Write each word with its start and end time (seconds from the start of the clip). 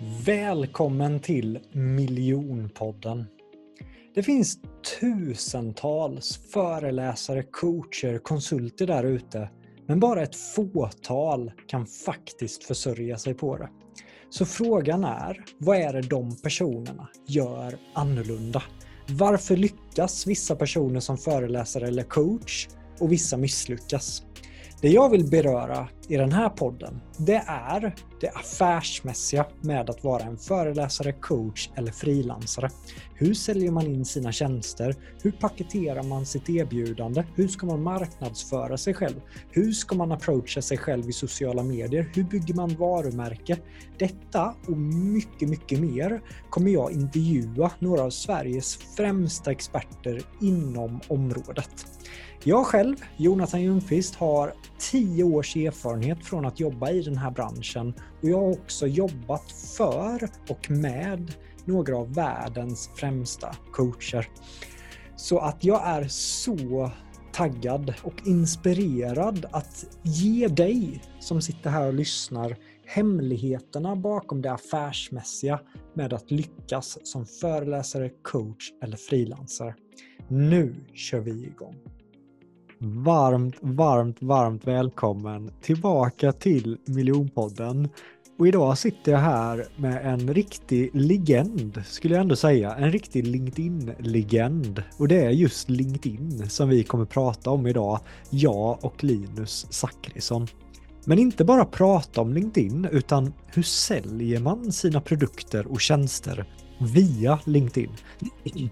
Välkommen 0.00 1.20
till 1.20 1.58
Miljonpodden. 1.72 3.24
Det 4.14 4.22
finns 4.22 4.58
tusentals 5.00 6.40
föreläsare, 6.52 7.42
coacher, 7.42 8.18
konsulter 8.18 8.86
där 8.86 9.04
ute, 9.04 9.50
men 9.86 10.00
bara 10.00 10.22
ett 10.22 10.36
fåtal 10.36 11.52
kan 11.66 11.86
faktiskt 11.86 12.64
försörja 12.64 13.18
sig 13.18 13.34
på 13.34 13.56
det. 13.56 13.68
Så 14.30 14.46
frågan 14.46 15.04
är, 15.04 15.44
vad 15.58 15.76
är 15.76 15.92
det 15.92 16.02
de 16.02 16.36
personerna 16.36 17.08
gör 17.26 17.78
annorlunda? 17.94 18.62
Varför 19.08 19.56
lyckas 19.56 20.26
vissa 20.26 20.56
personer 20.56 21.00
som 21.00 21.18
föreläsare 21.18 21.88
eller 21.88 22.02
coach 22.02 22.68
och 23.00 23.12
vissa 23.12 23.36
misslyckas? 23.36 24.22
Det 24.80 24.88
jag 24.88 25.10
vill 25.10 25.30
beröra 25.30 25.88
i 26.08 26.16
den 26.16 26.32
här 26.32 26.48
podden, 26.48 27.00
det 27.16 27.42
är 27.46 27.94
det 28.20 28.28
affärsmässiga 28.28 29.46
med 29.60 29.90
att 29.90 30.04
vara 30.04 30.22
en 30.22 30.38
föreläsare, 30.38 31.12
coach 31.12 31.70
eller 31.74 31.92
frilansare. 31.92 32.70
Hur 33.14 33.34
säljer 33.34 33.70
man 33.70 33.86
in 33.86 34.04
sina 34.04 34.32
tjänster? 34.32 34.94
Hur 35.22 35.32
paketerar 35.32 36.02
man 36.02 36.26
sitt 36.26 36.48
erbjudande? 36.48 37.24
Hur 37.34 37.48
ska 37.48 37.66
man 37.66 37.82
marknadsföra 37.82 38.76
sig 38.76 38.94
själv? 38.94 39.20
Hur 39.50 39.72
ska 39.72 39.96
man 39.96 40.12
approacha 40.12 40.62
sig 40.62 40.78
själv 40.78 41.08
i 41.08 41.12
sociala 41.12 41.62
medier? 41.62 42.10
Hur 42.14 42.24
bygger 42.24 42.54
man 42.54 42.74
varumärke? 42.74 43.56
Detta 43.98 44.54
och 44.66 44.78
mycket, 44.78 45.48
mycket 45.48 45.80
mer 45.80 46.22
kommer 46.50 46.70
jag 46.70 46.92
intervjua 46.92 47.70
några 47.78 48.02
av 48.02 48.10
Sveriges 48.10 48.76
främsta 48.96 49.50
experter 49.50 50.22
inom 50.40 51.00
området. 51.08 51.86
Jag 52.44 52.66
själv, 52.66 52.96
Jonathan 53.16 53.62
Ljungqvist, 53.62 54.14
har 54.14 54.54
10 54.78 55.24
års 55.24 55.56
erfarenhet 55.56 56.26
från 56.26 56.46
att 56.46 56.60
jobba 56.60 56.90
i 56.90 57.02
den 57.02 57.16
här 57.16 57.30
branschen 57.30 57.94
och 58.22 58.28
jag 58.28 58.38
har 58.38 58.50
också 58.50 58.86
jobbat 58.86 59.52
för 59.76 60.30
och 60.48 60.70
med 60.70 61.34
några 61.64 61.96
av 61.96 62.14
världens 62.14 62.90
främsta 62.96 63.56
coacher. 63.72 64.28
Så 65.16 65.38
att 65.38 65.64
jag 65.64 65.86
är 65.86 66.08
så 66.08 66.90
taggad 67.32 67.94
och 68.02 68.26
inspirerad 68.26 69.46
att 69.50 69.98
ge 70.02 70.48
dig 70.48 71.02
som 71.20 71.42
sitter 71.42 71.70
här 71.70 71.86
och 71.86 71.94
lyssnar 71.94 72.56
hemligheterna 72.86 73.96
bakom 73.96 74.42
det 74.42 74.52
affärsmässiga 74.52 75.60
med 75.94 76.12
att 76.12 76.30
lyckas 76.30 76.98
som 77.02 77.26
föreläsare, 77.26 78.10
coach 78.22 78.72
eller 78.82 78.96
frilansare. 78.96 79.74
Nu 80.28 80.74
kör 80.94 81.20
vi 81.20 81.44
igång! 81.44 81.97
Varmt, 82.80 83.56
varmt, 83.60 84.16
varmt 84.20 84.66
välkommen 84.66 85.50
tillbaka 85.62 86.32
till 86.32 86.78
Miljonpodden. 86.84 87.88
Och 88.38 88.48
idag 88.48 88.78
sitter 88.78 89.12
jag 89.12 89.18
här 89.18 89.66
med 89.76 90.06
en 90.06 90.34
riktig 90.34 90.90
legend, 90.94 91.82
skulle 91.86 92.14
jag 92.14 92.20
ändå 92.20 92.36
säga. 92.36 92.74
En 92.74 92.92
riktig 92.92 93.26
LinkedIn-legend. 93.26 94.82
Och 94.96 95.08
det 95.08 95.24
är 95.24 95.30
just 95.30 95.68
LinkedIn 95.68 96.50
som 96.50 96.68
vi 96.68 96.84
kommer 96.84 97.04
prata 97.04 97.50
om 97.50 97.66
idag, 97.66 98.00
jag 98.30 98.84
och 98.84 99.04
Linus 99.04 99.66
Zachrisson. 99.70 100.46
Men 101.04 101.18
inte 101.18 101.44
bara 101.44 101.64
prata 101.64 102.20
om 102.20 102.32
LinkedIn, 102.32 102.88
utan 102.92 103.32
hur 103.46 103.62
säljer 103.62 104.40
man 104.40 104.72
sina 104.72 105.00
produkter 105.00 105.66
och 105.66 105.80
tjänster 105.80 106.44
via 106.78 107.38
LinkedIn? 107.44 107.90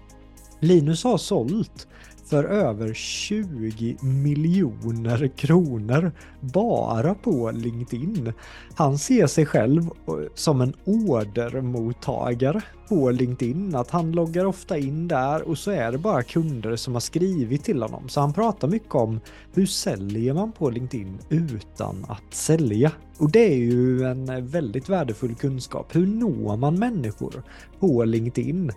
Linus 0.59 1.03
har 1.03 1.17
sålt 1.17 1.87
för 2.29 2.43
över 2.43 2.93
20 2.93 3.97
miljoner 4.01 5.27
kronor 5.27 6.11
bara 6.39 7.15
på 7.15 7.51
LinkedIn. 7.51 8.33
Han 8.75 8.97
ser 8.97 9.27
sig 9.27 9.45
själv 9.45 9.81
eh, 9.81 10.13
som 10.35 10.61
en 10.61 10.73
ordermottagare 10.85 12.61
på 12.89 13.11
LinkedIn, 13.11 13.75
att 13.75 13.91
han 13.91 14.11
loggar 14.11 14.45
ofta 14.45 14.77
in 14.77 15.07
där 15.07 15.41
och 15.41 15.57
så 15.57 15.71
är 15.71 15.91
det 15.91 15.97
bara 15.97 16.23
kunder 16.23 16.75
som 16.75 16.93
har 16.93 16.99
skrivit 16.99 17.63
till 17.63 17.81
honom. 17.81 18.09
Så 18.09 18.21
han 18.21 18.33
pratar 18.33 18.67
mycket 18.67 18.95
om 18.95 19.19
hur 19.53 19.65
säljer 19.65 20.33
man 20.33 20.51
på 20.51 20.69
LinkedIn 20.69 21.17
utan 21.29 22.05
att 22.07 22.33
sälja? 22.33 22.91
Och 23.17 23.31
det 23.31 23.53
är 23.53 23.57
ju 23.57 24.03
en 24.03 24.47
väldigt 24.47 24.89
värdefull 24.89 25.35
kunskap. 25.35 25.95
Hur 25.95 26.07
når 26.07 26.57
man 26.57 26.79
människor 26.79 27.43
på 27.79 28.03
LinkedIn? 28.05 28.71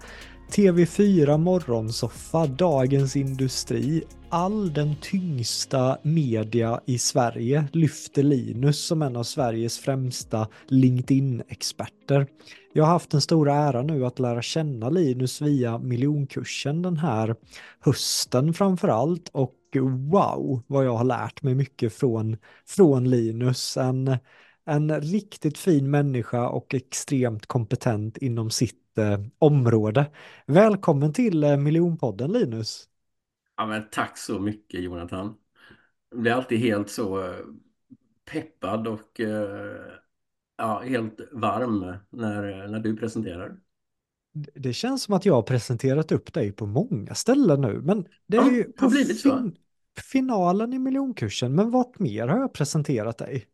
TV4 0.51 1.39
Morgonsoffa, 1.39 2.47
Dagens 2.47 3.17
Industri, 3.17 4.03
all 4.29 4.73
den 4.73 4.97
tyngsta 5.01 5.99
media 6.03 6.81
i 6.87 6.99
Sverige 6.99 7.65
lyfter 7.73 8.23
Linus 8.23 8.87
som 8.87 9.03
en 9.03 9.17
av 9.17 9.23
Sveriges 9.23 9.79
främsta 9.79 10.49
LinkedIn-experter. 10.69 12.27
Jag 12.73 12.85
har 12.85 12.93
haft 12.93 13.11
den 13.11 13.21
stora 13.21 13.55
äran 13.55 13.87
nu 13.87 14.07
att 14.07 14.19
lära 14.19 14.43
känna 14.43 14.91
Linus 14.91 15.43
via 15.43 15.79
miljonkursen 15.79 16.83
den 16.83 16.97
här 16.97 17.35
hösten 17.81 18.55
framför 18.55 18.89
allt 18.89 19.29
och 19.33 19.57
wow 20.11 20.63
vad 20.67 20.87
jag 20.87 20.97
har 20.97 21.05
lärt 21.05 21.43
mig 21.43 21.55
mycket 21.55 21.93
från, 21.93 22.37
från 22.67 23.11
Linus. 23.11 23.77
En, 23.77 24.17
en 24.67 25.01
riktigt 25.01 25.59
fin 25.59 25.91
människa 25.91 26.49
och 26.49 26.75
extremt 26.75 27.47
kompetent 27.47 28.17
inom 28.17 28.51
sitt 28.51 28.80
eh, 28.99 29.21
område. 29.39 30.11
Välkommen 30.47 31.13
till 31.13 31.45
eh, 31.45 31.57
Miljonpodden 31.57 32.33
Linus. 32.33 32.89
Ja, 33.57 33.67
men 33.67 33.83
tack 33.91 34.19
så 34.19 34.39
mycket 34.39 34.81
Jonathan. 34.81 35.35
Jag 36.11 36.21
blir 36.21 36.33
alltid 36.33 36.59
helt 36.59 36.91
så 36.91 37.25
eh, 37.25 37.37
peppad 38.33 38.89
och 38.89 39.21
eh, 39.21 39.93
ja, 40.57 40.83
helt 40.85 41.21
varm 41.33 41.95
när, 42.11 42.69
när 42.69 42.81
du 42.81 42.97
presenterar. 42.97 43.57
Det 44.55 44.73
känns 44.73 45.03
som 45.03 45.15
att 45.15 45.27
jag 45.27 45.35
har 45.35 45.43
presenterat 45.43 46.13
upp 46.13 46.33
dig 46.33 46.53
på 46.53 46.67
många 46.67 47.15
ställen 47.15 47.61
nu, 47.61 47.81
men 47.83 48.07
det 48.27 48.37
är 48.37 48.43
ja, 48.43 48.51
ju 48.51 48.65
på 48.65 48.91
fin 48.91 49.57
finalen 50.01 50.73
i 50.73 50.79
miljonkursen, 50.79 51.55
men 51.55 51.71
vart 51.71 51.99
mer 51.99 52.29
har 52.29 52.39
jag 52.39 52.53
presenterat 52.53 53.19
dig? 53.19 53.47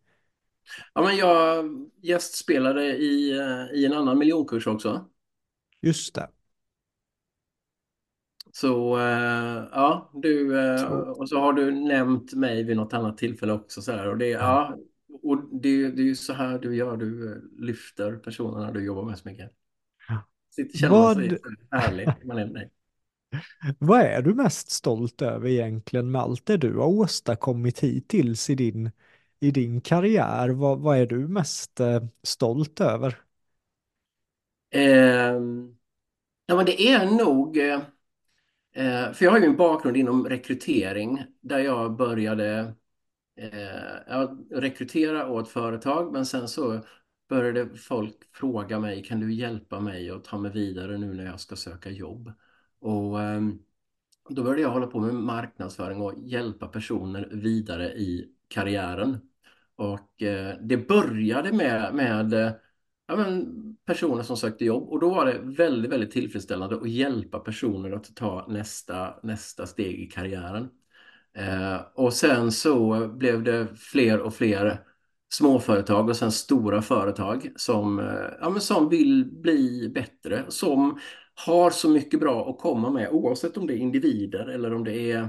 Ja, 0.95 1.03
men 1.03 1.17
jag 1.17 1.65
gästspelade 2.03 2.97
i, 2.97 3.31
i 3.75 3.87
en 3.87 3.93
annan 3.93 4.19
miljonkurs 4.19 4.67
också. 4.67 5.09
Just 5.83 6.15
det. 6.15 6.29
Så 8.53 8.97
uh, 8.97 9.69
ja, 9.73 10.11
du 10.15 10.55
uh, 10.55 10.85
och 10.93 11.29
så 11.29 11.41
har 11.41 11.53
du 11.53 11.71
nämnt 11.71 12.33
mig 12.35 12.65
vid 12.65 12.77
något 12.77 12.93
annat 12.93 13.19
tillfälle 13.19 13.53
också 13.53 13.83
så 13.83 13.93
här, 13.93 14.09
och 14.09 14.19
det, 14.19 14.29
ja. 14.29 14.77
och 15.23 15.61
det, 15.63 15.89
det 15.91 16.03
är 16.03 16.07
ju 16.07 16.17
så 16.17 16.33
här 16.33 16.59
du 16.59 16.77
gör, 16.77 16.97
du 16.97 17.33
eh, 17.33 17.65
lyfter 17.65 18.17
personerna 18.17 18.73
du 18.73 18.85
jobbar 18.85 19.05
med 19.05 19.19
så 19.19 19.29
mycket. 19.29 19.53
Sitter 20.57 20.79
känner 20.79 20.93
Vad... 20.93 21.17
sig 21.17 21.39
härlig 21.71 22.09
man 22.25 22.39
är 22.39 22.47
med 22.47 22.71
Vad 23.79 24.01
är 24.01 24.23
du 24.23 24.35
mest 24.35 24.71
stolt 24.71 25.23
över 25.23 25.49
egentligen 25.49 26.11
med 26.11 26.21
allt 26.21 26.47
det 26.47 26.57
du 26.57 26.77
har 26.77 26.87
åstadkommit 26.87 27.79
hittills 27.79 28.51
i 28.51 28.55
din, 28.55 28.91
i 29.41 29.51
din 29.51 29.81
karriär? 29.81 30.49
Vad, 30.49 30.79
vad 30.79 30.99
är 30.99 31.07
du 31.07 31.29
mest 31.29 31.81
eh, 31.81 32.05
stolt 32.23 32.81
över? 32.81 33.26
Eh, 34.71 35.41
ja, 36.47 36.57
men 36.57 36.67
det 36.67 36.89
är 36.89 37.11
nog... 37.11 37.59
Eh, 38.73 39.13
för 39.13 39.25
jag 39.25 39.31
har 39.31 39.39
ju 39.39 39.45
en 39.45 39.57
bakgrund 39.57 39.97
inom 39.97 40.29
rekrytering 40.29 41.25
där 41.41 41.59
jag 41.59 41.97
började 41.97 42.75
eh, 43.37 44.29
rekrytera 44.51 45.29
åt 45.29 45.49
företag 45.49 46.13
men 46.13 46.27
sen 46.27 46.49
så 46.49 46.81
började 47.29 47.77
folk 47.77 48.37
fråga 48.37 48.81
mig, 48.81 49.05
kan 49.05 49.21
du 49.21 49.35
hjälpa 49.35 49.81
mig 49.81 50.11
att 50.11 50.25
ta 50.25 50.39
mig 50.39 50.53
vidare 50.53 50.99
nu 50.99 51.15
när 51.15 51.25
jag 51.25 51.41
ska 51.41 51.57
söka 51.57 51.91
jobb? 51.91 52.33
Och 52.79 53.23
ehm, 53.23 53.59
då 54.29 54.43
började 54.43 54.63
jag 54.63 54.71
hålla 54.71 54.87
på 54.87 55.01
med 55.01 55.15
marknadsföring 55.15 56.01
och 56.03 56.15
hjälpa 56.17 56.69
personer 56.69 57.29
vidare 57.33 57.93
i 57.93 58.33
karriären. 58.49 59.19
Och 59.77 60.23
eh, 60.23 60.57
det 60.61 60.77
började 60.77 61.53
med, 61.53 61.95
med 61.95 62.55
ja, 63.07 63.17
men, 63.17 63.76
personer 63.87 64.23
som 64.23 64.37
sökte 64.37 64.65
jobb 64.65 64.89
och 64.89 65.01
då 65.01 65.15
var 65.15 65.27
det 65.27 65.39
väldigt, 65.43 65.93
väldigt 65.93 66.11
tillfredsställande 66.11 66.77
att 66.77 66.91
hjälpa 66.91 67.39
personer 67.39 67.93
att 67.93 68.17
ta 68.17 68.47
nästa, 68.49 69.15
nästa 69.23 69.67
steg 69.67 70.01
i 70.01 70.07
karriären. 70.07 70.69
Eh, 71.35 71.81
och 71.95 72.13
sen 72.13 72.53
så 72.53 73.09
blev 73.09 73.43
det 73.43 73.67
fler 73.77 74.21
och 74.21 74.35
fler 74.35 74.81
småföretag 75.33 76.09
och 76.09 76.17
sen 76.17 76.33
stora 76.33 76.83
företag 76.83 77.53
som, 77.57 77.99
eh, 77.99 78.31
ja, 78.41 78.51
men 78.51 78.61
som 78.61 78.89
vill 78.89 79.25
bli 79.43 79.89
bättre, 79.95 80.45
som 80.49 81.01
har 81.35 81.71
så 81.71 81.91
mycket 81.91 82.21
bra 82.21 82.51
att 82.51 82.59
komma 82.59 82.91
med 82.91 83.11
oavsett 83.11 83.57
om 83.57 83.67
det 83.67 83.75
är 83.75 83.79
individer 83.79 84.47
eller 84.47 84.75
om 84.75 84.85
det 84.85 85.13
är, 85.13 85.29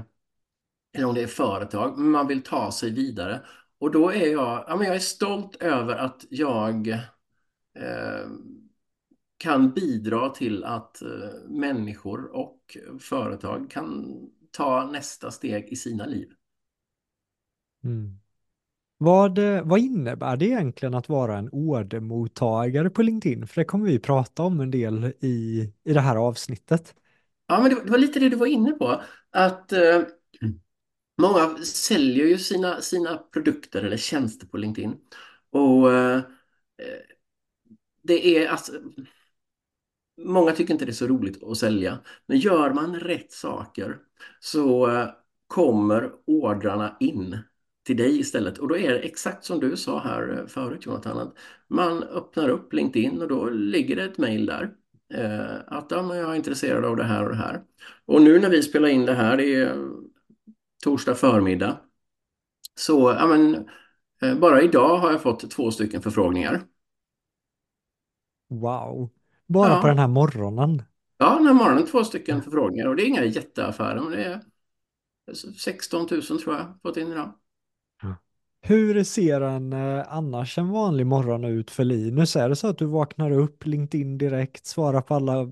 eller 0.96 1.06
om 1.06 1.14
det 1.14 1.22
är 1.22 1.26
företag. 1.26 1.98
Man 1.98 2.26
vill 2.26 2.42
ta 2.42 2.72
sig 2.72 2.90
vidare. 2.90 3.40
Och 3.80 3.90
då 3.90 4.12
är 4.12 4.32
jag, 4.32 4.64
ja, 4.68 4.76
men 4.76 4.86
jag 4.86 4.96
är 4.96 5.00
stolt 5.00 5.56
över 5.62 5.94
att 5.96 6.24
jag 6.30 6.98
kan 9.38 9.70
bidra 9.74 10.28
till 10.28 10.64
att 10.64 11.02
eh, 11.02 11.08
människor 11.48 12.36
och 12.36 12.76
företag 13.00 13.70
kan 13.70 14.16
ta 14.50 14.90
nästa 14.92 15.30
steg 15.30 15.68
i 15.68 15.76
sina 15.76 16.06
liv. 16.06 16.28
Mm. 17.84 18.18
Vad, 18.98 19.38
eh, 19.38 19.62
vad 19.64 19.80
innebär 19.80 20.36
det 20.36 20.46
egentligen 20.46 20.94
att 20.94 21.08
vara 21.08 21.38
en 21.38 21.48
ordermottagare 21.52 22.90
på 22.90 23.02
LinkedIn? 23.02 23.46
För 23.46 23.60
det 23.60 23.64
kommer 23.64 23.86
vi 23.86 23.98
prata 23.98 24.42
om 24.42 24.60
en 24.60 24.70
del 24.70 25.12
i, 25.20 25.68
i 25.84 25.92
det 25.92 26.00
här 26.00 26.16
avsnittet. 26.16 26.94
Ja, 27.46 27.60
men 27.60 27.70
det, 27.70 27.84
det 27.84 27.90
var 27.90 27.98
lite 27.98 28.20
det 28.20 28.28
du 28.28 28.36
var 28.36 28.46
inne 28.46 28.72
på. 28.72 29.02
Att 29.30 29.72
eh, 29.72 30.02
många 31.22 31.56
säljer 31.64 32.26
ju 32.26 32.38
sina, 32.38 32.80
sina 32.80 33.18
produkter 33.18 33.82
eller 33.82 33.96
tjänster 33.96 34.46
på 34.46 34.56
LinkedIn. 34.56 34.96
Och 35.50 35.92
eh, 35.92 36.22
det 38.02 38.38
är 38.38 38.48
alltså... 38.48 38.72
Många 40.20 40.52
tycker 40.52 40.72
inte 40.72 40.84
det 40.84 40.90
är 40.90 40.94
så 40.94 41.06
roligt 41.06 41.42
att 41.42 41.58
sälja. 41.58 41.98
Men 42.26 42.38
gör 42.38 42.72
man 42.72 43.00
rätt 43.00 43.32
saker 43.32 43.98
så 44.40 44.90
eh, 44.90 45.08
kommer 45.46 46.12
ordrarna 46.26 46.96
in 47.00 47.38
till 47.86 47.96
dig 47.96 48.20
istället. 48.20 48.58
Och 48.58 48.68
då 48.68 48.76
är 48.76 48.92
det 48.92 48.98
exakt 48.98 49.44
som 49.44 49.60
du 49.60 49.76
sa 49.76 49.98
här 49.98 50.38
eh, 50.38 50.46
förut 50.46 50.86
Jonathan. 50.86 51.18
Att 51.18 51.34
man 51.68 52.02
öppnar 52.02 52.48
upp 52.48 52.72
LinkedIn 52.72 53.22
och 53.22 53.28
då 53.28 53.50
ligger 53.50 53.96
det 53.96 54.04
ett 54.04 54.18
mejl 54.18 54.46
där. 54.46 54.70
Eh, 55.14 55.56
att 55.66 55.86
ja, 55.90 56.16
jag 56.16 56.30
är 56.30 56.34
intresserad 56.34 56.84
av 56.84 56.96
det 56.96 57.04
här 57.04 57.22
och 57.22 57.28
det 57.28 57.36
här. 57.36 57.62
Och 58.06 58.22
nu 58.22 58.38
när 58.38 58.50
vi 58.50 58.62
spelar 58.62 58.88
in 58.88 59.06
det 59.06 59.14
här, 59.14 59.36
det 59.36 59.54
är 59.54 59.88
torsdag 60.84 61.14
förmiddag. 61.14 61.80
Så 62.74 63.16
ja, 63.18 63.26
men, 63.26 63.68
eh, 64.22 64.38
bara 64.38 64.62
idag 64.62 64.98
har 64.98 65.10
jag 65.10 65.22
fått 65.22 65.50
två 65.50 65.70
stycken 65.70 66.02
förfrågningar. 66.02 66.62
Wow. 68.48 69.10
Bara 69.46 69.76
Ja, 69.76 69.78
på 69.78 69.86
den 69.86 69.98
här 69.98 70.08
morgonen. 70.08 70.82
ja 71.18 71.34
den 71.36 71.46
här 71.46 71.54
morgonen 71.54 71.86
två 71.86 72.04
stycken 72.04 72.42
förfrågningar 72.42 72.86
och 72.86 72.96
det 72.96 73.02
är 73.02 73.06
inga 73.06 73.24
jätteaffärer. 73.24 74.00
Men 74.00 74.10
det 74.12 74.24
är 74.24 74.40
16 75.58 76.06
000 76.10 76.22
tror 76.22 76.54
jag 76.56 76.78
fått 76.82 76.96
in 76.96 77.12
idag. 77.12 77.32
Hur 78.60 79.04
ser 79.04 79.40
en 79.40 79.72
eh, 79.72 80.04
annars 80.14 80.58
en 80.58 80.68
vanlig 80.68 81.06
morgon 81.06 81.44
ut 81.44 81.70
för 81.70 81.84
Linus? 81.84 82.36
Är 82.36 82.48
det 82.48 82.56
så 82.56 82.66
att 82.66 82.78
du 82.78 82.86
vaknar 82.86 83.30
upp, 83.30 83.66
LinkedIn 83.66 84.18
direkt, 84.18 84.66
svarar 84.66 85.00
på 85.00 85.14
alla 85.14 85.46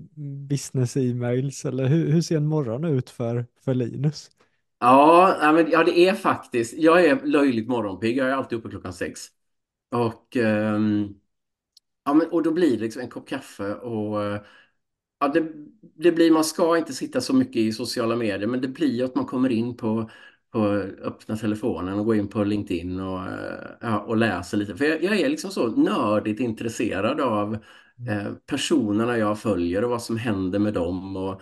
business-e-mails 0.49 1.65
eller 1.65 1.85
hur, 1.85 2.11
hur 2.11 2.21
ser 2.21 2.37
en 2.37 2.47
morgon 2.47 2.85
ut 2.85 3.09
för, 3.09 3.45
för 3.65 3.73
Linus? 3.73 4.29
Ja, 4.79 5.51
men, 5.55 5.69
ja, 5.71 5.83
det 5.83 5.99
är 5.99 6.13
faktiskt. 6.15 6.73
Jag 6.77 7.05
är 7.05 7.25
löjligt 7.25 7.67
morgonpigg. 7.67 8.17
Jag 8.17 8.27
är 8.29 8.33
alltid 8.33 8.59
uppe 8.59 8.69
klockan 8.69 8.93
sex. 8.93 9.21
Och, 9.91 10.37
ehm, 10.37 11.15
ja, 12.07 12.13
men, 12.13 12.27
och 12.29 12.43
då 12.43 12.51
blir 12.51 12.71
det 12.77 12.83
liksom 12.83 13.01
en 13.01 13.09
kopp 13.09 13.27
kaffe 13.29 13.73
och 13.75 14.23
eh, 14.23 14.41
ja, 15.19 15.27
det, 15.27 15.47
det 15.95 16.11
blir, 16.11 16.31
man 16.31 16.43
ska 16.43 16.77
inte 16.77 16.93
sitta 16.93 17.21
så 17.21 17.33
mycket 17.35 17.55
i 17.55 17.71
sociala 17.71 18.15
medier, 18.15 18.47
men 18.47 18.61
det 18.61 18.67
blir 18.67 19.03
att 19.03 19.15
man 19.15 19.25
kommer 19.25 19.49
in 19.49 19.77
på, 19.77 20.09
på 20.51 20.59
öppna 21.03 21.37
telefonen 21.37 21.99
och 21.99 22.05
går 22.05 22.15
in 22.15 22.27
på 22.27 22.43
LinkedIn 22.43 22.99
och, 22.99 23.19
eh, 23.19 23.69
ja, 23.81 23.99
och 23.99 24.17
läser 24.17 24.57
lite. 24.57 24.75
För 24.75 24.85
jag, 24.85 25.03
jag 25.03 25.19
är 25.19 25.29
liksom 25.29 25.51
så 25.51 25.67
nördigt 25.67 26.39
intresserad 26.39 27.21
av 27.21 27.53
eh, 28.09 28.33
personerna 28.45 29.17
jag 29.17 29.39
följer 29.39 29.83
och 29.83 29.89
vad 29.89 30.01
som 30.01 30.17
händer 30.17 30.59
med 30.59 30.73
dem 30.73 31.17
och 31.17 31.41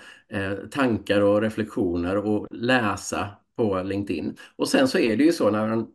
tankar 0.72 1.22
och 1.22 1.42
reflektioner 1.42 2.18
och 2.18 2.48
läsa 2.52 3.30
på 3.58 3.84
LinkedIn. 3.84 4.38
Och 4.56 4.68
sen 4.70 4.88
så 4.88 4.98
är 4.98 5.18
det 5.18 5.24
ju 5.24 5.32
så 5.32 5.52
när 5.52 5.68
man 5.68 5.88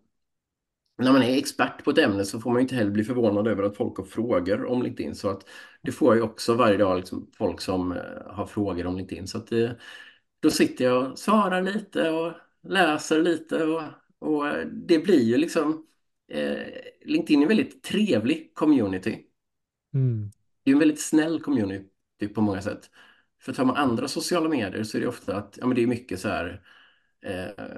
när 1.01 1.13
man 1.13 1.23
är 1.23 1.39
expert 1.39 1.85
på 1.85 1.91
ett 1.91 1.99
ämne 1.99 2.25
så 2.25 2.41
får 2.41 2.51
man 2.51 2.61
inte 2.61 2.75
heller 2.75 2.91
bli 2.91 3.05
förvånad 3.05 3.49
över 3.49 3.63
att 3.63 3.77
folk 3.77 3.97
har 3.97 4.05
frågor 4.05 4.65
om 4.65 4.83
LinkedIn. 4.83 5.15
Så 5.15 5.29
att 5.29 5.49
det 5.83 5.93
får 5.93 6.09
jag 6.09 6.17
ju 6.17 6.23
också 6.23 6.55
varje 6.55 6.77
dag, 6.77 6.97
liksom, 6.97 7.31
folk 7.39 7.61
som 7.61 7.93
eh, 7.93 7.99
har 8.27 8.47
frågor 8.47 8.87
om 8.87 8.97
LinkedIn. 8.97 9.27
Så 9.29 9.39
att 9.39 9.53
eh, 9.53 9.71
då 10.41 10.51
sitter 10.51 10.85
jag 10.85 11.11
och 11.11 11.19
svarar 11.19 11.63
lite 11.63 12.11
och 12.11 12.33
läser 12.63 13.23
lite 13.23 13.65
och, 13.65 13.83
och 14.19 14.49
eh, 14.49 14.67
det 14.67 14.99
blir 14.99 15.23
ju 15.23 15.37
liksom 15.37 15.87
eh, 16.29 16.67
LinkedIn 17.05 17.39
är 17.39 17.43
en 17.43 17.49
väldigt 17.49 17.83
trevlig 17.83 18.55
community. 18.55 19.19
Mm. 19.95 20.31
Det 20.65 20.71
är 20.71 20.73
en 20.73 20.79
väldigt 20.79 21.01
snäll 21.01 21.41
community 21.41 22.29
på 22.35 22.41
många 22.41 22.63
sätt. 22.63 22.91
För 23.41 23.53
tar 23.53 23.65
man 23.65 23.77
andra 23.77 24.09
sociala 24.09 24.49
medier 24.49 24.83
så 24.83 24.97
är 24.97 25.01
det 25.01 25.09
ofta 25.09 25.37
att 25.37 25.59
ja, 25.61 25.67
men 25.67 25.77
det 25.77 25.83
är 25.83 25.87
mycket 25.87 26.21
så 26.21 26.29
här 26.29 26.63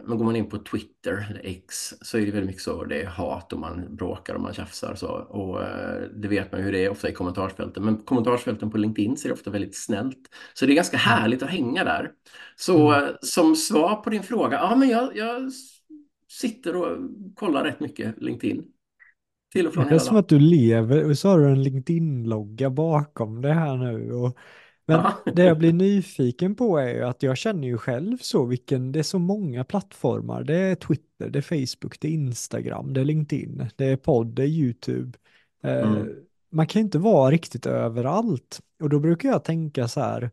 men 0.05 0.19
går 0.19 0.25
man 0.25 0.37
in 0.37 0.49
på 0.49 0.59
Twitter 0.59 1.27
eller 1.31 1.41
X 1.45 1.95
så 2.01 2.17
är 2.19 2.21
det 2.27 2.31
väldigt 2.33 2.47
mycket 2.47 2.63
så 2.63 2.85
det 2.85 3.03
är 3.03 3.07
hat 3.07 3.53
och 3.53 3.59
man 3.59 3.97
bråkar 3.97 4.35
och 4.35 4.41
man 4.41 4.55
tjafsar 4.55 4.95
så. 4.95 5.09
Och 5.09 5.63
eh, 5.63 6.03
det 6.17 6.29
vet 6.29 6.53
man 6.53 6.61
ju 6.61 6.65
hur 6.65 6.73
det 6.73 6.85
är 6.85 6.91
ofta 6.91 7.09
i 7.09 7.13
kommentarsfälten. 7.13 7.85
Men 7.85 7.97
kommentarsfälten 7.97 8.71
på 8.71 8.79
LinkedIn 8.79 9.17
ser 9.17 9.33
ofta 9.33 9.51
väldigt 9.51 9.77
snällt. 9.77 10.19
Så 10.55 10.67
det 10.67 10.73
är 10.73 10.77
ganska 10.77 10.97
härligt 10.97 11.43
att 11.43 11.51
hänga 11.51 11.85
där. 11.85 12.11
Så 12.57 12.93
Mm. 12.93 13.05
eh, 13.05 13.09
som 13.23 13.57
svar 13.57 13.97
på 13.97 14.11
din 14.11 14.23
fråga, 14.23 14.57
ja 14.57 14.77
men 14.77 14.89
jag, 14.89 15.17
jag 15.17 15.53
sitter 16.29 16.77
och 16.77 16.99
kollar 17.35 17.65
rätt 17.65 17.81
mycket 17.81 18.23
LinkedIn. 18.23 18.65
Till 19.53 19.67
och 19.67 19.75
från 19.75 19.89
Det 19.89 19.95
är 19.95 19.99
hela 19.99 19.99
som 19.99 20.17
dagen. 20.17 20.17
att 20.17 20.29
du 20.29 20.39
lever 20.39 21.05
och 21.11 21.19
så 21.19 21.29
har 21.29 21.39
du 21.39 21.51
en 21.51 21.63
LinkedIn-logga 21.63 22.71
bakom 22.71 23.43
det 23.43 23.53
här 23.53 23.77
nu. 23.77 24.13
Och, 24.13 24.39
men 24.93 25.13
Ja. 25.27 25.33
det 25.33 25.45
jag 25.45 25.59
blir 25.59 25.73
nyfiken 25.73 26.55
på 26.55 26.79
är 26.79 26.95
ju 26.95 27.03
att 27.05 27.23
jag 27.23 27.37
känner 27.39 27.69
ju 27.69 27.79
själv 27.79 28.19
så 28.19 28.45
vilken, 28.45 28.93
det 28.93 28.99
är 28.99 29.03
så 29.03 29.19
många 29.19 29.65
plattformar. 29.65 30.45
Det 30.45 30.57
är 30.57 30.75
Twitter, 30.75 31.31
det 31.31 31.39
är 31.39 31.43
Facebook, 31.43 32.01
det 32.01 32.09
är 32.09 32.13
Instagram, 32.13 32.93
det 32.95 33.01
är 33.01 33.05
LinkedIn, 33.05 33.67
det 33.77 33.85
är 33.87 33.97
podd, 33.97 34.27
det 34.27 34.43
är 34.43 34.47
YouTube. 34.47 35.19
Eh, 35.63 35.79
Mm. 35.93 36.09
man 36.51 36.67
kan 36.67 36.81
inte 36.83 36.99
vara 36.99 37.31
riktigt 37.31 37.67
överallt. 37.67 38.61
Och 38.83 38.89
då 38.89 38.99
brukar 39.01 39.29
jag 39.29 39.45
tänka 39.45 39.89
så 39.89 40.01
här, 40.01 40.31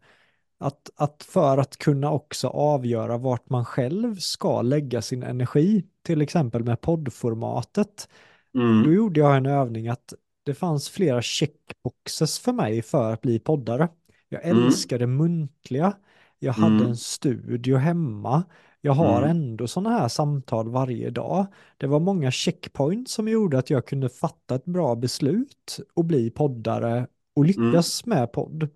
att, 0.58 0.90
att 0.96 1.24
för 1.24 1.58
att 1.58 1.78
kunna 1.78 2.12
också 2.12 2.48
avgöra 2.48 3.18
vart 3.18 3.50
man 3.50 3.66
själv 3.66 4.16
ska 4.16 4.62
lägga 4.62 5.02
sin 5.02 5.24
energi, 5.24 5.86
till 6.04 6.22
exempel 6.22 6.64
med 6.64 6.82
poddformatet, 6.82 8.10
då 8.54 8.60
Mm. 8.62 8.94
gjorde 8.94 9.20
jag 9.20 9.38
en 9.38 9.46
övning 9.46 9.88
att 9.88 10.14
det 10.44 10.54
fanns 10.54 10.90
flera 10.90 11.22
checkboxes 11.22 12.40
för 12.40 12.54
mig 12.54 12.82
för 12.82 13.14
att 13.14 13.22
bli 13.22 13.40
poddare. 13.40 13.90
Jag 14.30 14.46
Mm. 14.46 14.66
älskade 14.66 15.08
muntliga, 15.08 15.98
jag 16.40 16.54
hade 16.54 16.76
en 16.76 16.82
Mm. 16.82 16.96
studio 16.96 17.76
hemma, 17.78 18.44
jag 18.82 18.94
har 18.94 19.18
Mm. 19.18 19.30
ändå 19.30 19.68
sådana 19.68 19.90
här 20.00 20.08
samtal 20.08 20.70
varje 20.70 21.10
dag. 21.10 21.46
Det 21.78 21.88
var 21.88 22.00
många 22.00 22.32
checkpoints 22.32 23.14
som 23.14 23.28
gjorde 23.28 23.58
att 23.60 23.70
jag 23.70 23.88
kunde 23.88 24.10
fatta 24.10 24.56
ett 24.56 24.66
bra 24.66 24.96
beslut 24.96 25.80
och 25.94 26.06
bli 26.06 26.30
poddare 26.32 27.08
och 27.36 27.46
Mm. 27.46 27.72
lyckas 27.72 28.06
med 28.06 28.32
podd. 28.32 28.70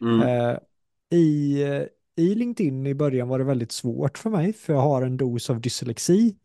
Mm. 0.00 0.20
Eh, 0.20 0.58
i, 1.10 1.58
I 2.16 2.34
LinkedIn 2.34 2.86
i 2.86 2.94
början 2.94 3.28
var 3.28 3.38
det 3.38 3.44
väldigt 3.44 3.72
svårt 3.72 4.18
för 4.18 4.30
mig, 4.30 4.52
för 4.52 4.72
jag 4.72 4.80
har 4.80 5.02
en 5.02 5.16
dos 5.16 5.50
av 5.50 5.60
dyslexi. 5.60 6.36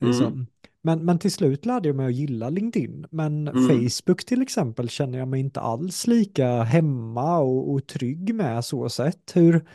Mm. 0.00 0.10
Liksom. 0.10 0.46
Men, 0.82 1.04
men 1.04 1.18
till 1.18 1.32
slut 1.32 1.66
lärde 1.66 1.88
jag 1.88 1.96
mig 1.96 2.06
att 2.06 2.14
gilla 2.14 2.48
LinkedIn. 2.50 3.06
Men 3.10 3.48
Mm. 3.48 3.68
Facebook 3.68 4.24
till 4.24 4.42
exempel 4.42 4.88
känner 4.88 5.18
jag 5.18 5.28
mig 5.28 5.40
inte 5.40 5.60
alls 5.60 6.06
lika 6.06 6.62
hemma 6.62 7.38
och, 7.38 7.72
och 7.72 7.86
trygg 7.86 8.34
med 8.34 8.64
så 8.64 8.88
sätt. 8.88 9.32
Hur, 9.34 9.66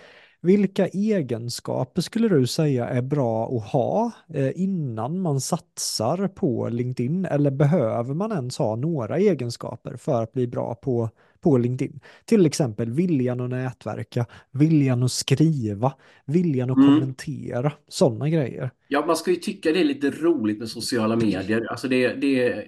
vilka 0.42 0.88
egenskaper 0.88 2.02
skulle 2.02 2.28
du 2.30 2.48
säga 2.48 2.88
är 2.90 3.02
bra 3.02 3.58
att 3.58 3.64
ha 3.64 4.12
eh, 4.34 4.52
innan 4.62 5.22
man 5.22 5.42
satsar 5.42 6.28
på 6.28 6.70
LinkedIn? 6.70 7.26
Eller 7.26 7.52
behöver 7.52 8.14
man 8.14 8.32
ens 8.32 8.58
ha 8.58 8.76
några 8.76 9.18
egenskaper 9.18 9.96
för 9.98 10.24
att 10.24 10.34
bli 10.34 10.48
bra 10.48 10.76
på, 10.76 11.10
på 11.48 11.58
LinkedIn? 11.58 12.00
Till 12.26 12.46
exempel 12.46 12.92
viljan 12.92 13.42
att 13.42 13.50
nätverka, 13.50 14.26
viljan 14.52 15.04
att 15.04 15.12
skriva, 15.12 15.94
viljan 16.26 16.70
att 16.72 16.78
Mm. 16.78 16.88
kommentera, 17.00 17.72
sådana 17.88 18.30
grejer. 18.30 18.72
Ja, 18.88 19.06
man 19.06 19.16
ska 19.18 19.32
ju 19.32 19.38
tycka 19.38 19.72
det 19.72 19.80
är 19.80 19.84
lite 19.86 20.10
roligt 20.12 20.60
med 20.60 20.70
sociala 20.70 21.16
medier. 21.16 21.68
Alltså 21.72 21.88
det, 21.88 22.14
det, 22.14 22.66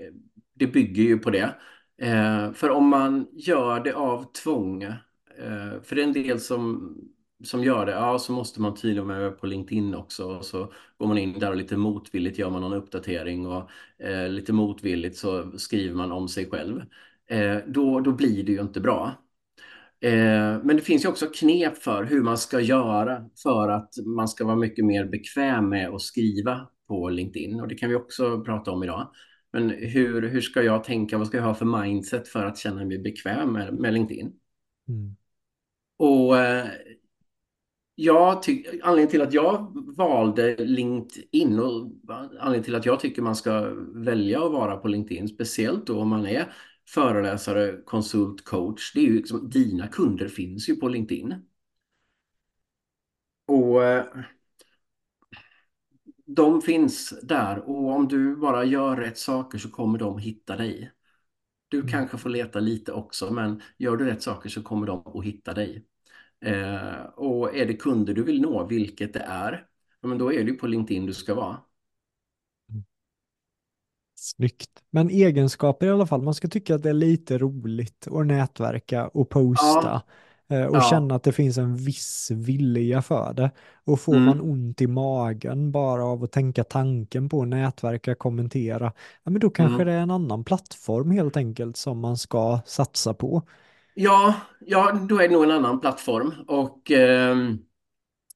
det 0.56 0.68
bygger 0.68 1.04
ju 1.04 1.18
på 1.20 1.30
det. 1.30 1.56
Eh, 2.02 2.54
för 2.54 2.70
om 2.70 2.88
man 2.90 3.28
gör 3.34 3.84
det 3.84 3.94
av 3.94 4.32
tvång, 4.44 4.84
eh, 4.84 5.82
för 5.84 5.96
det 5.96 6.02
är 6.02 6.08
en 6.08 6.14
del 6.14 6.40
som, 6.40 6.96
som 7.44 7.64
gör 7.64 7.86
det, 7.86 7.92
ja 7.92 8.20
så 8.20 8.32
måste 8.34 8.62
man 8.62 8.76
tydligen 8.76 9.08
med 9.08 9.40
på 9.40 9.48
LinkedIn 9.48 9.96
också. 9.96 10.26
Och 10.26 10.46
så 10.46 10.74
går 10.98 11.08
man 11.08 11.18
in 11.18 11.40
där 11.40 11.50
och 11.50 11.56
lite 11.58 11.78
motvilligt 11.78 12.38
gör 12.40 12.50
man 12.50 12.62
någon 12.62 12.74
uppdatering 12.74 13.48
och 13.48 13.70
eh, 14.04 14.30
lite 14.30 14.54
motvilligt 14.54 15.18
så 15.18 15.52
skriver 15.58 15.96
man 15.96 16.12
om 16.12 16.28
sig 16.28 16.50
själv. 16.50 16.82
Eh, 17.30 17.58
då, 17.68 18.00
då 18.00 18.12
blir 18.12 18.44
det 18.44 18.52
ju 18.52 18.62
inte 18.62 18.82
bra. 18.82 19.14
Eh, 20.02 20.64
men 20.64 20.76
det 20.76 20.82
finns 20.82 21.06
ju 21.06 21.10
också 21.10 21.26
knep 21.26 21.78
för 21.78 22.04
hur 22.04 22.22
man 22.22 22.38
ska 22.38 22.60
göra 22.60 23.30
för 23.44 23.70
att 23.70 23.90
man 24.06 24.28
ska 24.28 24.46
vara 24.46 24.56
mycket 24.56 24.86
mer 24.86 25.06
bekväm 25.06 25.70
med 25.70 25.90
att 25.90 26.02
skriva 26.02 26.68
på 26.88 27.10
LinkedIn. 27.10 27.60
Och 27.62 27.68
det 27.68 27.76
kan 27.76 27.90
vi 27.90 27.96
också 27.96 28.44
prata 28.44 28.72
om 28.72 28.84
idag. 28.84 29.12
Men 29.54 29.70
hur, 29.70 30.22
hur 30.22 30.42
ska 30.42 30.62
jag 30.62 30.84
tänka? 30.84 31.18
Vad 31.18 31.28
ska 31.28 31.38
jag 31.38 31.44
ha 31.44 31.54
för 31.54 31.84
mindset 31.84 32.28
för 32.28 32.46
att 32.46 32.58
känna 32.58 32.86
mig 32.86 33.00
bekväm 33.00 33.54
med, 33.54 33.74
med 33.74 33.94
LinkedIn? 33.94 34.32
Mm. 34.88 35.16
Och 35.98 36.38
eh, 36.38 36.66
jag 37.96 38.44
ty- 38.44 38.64
anledningen 38.84 39.12
till 39.12 39.22
att 39.22 39.34
jag 39.34 39.72
valde 39.98 40.56
LinkedIn 40.58 41.60
och 41.60 41.92
anledningen 42.40 42.64
till 42.64 42.76
att 42.76 42.86
jag 42.86 43.00
tycker 43.00 43.22
man 43.22 43.36
ska 43.36 43.70
välja 43.94 44.46
att 44.46 44.52
vara 44.52 44.78
på 44.78 44.88
LinkedIn, 44.88 45.28
speciellt 45.28 45.88
då 45.88 46.00
om 46.00 46.10
man 46.10 46.28
är 46.28 46.54
föreläsare, 46.94 47.82
konsult, 47.86 48.46
coach, 48.46 48.94
det 48.94 49.00
är 49.00 49.06
ju 49.06 49.16
liksom, 49.16 49.50
dina 49.50 49.88
kunder 49.88 50.28
finns 50.28 50.70
ju 50.70 50.76
på 50.76 50.88
LinkedIn. 50.90 51.36
Och 53.46 53.84
eh, 53.84 54.06
de 56.26 56.62
finns 56.62 57.14
där 57.24 57.60
och 57.70 57.92
om 57.92 58.08
du 58.08 58.36
bara 58.36 58.64
gör 58.64 58.96
rätt 58.98 59.18
saker 59.18 59.58
så 59.58 59.70
kommer 59.70 60.00
de 60.00 60.18
hitta 60.20 60.56
dig. 60.58 60.92
Du 61.70 61.78
Mm. 61.80 61.92
kanske 61.92 62.18
får 62.18 62.30
leta 62.30 62.60
lite 62.60 62.92
också, 62.94 63.34
men 63.34 63.62
gör 63.78 63.98
du 63.98 64.06
rätt 64.06 64.24
saker 64.24 64.50
så 64.50 64.64
kommer 64.64 64.88
de 64.88 65.08
att 65.08 65.26
hitta 65.26 65.54
dig. 65.54 65.86
Eh, 66.42 67.02
och 67.16 67.56
är 67.58 67.66
det 67.66 67.74
kunder 67.74 68.14
du 68.14 68.24
vill 68.24 68.42
nå, 68.42 68.68
vilket 68.68 69.14
det 69.14 69.20
är, 69.20 69.68
men 70.02 70.18
då 70.18 70.34
är 70.34 70.44
det 70.44 70.54
på 70.54 70.68
LinkedIn 70.68 71.06
du 71.06 71.14
ska 71.14 71.36
vara. 71.36 71.58
Snyggt. 74.22 74.70
Men 74.92 75.10
egenskaper 75.10 75.86
i 75.88 75.90
alla 75.90 76.06
fall. 76.08 76.22
Man 76.22 76.34
ska 76.34 76.48
tycka 76.48 76.76
att 76.76 76.84
det 76.84 76.90
är 76.90 76.94
lite 76.94 77.38
roligt 77.38 78.08
att 78.12 78.26
nätverka 78.28 79.08
och 79.08 79.30
posta. 79.30 80.02
eh, 80.50 80.66
Och 80.66 80.78
ja. 80.78 80.82
känna 80.82 81.16
att 81.16 81.24
det 81.24 81.32
finns 81.32 81.58
en 81.58 81.76
viss 81.76 82.32
vilja 82.32 83.02
för 83.02 83.34
det. 83.34 83.52
Och 83.86 84.00
får 84.00 84.14
Mm. 84.16 84.26
man 84.26 84.42
ont 84.42 84.82
i 84.82 84.88
magen 84.88 85.72
bara 85.72 86.06
av 86.06 86.24
att 86.24 86.32
tänka 86.32 86.64
tanken 86.64 87.30
på 87.30 87.42
att 87.42 87.48
nätverka, 87.48 88.16
kommentera, 88.16 88.94
ja 89.24 89.32
men 89.32 89.40
då 89.40 89.50
kanske 89.50 89.84
Mm. 89.84 89.88
det 89.88 89.94
är 89.94 90.00
en 90.02 90.12
annan 90.12 90.44
plattform 90.44 91.12
helt 91.12 91.38
enkelt 91.38 91.78
som 91.78 92.00
man 92.00 92.18
ska 92.18 92.60
satsa 92.66 93.14
på. 93.14 93.42
Ja, 93.94 94.36
ja, 94.60 94.92
då 95.10 95.20
är 95.20 95.28
det 95.28 95.34
nog 95.34 95.44
en 95.44 95.52
annan 95.52 95.80
plattform. 95.80 96.34
Och 96.48 96.92
ehm, 96.92 97.58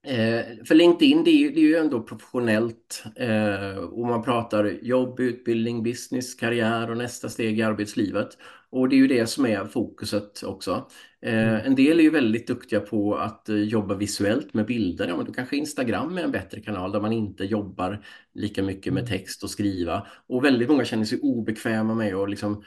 eh, 0.04 0.66
för 0.66 0.76
LinkedIn, 0.76 1.24
det 1.24 1.32
är, 1.32 1.38
ju, 1.38 1.52
det 1.52 1.60
är 1.60 1.64
ju 1.64 1.76
ändå 1.76 2.04
professionellt. 2.04 3.04
Eh, 3.16 3.78
och 3.78 4.08
man 4.08 4.24
pratar 4.24 4.66
jobb, 4.82 5.20
utbildning, 5.20 5.84
business, 5.84 6.36
karriär 6.36 6.92
och 6.92 6.98
nästa 6.98 7.30
steg 7.30 7.60
i 7.60 7.62
arbetslivet. 7.62 8.30
Och 8.70 8.90
det 8.90 8.96
är 8.96 8.98
ju 8.98 9.08
det 9.08 9.28
som 9.28 9.46
är 9.46 9.66
fokuset 9.66 10.44
också. 10.44 10.90
Eh, 11.22 11.34
Mm. 11.44 11.66
en 11.66 11.76
del 11.76 12.00
är 12.00 12.04
ju 12.04 12.10
väldigt 12.10 12.48
duktiga 12.48 12.80
på 12.80 13.16
att 13.16 13.50
eh, 13.50 13.56
jobba 13.56 13.96
visuellt 13.96 14.54
med 14.54 14.66
bilder. 14.66 15.08
Ja, 15.08 15.18
men 15.18 15.26
då 15.26 15.34
kanske 15.34 15.58
Instagram 15.58 16.18
är 16.18 16.24
en 16.24 16.32
bättre 16.32 16.62
kanal 16.62 16.92
där 16.92 17.02
man 17.02 17.14
inte 17.14 17.44
jobbar 17.46 18.06
lika 18.34 18.64
mycket 18.64 18.94
med 18.94 19.04
Mm. 19.04 19.12
text 19.20 19.44
och 19.44 19.50
skriva. 19.50 20.08
Och 20.28 20.44
väldigt 20.46 20.70
många 20.70 20.86
känner 20.86 21.06
sig 21.06 21.20
obekväma 21.22 21.96
med 21.96 22.16
att 22.16 22.30
liksom 22.30 22.64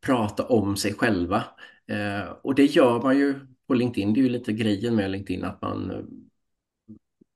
prata 0.00 0.46
om 0.46 0.76
sig 0.76 0.94
själva. 0.94 1.44
Eh, 1.88 2.30
och 2.42 2.54
det 2.54 2.64
gör 2.64 3.02
man 3.02 3.18
ju 3.18 3.34
på 3.68 3.74
LinkedIn. 3.74 4.14
Det 4.14 4.20
är 4.20 4.22
ju 4.22 4.28
lite 4.28 4.52
grejen 4.52 4.96
med 4.96 5.10
LinkedIn 5.10 5.44
att 5.44 5.62
man 5.62 5.92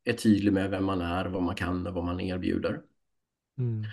är 0.04 0.12
tydlig 0.12 0.52
med 0.52 0.70
vem 0.70 0.84
man 0.84 1.00
är, 1.00 1.24
vad 1.24 1.42
man 1.42 1.54
kan 1.54 1.86
och 1.86 1.94
vad 1.94 2.04
man 2.04 2.20
erbjuder. 2.20 2.80
Mm. 3.58 3.84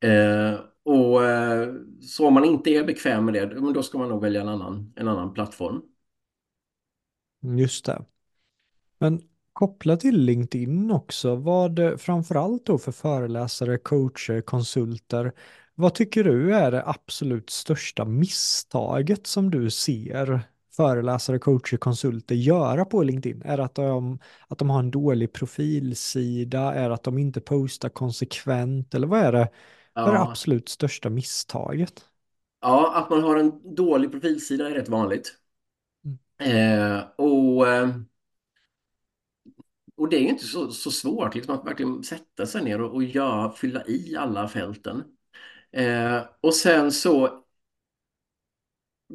Eh, 0.00 0.60
och 0.82 1.24
eh, 1.24 1.74
Så 2.00 2.26
om 2.26 2.34
man 2.34 2.44
inte 2.44 2.70
är 2.70 2.84
bekväm 2.84 3.24
med 3.24 3.34
det, 3.34 3.72
då 3.74 3.82
ska 3.82 3.98
man 3.98 4.08
nog 4.08 4.22
välja 4.22 4.40
en 4.40 4.48
annan, 4.48 4.92
en 4.96 5.08
annan 5.08 5.34
plattform. 5.34 5.82
Just 7.58 7.84
det. 7.84 8.04
Men 8.98 9.22
kopplat 9.52 10.00
till 10.00 10.18
LinkedIn 10.20 10.90
också, 10.90 11.36
vad 11.36 12.00
framförallt 12.00 12.66
då 12.66 12.78
för 12.78 12.92
föreläsare, 12.92 13.78
coacher, 13.78 14.40
konsulter, 14.40 15.32
vad 15.74 15.94
tycker 15.94 16.24
du 16.24 16.54
är 16.54 16.70
det 16.70 16.86
absolut 16.86 17.50
största 17.50 18.04
misstaget 18.04 19.26
som 19.26 19.50
du 19.50 19.70
ser 19.70 20.40
föreläsare, 20.76 21.38
coacher, 21.38 21.76
konsulter 21.76 22.34
göra 22.34 22.84
på 22.84 23.02
LinkedIn? 23.02 23.42
Är 23.42 23.56
det 23.56 23.64
att 23.64 23.74
de, 23.74 24.18
att 24.48 24.58
de 24.58 24.70
har 24.70 24.78
en 24.78 24.90
dålig 24.90 25.32
profilsida? 25.32 26.74
Är 26.74 26.88
det 26.88 26.94
att 26.94 27.02
de 27.02 27.18
inte 27.18 27.40
postar 27.40 27.88
konsekvent? 27.88 28.94
Eller 28.94 29.06
vad 29.06 29.20
är 29.20 29.32
det, 29.32 29.48
vad 30.02 30.14
är 30.14 30.18
det 30.18 30.24
Ja, 30.24 30.24
absolut 30.24 30.68
största 30.68 31.10
misstaget? 31.10 32.04
ja, 32.60 32.94
att 32.96 33.10
man 33.10 33.22
har 33.22 33.36
en 33.36 33.74
dålig 33.74 34.10
profilsida 34.12 34.68
är 34.70 34.74
rätt 34.74 34.88
vanligt. 34.88 35.38
Mm. 36.04 36.18
Eh, 36.38 36.98
och, 37.16 37.66
eh, 37.68 37.88
och 39.96 40.08
det 40.08 40.16
är 40.16 40.20
ju 40.20 40.28
inte 40.28 40.44
så, 40.46 40.70
så 40.70 40.90
svårt 40.90 41.34
liksom, 41.34 41.54
att 41.54 41.66
verkligen 41.66 42.02
sätta 42.02 42.46
sig 42.46 42.64
ner 42.64 42.80
och, 42.80 42.94
och 42.94 43.04
gör, 43.04 43.50
fylla 43.50 43.86
i 43.86 44.16
alla 44.16 44.48
fälten. 44.48 45.04
Eh, 45.72 46.22
och 46.42 46.54
sen 46.54 46.92
så 46.92 47.43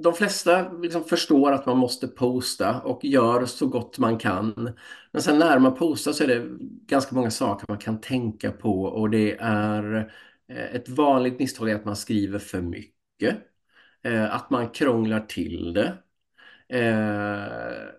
de 0.04 0.14
flesta 0.14 0.72
liksom 0.74 1.04
förstår 1.04 1.52
att 1.52 1.66
man 1.66 1.78
måste 1.78 2.08
posta 2.08 2.82
och 2.82 3.06
gör 3.06 3.46
så 3.46 3.68
gott 3.68 3.98
man 3.98 4.18
kan. 4.18 4.74
Men 5.12 5.22
sen 5.22 5.40
när 5.40 5.60
man 5.60 5.76
postar 5.76 6.12
så 6.12 6.24
är 6.24 6.28
det 6.28 6.46
ganska 6.88 7.16
många 7.16 7.32
saker 7.32 7.66
man 7.70 7.78
kan 7.78 8.02
tänka 8.02 8.52
på 8.52 8.84
och 8.84 9.10
det 9.10 9.38
är 9.40 10.12
eh, 10.50 10.76
ett 10.76 10.90
vanligt 10.90 11.40
misstag 11.40 11.70
är 11.70 11.76
att 11.76 11.86
man 11.86 11.96
skriver 11.96 12.40
för 12.40 12.62
mycket. 12.62 13.38
Eh, 14.04 14.36
att 14.36 14.50
man 14.50 14.70
krånglar 14.70 15.20
till 15.20 15.74
det. 15.74 15.98
Eh, 16.70 17.99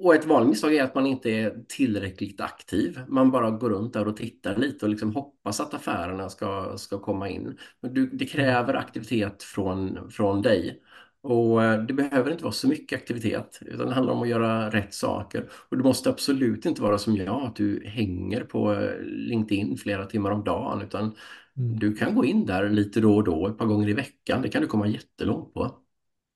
och 0.00 0.14
ett 0.14 0.24
vanligt 0.24 0.48
misstag 0.50 0.74
är 0.74 0.84
att 0.84 0.94
man 0.94 1.06
inte 1.06 1.30
är 1.30 1.64
tillräckligt 1.68 2.40
aktiv. 2.40 3.00
Man 3.08 3.30
bara 3.30 3.50
går 3.50 3.70
runt 3.70 3.92
där 3.92 4.08
och 4.08 4.16
tittar 4.16 4.56
lite 4.56 4.84
och 4.86 4.90
liksom 4.90 5.14
hoppas 5.14 5.60
att 5.60 5.74
affärerna 5.74 6.28
ska, 6.28 6.74
ska 6.78 6.98
komma 6.98 7.28
in. 7.28 7.58
Men 7.80 7.94
du, 7.94 8.06
det 8.06 8.26
kräver 8.26 8.74
aktivitet 8.74 9.42
från, 9.42 10.10
från 10.10 10.42
dig. 10.42 10.82
Och 11.20 11.64
eh, 11.64 11.82
det 11.82 11.92
behöver 11.92 12.30
inte 12.30 12.44
vara 12.44 12.52
så 12.52 12.68
mycket 12.68 12.98
aktivitet, 13.00 13.58
utan 13.60 13.86
det 13.88 13.94
handlar 13.94 14.12
om 14.12 14.22
att 14.22 14.28
göra 14.28 14.70
rätt 14.70 14.94
saker. 14.94 15.48
Och 15.68 15.76
det 15.76 15.82
måste 15.84 16.10
absolut 16.10 16.66
inte 16.66 16.82
vara 16.82 16.98
som 16.98 17.16
jag, 17.16 17.42
att 17.42 17.56
du 17.56 17.82
hänger 17.86 18.40
på 18.44 18.72
eh, 18.74 19.00
LinkedIn 19.02 19.76
flera 19.78 20.06
timmar 20.06 20.30
om 20.30 20.44
dagen, 20.44 20.82
utan 20.82 21.14
Mm. 21.56 21.78
du 21.78 21.94
kan 21.94 22.14
gå 22.14 22.24
in 22.24 22.46
där 22.46 22.68
lite 22.70 23.00
då 23.00 23.16
och 23.16 23.24
då, 23.24 23.48
ett 23.48 23.58
par 23.58 23.66
gånger 23.66 23.88
i 23.88 23.92
veckan. 23.92 24.42
Det 24.42 24.48
kan 24.48 24.62
du 24.62 24.68
komma 24.68 24.86
jättelångt 24.88 25.54
på. 25.54 25.78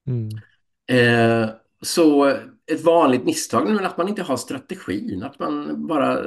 Mm. 0.07 0.43
Eh, 0.87 1.51
så 1.83 2.37
ett 2.67 2.85
vanligt 2.85 3.25
misstag 3.25 3.71
är 3.71 3.83
att 3.83 3.99
man 3.99 4.09
inte 4.09 4.23
har 4.23 4.37
strategin, 4.37 5.23
att 5.23 5.39
man 5.39 5.87
bara 5.87 6.25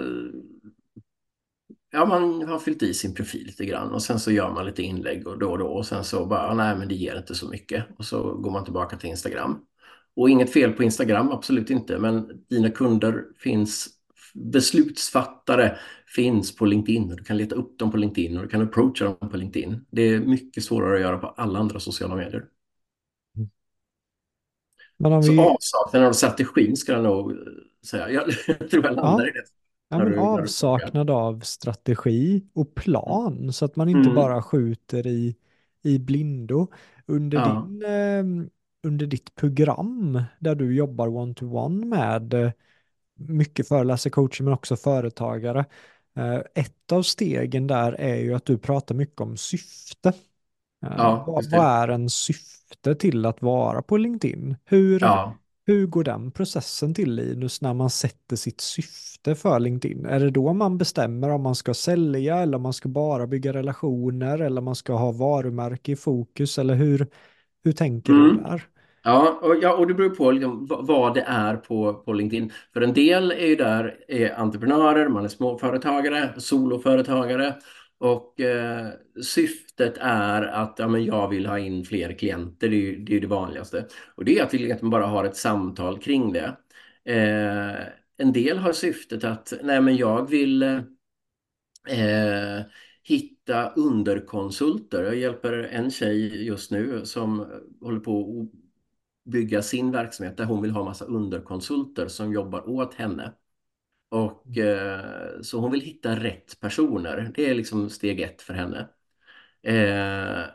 Ja, 1.96 2.06
man 2.06 2.42
har 2.42 2.60
fyllt 2.60 2.84
i 2.84 2.94
sin 2.94 3.13
profil 3.13 3.46
lite 3.46 3.65
grann 3.65 3.92
och 3.92 4.04
sen 4.04 4.20
så 4.20 4.32
gör 4.32 4.51
man 4.54 4.65
lite 4.65 4.84
inlägg 4.84 5.27
och 5.27 5.39
då 5.39 5.51
och 5.51 5.58
då 5.58 5.68
och 5.68 5.86
sen 5.86 6.04
så 6.04 6.25
bara, 6.25 6.48
ah, 6.48 6.54
nej 6.54 6.75
men 6.77 6.88
det 6.88 6.96
ger 6.96 7.18
inte 7.18 7.36
så 7.36 7.48
mycket 7.48 7.86
och 7.98 8.06
så 8.06 8.34
går 8.34 8.51
man 8.51 8.63
tillbaka 8.63 8.98
till 8.98 9.10
Instagram. 9.10 9.60
Och 10.15 10.30
inget 10.30 10.54
fel 10.54 10.74
på 10.74 10.84
Instagram, 10.84 11.32
absolut 11.32 11.70
inte, 11.70 12.00
men 12.00 12.46
dina 12.50 12.70
kunder 12.70 13.24
finns, 13.38 13.88
beslutsfattare 14.34 15.77
finns 16.15 16.56
på 16.56 16.65
LinkedIn 16.65 17.12
och 17.12 17.18
du 17.18 17.24
kan 17.24 17.38
leta 17.38 17.56
upp 17.56 17.80
dem 17.80 17.92
på 17.92 17.98
LinkedIn 17.98 18.38
och 18.38 18.44
du 18.44 18.50
kan 18.50 18.62
approacha 18.62 19.06
dem 19.06 19.30
på 19.30 19.38
LinkedIn. 19.38 19.86
Det 19.92 20.01
är 20.01 20.20
mycket 20.20 20.63
svårare 20.63 20.96
att 20.96 21.01
göra 21.01 21.18
på 21.18 21.27
alla 21.27 21.60
andra 21.60 21.80
sociala 21.80 22.15
medier. 22.15 22.46
Men 24.97 25.23
Så 25.23 25.31
vi, 25.31 25.39
avsaknaden 25.39 26.07
av 26.07 26.13
strategin 26.13 26.75
ska 26.77 26.91
jag 26.91 27.03
nog 27.03 27.33
säga. 27.85 28.09
Jag, 28.09 28.23
jag 28.47 28.69
tror 28.69 28.85
jag 28.85 28.95
landar 28.95 29.23
Ja. 29.25 29.29
i 29.29 29.31
det. 29.31 29.43
Ja, 29.89 29.97
men 29.97 30.19
avsaknad 30.19 31.09
av 31.09 31.39
strategi 31.39 32.45
och 32.53 32.75
plan 32.75 33.53
så 33.53 33.65
att 33.65 33.75
man 33.75 33.89
inte 33.89 33.99
Mm. 34.09 34.15
bara 34.15 34.41
skjuter 34.41 35.07
i, 35.07 35.35
i 35.83 35.99
blindo. 35.99 36.67
Under, 37.05 37.37
Ja. 37.37 37.67
din, 37.69 37.83
eh, 37.83 38.47
under 38.83 39.05
ditt 39.07 39.35
program 39.35 40.23
där 40.39 40.55
du 40.55 40.75
jobbar 40.75 41.07
one-to-one 41.07 41.85
med 41.85 42.33
eh, 42.33 42.51
mycket 43.15 43.67
föreläsare, 43.67 44.11
coacher 44.11 44.43
men 44.43 44.53
också 44.53 44.75
företagare. 44.75 45.65
Eh, 46.17 46.35
ett 46.55 46.91
av 46.91 47.03
stegen 47.03 47.67
där 47.67 47.91
är 47.93 48.15
ju 48.15 48.33
att 48.33 48.45
du 48.45 48.57
pratar 48.57 48.95
mycket 48.95 49.21
om 49.21 49.37
syfte. 49.37 50.13
Eh, 50.84 50.91
Ja, 50.98 51.24
vad, 51.27 51.46
vad 51.51 51.65
är 51.65 51.88
en 51.88 52.10
syfte 52.10 52.96
till 52.96 53.25
att 53.25 53.41
vara 53.41 53.82
på 53.82 53.98
LinkedIn? 53.98 54.55
Hur, 54.65 55.00
Ja. 55.01 55.34
hur 55.65 55.88
går 55.88 56.03
den 56.03 56.32
processen 56.32 56.94
till 56.94 57.13
Linus 57.15 57.62
när 57.62 57.74
man 57.74 57.89
sätter 57.89 58.36
sitt 58.36 58.62
syfte 58.62 59.36
för 59.36 59.60
LinkedIn? 59.60 60.05
Är 60.05 60.20
det 60.20 60.29
då 60.32 60.53
man 60.53 60.77
bestämmer 60.77 61.29
om 61.29 61.41
man 61.41 61.55
ska 61.55 61.74
sälja 61.74 62.38
eller 62.38 62.55
om 62.58 62.63
man 62.63 62.74
ska 62.74 62.89
bara 62.89 63.27
bygga 63.27 63.53
relationer 63.53 64.39
eller 64.39 64.58
om 64.62 64.65
man 64.65 64.75
ska 64.75 64.94
ha 64.94 65.12
varumärke 65.12 65.91
i 65.91 65.96
fokus 65.96 66.60
eller 66.60 66.75
hur, 66.75 67.08
hur 67.63 67.72
tänker 67.72 68.13
du 68.13 68.29
Mm. 68.29 68.44
där? 68.44 68.63
Ja, 69.03 69.39
och, 69.41 69.55
ja, 69.62 69.75
och 69.77 69.88
det 69.88 69.94
beror 69.94 70.10
på 70.10 70.32
liksom, 70.32 70.65
vad, 70.65 70.88
vad 70.88 71.13
det 71.13 71.22
är 71.22 71.55
på, 71.58 71.94
på 71.94 72.13
LinkedIn. 72.13 72.51
För 72.74 72.82
en 72.82 72.94
del 72.94 73.32
är 73.32 73.46
ju 73.48 73.55
där 73.55 73.96
är 74.08 74.34
entreprenörer, 74.39 75.10
man 75.10 75.25
är 75.25 75.29
småföretagare, 75.29 76.34
soloföretagare 76.38 77.55
och 77.97 78.39
eh, 78.39 78.89
syftet 79.23 79.97
är 79.97 80.41
att 80.41 80.75
ja, 80.79 80.87
men 80.87 81.05
jag 81.05 81.29
vill 81.29 81.45
ha 81.45 81.59
in 81.59 81.85
fler 81.85 82.13
klienter, 82.13 82.69
det 82.69 82.75
är 82.75 82.79
ju 82.79 83.05
det, 83.05 83.15
är 83.15 83.21
det 83.21 83.27
vanligaste. 83.27 83.87
Och 84.15 84.25
det 84.25 84.39
är 84.39 84.43
att 84.43 84.53
vi 84.53 84.57
liksom 84.57 84.89
bara 84.89 85.05
har 85.05 85.25
ett 85.25 85.37
samtal 85.37 85.99
kring 85.99 86.33
det. 86.33 86.57
Eh, 87.05 87.87
en 88.17 88.33
del 88.33 88.57
har 88.57 88.73
syftet 88.73 89.23
att 89.23 89.53
nej, 89.63 89.81
men 89.81 89.95
jag 89.97 90.29
vill 90.29 90.63
eh, 90.63 92.61
hitta 93.03 93.69
underkonsulter. 93.69 95.03
Jag 95.03 95.15
hjälper 95.15 95.53
en 95.53 95.91
tjej 95.91 96.45
just 96.45 96.71
nu 96.71 97.05
som 97.05 97.45
håller 97.81 97.99
på 97.99 98.41
att 98.41 98.65
bygga 99.31 99.61
sin 99.61 99.91
verksamhet 99.91 100.37
där 100.37 100.45
hon 100.45 100.61
vill 100.61 100.71
ha 100.71 100.83
massa 100.83 101.05
underkonsulter 101.05 102.07
som 102.07 102.33
jobbar 102.33 102.69
åt 102.69 102.93
henne. 102.93 103.33
Och 104.15 104.57
eh, 104.57 105.41
Så 105.41 105.60
hon 105.60 105.72
vill 105.72 105.81
hitta 105.81 106.15
rätt 106.15 106.60
personer. 106.60 107.31
Det 107.36 107.50
är 107.50 107.55
liksom 107.55 107.89
steg 107.89 108.22
ett 108.22 108.41
för 108.41 108.53
henne. 108.53 108.89
Eh, 109.63 110.45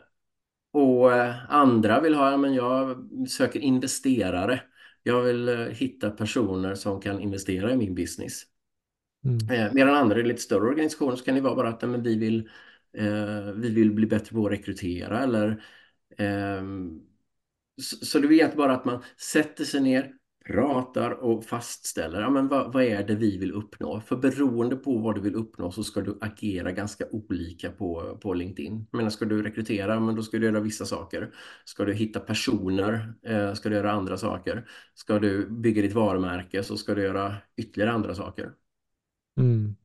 och 0.73 1.13
eh, 1.13 1.51
andra 1.51 2.01
vill 2.01 2.15
ha, 2.15 2.31
ja, 2.31 2.37
men 2.37 2.53
jag 2.53 3.07
söker 3.29 3.59
investerare. 3.59 4.61
Jag 5.03 5.21
vill 5.21 5.67
hitta 5.71 6.09
personer 6.09 6.75
som 6.75 7.01
kan 7.01 7.19
investera 7.19 7.71
i 7.71 7.77
min 7.77 7.95
business. 7.95 8.41
Mm. 9.25 9.49
Eh, 9.49 9.73
medan 9.73 9.95
andra 9.95 10.19
i 10.19 10.23
lite 10.23 10.41
större 10.41 10.63
organisationer 10.63 11.15
så 11.15 11.25
kan 11.25 11.35
det 11.35 11.41
vara 11.41 11.55
bara 11.55 11.69
att 11.69 11.81
men 11.81 12.03
vi, 12.03 12.17
vill, 12.17 12.49
vi 13.55 13.69
vill 13.69 13.91
bli 13.91 14.07
bättre 14.07 14.35
på 14.35 14.45
att 14.45 14.51
rekrytera 14.51 15.19
eller 15.19 15.63
ehm, 16.17 17.01
så, 17.81 18.05
så 18.05 18.19
det 18.19 18.41
är 18.41 18.55
bara 18.55 18.73
att 18.73 18.85
man 18.85 19.03
sätter 19.17 19.65
sig 19.65 19.81
ner, 19.81 20.13
pratar 20.45 21.11
och 21.11 21.45
fastställer 21.45 22.21
ja, 22.21 22.29
men 22.29 22.47
vad, 22.47 22.73
vad 22.73 22.83
är 22.83 23.03
det 23.07 23.15
vi 23.15 23.37
vill 23.37 23.51
uppnå. 23.51 24.01
För 24.01 24.15
beroende 24.15 24.75
på 24.75 24.97
vad 24.97 25.15
du 25.15 25.21
vill 25.21 25.35
uppnå 25.35 25.71
så 25.71 25.83
ska 25.83 26.01
du 26.01 26.17
agera 26.21 26.71
ganska 26.71 27.05
olika 27.11 27.71
på, 27.71 28.17
på 28.21 28.33
LinkedIn. 28.33 28.87
Men 28.91 29.11
ska 29.11 29.25
du 29.25 29.43
rekrytera, 29.43 29.99
men 29.99 30.15
då 30.15 30.23
ska 30.23 30.37
du 30.37 30.45
göra 30.45 30.59
vissa 30.59 30.85
saker. 30.85 31.33
Ska 31.65 31.85
du 31.85 31.93
hitta 31.93 32.19
personer, 32.19 33.13
eh, 33.23 33.53
ska 33.53 33.69
du 33.69 33.75
göra 33.75 33.91
andra 33.91 34.17
saker. 34.17 34.67
Ska 34.93 35.19
du 35.19 35.49
bygga 35.49 35.81
ditt 35.81 35.93
varumärke 35.93 36.63
så 36.63 36.77
ska 36.77 36.95
du 36.95 37.01
göra 37.01 37.35
ytterligare 37.57 37.91
andra 37.91 38.15
saker. 38.15 38.51
Mm. 39.37 39.75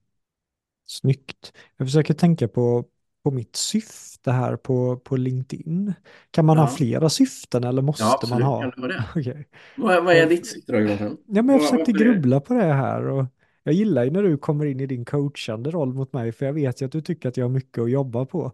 Snyggt. 0.87 1.53
Jag 1.77 1.87
försöker 1.87 2.15
tänka 2.15 2.49
på, 2.49 2.85
på 3.27 3.31
mitt 3.31 3.57
syfte 3.57 4.31
här 4.33 4.57
på, 4.57 4.97
på 4.97 5.17
LinkedIn. 5.17 5.93
Kan 6.31 6.45
man 6.45 6.57
Ja. 6.57 6.63
ha 6.63 6.69
flera 6.69 7.09
syften 7.09 7.65
eller 7.65 7.83
måste 7.83 8.05
Ja, 8.05 8.15
absolut. 8.15 8.31
man 8.41 8.43
ha? 8.43 8.61
Kan 8.71 8.83
ha 8.83 8.89
det? 8.89 9.05
Okej. 9.17 9.49
Vad, 9.77 10.05
vad 10.05 10.15
är 10.15 10.27
ditt 10.27 10.47
syfte 10.47 10.73
då, 10.73 10.79
Jonathan? 10.79 11.17
Ja, 11.27 11.43
men 11.43 11.49
jag 11.49 11.63
försökte 11.63 11.93
grubbla 11.93 12.41
på 12.41 12.55
det 12.55 12.63
här 12.73 13.07
och 13.09 13.25
jag 13.63 13.75
gillar 13.75 14.05
ju 14.05 14.11
när 14.11 14.23
du 14.23 14.39
kommer 14.39 14.67
in 14.67 14.81
i 14.81 14.87
din 14.87 15.05
coachande 15.05 15.71
roll 15.71 15.95
mot 15.95 16.13
mig 16.13 16.33
för 16.33 16.47
jag 16.47 16.53
vet 16.53 16.83
ju 16.83 16.87
att 16.87 16.93
du 16.93 17.01
tycker 17.01 17.29
att 17.29 17.37
jag 17.37 17.45
har 17.45 17.51
mycket 17.51 17.83
att 17.83 17.91
jobba 17.91 18.25
på. 18.27 18.53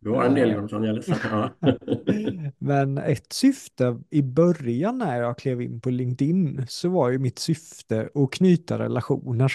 Du 0.00 0.10
har 0.10 0.24
en 0.24 0.34
del, 0.34 0.50
Eh. 0.50 0.54
Jonathan. 0.54 0.84
Jag 0.84 0.96
är. 0.96 1.52
Men 2.58 2.98
ett 2.98 3.32
syfte 3.32 4.00
i 4.10 4.22
början 4.22 4.98
när 4.98 5.20
jag 5.20 5.38
klev 5.38 5.62
in 5.62 5.80
på 5.80 5.90
LinkedIn 5.90 6.66
så 6.68 6.88
var 6.88 7.10
ju 7.10 7.18
mitt 7.18 7.38
syfte 7.38 8.08
att 8.14 8.30
knyta 8.32 8.78
relationer 8.78 9.52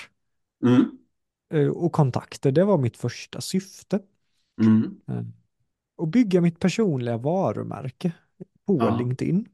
Mm. 0.64 0.98
eh, 1.54 1.68
och 1.68 1.92
kontakter. 1.92 2.52
Det 2.52 2.64
var 2.64 2.78
mitt 2.78 2.98
första 2.98 3.42
syfte. 3.42 4.00
Mm. 4.62 5.00
Och 5.98 6.08
bygga 6.08 6.42
mitt 6.42 6.60
personliga 6.60 7.18
varumärke 7.18 8.12
på 8.66 8.78
Ja. 8.80 8.98
LinkedIn. 8.98 9.46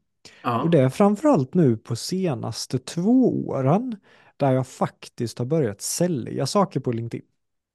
Ja. 0.42 0.62
Och 0.62 0.70
det 0.70 0.80
är 0.80 0.88
framförallt 0.88 1.54
nu 1.54 1.76
på 1.76 1.96
senaste 1.96 2.78
två 2.78 3.46
åren 3.48 3.96
där 4.36 4.52
jag 4.52 4.66
faktiskt 4.66 5.38
har 5.38 5.46
börjat 5.46 5.80
sälja 5.80 6.46
saker 6.46 6.80
på 6.80 6.92
LinkedIn. 6.92 7.26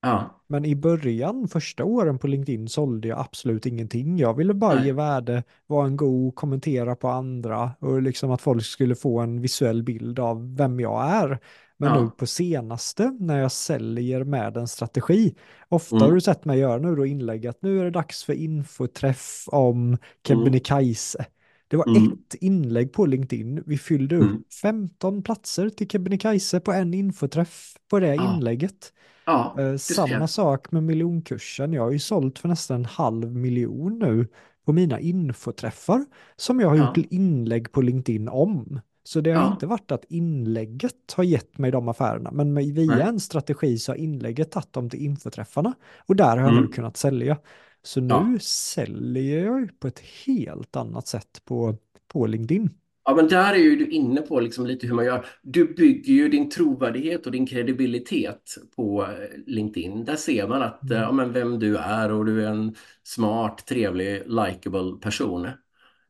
Ja. 0.01 0.43
Men 0.47 0.65
i 0.65 0.75
början, 0.75 1.47
första 1.47 1.83
åren 1.83 2.19
på 2.19 2.27
LinkedIn, 2.27 2.67
sålde 2.67 3.07
jag 3.07 3.19
absolut 3.19 3.65
ingenting. 3.65 4.17
Jag 4.17 4.33
ville 4.33 4.53
bara 4.53 4.75
Nej. 4.75 4.85
ge 4.85 4.91
värde, 4.91 5.43
vara 5.67 5.87
en 5.87 5.97
god, 5.97 6.35
kommentera 6.35 6.95
på 6.95 7.07
andra 7.07 7.71
och 7.79 8.01
liksom 8.01 8.31
att 8.31 8.41
folk 8.41 8.65
skulle 8.65 8.95
få 8.95 9.19
en 9.19 9.41
visuell 9.41 9.83
bild 9.83 10.19
av 10.19 10.55
vem 10.55 10.79
jag 10.79 11.09
är. 11.11 11.39
Men 11.81 11.89
Ja. 11.95 12.03
nu 12.03 12.09
på 12.09 12.25
senaste, 12.25 13.17
när 13.19 13.39
jag 13.39 13.51
säljer 13.51 14.23
med 14.23 14.57
en 14.57 14.67
strategi, 14.67 15.35
ofta 15.69 15.95
Mm. 15.95 16.05
har 16.07 16.15
du 16.15 16.21
sett 16.21 16.45
mig 16.45 16.59
göra 16.59 16.77
nu 16.77 16.95
då 16.95 17.05
inlägg 17.05 17.47
att 17.47 17.61
nu 17.61 17.79
är 17.79 17.83
det 17.83 17.91
dags 17.91 18.23
för 18.23 18.33
infoträff 18.33 19.43
om 19.47 19.97
Kebnekaise. 20.27 21.25
Det 21.67 21.77
var 21.77 21.87
Mm. 21.87 22.11
ett 22.13 22.35
inlägg 22.41 22.93
på 22.93 23.05
LinkedIn. 23.05 23.63
Vi 23.65 23.77
fyllde 23.77 24.15
Mm. 24.15 24.27
upp 24.35 24.53
15 24.53 25.23
platser 25.23 25.69
till 25.69 25.87
Kebnekaise 25.89 26.59
på 26.59 26.71
en 26.71 26.93
infoträff 26.93 27.73
på 27.89 27.99
det 27.99 28.15
Ja. 28.15 28.35
inlägget. 28.35 28.93
Ja, 29.25 29.55
Eh, 29.59 29.75
samma 29.77 30.27
sak 30.27 30.71
med 30.71 30.83
miljonkursen. 30.83 31.73
Jag 31.73 31.83
har 31.83 31.91
ju 31.91 31.99
sålt 31.99 32.39
för 32.39 32.47
nästan 32.47 32.75
en 32.79 32.85
halv 32.85 33.35
miljon 33.35 33.99
nu 33.99 34.27
på 34.65 34.73
mina 34.73 34.99
infoträffar 34.99 36.05
som 36.35 36.59
jag 36.59 36.69
har 36.69 36.75
Ja. 36.75 36.87
gjort 36.95 37.05
inlägg 37.09 37.71
på 37.71 37.81
LinkedIn 37.81 38.29
om. 38.29 38.79
Så 39.09 39.21
det 39.21 39.31
har 39.31 39.41
Ja. 39.43 39.51
inte 39.53 39.67
varit 39.67 39.91
att 39.91 40.05
inlägget 40.09 41.13
har 41.15 41.23
gett 41.23 41.57
mig 41.57 41.71
de 41.71 41.87
affärerna, 41.87 42.31
men 42.31 42.55
via 42.55 42.95
Nej. 42.95 43.01
en 43.01 43.19
strategi 43.19 43.77
så 43.77 43.91
har 43.91 43.97
inlägget 43.97 44.51
tagit 44.51 44.73
dem 44.73 44.89
till 44.89 44.99
infoträffarna 44.99 45.73
och 46.07 46.15
där 46.15 46.37
har 46.37 46.43
jag 46.43 46.53
nu 46.53 46.59
Mm. 46.59 46.71
kunnat 46.71 46.97
sälja. 46.97 47.37
Så 47.83 48.01
nu 48.01 48.07
Ja. 48.13 48.37
säljer 48.41 49.45
jag 49.45 49.79
på 49.79 49.87
ett 49.87 49.99
helt 50.25 50.75
annat 50.75 51.07
sätt 51.07 51.41
på, 51.45 51.77
på 52.13 52.27
LinkedIn. 52.27 52.69
Ja, 53.05 53.15
men 53.15 53.27
där 53.27 53.53
är 53.53 53.57
ju 53.57 53.75
du 53.75 53.87
inne 53.89 54.21
på 54.21 54.39
liksom 54.39 54.65
lite 54.65 54.87
hur 54.87 54.93
man 54.93 55.05
gör. 55.05 55.25
Du 55.43 55.73
bygger 55.73 56.13
ju 56.13 56.29
din 56.29 56.49
trovärdighet 56.49 57.25
och 57.25 57.31
din 57.31 57.47
kredibilitet 57.47 58.55
på 58.75 59.03
eh, 59.03 59.09
LinkedIn. 59.47 60.05
Där 60.05 60.15
ser 60.15 60.47
man 60.47 60.61
att, 60.61 60.83
Mm. 60.83 60.97
eh, 60.97 60.99
ja, 61.03 61.11
men 61.11 61.33
vem 61.33 61.59
du 61.59 61.77
är 61.77 62.11
och 62.11 62.25
du 62.25 62.43
är 62.45 62.49
en 62.51 62.75
smart, 63.03 63.65
trevlig, 63.67 64.23
likable 64.27 64.99
person. 65.01 65.47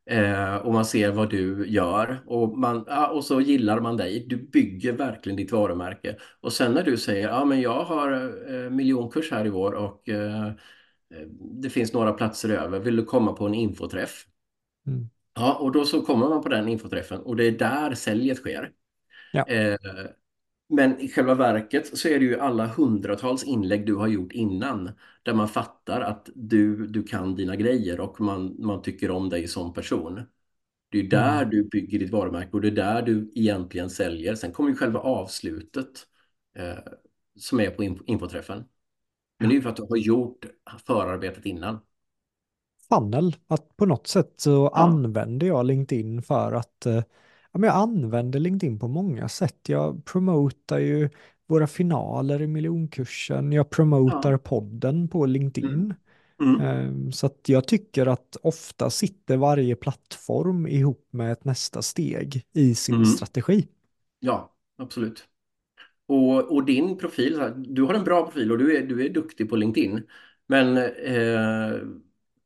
Eh, 0.09 0.55
och 0.55 0.73
man 0.73 0.85
ser 0.85 1.11
vad 1.11 1.29
du 1.29 1.65
gör 1.67 2.23
och, 2.25 2.57
man, 2.57 2.83
ja, 2.87 3.07
och 3.07 3.25
så 3.25 3.41
gillar 3.41 3.79
man 3.79 3.97
dig. 3.97 4.25
Du 4.27 4.37
bygger 4.37 4.93
verkligen 4.93 5.35
ditt 5.35 5.51
varumärke. 5.51 6.15
Och 6.41 6.53
sen 6.53 6.71
när 6.71 6.83
du 6.83 6.97
säger, 6.97 7.27
ja 7.27 7.45
men 7.45 7.61
jag 7.61 7.83
har 7.83 8.11
eh, 8.53 8.69
miljonkurs 8.69 9.31
här 9.31 9.45
i 9.45 9.49
år 9.49 9.71
och 9.71 10.09
eh, 10.09 10.47
eh, 10.47 10.53
det 11.61 11.69
finns 11.69 11.93
några 11.93 12.13
platser 12.13 12.49
över. 12.49 12.79
Vill 12.79 12.95
du 12.95 13.05
komma 13.05 13.33
på 13.33 13.45
en 13.45 13.53
infoträff? 13.53 14.25
Mm. 14.87 15.09
Ja, 15.35 15.53
och 15.53 15.71
då 15.71 15.85
så 15.85 16.01
kommer 16.01 16.29
man 16.29 16.43
på 16.43 16.49
den 16.49 16.67
infoträffen 16.67 17.21
och 17.21 17.35
det 17.35 17.43
är 17.43 17.51
där 17.51 17.93
säljet 17.93 18.37
sker. 18.37 18.71
Ja. 19.33 19.45
Eh, 19.47 19.77
men 20.69 20.99
i 20.99 21.09
själva 21.09 21.35
verket 21.35 21.97
så 21.97 22.07
är 22.07 22.19
det 22.19 22.25
ju 22.25 22.39
alla 22.39 22.67
hundratals 22.67 23.43
inlägg 23.43 23.85
du 23.85 23.95
har 23.95 24.07
gjort 24.07 24.31
innan 24.33 24.91
där 25.23 25.33
man 25.33 25.49
fattar 25.49 26.01
att 26.01 26.29
du, 26.35 26.87
du 26.87 27.03
kan 27.03 27.35
dina 27.35 27.55
grejer 27.55 27.99
och 27.99 28.21
man, 28.21 28.55
man 28.65 28.81
tycker 28.81 29.11
om 29.11 29.29
dig 29.29 29.47
som 29.47 29.73
person. 29.73 30.21
Det 30.91 30.99
är 30.99 31.03
där 31.09 31.45
Mm. 31.45 31.51
du 31.51 31.63
bygger 31.69 31.99
ditt 31.99 32.11
varumärke 32.11 32.49
och 32.51 32.61
det 32.61 32.67
är 32.67 32.71
där 32.71 33.01
du 33.01 33.31
egentligen 33.35 33.89
säljer. 33.89 34.35
Sen 34.35 34.51
kommer 34.51 34.69
ju 34.69 34.75
själva 34.75 34.99
avslutet 34.99 36.07
eh, 36.55 36.77
som 37.35 37.59
är 37.59 37.71
på 37.71 37.83
inf- 37.83 38.03
infoträffen. 38.07 38.63
Men 39.39 39.49
det 39.49 39.53
är 39.53 39.57
ju 39.57 39.61
för 39.61 39.69
att 39.69 39.75
du 39.77 39.83
har 39.83 39.97
gjort 39.97 40.45
förarbetet 40.87 41.45
innan. 41.45 41.79
funnel. 42.89 43.35
Att 43.47 43.77
på 43.77 43.85
något 43.85 44.07
sätt 44.07 44.33
så 44.37 44.67
Ja. 44.73 44.99
använder 44.99 45.47
jag 45.47 45.65
LinkedIn 45.65 46.21
för 46.21 46.51
att 46.53 46.85
eh, 46.85 47.03
ja, 47.51 47.59
men 47.59 47.67
jag 47.67 47.75
använder 47.77 48.39
LinkedIn 48.39 48.79
på 48.79 48.87
många 48.87 49.29
sätt. 49.29 49.69
Jag 49.69 50.05
promotar 50.05 50.79
ju 50.79 51.09
våra 51.47 51.67
finaler 51.67 52.41
i 52.41 52.47
miljonkursen. 52.47 53.51
Jag 53.51 53.69
promotar 53.69 54.31
Ja. 54.31 54.37
podden 54.37 55.07
på 55.07 55.25
LinkedIn. 55.25 55.93
Mm. 56.39 56.55
Eh, 56.57 56.91
Så 57.11 57.25
att 57.25 57.49
jag 57.49 57.67
tycker 57.67 58.05
att 58.07 58.37
ofta 58.43 58.89
sitter 58.89 59.37
varje 59.37 59.75
plattform 59.75 60.67
ihop 60.67 61.07
med 61.11 61.31
ett 61.31 61.45
nästa 61.45 61.81
steg 61.81 62.43
i 62.53 62.75
sin 62.75 62.95
Mm. 62.95 63.05
strategi. 63.05 63.67
Ja, 64.19 64.55
absolut. 64.77 65.27
Och, 66.07 66.53
och 66.55 66.65
din 66.65 66.97
profil, 66.97 67.41
du 67.57 67.83
har 67.83 67.93
en 67.93 68.03
bra 68.03 68.23
profil 68.25 68.51
och 68.51 68.57
du 68.57 68.77
är, 68.77 68.87
du 68.87 69.05
är 69.05 69.09
duktig 69.09 69.49
på 69.49 69.55
LinkedIn. 69.55 70.07
Men 70.47 70.77
eh, 70.77 71.79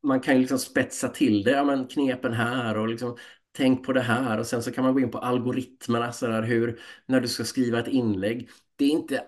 man 0.04 0.20
kan 0.22 0.34
ju 0.36 0.40
liksom 0.42 0.60
spetsa 0.60 1.10
till 1.10 1.44
det, 1.44 1.52
ja, 1.52 1.64
men 1.64 1.88
knepen 1.88 2.34
här 2.34 2.78
och 2.78 2.88
liksom 2.88 3.18
tänk 3.54 3.86
på 3.86 3.94
det 3.94 4.02
här 4.02 4.38
och 4.40 4.46
sen 4.48 4.64
så 4.64 4.72
kan 4.72 4.84
man 4.84 4.94
gå 4.94 5.00
in 5.00 5.12
på 5.12 5.18
algoritmerna 5.18 6.12
så 6.14 6.28
där, 6.28 6.42
hur, 6.44 6.80
när 7.06 7.22
du 7.22 7.28
ska 7.28 7.44
skriva 7.44 7.80
ett 7.80 7.88
inlägg. 7.88 8.50
Det 8.76 8.86
är 8.86 8.90
inte 8.90 9.24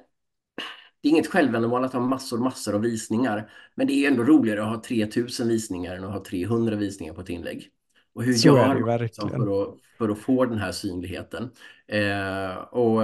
det 1.02 1.08
är 1.10 1.12
inget 1.12 1.28
självändamål 1.28 1.84
att 1.86 1.94
ha 1.94 2.00
massor, 2.00 2.38
massor 2.38 2.76
av 2.76 2.82
visningar. 2.82 3.52
Men 3.76 3.88
det 3.88 3.94
är 3.94 4.12
ändå 4.12 4.24
roligare 4.24 4.64
att 4.64 4.70
ha 4.76 4.84
3000 4.84 5.48
visningar 5.48 5.96
än 5.96 6.04
att 6.04 6.12
ha 6.14 6.24
300 6.24 6.76
visningar 6.76 7.14
på 7.14 7.22
ett 7.22 7.30
inlägg. 7.30 7.70
Och 8.14 8.24
hur 8.24 8.34
Så 8.34 8.48
gör 8.48 8.68
man 8.80 8.82
liksom 9.00 9.32
för, 9.36 9.64
att, 9.64 9.76
för 9.98 10.10
att 10.10 10.20
få 10.20 10.46
den 10.46 10.58
här 10.58 10.72
synligheten? 10.72 11.52
Eh, 11.88 12.56
och 12.58 13.02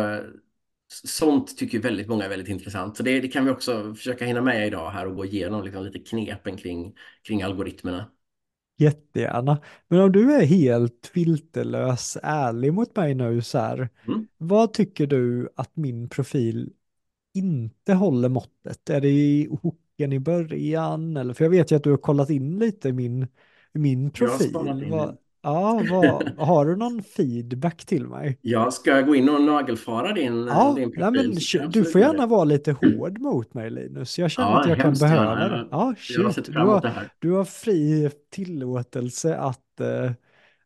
sånt 1.03 1.57
tycker 1.57 1.79
väldigt 1.79 2.07
många 2.07 2.25
är 2.25 2.29
väldigt 2.29 2.49
intressant. 2.49 2.97
Så 2.97 3.03
det, 3.03 3.19
det 3.21 3.27
kan 3.27 3.45
vi 3.45 3.51
också 3.51 3.95
försöka 3.95 4.25
hinna 4.25 4.41
med 4.41 4.67
idag 4.67 4.89
här 4.91 5.07
och 5.07 5.15
gå 5.15 5.25
igenom 5.25 5.63
liksom 5.63 5.83
lite 5.83 5.99
knepen 5.99 6.57
kring, 6.57 6.95
kring 7.23 7.41
algoritmerna. 7.41 8.11
Jättegärna. 8.77 9.61
Men 9.87 9.99
om 10.01 10.11
du 10.11 10.33
är 10.33 10.45
helt 10.45 11.11
filterlös 11.13 12.17
ärlig 12.23 12.73
mot 12.73 12.95
mig 12.95 13.15
nu 13.15 13.41
så 13.41 13.57
här. 13.57 13.89
Mm. 14.07 14.27
Vad 14.37 14.73
tycker 14.73 15.07
du 15.07 15.49
att 15.55 15.75
min 15.75 16.09
profil 16.09 16.73
inte 17.33 17.93
håller 17.93 18.29
måttet? 18.29 18.89
Är 18.89 19.01
det 19.01 19.09
i 19.09 19.49
hooken 19.61 20.13
i 20.13 20.19
början? 20.19 21.17
Eller, 21.17 21.33
för 21.33 21.45
jag 21.45 21.49
vet 21.51 21.71
ju 21.71 21.75
att 21.75 21.83
du 21.83 21.89
har 21.91 21.97
kollat 21.97 22.29
in 22.29 22.59
lite 22.59 22.89
i 22.89 22.93
min, 22.93 23.27
min 23.73 24.11
Jag 24.17 24.27
har 24.27 24.37
profil. 24.37 24.55
in 24.67 24.89
Vad. 24.89 25.17
Ja, 25.41 25.81
vad, 25.89 26.29
har 26.37 26.65
du 26.65 26.75
någon 26.75 27.03
feedback 27.03 27.85
till 27.85 28.07
mig? 28.07 28.39
Jag 28.41 28.73
ska 28.73 29.01
gå 29.01 29.15
in 29.15 29.29
och 29.29 29.41
nagelfara 29.41 30.13
din, 30.13 30.47
Ja, 30.47 30.73
din 30.75 30.91
nej, 30.95 31.11
profil. 31.11 31.31
men 31.33 31.41
kan 31.51 31.61
jag 31.61 31.71
du 31.71 31.85
får 31.85 32.01
gärna 32.01 32.25
det. 32.25 32.27
vara 32.27 32.43
lite 32.43 32.71
hård 32.71 33.19
mot 33.19 33.53
mig 33.53 33.69
Linus. 33.69 34.19
Jag 34.19 34.31
känner 34.31 34.51
Ja, 34.51 34.61
att 34.61 34.69
jag 34.69 34.79
kan 34.79 34.93
behöva 34.93 35.39
gärna. 35.39 35.57
det. 35.57 35.67
Ja, 35.71 35.95
Jag 36.09 36.33
shit. 36.35 36.45
Du 36.45 36.59
har, 36.59 36.85
du 37.19 37.31
har 37.31 37.45
fri 37.45 38.09
tillåtelse 38.31 39.37
att, 39.37 39.79
eh, 39.79 40.11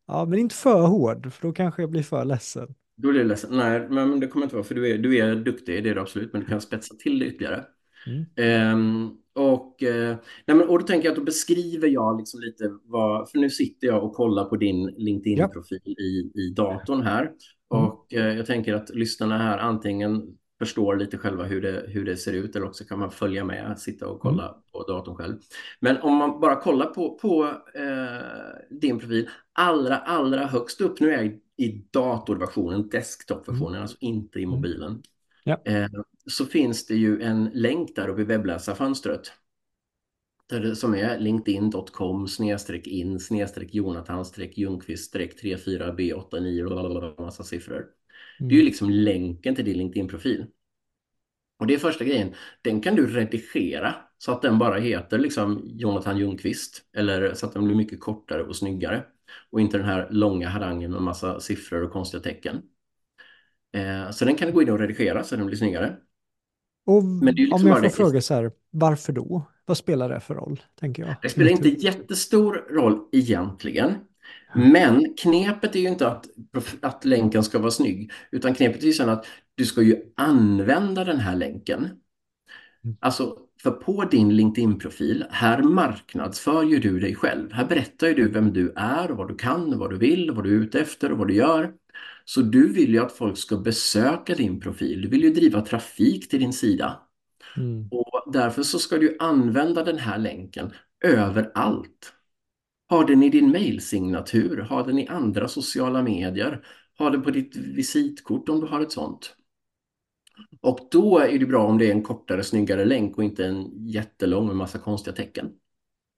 ja 0.08 0.26
men 0.26 0.40
inte 0.40 0.56
för 0.56 0.82
hård, 0.88 1.34
för 1.34 1.48
då 1.48 1.54
kanske 1.54 1.82
jag 1.82 1.92
blir 1.92 2.04
för 2.04 2.26
ledsen. 2.26 2.76
Då 2.98 3.10
är 3.10 3.14
det 3.14 3.24
ledsen. 3.24 3.58
Nej, 3.58 3.90
men 3.90 4.20
det 4.20 4.28
kommer 4.28 4.46
inte 4.46 4.56
vara 4.56 4.64
för 4.66 4.76
du 4.76 4.92
är, 4.94 4.98
du 4.98 5.18
är 5.18 5.36
duktig, 5.36 5.84
det 5.84 5.90
är 5.90 5.96
du 5.96 6.02
absolut, 6.02 6.34
men 6.34 6.42
du 6.42 6.48
kan 6.48 6.62
spetsa 6.62 6.96
till 6.96 7.20
det 7.20 7.26
ytterligare. 7.26 7.66
Mm. 8.08 8.26
Ehm, 8.36 9.10
och, 9.36 9.84
eh, 9.84 10.18
nej, 10.48 10.58
men, 10.58 10.70
och 10.70 10.80
då 10.80 10.86
tänker 10.86 11.06
jag 11.08 11.12
att 11.12 11.18
då 11.20 11.24
beskriver 11.26 11.88
jag 11.88 12.18
liksom 12.18 12.40
lite 12.40 12.72
vad, 12.84 13.30
för 13.30 13.38
nu 13.38 13.50
sitter 13.50 13.88
jag 13.88 14.04
och 14.04 14.14
kollar 14.14 14.46
på 14.46 14.56
din 14.56 14.86
LinkedIn-profil 14.98 15.82
i, 15.86 16.32
i 16.42 16.54
datorn 16.56 17.02
här. 17.02 17.22
Mm. 17.22 17.86
Och 17.86 18.14
eh, 18.14 18.38
jag 18.38 18.46
tänker 18.46 18.74
att 18.74 18.90
lyssnarna 18.90 19.38
här 19.38 19.58
antingen 19.58 20.38
förstår 20.60 20.96
lite 20.96 21.18
själva 21.18 21.44
hur 21.44 21.62
det, 21.62 21.84
hur 21.88 22.06
det 22.06 22.18
ser 22.18 22.34
ut 22.34 22.56
eller 22.56 22.66
också 22.66 22.84
kan 22.84 23.00
man 23.00 23.12
följa 23.12 23.44
med, 23.46 23.80
sitta 23.80 24.08
och 24.08 24.20
kolla 24.20 24.44
Mm. 24.50 24.62
på 24.72 24.84
datorn 24.84 25.16
själv. 25.16 25.38
Men 25.80 25.98
om 26.02 26.16
man 26.16 26.40
bara 26.40 26.56
kollar 26.62 26.86
på, 26.86 27.18
på 27.18 27.44
eh, 27.76 28.78
din 28.80 29.00
profil, 29.00 29.30
allra, 29.54 29.98
allra 29.98 30.46
högst 30.46 30.82
upp, 30.82 31.00
nu 31.00 31.12
är 31.14 31.24
jag 31.24 31.40
i 31.58 31.86
datorversionen, 31.92 32.90
desktopversionen, 32.90 33.70
Mm. 33.74 33.82
alltså 33.82 33.98
inte 34.00 34.40
i 34.40 34.44
Mm. 34.44 34.56
mobilen, 34.56 35.02
Ja. 35.44 35.58
Så 36.28 36.46
finns 36.46 36.86
det 36.86 36.96
ju 36.96 37.22
en 37.22 37.50
länk 37.54 37.96
där 37.96 38.08
uppe 38.08 38.22
i 38.22 38.26
webbläsarfönstret. 38.26 39.32
Som 40.76 40.96
är 40.96 41.20
linkedin.com 41.20 42.28
snedstreck 42.28 42.88
in 42.88 43.20
snedstreck 43.20 43.74
Jonathan 43.74 44.26
streck 44.26 44.58
Ljungqvist 44.58 45.06
streck 45.06 45.36
34B89 45.44 47.22
massa 47.22 47.44
siffror. 47.44 47.86
Det 48.48 48.56
är 48.56 48.58
ju 48.58 48.62
Mm. 48.62 48.66
liksom 48.66 48.90
länken 48.90 49.56
till 49.56 49.66
din 49.66 49.78
LinkedIn-profil. 49.78 50.46
Och 51.60 51.68
det 51.68 51.74
är 51.74 51.78
första 51.78 52.04
grejen. 52.06 52.34
Den 52.62 52.82
kan 52.82 52.96
du 52.96 53.08
redigera 53.08 53.96
så 54.18 54.32
att 54.32 54.42
den 54.42 54.60
bara 54.60 54.80
heter 54.80 55.18
liksom 55.20 55.62
Jonathan 55.66 56.18
Ljungqvist. 56.18 56.82
Eller 56.94 57.34
så 57.34 57.46
att 57.46 57.54
den 57.54 57.66
blir 57.66 57.76
mycket 57.76 58.00
kortare 58.00 58.44
och 58.44 58.56
snyggare. 58.56 59.04
Och 59.50 59.62
inte 59.62 59.78
den 59.78 59.86
här 59.88 60.08
långa 60.12 60.50
harangen 60.50 60.92
med 60.92 61.02
massa 61.02 61.40
siffror 61.40 61.84
och 61.84 61.92
konstiga 61.92 62.24
tecken. 62.24 62.62
Eh, 63.74 64.12
så 64.12 64.26
den 64.26 64.36
kan 64.36 64.48
du 64.48 64.54
gå 64.54 64.62
in 64.62 64.70
och 64.70 64.80
redigera 64.80 65.24
så 65.24 65.36
den 65.36 65.46
blir 65.46 65.58
snyggare. 65.58 65.98
Och 66.86 67.04
liksom 67.24 67.62
om 67.62 67.68
jag 67.68 67.82
får 67.82 67.90
fråga 67.90 68.22
så 68.22 68.34
här, 68.34 68.52
varför 68.72 69.14
då? 69.14 69.44
Vad 69.66 69.78
spelar 69.78 70.10
det 70.10 70.20
för 70.20 70.36
roll, 70.36 70.62
tänker 70.80 71.04
jag? 71.04 71.16
Det 71.22 71.30
spelar 71.30 71.52
inte 71.52 71.70
jättestor 71.70 72.54
roll 72.70 73.00
egentligen. 73.12 73.94
Men 74.56 75.14
knepet 75.18 75.76
är 75.76 75.80
ju 75.80 75.88
inte 75.88 76.08
att, 76.08 76.26
att 76.82 77.06
länken 77.06 77.44
ska 77.44 77.60
vara 77.60 77.72
snygg. 77.72 78.12
Utan 78.32 78.56
knepet 78.56 78.84
är 78.84 78.88
ju 78.88 78.94
sen 78.94 79.10
att 79.10 79.26
du 79.56 79.66
ska 79.66 79.82
ju 79.82 80.02
använda 80.16 81.04
den 81.04 81.20
här 81.20 81.36
länken. 81.36 81.80
Mm. 82.84 82.98
Alltså, 83.00 83.38
för 83.64 83.72
på 83.72 84.04
din 84.04 84.36
LinkedIn-profil, 84.36 85.26
här 85.30 85.64
marknadsför 85.64 86.64
ju 86.64 86.80
du 86.80 87.00
dig 87.00 87.16
själv. 87.16 87.52
Här 87.52 87.66
berättar 87.66 88.08
ju 88.08 88.14
du 88.14 88.30
vem 88.30 88.54
du 88.54 88.74
är, 88.76 89.10
vad 89.10 89.28
du 89.28 89.36
kan, 89.36 89.80
vad 89.80 89.90
du 89.90 89.98
vill, 89.98 90.32
vad 90.32 90.44
du 90.44 90.58
är 90.58 90.60
ute 90.60 90.80
efter 90.80 91.12
och 91.12 91.18
vad 91.18 91.28
du 91.28 91.34
gör. 91.34 91.74
Så 92.26 92.42
du 92.42 92.74
vill 92.74 92.94
ju 92.94 93.00
att 93.00 93.12
folk 93.12 93.38
ska 93.38 93.58
besöka 93.58 94.36
din 94.36 94.60
profil. 94.60 95.02
Du 95.02 95.08
vill 95.08 95.24
ju 95.24 95.30
driva 95.30 95.62
trafik 95.62 96.30
till 96.30 96.40
din 96.40 96.54
sida. 96.54 97.00
Mm. 97.58 97.88
Och 97.92 98.34
därför 98.34 98.64
så 98.64 98.80
ska 98.80 98.98
du 98.98 99.18
använda 99.20 99.84
den 99.84 99.98
här 99.98 100.18
länken 100.18 100.72
överallt. 101.04 102.14
Ha 102.90 103.04
den 103.04 103.24
i 103.24 103.30
din 103.30 103.52
mailsignatur, 103.52 104.62
ha 104.62 104.84
den 104.84 105.00
i 105.00 105.08
andra 105.08 105.48
sociala 105.48 106.02
medier, 106.04 106.66
ha 106.98 107.10
den 107.10 107.22
på 107.22 107.32
ditt 107.32 107.56
visitkort 107.56 108.50
om 108.50 108.60
du 108.60 108.68
har 108.68 108.82
ett 108.82 108.92
sånt. 108.92 109.36
Och 110.62 110.80
då 110.92 111.20
är 111.20 111.40
det 111.40 111.46
bra 111.46 111.66
om 111.66 111.78
det 111.78 111.88
är 111.88 111.92
en 111.92 112.04
kortare, 112.04 112.44
snyggare 112.44 112.86
länk 112.86 113.18
och 113.18 113.24
inte 113.24 113.46
en 113.46 113.88
jättelång 113.88 114.48
med 114.48 114.56
massa 114.56 114.80
konstiga 114.80 115.16
tecken. 115.16 115.52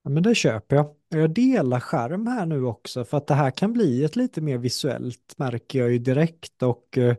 Ja, 0.07 0.11
men 0.11 0.23
det 0.23 0.35
köper 0.35 0.75
jag. 0.75 0.95
Jag 1.09 1.33
delar 1.33 1.79
skärm 1.79 2.27
här 2.27 2.45
nu 2.45 2.63
också 2.65 3.05
för 3.05 3.17
att 3.17 3.27
det 3.27 3.33
här 3.33 3.51
kan 3.51 3.73
bli 3.73 4.03
ett 4.03 4.15
lite 4.15 4.41
mer 4.41 4.57
visuellt 4.57 5.33
märker 5.37 5.79
jag 5.79 5.91
ju 5.91 5.99
direkt 5.99 6.63
och 6.63 6.97
eh, 6.97 7.15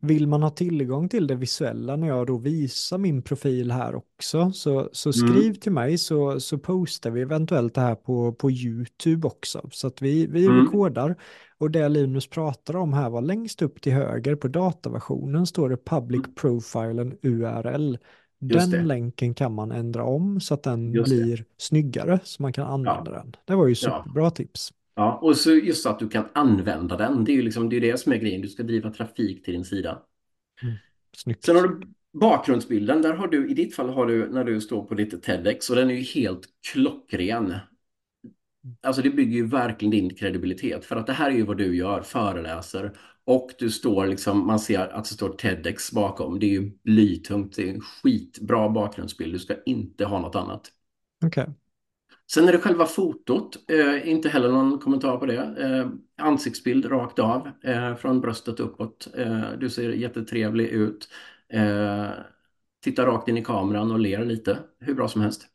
vill 0.00 0.26
man 0.26 0.42
ha 0.42 0.50
tillgång 0.50 1.08
till 1.08 1.26
det 1.26 1.34
visuella 1.34 1.96
när 1.96 2.08
jag 2.08 2.26
då 2.26 2.38
visar 2.38 2.98
min 2.98 3.22
profil 3.22 3.70
här 3.70 3.94
också 3.94 4.52
så, 4.52 4.88
så 4.92 5.12
skriv 5.12 5.44
Mm. 5.46 5.54
till 5.54 5.72
mig 5.72 5.98
så, 5.98 6.40
så 6.40 6.58
postar 6.58 7.10
vi 7.10 7.20
eventuellt 7.22 7.74
det 7.74 7.80
här 7.80 7.94
på, 7.94 8.32
på 8.32 8.50
YouTube 8.50 9.26
också 9.26 9.68
så 9.72 9.86
att 9.86 10.02
vi, 10.02 10.26
vi 10.26 10.46
Mm. 10.46 10.56
rekordar 10.56 11.16
och 11.58 11.70
det 11.70 11.88
Linus 11.88 12.26
pratar 12.26 12.76
om 12.76 12.92
här 12.92 13.10
var 13.10 13.22
längst 13.22 13.62
upp 13.62 13.80
till 13.80 13.92
höger 13.92 14.36
på 14.36 14.48
dataversionen 14.48 15.46
står 15.46 15.68
det 15.70 15.76
public 15.84 16.22
profilen 16.36 17.18
URL. 17.22 17.96
Just 18.48 18.70
Den 18.70 18.80
det. 18.80 18.86
länken 18.86 19.34
kan 19.34 19.54
man 19.54 19.72
ändra 19.72 20.04
om 20.04 20.40
så 20.40 20.54
att 20.54 20.62
den 20.62 20.92
Just 20.92 21.10
det. 21.10 21.16
blir 21.22 21.44
snyggare 21.56 22.20
så 22.24 22.42
man 22.42 22.52
kan 22.52 22.66
använda 22.66 23.10
den. 23.10 23.36
Det 23.44 23.54
var 23.54 23.66
ju 23.66 23.74
Ja. 23.82 24.02
superbra 24.04 24.30
tips. 24.30 24.72
Ja, 24.96 25.18
och 25.22 25.36
så 25.36 25.50
just 25.50 25.86
att 25.86 25.98
du 25.98 26.08
kan 26.08 26.24
använda 26.34 26.96
den. 26.96 27.24
Det 27.24 27.32
är 27.32 27.36
ju 27.36 27.42
liksom, 27.42 27.68
det, 27.68 27.76
är 27.76 27.80
det 27.80 27.98
som 28.00 28.12
är 28.12 28.16
grejen. 28.16 28.40
Du 28.40 28.48
ska 28.48 28.62
driva 28.62 28.90
trafik 28.90 29.44
till 29.44 29.54
din 29.54 29.64
sida. 29.64 30.02
Snyggt. 31.16 31.44
Sen 31.44 31.56
har 31.56 31.62
du 31.68 31.80
bakgrundsbilden. 32.12 33.02
Där 33.02 33.14
har 33.14 33.28
du, 33.28 33.50
i 33.50 33.54
ditt 33.54 33.74
fall 33.74 33.88
har 33.88 34.06
du 34.06 34.28
när 34.32 34.44
du 34.44 34.60
står 34.60 34.84
på 34.84 34.94
ditt 34.94 35.22
TEDx 35.22 35.70
och 35.70 35.76
den 35.76 35.90
är 35.90 35.94
ju 35.94 36.00
helt 36.02 36.48
klockren. 36.72 37.54
Alltså 38.82 39.02
det 39.02 39.10
bygger 39.10 39.32
ju 39.36 39.46
verkligen 39.46 39.90
din 39.90 40.14
kredibilitet 40.14 40.84
för 40.84 40.96
att 40.96 41.06
det 41.06 41.12
här 41.12 41.30
är 41.30 41.34
ju 41.34 41.42
vad 41.42 41.58
du 41.58 41.76
gör, 41.76 42.02
föreläser 42.02 42.92
och 43.24 43.50
du 43.58 43.70
står 43.70 44.06
liksom, 44.06 44.46
man 44.46 44.58
ser 44.58 44.88
att 44.88 45.04
det 45.04 45.14
står 45.14 45.28
TEDx 45.30 45.92
bakom. 45.92 46.38
Det 46.38 46.46
är 46.46 46.50
ju 46.50 46.70
blytungt, 46.84 47.56
det 47.56 47.68
är 47.70 47.74
en 47.74 47.80
skitbra 47.80 48.68
bakgrundsbild. 48.68 49.34
Du 49.34 49.38
ska 49.38 49.54
inte 49.66 50.04
ha 50.04 50.20
något 50.20 50.34
annat. 50.34 50.70
Okej. 51.24 51.46
Sen 52.32 52.48
är 52.48 52.52
det 52.52 52.58
själva 52.58 52.86
fotot, 52.86 53.70
eh, 53.70 54.08
inte 54.08 54.28
heller 54.28 54.48
någon 54.52 54.78
kommentar 54.78 55.16
på 55.16 55.26
det. 55.26 55.36
Eh, 55.36 55.88
ansiktsbild 56.26 56.90
rakt 56.90 57.18
av, 57.18 57.50
eh, 57.64 57.94
från 57.94 58.20
bröstet 58.20 58.60
uppåt. 58.60 59.08
Eh, 59.16 59.42
du 59.60 59.70
ser 59.70 59.90
jättetrevlig 59.90 60.66
ut. 60.68 61.08
Eh, 61.48 62.08
tittar 62.80 63.06
rakt 63.06 63.28
in 63.28 63.36
i 63.36 63.44
kameran 63.44 63.92
och 63.92 63.98
ler 63.98 64.24
lite, 64.24 64.58
hur 64.80 64.94
bra 64.94 65.08
som 65.08 65.20
helst. 65.20 65.46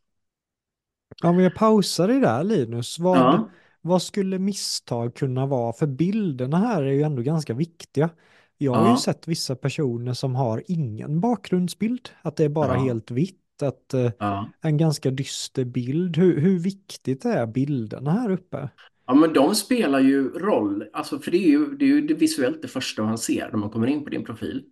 Om 1.23 1.39
jag 1.39 1.55
pausar 1.55 2.07
det 2.07 2.19
där 2.19 2.43
Linus, 2.43 2.99
vad, 2.99 3.19
Ja, 3.21 3.49
vad 3.81 4.01
skulle 4.01 4.39
misstag 4.39 5.15
kunna 5.15 5.45
vara? 5.45 5.73
För 5.73 5.87
bilderna 5.87 6.57
här 6.57 6.83
är 6.83 6.91
ju 6.91 7.01
ändå 7.01 7.21
ganska 7.21 7.53
viktiga. 7.53 8.09
Jag 8.57 8.75
har 8.75 8.87
ju 8.89 8.91
Ja. 8.91 8.97
sett 8.97 9.27
vissa 9.27 9.55
personer 9.55 10.13
som 10.13 10.35
har 10.35 10.63
ingen 10.67 11.19
bakgrundsbild, 11.21 12.09
att 12.21 12.35
det 12.35 12.43
är 12.45 12.49
bara 12.49 12.75
Ja. 12.75 12.79
helt 12.79 13.11
vitt, 13.11 13.61
att 13.63 13.93
eh, 13.93 14.11
ja. 14.19 14.49
en 14.61 14.77
ganska 14.77 15.11
dyster 15.11 15.65
bild. 15.65 16.17
Hur, 16.17 16.39
hur 16.41 16.59
viktigt 16.59 17.25
är 17.25 17.47
bilderna 17.47 18.11
här 18.11 18.31
uppe? 18.31 18.69
Ja, 19.07 19.13
men 19.13 19.33
de 19.33 19.55
spelar 19.55 19.99
ju 19.99 20.29
roll. 20.29 20.85
Alltså, 20.93 21.19
för 21.19 21.31
det 21.31 21.37
är 21.37 21.49
ju, 21.49 21.65
det 21.77 21.85
är 21.85 21.89
ju 21.89 22.01
det 22.07 22.13
visuellt 22.13 22.61
det 22.61 22.67
första 22.67 23.03
man 23.03 23.17
ser 23.17 23.49
när 23.51 23.57
man 23.57 23.69
kommer 23.69 23.87
in 23.87 24.03
på 24.03 24.09
din 24.09 24.23
profil. 24.25 24.63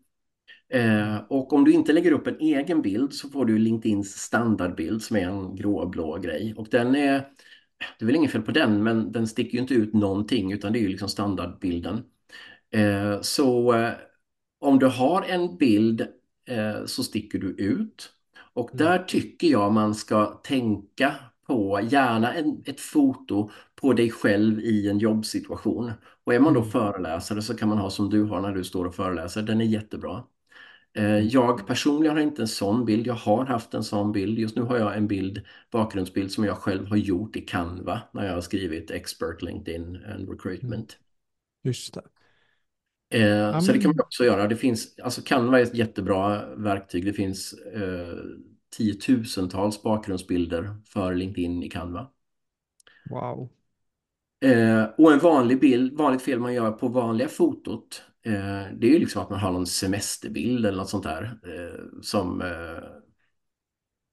Eh, 0.73 1.17
och 1.29 1.53
om 1.53 1.65
du 1.65 1.71
inte 1.73 1.93
lägger 1.93 2.11
upp 2.11 2.27
en 2.27 2.39
egen 2.39 2.81
bild 2.81 3.13
så 3.13 3.29
får 3.29 3.45
du 3.45 3.57
LinkedIns 3.59 4.17
standardbild 4.17 5.01
som 5.03 5.17
är 5.17 5.21
en 5.29 5.55
gråblå 5.55 6.17
grej. 6.17 6.53
Och 6.57 6.67
den 6.71 6.95
är, 6.95 7.27
det 7.99 8.05
är 8.05 8.05
väl 8.05 8.15
inget 8.15 8.31
fel 8.31 8.41
på 8.41 8.51
den, 8.51 8.83
men 8.83 9.11
den 9.11 9.27
sticker 9.27 9.53
ju 9.53 9.59
inte 9.59 9.73
ut 9.73 9.93
någonting 9.93 10.51
utan 10.51 10.73
det 10.73 10.79
är 10.79 10.81
ju 10.81 10.87
liksom 10.87 11.09
standardbilden. 11.09 12.03
Eh, 12.71 13.21
så 13.21 13.73
eh, 13.73 13.93
om 14.59 14.79
du 14.79 14.85
har 14.87 15.23
en 15.23 15.57
bild 15.57 16.01
eh, 16.49 16.85
så 16.85 17.03
sticker 17.03 17.39
du 17.39 17.47
ut. 17.47 18.13
Och 18.53 18.69
Mm. 18.73 18.77
där 18.77 18.99
tycker 18.99 19.47
jag 19.47 19.73
man 19.73 19.95
ska 19.95 20.25
tänka 20.25 21.15
på, 21.47 21.79
gärna 21.83 22.33
en, 22.33 22.63
ett 22.65 22.79
foto 22.81 23.51
på 23.75 23.93
dig 23.93 24.11
själv 24.11 24.59
i 24.59 24.89
en 24.89 24.99
jobbsituation. 24.99 25.91
Och 26.23 26.33
är 26.33 26.39
man 26.39 26.53
då 26.53 26.59
Mm. 26.59 26.71
föreläsare 26.71 27.41
så 27.41 27.55
kan 27.57 27.69
man 27.69 27.77
ha 27.77 27.89
som 27.89 28.09
du 28.09 28.23
har 28.23 28.41
när 28.41 28.51
du 28.53 28.63
står 28.63 28.85
och 28.85 28.95
föreläser. 28.95 29.41
Den 29.41 29.61
är 29.61 29.65
jättebra. 29.65 30.23
Eh, 30.97 31.19
Mm. 31.19 31.27
Jag 31.27 31.67
personligen 31.67 32.15
har 32.15 32.23
inte 32.23 32.41
en 32.41 32.47
sån 32.47 32.85
bild. 32.85 33.07
Jag 33.07 33.13
har 33.13 33.45
haft 33.45 33.73
en 33.73 33.83
sån 33.83 34.11
bild. 34.11 34.39
Just 34.39 34.55
nu 34.55 34.61
har 34.61 34.77
jag 34.77 34.97
en 34.97 35.07
bild, 35.07 35.41
bakgrundsbild 35.71 36.31
som 36.31 36.43
jag 36.45 36.57
själv 36.57 36.87
har 36.87 36.97
gjort 36.97 37.35
i 37.35 37.41
Canva 37.41 38.01
när 38.13 38.25
jag 38.25 38.33
har 38.33 38.41
skrivit 38.41 38.91
Expert 38.91 39.41
LinkedIn 39.41 40.03
and 40.13 40.29
Recruitment. 40.29 40.97
Just 41.63 41.93
det. 41.93 42.01
Eh, 43.09 43.59
så 43.59 43.71
det 43.71 43.79
kan 43.79 43.89
man 43.91 43.99
också 44.05 44.25
göra. 44.25 44.47
Det 44.47 44.55
finns, 44.55 44.99
alltså 44.99 45.21
Canva 45.21 45.59
är 45.59 45.63
ett 45.63 45.75
jättebra 45.75 46.55
verktyg. 46.55 47.05
Det 47.05 47.13
finns 47.13 47.53
eh, 47.53 48.17
tiotusentals 48.77 49.81
bakgrundsbilder 49.83 50.75
för 50.85 51.15
LinkedIn 51.15 51.63
i 51.63 51.69
Canva. 51.69 52.07
Wow. 53.09 53.49
Eh, 54.39 54.83
och 54.97 55.13
en 55.13 55.19
vanlig 55.19 55.59
bild, 55.59 55.97
vanligt 55.97 56.21
fel 56.21 56.39
man 56.39 56.53
gör 56.53 56.71
på 56.71 56.87
vanliga 56.87 57.27
fotot, 57.27 58.01
det 58.79 58.87
är 58.87 58.91
ju 58.91 58.99
liksom 58.99 59.21
att 59.21 59.29
man 59.29 59.39
har 59.39 59.51
någon 59.51 59.67
semesterbild 59.67 60.65
eller 60.65 60.77
något 60.77 60.89
sånt 60.89 61.03
där 61.03 61.39
eh, 61.43 62.01
som, 62.01 62.41
eh, 62.41 62.83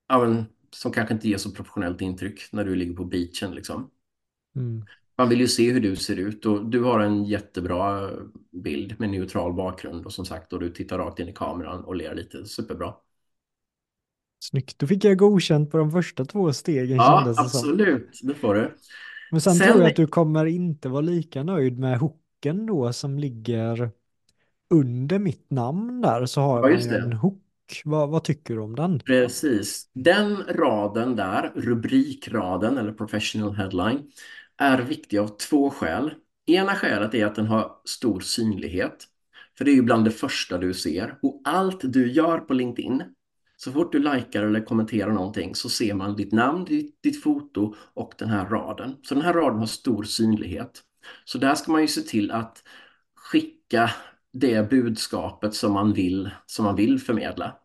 ja, 0.08 0.18
men, 0.18 0.44
som 0.70 0.92
kanske 0.92 1.14
inte 1.14 1.28
ger 1.28 1.36
så 1.38 1.50
professionellt 1.50 2.00
intryck 2.00 2.40
när 2.52 2.64
du 2.64 2.74
ligger 2.76 2.94
på 2.96 3.04
beachen 3.04 3.54
liksom. 3.54 3.90
Mm. 4.56 4.86
Man 5.18 5.28
vill 5.28 5.40
ju 5.40 5.48
se 5.48 5.72
hur 5.72 5.80
du 5.80 5.96
ser 5.96 6.16
ut 6.16 6.46
och 6.46 6.66
du 6.70 6.82
har 6.82 7.00
en 7.00 7.24
jättebra 7.24 8.10
bild 8.52 9.00
med 9.00 9.10
neutral 9.10 9.52
bakgrund 9.54 10.06
och 10.06 10.12
som 10.12 10.24
sagt 10.24 10.52
och 10.52 10.60
du 10.60 10.70
tittar 10.70 10.98
rakt 10.98 11.18
in 11.20 11.28
i 11.28 11.32
kameran 11.32 11.84
och 11.84 11.96
ler 11.96 12.14
lite 12.14 12.44
superbra. 12.44 12.94
Snyggt. 14.40 14.78
Då 14.78 14.86
fick 14.86 15.04
jag 15.04 15.18
godkänt 15.18 15.70
på 15.70 15.76
de 15.78 15.90
första 15.92 16.24
två 16.24 16.52
stegen 16.52 16.96
Ja, 16.96 17.20
det 17.26 17.34
som. 17.34 17.44
absolut, 17.44 18.20
det 18.22 18.34
får 18.34 18.54
du. 18.54 18.76
Men 19.30 19.40
sen, 19.40 19.54
Sen- 19.54 19.66
tror 19.68 19.80
jag 19.82 19.90
att 19.90 19.96
du 19.96 20.06
kommer 20.06 20.46
inte 20.46 20.88
vara 20.88 21.00
lika 21.00 21.42
nöjd 21.42 21.78
med 21.78 21.98
hooken 21.98 22.66
då 22.66 22.92
som 22.92 23.18
ligger 23.18 23.90
under 24.74 25.18
mitt 25.18 25.50
namn 25.50 26.00
där 26.00 26.26
så 26.26 26.40
har 26.40 26.70
Ja, 26.70 26.76
det. 26.76 26.98
en 26.98 27.12
hook. 27.12 27.40
Vad, 27.84 28.08
vad 28.10 28.24
tycker 28.24 28.54
du 28.54 28.60
om 28.60 28.76
den? 28.76 29.00
Precis. 29.04 29.90
Den 29.94 30.36
raden 30.36 31.16
där, 31.16 31.52
rubrikraden 31.54 32.78
eller 32.78 32.92
professional 32.92 33.54
headline, 33.54 34.10
är 34.58 34.78
viktig 34.82 35.18
av 35.18 35.28
två 35.28 35.70
skäl. 35.70 36.14
Ena 36.46 36.74
skälet 36.74 37.14
är 37.14 37.26
att 37.26 37.34
den 37.34 37.46
har 37.46 37.72
stor 37.84 38.20
synlighet. 38.20 39.04
För 39.58 39.64
det 39.64 39.70
är 39.70 39.74
ju 39.74 39.82
bland 39.82 40.04
det 40.04 40.10
första 40.10 40.58
du 40.58 40.74
ser. 40.74 41.18
Och 41.22 41.40
allt 41.44 41.80
du 41.92 42.12
gör 42.12 42.38
på 42.38 42.54
LinkedIn, 42.54 43.02
så 43.56 43.72
fort 43.72 43.92
du 43.92 43.98
likar 43.98 44.42
eller 44.42 44.60
kommenterar 44.60 45.12
någonting 45.12 45.54
så 45.54 45.68
ser 45.68 45.94
man 45.94 46.16
ditt 46.16 46.32
namn, 46.32 46.64
ditt, 46.64 47.02
ditt 47.02 47.22
foto 47.22 47.74
och 47.94 48.14
den 48.18 48.28
här 48.28 48.46
raden. 48.48 48.96
Så 49.02 49.14
den 49.14 49.24
här 49.24 49.32
raden 49.34 49.58
har 49.58 49.66
stor 49.66 50.02
synlighet. 50.02 50.82
Så 51.24 51.38
där 51.38 51.54
ska 51.54 51.72
man 51.72 51.80
ju 51.80 51.88
se 51.88 52.00
till 52.00 52.30
att 52.30 52.62
skicka 53.14 53.90
det 54.34 54.70
budskapet 54.70 55.54
som 55.54 55.72
man 55.72 55.92
vill, 55.92 56.30
som 56.46 56.64
man 56.64 56.76
vill 56.76 57.00
förmedla. 57.00 57.56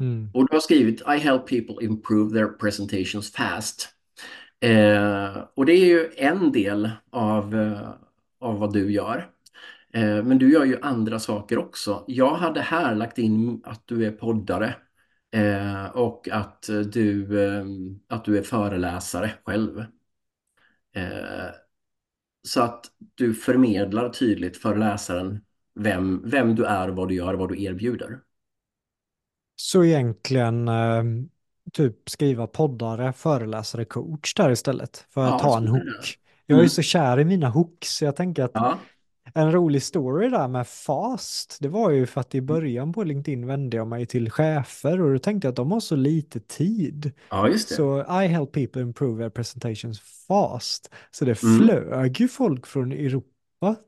Mm. 0.00 0.30
Och 0.34 0.48
du 0.48 0.56
har 0.56 0.60
skrivit 0.60 1.00
I 1.00 1.18
help 1.18 1.46
people 1.46 1.84
improve 1.84 2.30
their 2.30 2.46
presentations 2.46 3.32
fast. 3.32 3.88
Eh, 4.60 5.38
och 5.54 5.66
det 5.66 5.72
är 5.72 5.86
ju 5.86 6.10
en 6.16 6.52
del 6.52 6.90
av, 7.10 7.54
eh, 7.54 7.90
av 8.40 8.58
vad 8.58 8.72
du 8.72 8.92
gör. 8.92 9.30
Eh, 9.92 10.24
men 10.24 10.38
du 10.38 10.52
gör 10.52 10.64
ju 10.64 10.80
andra 10.82 11.18
saker 11.18 11.58
också. 11.58 12.04
Jag 12.06 12.34
hade 12.34 12.60
här 12.60 12.94
lagt 12.94 13.18
in 13.18 13.62
att 13.64 13.82
du 13.86 14.06
är 14.06 14.12
poddare 14.12 14.76
eh, 15.32 15.86
och 15.86 16.28
att 16.28 16.70
du, 16.92 17.40
eh, 17.44 17.64
att 18.08 18.24
du 18.24 18.38
är 18.38 18.42
föreläsare 18.42 19.32
själv. 19.44 19.78
Eh, 20.94 21.50
så 22.42 22.62
att 22.62 22.86
du 23.14 23.34
förmedlar 23.34 24.08
tydligt 24.08 24.56
för 24.56 24.76
läsaren 24.76 25.40
vem, 25.76 26.22
vem 26.30 26.54
du 26.54 26.64
är, 26.64 26.88
vad 26.88 27.08
du 27.08 27.14
gör, 27.14 27.34
vad 27.34 27.48
du 27.48 27.62
erbjuder. 27.62 28.20
Så 29.56 29.84
egentligen 29.84 30.68
eh, 30.68 31.02
typ 31.72 32.10
skriva 32.10 32.46
poddare, 32.46 33.12
föreläsare, 33.12 33.84
coach 33.84 34.34
där 34.34 34.50
istället 34.50 35.06
för 35.10 35.24
att 35.24 35.30
Ja, 35.30 35.38
ta 35.38 35.56
en 35.58 35.68
hook. 35.68 35.84
det. 35.84 36.16
Jag 36.46 36.56
är 36.56 36.60
Mm. 36.60 36.68
så 36.68 36.82
kär 36.82 37.20
i 37.20 37.24
mina 37.24 37.48
hooks, 37.48 37.88
så 37.96 38.04
jag 38.04 38.16
tänker 38.16 38.44
att 38.44 38.52
Ja, 38.54 38.78
en 39.34 39.52
rolig 39.52 39.82
story 39.82 40.28
där 40.30 40.48
med 40.48 40.68
fast, 40.68 41.58
det 41.60 41.68
var 41.68 41.90
ju 41.90 42.06
för 42.06 42.20
att 42.20 42.34
i 42.34 42.40
början 42.42 42.92
på 42.92 43.04
LinkedIn 43.04 43.46
vände 43.46 43.76
jag 43.76 43.86
mig 43.86 44.06
till 44.06 44.30
chefer 44.30 45.00
och 45.02 45.12
då 45.12 45.18
tänkte 45.18 45.46
jag 45.46 45.52
att 45.52 45.56
de 45.56 45.72
har 45.72 45.80
så 45.80 45.96
lite 45.96 46.40
tid. 46.40 47.12
ja 47.30 47.48
just 47.48 47.68
det. 47.68 47.74
Så 47.74 48.00
I 48.24 48.26
help 48.28 48.52
people 48.52 48.82
improve 48.82 49.22
their 49.22 49.30
presentations 49.30 50.00
fast. 50.28 50.90
Så 51.10 51.24
det 51.24 51.42
Mm. 51.42 51.58
flög 51.58 52.20
ju 52.20 52.28
folk 52.28 52.66
från 52.66 52.92
Europa 52.92 53.28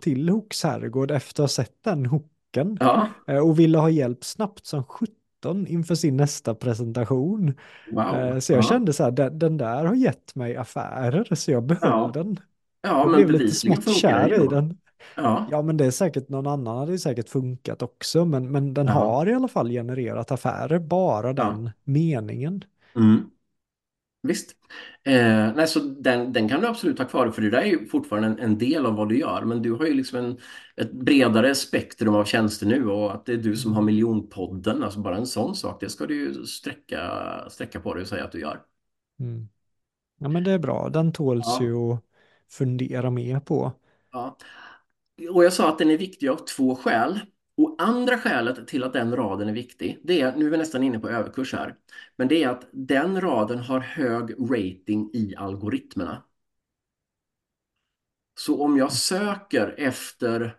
till 0.01 0.29
Hooks 0.29 0.63
herrgård 0.65 1.11
efter 1.11 1.43
att 1.43 1.51
ha 1.51 1.55
sett 1.65 1.85
den 1.85 2.07
hooken 2.07 2.77
Ja, 2.81 3.09
eh, 3.27 3.39
och 3.39 3.59
ville 3.59 3.79
ha 3.79 3.91
hjälp 3.91 4.25
snabbt 4.25 4.67
som 4.67 4.85
17 4.85 5.67
inför 5.67 5.95
sin 5.95 6.17
nästa 6.17 6.55
presentation. 6.55 7.55
wow. 7.93 8.15
Eh, 8.15 8.39
Så 8.39 8.53
jag 8.53 8.59
ja. 8.59 8.63
kände 8.63 8.93
så 8.93 9.05
här, 9.05 9.11
den, 9.11 9.39
den 9.39 9.57
där 9.57 9.85
har 9.85 9.95
gett 9.95 10.35
mig 10.35 10.57
affärer 10.57 11.35
så 11.35 11.51
jag 11.51 11.63
behöll 11.65 11.91
Ja. 11.91 12.11
den. 12.15 12.41
Ja, 12.83 12.89
Jag 13.01 13.07
men 13.11 13.17
blev 13.17 13.31
lite 13.31 13.55
smått 13.55 13.97
kär 13.97 14.45
i 14.45 14.47
den. 14.47 14.79
Ja, 15.17 15.47
Ja, 15.51 15.63
men 15.63 15.77
det 15.77 15.85
är 15.87 15.91
säkert 15.91 16.29
någon 16.29 16.47
annan 16.47 16.79
hade 16.79 16.99
säkert 16.99 17.29
funkat 17.29 17.83
också, 17.83 18.25
men, 18.25 18.53
men 18.53 18.75
den 18.75 18.87
Ja. 18.87 18.93
har 18.93 19.29
i 19.29 19.35
alla 19.35 19.49
fall 19.49 19.69
genererat 19.71 20.31
affärer, 20.31 20.79
bara 20.79 21.27
Ja. 21.29 21.33
den 21.33 21.71
meningen. 21.85 22.65
mm. 22.97 23.31
Visst. 24.29 24.51
Eh, 25.05 25.53
nej, 25.57 25.69
så 25.69 25.79
den, 25.81 26.33
den 26.33 26.49
kan 26.49 26.61
du 26.61 26.67
absolut 26.67 26.99
ha 26.99 27.07
kvar, 27.07 27.31
för 27.31 27.43
det 27.43 27.51
där 27.51 27.59
är 27.63 27.67
ju 27.67 27.87
fortfarande 27.89 28.29
en, 28.29 28.39
en 28.39 28.59
del 28.59 28.87
av 28.87 28.95
vad 28.95 29.09
du 29.09 29.19
gör. 29.19 29.43
Men 29.45 29.63
du 29.63 29.73
har 29.73 29.87
ju 29.87 29.95
liksom 29.95 30.19
en, 30.19 30.39
ett 30.77 30.93
bredare 30.93 31.55
spektrum 31.55 32.15
av 32.15 32.25
tjänster 32.25 32.67
nu 32.67 32.87
och 32.89 33.15
att 33.15 33.27
det 33.27 33.33
är 33.33 33.37
du 33.37 33.57
som 33.57 33.73
har 33.73 33.83
miljonpodden, 33.83 34.83
alltså 34.85 35.01
bara 35.01 35.17
en 35.17 35.27
sån 35.27 35.55
sak, 35.55 35.81
det 35.81 35.89
ska 35.91 36.07
du 36.07 36.15
ju 36.17 36.45
sträcka, 36.47 37.11
sträcka 37.51 37.81
på 37.81 37.95
dig 37.95 38.03
och 38.03 38.09
säga 38.09 38.25
att 38.25 38.33
du 38.33 38.41
gör. 38.41 38.61
Mm. 39.21 39.49
Ja, 40.19 40.29
men 40.29 40.45
det 40.45 40.53
är 40.53 40.59
bra. 40.59 40.89
Den 40.91 41.13
tåls 41.13 41.61
Ja. 41.61 41.61
ju 41.61 41.77
att 41.95 42.05
fundera 42.49 43.11
mer 43.11 43.41
på. 43.41 43.73
Ja. 44.13 44.37
Och 45.31 45.45
jag 45.45 45.53
sa 45.53 45.69
att 45.69 45.79
den 45.79 45.91
är 45.91 45.99
viktig 45.99 46.29
av 46.29 46.37
två 46.37 46.77
skäl. 46.77 47.21
Och 47.59 47.77
andra 47.79 48.19
skälet 48.19 48.69
till 48.69 48.85
att 48.85 48.93
den 48.93 49.17
raden 49.17 49.49
är 49.49 49.53
viktig, 49.53 50.01
det 50.05 50.21
är, 50.21 50.37
nu 50.37 50.47
är 50.47 50.51
vi 50.51 50.57
nästan 50.57 50.83
inne 50.83 50.99
på 50.99 51.09
överkurs 51.09 51.53
här, 51.53 51.77
men 52.17 52.29
det 52.29 52.43
är 52.43 52.49
att 52.49 52.69
den 52.73 53.21
raden 53.21 53.59
har 53.59 53.81
hög 53.81 54.35
rating 54.51 55.11
i 55.15 55.35
algoritmerna. 55.37 56.25
Så 58.35 58.63
om 58.63 58.77
jag 58.77 58.93
söker 58.93 59.75
efter 59.79 60.57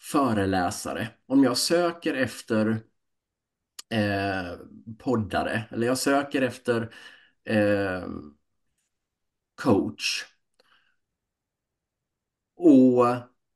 föreläsare, 0.00 1.08
om 1.26 1.44
jag 1.44 1.56
söker 1.58 2.14
efter 2.14 2.82
eh, 3.90 4.58
poddare, 4.98 5.64
eller 5.70 5.86
jag 5.86 5.98
söker 5.98 6.42
efter 6.42 6.94
eh, 7.44 8.08
coach, 9.54 10.24
och 12.56 13.06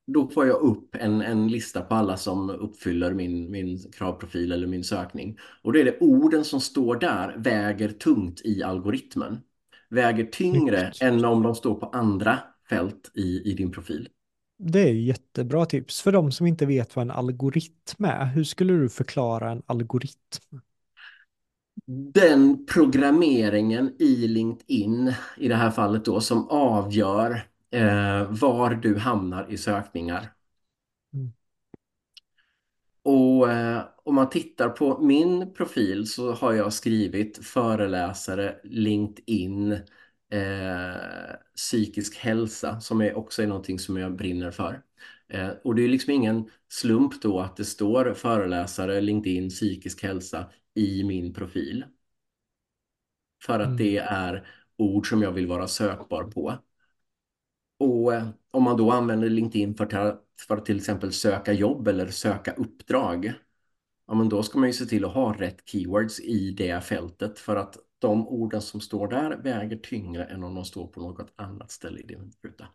då 0.06 0.28
får 0.28 0.46
jag 0.46 0.60
upp 0.60 0.94
en, 0.94 1.20
en 1.20 1.48
lista 1.48 1.82
på 1.82 1.94
alla 1.94 2.16
som 2.16 2.50
uppfyller 2.50 3.14
min, 3.14 3.50
min 3.50 3.78
kravprofil 3.92 4.52
eller 4.52 4.66
min 4.66 4.84
sökning. 4.84 5.38
Och 5.62 5.72
då 5.72 5.78
är 5.78 5.84
det 5.84 5.98
orden 6.00 6.44
som 6.44 6.60
står 6.60 6.96
där 6.96 7.34
väger 7.38 7.88
tungt 7.88 8.40
i 8.44 8.62
algoritmen. 8.62 9.40
Väger 9.90 10.24
tyngre 10.24 10.92
än 11.00 11.24
om 11.24 11.42
de 11.42 11.54
står 11.54 11.74
på 11.74 11.86
andra 11.86 12.38
fält 12.68 13.10
i, 13.14 13.50
i 13.50 13.54
din 13.54 13.72
profil. 13.72 14.08
Det 14.58 14.80
är 14.80 14.92
jättebra 14.92 15.66
tips. 15.66 16.02
För 16.02 16.12
de 16.12 16.32
som 16.32 16.46
inte 16.46 16.66
vet 16.66 16.96
vad 16.96 17.02
en 17.02 17.10
algoritm 17.10 18.04
är, 18.04 18.24
hur 18.24 18.44
skulle 18.44 18.72
du 18.72 18.88
förklara 18.88 19.50
en 19.50 19.62
algoritm? 19.66 20.60
Den 22.14 22.66
programmeringen 22.66 23.96
i 23.98 24.28
LinkedIn, 24.28 25.12
i 25.36 25.48
det 25.48 25.54
här 25.54 25.70
fallet 25.70 26.04
då, 26.04 26.20
som 26.20 26.48
avgör 26.48 27.42
eh, 27.72 28.26
var 28.30 28.74
du 28.74 28.98
hamnar 28.98 29.46
i 29.52 29.58
sökningar. 29.58 30.34
Mm. 31.14 31.32
Och 33.02 33.50
eh, 33.52 33.82
om 34.04 34.14
man 34.14 34.30
tittar 34.30 34.68
på 34.68 34.98
min 35.02 35.54
profil 35.54 36.06
så 36.08 36.32
har 36.32 36.52
jag 36.52 36.72
skrivit 36.72 37.46
föreläsare, 37.46 38.56
LinkedIn, 38.64 39.72
eh, 40.30 40.96
psykisk 41.56 42.16
hälsa 42.18 42.80
som 42.80 43.00
är 43.00 43.14
också 43.16 43.42
är 43.42 43.46
någonting 43.46 43.78
som 43.78 43.96
jag 43.96 44.16
brinner 44.16 44.50
för. 44.50 44.82
Eh, 45.28 45.50
och 45.64 45.74
det 45.74 45.82
är 45.84 45.88
liksom 45.88 46.12
ingen 46.12 46.50
slump 46.68 47.22
då 47.22 47.40
att 47.40 47.56
det 47.56 47.64
står 47.64 48.14
föreläsare, 48.14 49.00
LinkedIn, 49.00 49.48
psykisk 49.50 50.02
hälsa 50.02 50.50
i 50.74 51.04
min 51.04 51.34
profil. 51.34 51.84
För 53.46 53.60
att 53.60 53.66
Mm. 53.66 53.76
det 53.76 53.98
är 53.98 54.46
ord 54.76 55.08
som 55.08 55.22
jag 55.22 55.32
vill 55.32 55.46
vara 55.46 55.68
sökbar 55.68 56.24
på. 56.24 56.58
Och 57.82 58.14
eh, 58.14 58.28
om 58.50 58.62
man 58.62 58.76
då 58.76 58.90
använder 58.90 59.28
LinkedIn 59.28 59.74
för, 59.74 60.16
för 60.48 60.56
att 60.56 60.66
till 60.66 60.76
exempel 60.76 61.12
söka 61.12 61.52
jobb 61.52 61.88
eller 61.88 62.06
söka 62.06 62.52
uppdrag, 62.52 63.32
ja, 64.06 64.14
men 64.14 64.28
då 64.28 64.42
ska 64.42 64.58
man 64.58 64.68
ju 64.68 64.72
se 64.72 64.84
till 64.84 65.04
att 65.04 65.12
ha 65.12 65.32
rätt 65.32 65.68
keywords 65.68 66.20
i 66.20 66.50
det 66.50 66.84
fältet 66.84 67.38
för 67.38 67.56
att 67.56 67.76
de 67.98 68.28
orden 68.28 68.62
som 68.62 68.80
står 68.80 69.08
där 69.08 69.36
väger 69.36 69.76
tyngre 69.76 70.24
än 70.24 70.44
om 70.44 70.54
de 70.54 70.64
står 70.64 70.86
på 70.86 71.00
något 71.00 71.32
annat 71.36 71.70
ställe 71.70 72.00
i 72.00 72.06
din 72.06 72.32
ruta. 72.42 72.66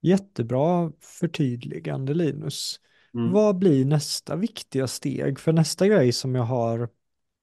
Jättebra 0.00 0.92
förtydligande 1.00 2.14
Linus. 2.14 2.80
Mm. 3.14 3.32
Vad 3.32 3.58
blir 3.58 3.84
nästa 3.84 4.36
viktiga 4.36 4.86
steg? 4.86 5.38
För 5.38 5.52
nästa 5.52 5.88
grej 5.88 6.12
som 6.12 6.34
jag 6.34 6.42
har 6.42 6.88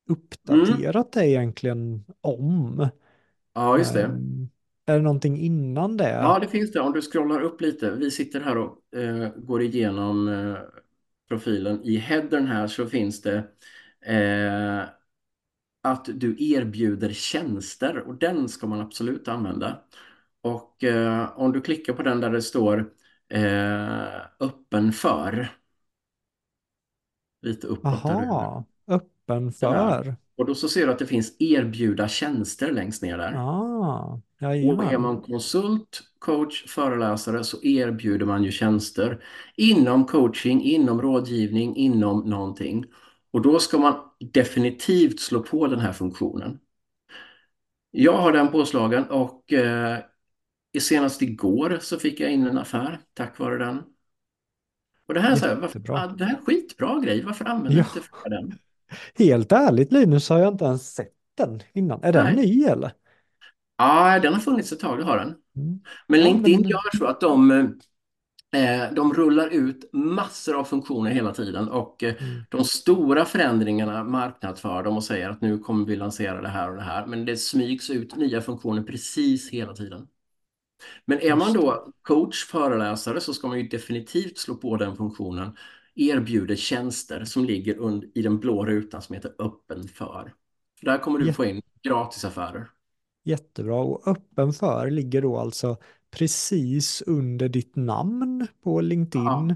uppdaterat 0.09 1.15
är 1.15 1.23
egentligen 1.23 2.03
om. 2.21 2.89
Ja, 3.53 3.77
just 3.77 3.93
det. 3.93 4.03
Ehm, 4.03 4.49
är 4.88 4.95
det 4.97 5.02
någonting 5.04 5.38
innan 5.39 5.97
det? 5.97 6.10
Ja, 6.19 6.39
det 6.39 6.47
finns 6.47 6.71
det. 6.71 6.80
Om 6.82 6.93
du 6.93 7.02
scrollar 7.02 7.41
upp 7.41 7.62
lite. 7.62 7.91
Vi 7.91 8.12
sitter 8.12 8.39
här 8.41 8.58
och 8.58 8.93
eh, 9.00 9.30
går 9.36 9.62
igenom 9.62 10.28
eh, 10.28 10.58
profilen. 11.28 11.82
I 11.84 11.97
headern 11.97 12.47
här 12.47 12.67
så 12.67 12.88
finns 12.88 13.21
det 13.21 13.38
eh, 14.06 14.84
att 15.84 16.06
du 16.15 16.36
erbjuder 16.54 17.13
tjänster 17.13 17.97
och 18.00 18.15
den 18.15 18.50
ska 18.50 18.67
man 18.67 18.82
absolut 18.82 19.28
använda. 19.28 19.84
Och 20.41 20.84
eh, 20.84 21.39
om 21.39 21.52
du 21.52 21.62
klickar 21.62 21.93
på 21.93 22.04
den 22.04 22.21
där 22.21 22.32
det 22.32 22.41
står 22.41 22.93
eh, 23.30 24.21
öppen 24.39 24.93
för. 24.93 25.50
Lite 27.41 27.67
uppåt. 27.67 28.10
Aha, 28.10 28.65
öppen 29.27 29.51
för. 29.51 30.15
Och 30.37 30.45
då 30.45 30.55
så 30.55 30.69
ser 30.69 30.85
du 30.85 30.91
att 30.91 30.99
det 30.99 31.05
finns 31.05 31.35
erbjuda 31.39 32.07
tjänster 32.07 32.71
längst 32.71 33.01
ner 33.01 33.17
där. 33.17 33.33
Ah, 33.33 34.21
Och 34.59 34.83
är 34.83 34.97
jajamän. 34.97 35.01
man 35.01 35.21
konsult, 35.21 36.01
coach, 36.19 36.65
föreläsare 36.67 37.43
så 37.43 37.63
erbjuder 37.63 38.25
man 38.25 38.43
ju 38.43 38.51
tjänster 38.51 39.23
inom 39.55 40.05
coaching, 40.05 40.61
inom 40.63 41.01
rådgivning, 41.01 41.75
inom 41.75 42.29
någonting. 42.29 42.85
Och 43.31 43.41
då 43.41 43.59
ska 43.59 43.77
man 43.77 43.95
definitivt 44.33 45.19
slå 45.19 45.39
på 45.43 45.67
den 45.67 45.79
här 45.79 45.93
funktionen. 45.93 46.59
Jag 47.91 48.17
har 48.17 48.31
den 48.31 48.47
påslagen 48.51 49.03
och 49.09 49.53
eh, 49.53 49.99
senast 50.79 51.21
igår 51.21 51.77
så 51.81 51.99
fick 51.99 52.19
jag 52.19 52.31
in 52.31 52.47
en 52.47 52.57
affär 52.57 52.99
tack 53.13 53.39
vare 53.39 53.57
den. 53.57 53.83
Och 55.07 55.13
det 55.13 55.19
här 55.19 55.31
är, 55.31 55.35
så 55.35 55.45
här, 55.45 55.55
varför, 55.55 55.79
det 56.17 56.25
här 56.25 56.33
är 56.33 56.39
en 56.39 56.45
skitbra 56.45 56.99
grej, 56.99 57.23
varför 57.23 57.45
använder 57.45 57.77
Ja. 57.77 57.83
inte 57.83 58.01
fler 58.01 58.29
den? 58.29 58.59
Helt 59.15 59.52
ärligt 59.52 59.91
Linus 59.91 60.30
har 60.30 60.39
jag 60.39 60.54
inte 60.54 60.65
ens 60.65 60.93
sett 60.93 61.13
den 61.38 61.62
innan. 61.73 62.04
Är 62.04 62.13
den 62.13 62.26
Nej. 62.26 62.36
ny 62.36 62.63
eller? 62.63 62.91
Ja, 63.78 64.19
den 64.19 64.34
har 64.34 64.39
funnits 64.39 64.71
ett 64.71 64.80
tag, 64.80 64.97
det 65.00 65.04
har 65.04 65.17
den. 65.17 65.28
Mm. 65.28 65.80
Men 66.08 66.19
Ja, 66.19 66.26
LinkedIn 66.26 66.60
men- 66.62 66.69
gör 66.69 66.97
så 66.97 67.06
att 67.06 67.21
de, 67.21 67.52
Eh, 68.56 68.93
de 68.93 69.13
rullar 69.13 69.47
ut 69.47 69.89
massor 69.93 70.60
av 70.60 70.63
funktioner 70.63 71.12
hela 71.12 71.34
tiden 71.34 71.69
och 71.69 72.04
eh, 72.04 72.15
Mm. 72.23 72.43
de 72.50 72.63
stora 72.63 73.26
förändringarna 73.26 74.04
marknadsför 74.04 74.84
de 74.84 74.97
och 74.97 75.04
säger 75.04 75.30
att 75.30 75.41
nu 75.41 75.60
kommer 75.60 75.86
vi 75.86 75.95
lansera 75.95 76.41
det 76.41 76.47
här 76.47 76.69
och 76.69 76.76
det 76.76 76.82
här. 76.82 77.06
Men 77.06 77.26
det 77.26 77.38
smygs 77.38 77.89
ut 77.89 78.15
nya 78.15 78.41
funktioner 78.41 78.84
precis 78.84 79.50
hela 79.50 79.73
tiden. 79.73 80.08
Men 81.06 81.19
är 81.21 81.36
man 81.36 81.54
då 81.54 81.88
coach, 82.02 82.45
föreläsare 82.45 83.21
så 83.21 83.34
ska 83.34 83.47
man 83.47 83.60
ju 83.60 83.67
definitivt 83.67 84.38
slå 84.38 84.56
på 84.56 84.78
den 84.78 84.95
funktionen. 84.95 85.56
Erbjuder 85.99 86.55
tjänster 86.55 87.23
som 87.25 87.45
ligger 87.45 87.77
und- 87.79 88.12
i 88.15 88.21
den 88.21 88.39
blå 88.39 88.65
rutan 88.65 89.01
som 89.01 89.15
heter 89.15 89.31
öppen 89.39 89.88
för. 89.88 90.33
Där 90.81 90.97
kommer 90.97 91.19
du 91.19 91.33
få 91.33 91.45
in 91.45 91.62
gratisaffärer. 91.83 92.69
Jättebra. 93.23 93.75
Och 93.75 94.07
öppen 94.07 94.53
för 94.53 94.91
ligger 94.91 95.21
då 95.21 95.38
alltså 95.38 95.77
precis 96.12 97.01
under 97.01 97.49
ditt 97.49 97.75
namn 97.75 98.47
på 98.63 98.81
LinkedIn. 98.81 99.25
Ja, 99.25 99.55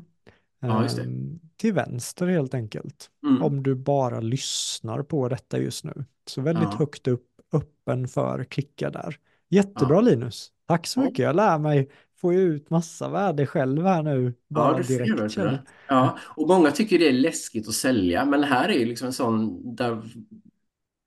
ja 0.60 0.88
ehm, 1.02 1.40
till 1.58 1.74
vänster 1.74 2.28
helt 2.28 2.54
enkelt. 2.54 3.10
Mm. 3.24 3.44
Om 3.44 3.64
du 3.64 3.76
bara 3.76 4.20
lyssnar 4.20 5.04
på 5.04 5.30
detta 5.30 5.58
just 5.60 5.84
nu. 5.84 6.06
Så 6.28 6.42
väldigt 6.42 6.64
Ja. 6.72 6.76
högt 6.78 7.08
upp, 7.08 7.28
öppen 7.54 8.08
för, 8.08 8.44
klicka 8.44 8.90
där. 8.90 9.18
Jättebra. 9.50 10.02
Linus. 10.02 10.52
Tack 10.68 10.88
så 10.88 11.00
mycket. 11.00 11.20
Jag 11.20 11.36
lär 11.36 11.58
mig 11.60 11.90
få 12.22 12.34
ut 12.34 12.70
massa 12.70 13.10
värde 13.10 13.48
själv 13.48 13.86
här 13.86 14.04
nu. 14.04 14.34
Bara 14.48 14.74
Ja, 14.74 14.78
du 14.78 14.84
ser 14.84 15.06
direkt. 15.06 15.16
det. 15.16 15.30
känner 15.30 15.52
jag. 15.52 15.60
Ja, 15.88 16.18
och 16.36 16.48
många 16.48 16.72
tycker 16.72 17.00
det 17.00 17.08
är 17.10 17.14
läskigt 17.14 17.68
att 17.68 17.74
sälja, 17.74 18.26
men 18.26 18.44
här 18.44 18.70
är 18.70 18.74
ju 18.80 18.86
liksom 18.86 19.08
en 19.08 19.14
sån 19.14 19.76
där 19.76 20.02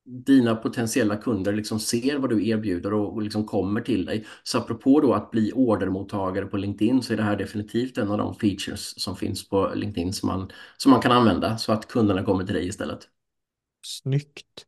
dina 0.05 0.55
potentiella 0.57 1.17
kunder 1.17 1.53
liksom 1.53 1.81
ser 1.81 2.19
vad 2.19 2.31
du 2.31 2.49
erbjuder 2.49 2.93
och, 2.95 3.13
och 3.15 3.23
liksom 3.23 3.45
kommer 3.45 3.81
till 3.81 4.05
dig. 4.07 4.27
Så 4.43 4.59
apropå 4.59 5.01
då 5.01 5.15
att 5.15 5.31
bli 5.31 5.53
ordermottagare 5.55 6.47
på 6.47 6.57
LinkedIn 6.57 7.03
så 7.03 7.13
är 7.13 7.17
det 7.17 7.23
här 7.23 7.37
definitivt 7.37 7.99
en 7.99 8.11
av 8.11 8.19
de 8.19 8.35
features 8.35 9.03
som 9.03 9.17
finns 9.17 9.49
på 9.49 9.73
LinkedIn 9.75 10.13
som 10.13 10.27
man, 10.27 10.51
som 10.77 10.91
man 10.93 11.01
kan 11.01 11.13
använda 11.13 11.59
så 11.59 11.73
att 11.73 11.89
kunderna 11.89 12.23
kommer 12.25 12.45
till 12.45 12.55
dig 12.55 12.67
istället. 12.69 13.09
Snyggt. 13.83 14.67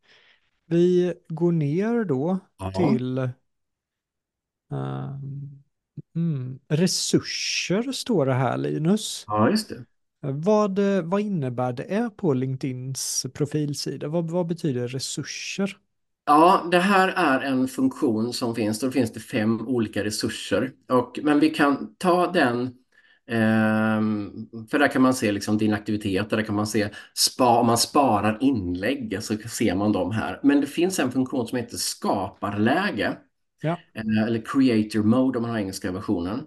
Vi 0.66 1.14
går 1.28 1.52
ner 1.52 2.04
då 2.04 2.38
Ja. 2.58 2.72
till 2.72 3.30
ehm, 4.70 5.62
mm, 6.16 6.58
resurser 6.68 7.92
står 7.92 8.26
det 8.26 8.34
här 8.34 8.58
Linus. 8.58 9.24
Ja, 9.26 9.50
just 9.50 9.68
det. 9.68 9.84
Vad, 10.20 10.78
vad 11.04 11.20
innebär 11.20 11.72
det 11.72 12.10
på 12.16 12.34
LinkedIns 12.34 13.26
profilsida? 13.34 14.08
Vad, 14.08 14.30
vad 14.30 14.46
betyder 14.46 14.88
resurser? 14.88 15.78
Ja, 16.26 16.68
det 16.70 16.78
här 16.78 17.08
är 17.08 17.40
en 17.40 17.68
funktion 17.68 18.32
som 18.32 18.54
finns. 18.54 18.80
Då 18.80 18.90
finns 18.90 19.12
det 19.12 19.20
fem 19.20 19.68
olika 19.68 20.04
resurser. 20.04 20.72
Och, 20.88 21.18
men 21.22 21.40
vi 21.40 21.50
kan 21.50 21.94
ta 21.96 22.32
den, 22.32 22.74
ehm, 23.26 24.30
för 24.70 24.78
där 24.78 24.88
kan 24.88 25.02
man 25.02 25.14
se 25.14 25.32
liksom 25.32 25.58
din 25.58 25.74
aktivitet, 25.74 26.30
där 26.30 26.42
kan 26.42 26.54
man 26.54 26.66
se 26.66 26.88
spa, 27.14 27.60
om 27.60 27.66
man 27.66 27.78
sparar 27.78 28.38
inlägg 28.40 29.18
så 29.20 29.36
ser 29.38 29.74
man 29.74 29.92
dem 29.92 30.10
här. 30.10 30.40
Men 30.42 30.60
det 30.60 30.66
finns 30.66 30.98
en 30.98 31.12
funktion 31.12 31.46
som 31.46 31.58
heter 31.58 31.76
skaparläge, 31.76 33.16
Ja. 33.60 33.78
eh, 33.94 34.22
eller 34.26 34.42
creator 34.44 35.02
mode 35.02 35.38
om 35.38 35.42
man 35.42 35.50
har 35.50 35.58
engelska 35.58 35.92
versionen, 35.92 36.46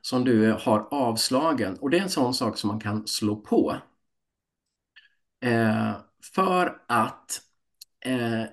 som 0.00 0.24
du 0.24 0.52
har 0.52 0.88
avslagen. 0.90 1.76
Och 1.78 1.90
det 1.90 1.98
är 1.98 2.02
en 2.02 2.10
sån 2.10 2.34
sak 2.34 2.58
som 2.58 2.68
man 2.68 2.80
kan 2.80 3.06
slå 3.06 3.36
på. 3.36 3.76
Eh, 5.40 5.92
för 6.34 6.82
att 6.88 7.40
eh, 8.04 8.44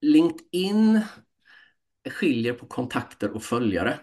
LinkedIn 0.00 1.00
skiljer 2.10 2.52
på 2.52 2.66
kontakter 2.66 3.30
och 3.30 3.42
följare. 3.42 3.98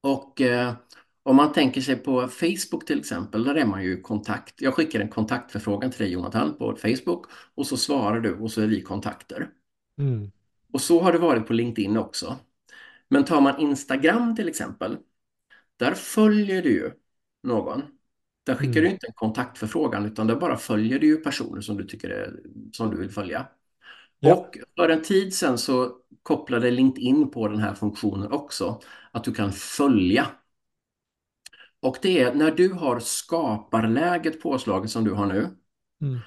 Och 0.00 0.40
eh, 0.40 0.74
om 1.22 1.36
man 1.36 1.52
tänker 1.52 1.80
sig 1.80 1.96
på 1.96 2.28
Facebook 2.28 2.86
till 2.86 2.98
exempel, 2.98 3.44
där 3.44 3.54
är 3.54 3.66
man 3.66 3.84
ju 3.84 3.98
i 3.98 4.02
kontakt. 4.02 4.60
Jag 4.60 4.74
skickar 4.74 5.00
en 5.00 5.08
kontaktförfrågan 5.08 5.90
till 5.90 6.00
dig 6.00 6.12
Jonathan 6.12 6.58
på 6.58 6.76
Facebook 6.76 7.26
och 7.54 7.66
så 7.66 7.76
svarar 7.76 8.20
du 8.20 8.34
och 8.34 8.50
så 8.50 8.60
är 8.60 8.66
vi 8.66 8.82
kontakter. 8.82 9.50
Mm. 9.98 10.30
Och 10.76 10.80
så 10.82 11.00
har 11.00 11.12
det 11.12 11.18
varit 11.18 11.46
på 11.46 11.52
LinkedIn 11.52 11.96
också. 11.96 12.38
Men 13.08 13.24
tar 13.24 13.40
man 13.40 13.60
Instagram 13.60 14.36
till 14.36 14.48
exempel, 14.48 14.98
där 15.78 15.94
följer 15.94 16.62
du 16.62 16.70
ju 16.70 16.92
någon. 17.42 17.82
Där 18.44 18.54
skickar 18.56 18.80
Mm. 18.80 18.82
du 18.82 18.88
inte 18.90 19.06
en 19.06 19.12
kontaktförfrågan 19.14 20.06
utan 20.06 20.26
där 20.26 20.36
bara 20.36 20.56
följer 20.56 20.98
du 20.98 21.06
ju 21.06 21.16
personer 21.16 21.62
som 21.62 21.78
du 21.78 21.84
tycker 21.84 22.10
är, 22.10 22.40
som 22.72 22.90
du 22.90 22.98
vill 22.98 23.10
följa. 23.10 23.48
Ja. 24.20 24.36
Och 24.36 24.58
för 24.76 24.90
en 24.90 25.02
tid 25.02 25.34
sedan 25.34 25.58
så 25.58 25.98
kopplade 26.24 26.72
LinkedIn 26.72 27.30
på 27.32 27.48
den 27.48 27.60
här 27.60 27.74
funktionen 27.74 28.32
också, 28.32 28.80
att 29.12 29.24
du 29.24 29.34
kan 29.34 29.52
följa. 29.52 30.28
Och 31.80 31.96
det 32.02 32.20
är 32.22 32.34
när 32.34 32.50
du 32.50 32.72
har 32.72 33.00
skaparläget 33.00 34.40
påslaget 34.42 34.90
som 34.90 35.04
du 35.04 35.12
har 35.12 35.26
nu, 35.26 35.48
Mm. 36.00 36.22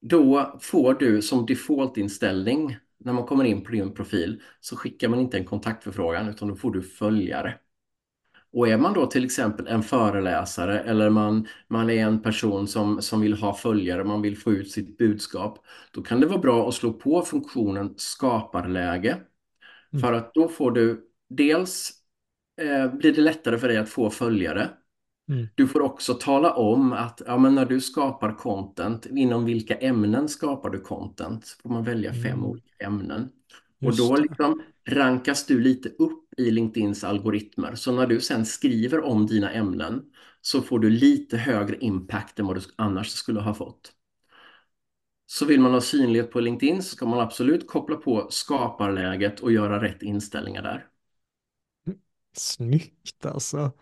då 0.00 0.58
får 0.62 0.94
du 0.94 1.22
som 1.22 1.46
defaultinställning 1.46 2.76
när 3.06 3.12
man 3.12 3.26
kommer 3.26 3.44
in 3.44 3.64
på 3.64 3.72
din 3.72 3.94
profil 3.94 4.42
så 4.60 4.76
skickar 4.76 5.08
man 5.08 5.20
inte 5.20 5.38
en 5.38 5.44
kontaktförfrågan 5.44 6.28
utan 6.28 6.48
då 6.48 6.56
får 6.56 6.70
du 6.70 6.82
följare. 6.82 7.54
Och 8.52 8.68
är 8.68 8.76
man 8.76 8.94
då 8.94 9.06
till 9.06 9.24
exempel 9.24 9.66
en 9.66 9.82
föreläsare 9.82 10.80
eller 10.80 11.10
man, 11.10 11.46
man 11.68 11.90
är 11.90 12.06
en 12.06 12.22
person 12.22 12.68
som, 12.68 13.02
som 13.02 13.20
vill 13.20 13.34
ha 13.34 13.54
följare, 13.54 14.04
man 14.04 14.22
vill 14.22 14.38
få 14.38 14.52
ut 14.52 14.70
sitt 14.70 14.98
budskap, 14.98 15.64
då 15.90 16.02
kan 16.02 16.20
det 16.20 16.26
vara 16.26 16.38
bra 16.38 16.68
att 16.68 16.74
slå 16.74 16.92
på 16.92 17.22
funktionen 17.22 17.94
skaparläge. 17.96 19.12
Mm. 19.92 20.02
För 20.02 20.12
att 20.12 20.34
då 20.34 20.48
får 20.48 20.70
du 20.70 21.08
dels 21.28 21.92
eh, 22.60 22.94
blir 22.94 23.12
det 23.12 23.20
lättare 23.22 23.58
för 23.58 23.68
dig 23.68 23.76
att 23.76 23.88
få 23.88 24.10
följare. 24.10 24.68
Mm. 25.28 25.50
Du 25.54 25.68
får 25.68 25.80
också 25.82 26.14
tala 26.14 26.54
om 26.54 26.92
att 26.92 27.22
ja, 27.26 27.38
men 27.38 27.54
när 27.54 27.66
du 27.66 27.80
skapar 27.80 28.32
content, 28.36 29.06
inom 29.06 29.44
vilka 29.44 29.74
ämnen 29.76 30.28
skapar 30.28 30.70
du 30.70 30.80
content? 30.80 31.46
Så 31.46 31.56
får 31.62 31.70
man 31.70 31.84
välja 31.84 32.12
fem 32.14 32.44
Mm. 32.44 32.44
olika 32.44 32.84
ämnen. 32.86 33.28
Just 33.80 33.92
och 33.92 33.96
då 33.96 34.16
liksom 34.16 34.62
rankas 34.88 35.46
du 35.46 35.60
lite 35.60 35.88
upp 35.88 36.34
i 36.38 36.50
LinkedIns 36.50 37.04
algoritmer. 37.04 37.74
Så 37.74 37.92
när 37.92 38.06
du 38.06 38.20
sen 38.20 38.46
skriver 38.46 39.04
om 39.04 39.26
dina 39.26 39.50
ämnen 39.52 40.02
så 40.40 40.62
får 40.62 40.78
du 40.78 40.90
lite 40.90 41.36
högre 41.36 41.76
impact 41.80 42.38
än 42.38 42.46
vad 42.46 42.56
du 42.56 42.62
annars 42.76 43.08
skulle 43.10 43.40
ha 43.40 43.54
fått. 43.54 43.92
Så 45.26 45.44
vill 45.44 45.60
man 45.60 45.72
ha 45.72 45.80
synlighet 45.80 46.30
på 46.30 46.40
LinkedIn 46.40 46.82
så 46.82 46.96
ska 46.96 47.06
man 47.06 47.20
absolut 47.20 47.66
koppla 47.66 47.96
på 47.96 48.26
skaparläget 48.30 49.40
och 49.40 49.52
göra 49.52 49.82
rätt 49.82 50.02
inställningar 50.02 50.62
där. 50.62 50.86
Snyggt 52.32 53.26
alltså. 53.26 53.72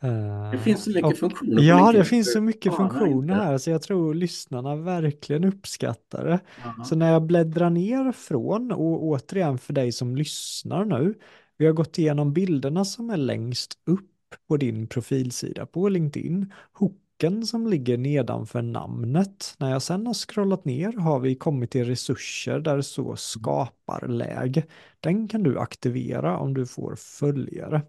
Det 0.00 0.08
Eh, 0.54 0.60
finns 0.60 0.84
så 0.84 0.90
mycket 0.90 1.04
och- 1.12 1.18
funktioner 1.18 1.62
Ja, 1.62 1.92
det 1.92 2.04
finns 2.04 2.32
så 2.32 2.40
mycket 2.40 2.76
funktioner 2.76 3.34
här 3.34 3.58
så 3.58 3.70
jag 3.70 3.82
tror 3.82 4.14
lyssnarna 4.14 4.76
verkligen 4.76 5.44
uppskattar 5.44 6.24
det. 6.24 6.40
Ja. 6.78 6.84
Så 6.84 6.96
när 6.96 7.12
jag 7.12 7.22
bläddrar 7.22 7.70
ner 7.70 8.12
från, 8.12 8.72
och 8.72 9.04
återigen 9.04 9.58
för 9.58 9.72
dig 9.72 9.92
som 9.92 10.16
lyssnar 10.16 10.84
nu, 10.84 11.14
vi 11.56 11.66
har 11.66 11.72
gått 11.72 11.98
igenom 11.98 12.32
bilderna 12.32 12.84
som 12.84 13.10
är 13.10 13.16
längst 13.16 13.72
upp 13.86 14.10
på 14.48 14.56
din 14.56 14.86
profilsida 14.86 15.66
på 15.66 15.88
LinkedIn, 15.88 16.52
hooken 16.72 17.46
som 17.46 17.66
ligger 17.66 17.98
nedanför 17.98 18.62
namnet. 18.62 19.54
När 19.58 19.70
jag 19.70 19.82
sen 19.82 20.06
har 20.06 20.14
scrollat 20.14 20.64
ner 20.64 20.92
har 20.92 21.20
vi 21.20 21.34
kommit 21.34 21.70
till 21.70 21.84
resurser 21.84 22.60
där 22.60 22.76
det 22.76 22.82
står 22.82 23.16
skaparläge. 23.16 24.62
Den 25.00 25.28
kan 25.28 25.42
du 25.42 25.58
aktivera 25.58 26.38
om 26.38 26.54
du 26.54 26.66
får 26.66 26.94
följare. 26.96 27.82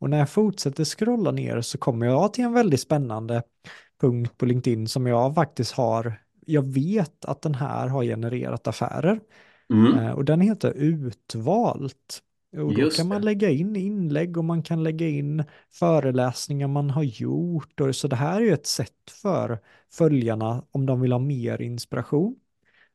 Och 0.00 0.10
när 0.10 0.18
jag 0.18 0.30
fortsätter 0.30 0.84
scrolla 0.84 1.30
ner 1.30 1.60
så 1.60 1.78
kommer 1.78 2.06
jag 2.06 2.32
till 2.32 2.44
en 2.44 2.52
väldigt 2.52 2.80
spännande 2.80 3.42
punkt 4.00 4.38
på 4.38 4.46
LinkedIn 4.46 4.88
som 4.88 5.06
jag 5.06 5.34
faktiskt 5.34 5.72
har, 5.72 6.20
jag 6.46 6.62
vet 6.62 7.24
att 7.24 7.42
den 7.42 7.54
här 7.54 7.88
har 7.88 8.04
genererat 8.04 8.66
affärer. 8.66 9.20
Mm. 9.72 9.98
Eh, 9.98 10.10
och 10.10 10.24
den 10.24 10.40
heter 10.40 10.72
utvalt. 10.72 12.22
Och 12.56 12.74
då 12.74 12.80
Just 12.80 12.96
kan 12.96 13.08
man 13.08 13.22
lägga 13.22 13.50
in 13.50 13.76
inlägg 13.76 14.36
och 14.36 14.44
man 14.44 14.62
kan 14.62 14.82
lägga 14.82 15.08
in 15.08 15.44
föreläsningar 15.70 16.68
man 16.68 16.90
har 16.90 17.02
gjort. 17.02 17.80
Och, 17.80 17.96
så 17.96 18.08
det 18.08 18.16
här 18.16 18.36
är 18.36 18.44
ju 18.44 18.52
ett 18.52 18.66
sätt 18.66 19.10
för 19.22 19.58
följarna 19.92 20.64
om 20.70 20.86
de 20.86 21.00
vill 21.00 21.12
ha 21.12 21.18
mer 21.18 21.62
inspiration. 21.62 22.36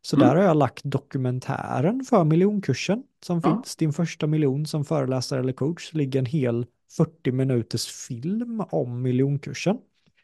Så 0.06 0.16
Mm. 0.16 0.28
där 0.28 0.36
har 0.36 0.44
jag 0.44 0.58
lagt 0.58 0.84
dokumentären 0.84 2.04
för 2.10 2.24
miljonkursen 2.24 3.04
som 3.24 3.42
Ja. 3.44 3.56
finns. 3.56 3.76
Din 3.76 3.94
första 3.94 4.28
miljon 4.28 4.66
som 4.66 4.86
föreläsare 4.86 5.40
eller 5.40 5.54
coach. 5.54 5.94
Ligger 5.94 6.20
en 6.20 6.26
hel 6.26 6.66
40 6.98 7.32
minuters 7.32 7.88
film 8.08 8.64
om 8.70 9.02
miljonkursen. 9.02 9.78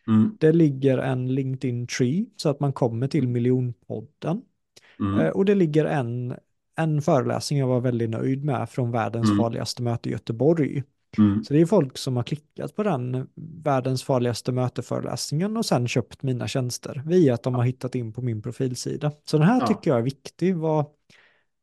Mm. 0.07 0.37
Det 0.39 0.51
ligger 0.51 0.97
en 0.97 1.35
LinkedIn 1.35 1.87
tree 1.87 2.25
så 2.35 2.49
att 2.49 2.59
man 2.59 2.73
kommer 2.73 3.07
till 3.07 3.27
miljonpodden. 3.27 4.41
Mm. 4.99 5.19
Eh, 5.19 5.29
Och 5.29 5.45
det 5.45 5.55
ligger 5.55 5.85
en, 5.85 6.33
en 6.77 7.01
föreläsning 7.01 7.59
jag 7.59 7.67
var 7.67 7.79
väldigt 7.81 8.09
nöjd 8.09 8.43
med 8.45 8.69
från 8.69 8.91
världens 8.91 9.25
Mm. 9.29 9.37
farligaste 9.37 9.81
möte 9.83 10.09
i 10.09 10.11
Göteborg. 10.11 10.83
Mm. 11.17 11.43
Så 11.43 11.53
det 11.53 11.61
är 11.61 11.65
folk 11.65 11.97
som 11.97 12.15
har 12.15 12.23
klickat 12.23 12.75
på 12.75 12.83
den 12.83 13.27
världens 13.63 14.03
farligaste 14.03 14.51
möteföreläsningen 14.51 15.57
och 15.57 15.65
sen 15.65 15.87
köpt 15.87 16.23
mina 16.23 16.47
tjänster 16.47 17.03
via 17.05 17.33
att 17.33 17.43
de 17.43 17.55
har 17.55 17.63
hittat 17.63 17.95
in 17.95 18.13
på 18.13 18.21
min 18.21 18.41
profilsida. 18.41 19.11
Så 19.25 19.37
den 19.37 19.47
här 19.47 19.59
Ja. 19.59 19.67
tycker 19.67 19.91
jag 19.91 19.99
är 19.99 20.03
viktig. 20.03 20.55
Vad, 20.55 20.85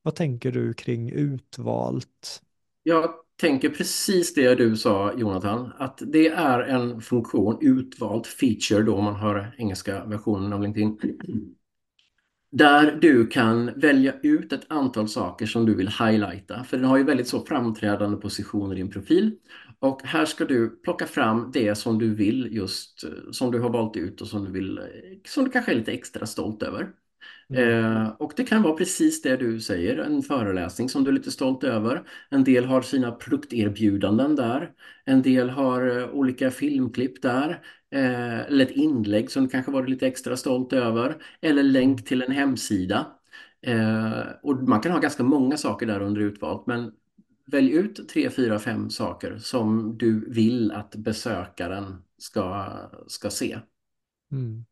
vad 0.03 0.14
tänker 0.14 0.53
du 0.53 0.74
kring 0.74 1.11
utvalt? 1.11 2.42
Jag 2.82 3.11
tänker 3.40 3.70
precis 3.70 4.34
det 4.34 4.55
du 4.55 4.76
sa 4.76 5.12
Jonathan, 5.16 5.72
att 5.78 6.03
det 6.07 6.28
är 6.28 6.61
en 6.61 7.01
funktion, 7.01 7.59
utvald 7.61 8.26
feature 8.26 8.82
då 8.82 8.97
om 8.97 9.05
man 9.05 9.16
har 9.16 9.55
engelska 9.59 10.05
versionen 10.05 10.53
av 10.53 10.62
LinkedIn. 10.62 10.99
Där 12.59 12.98
du 13.00 13.26
kan 13.26 13.80
välja 13.80 14.14
ut 14.22 14.52
ett 14.52 14.66
antal 14.68 15.09
saker 15.09 15.46
som 15.46 15.66
du 15.66 15.74
vill 15.74 15.88
highlighta. 15.88 16.64
För 16.64 16.76
den 16.76 16.86
har 16.86 16.96
ju 16.96 17.04
väldigt 17.04 17.28
så 17.28 17.44
framträdande 17.44 18.16
positioner 18.16 18.74
i 18.74 18.78
din 18.78 18.90
profil. 18.90 19.36
Och 19.78 20.02
här 20.02 20.24
ska 20.24 20.44
du 20.44 20.68
plocka 20.68 21.07
fram 21.07 21.50
det 21.52 21.74
som 21.74 21.98
du 21.98 22.14
vill 22.14 22.48
just, 22.50 23.04
som 23.30 23.50
du 23.52 23.61
har 23.61 23.70
valt 23.70 23.96
ut 23.96 24.20
och 24.20 24.28
som 24.28 24.44
du 24.44 24.52
vill, 24.52 24.80
som 25.28 25.44
du 25.44 25.50
kanske 25.50 25.72
är 25.72 25.76
lite 25.76 25.92
extra 25.92 26.26
stolt 26.26 26.62
över. 26.62 26.88
Mm. 27.50 27.84
Eh, 27.84 28.09
och 28.09 28.32
det 28.36 28.44
kan 28.44 28.62
vara 28.62 28.76
precis 28.76 29.22
det 29.22 29.36
du 29.36 29.61
säger, 29.61 29.98
en 29.98 30.22
föreläsning 30.22 30.88
som 30.88 31.04
du 31.04 31.11
är 31.11 31.14
lite 31.14 31.30
stolt 31.30 31.64
över. 31.64 32.02
En 32.30 32.44
del 32.44 32.64
har 32.64 32.82
sina 32.82 33.12
produkterbjudanden 33.12 34.36
där. 34.36 34.70
En 35.04 35.22
del 35.22 35.50
har 35.50 35.98
eh, 35.98 36.09
olika 36.11 36.50
filmklipp 36.50 37.22
där. 37.22 37.62
Eh, 37.97 38.40
eller 38.40 38.64
ett 38.64 38.76
inlägg 38.76 39.30
som 39.30 39.44
du 39.44 39.49
kanske 39.49 39.72
varit 39.72 39.90
lite 39.90 40.07
extra 40.07 40.36
stolt 40.36 40.72
över. 40.72 41.16
Eller 41.40 41.62
länk 41.62 42.05
till 42.05 42.22
en 42.22 42.32
hemsida. 42.32 43.07
Eh, 43.62 44.20
och 44.42 44.62
man 44.62 44.80
kan 44.80 44.92
ha 44.92 44.99
ganska 44.99 45.22
många 45.22 45.57
saker 45.57 45.86
där 45.86 46.01
under 46.01 46.20
utvalt 46.20 46.66
men 46.66 46.92
välj 47.47 47.72
ut 47.72 48.09
tre, 48.09 48.30
fyra, 48.30 48.59
fem 48.59 48.90
saker 48.90 49.38
som 49.38 49.99
du 49.99 50.30
vill 50.30 50.72
att 50.72 50.97
besökaren 50.97 52.03
ska, 52.18 52.72
ska 53.07 53.30
se. 53.30 53.59
Mm. 54.32 54.64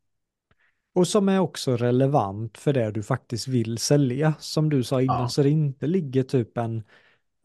Och 0.93 1.07
som 1.07 1.29
är 1.29 1.39
också 1.39 1.77
relevant 1.77 2.57
för 2.57 2.73
det 2.73 2.91
du 2.91 3.03
faktiskt 3.03 3.47
vill 3.47 3.77
sälja. 3.77 4.33
Som 4.39 4.69
du 4.69 4.83
sa 4.83 5.01
innan, 5.01 5.21
ja. 5.21 5.29
så 5.29 5.43
det 5.43 5.49
inte 5.49 5.87
ligger 5.87 6.23
typ 6.23 6.57
en... 6.57 6.83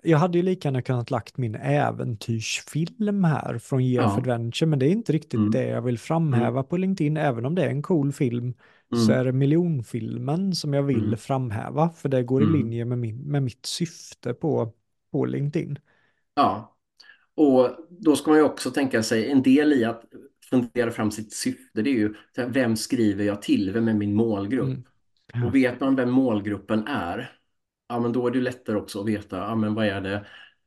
Jag 0.02 0.18
hade 0.18 0.38
ju 0.38 0.44
lika 0.44 0.68
gärna 0.68 0.82
kunnat 0.82 1.10
lagt 1.10 1.36
min 1.36 1.54
äventyrsfilm 1.54 3.24
här 3.24 3.58
från 3.58 3.80
Year 3.80 4.04
ja. 4.04 4.16
Adventure, 4.16 4.66
men 4.66 4.78
det 4.78 4.86
är 4.86 4.90
inte 4.90 5.12
riktigt 5.12 5.34
mm. 5.34 5.50
det 5.50 5.64
jag 5.64 5.82
vill 5.82 5.98
framhäva 5.98 6.48
mm. 6.48 6.64
på 6.64 6.76
LinkedIn. 6.76 7.16
Även 7.16 7.46
om 7.46 7.54
det 7.54 7.64
är 7.64 7.68
en 7.68 7.82
cool 7.82 8.12
film, 8.12 8.54
mm. 8.92 9.04
så 9.06 9.12
är 9.12 9.24
det 9.24 9.32
miljonfilmen 9.32 10.54
som 10.54 10.74
jag 10.74 10.82
vill 10.82 11.04
mm. 11.04 11.16
framhäva, 11.16 11.90
för 11.90 12.08
det 12.08 12.22
går 12.22 12.42
i 12.42 12.46
mm. 12.46 12.56
linje 12.58 12.84
med, 12.84 12.98
min, 12.98 13.18
med 13.18 13.42
mitt 13.42 13.66
syfte 13.66 14.34
på, 14.34 14.72
på 15.12 15.24
LinkedIn. 15.24 15.78
Ja, 16.34 16.76
och 17.34 17.70
då 17.88 18.16
ska 18.16 18.30
man 18.30 18.38
ju 18.38 18.44
också 18.44 18.70
tänka 18.70 19.02
sig 19.02 19.30
en 19.30 19.42
del 19.42 19.72
i 19.72 19.84
att 19.84 20.04
fundera 20.50 20.90
fram 20.90 21.10
sitt 21.10 21.32
syfte. 21.32 21.82
Det 21.82 21.90
är 21.90 21.94
ju 21.94 22.14
vem 22.48 22.76
skriver 22.76 23.24
jag 23.24 23.42
till? 23.42 23.72
Vem 23.72 23.88
är 23.88 23.94
min 23.94 24.14
målgrupp? 24.14 24.78
Mm. 25.34 25.46
Och 25.46 25.54
vet 25.54 25.80
man 25.80 25.96
vem 25.96 26.10
målgruppen 26.10 26.86
är, 26.86 27.32
ja 27.90 28.00
men 28.00 28.12
då 28.12 28.26
är 28.26 28.30
det 28.30 28.40
lättare 28.40 28.76
också 28.76 29.00
att 29.00 29.06
veta, 29.06 29.36
ja 29.36 29.54
men 29.54 29.74
vad 29.74 29.86
är 29.86 30.00
det 30.00 30.26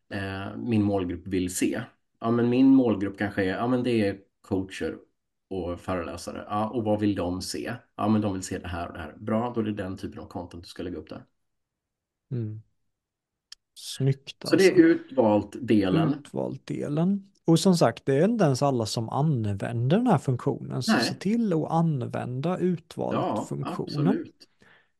eh, 0.10 0.58
min 0.58 0.84
målgrupp 0.84 1.28
vill 1.28 1.56
se? 1.56 1.82
Ja 2.20 2.32
men 2.32 2.50
min 2.50 2.76
målgrupp 2.76 3.18
kanske 3.18 3.44
är, 3.44 3.58
ja 3.58 3.68
men 3.68 3.84
det 3.84 4.08
är 4.08 4.18
coacher 4.42 4.98
och 5.50 5.80
föreläsare. 5.80 6.46
Ja, 6.50 6.70
och 6.70 6.84
vad 6.84 7.00
vill 7.00 7.16
de 7.16 7.42
se? 7.42 7.74
Ja 7.96 8.08
men 8.08 8.22
de 8.22 8.34
vill 8.34 8.44
se 8.44 8.58
det 8.58 8.68
här 8.68 8.88
och 8.88 8.94
det 8.94 9.00
här. 9.00 9.16
Bra, 9.18 9.52
då 9.56 9.62
är 9.62 9.66
det 9.66 9.74
den 9.74 9.98
typen 9.98 10.20
av 10.20 10.28
content 10.28 10.64
du 10.64 10.70
ska 10.70 10.84
lägga 10.84 10.98
upp 10.98 11.10
där. 11.10 11.26
Mm. 12.32 12.62
Snyggt 13.74 14.46
alltså. 14.46 14.50
Så 14.50 14.56
det 14.56 14.68
är 14.68 14.72
alltså. 14.72 14.84
utvalt 14.84 15.56
delen. 15.62 16.14
Utvalt 16.20 16.68
delen. 16.68 17.30
Och 17.46 17.60
som 17.60 17.76
sagt, 17.76 18.06
det 18.06 18.16
är 18.16 18.26
inte 18.26 18.46
ens 18.46 18.62
alla 18.62 18.86
som 18.86 19.10
använder 19.10 19.98
den 19.98 20.08
här 20.08 20.18
funktionen. 20.18 20.84
Så 20.84 20.92
Nej. 20.92 21.04
se 21.04 21.14
till 21.14 21.54
att 21.54 21.72
använda 21.72 22.58
utvalt 22.58 23.16
ja, 23.16 23.46
funktionen. 23.50 24.26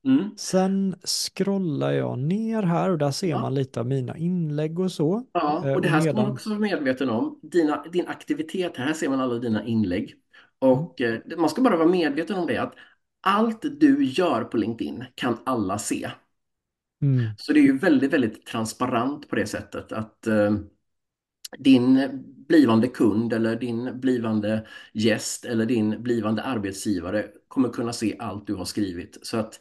Mm. 0.06 0.30
Sen 0.38 0.96
scrollar 1.04 1.92
jag 1.92 2.20
ner 2.20 2.64
här 2.64 2.90
och 2.90 2.98
där 2.98 3.12
ser 3.12 3.30
ja. 3.30 3.42
man 3.42 3.56
lite 3.56 3.80
av 3.80 3.86
mina 3.86 4.18
inlägg 4.18 4.80
och 4.80 4.92
så. 4.92 5.26
Ja, 5.32 5.76
och 5.76 5.82
det 5.82 5.88
här 5.88 6.02
ska 6.02 6.14
man 6.14 6.32
också 6.32 6.50
vara 6.50 6.60
medveten 6.60 7.10
om. 7.10 7.40
Dina, 7.42 7.84
din 7.84 8.08
aktivitet, 8.08 8.78
här 8.78 8.94
ser 8.94 9.10
man 9.10 9.20
alla 9.20 9.40
dina 9.40 9.66
inlägg. 9.66 10.16
Och 10.60 11.02
mm. 11.02 11.22
eh, 11.32 11.38
man 11.38 11.50
ska 11.50 11.62
bara 11.62 11.78
vara 11.78 11.88
medveten 11.88 12.40
om 12.40 12.48
det 12.48 12.58
att 12.58 12.74
allt 13.22 13.80
du 13.80 14.06
gör 14.06 14.44
på 14.44 14.58
LinkedIn 14.58 15.06
kan 15.16 15.38
alla 15.44 15.78
se. 15.78 16.10
Mm. 17.02 17.26
Så 17.38 17.54
det 17.54 17.60
är 17.60 17.64
ju 17.64 17.78
väldigt, 17.78 18.14
väldigt 18.14 18.46
transparent 18.46 19.30
på 19.30 19.36
det 19.36 19.46
sättet 19.46 19.92
att 19.92 20.28
eh, 20.28 20.56
din 21.58 22.10
blivande 22.48 22.88
kund 22.88 23.34
eller 23.34 23.56
din 23.56 24.00
blivande 24.00 24.68
gäst 24.94 25.46
eller 25.46 25.66
din 25.66 26.04
blivande 26.04 26.42
arbetsgivare 26.44 27.26
kommer 27.48 27.70
kunna 27.70 27.94
se 27.94 28.16
allt 28.20 28.48
du 28.48 28.56
har 28.56 28.66
skrivit. 28.66 29.18
Så 29.22 29.38
att 29.38 29.60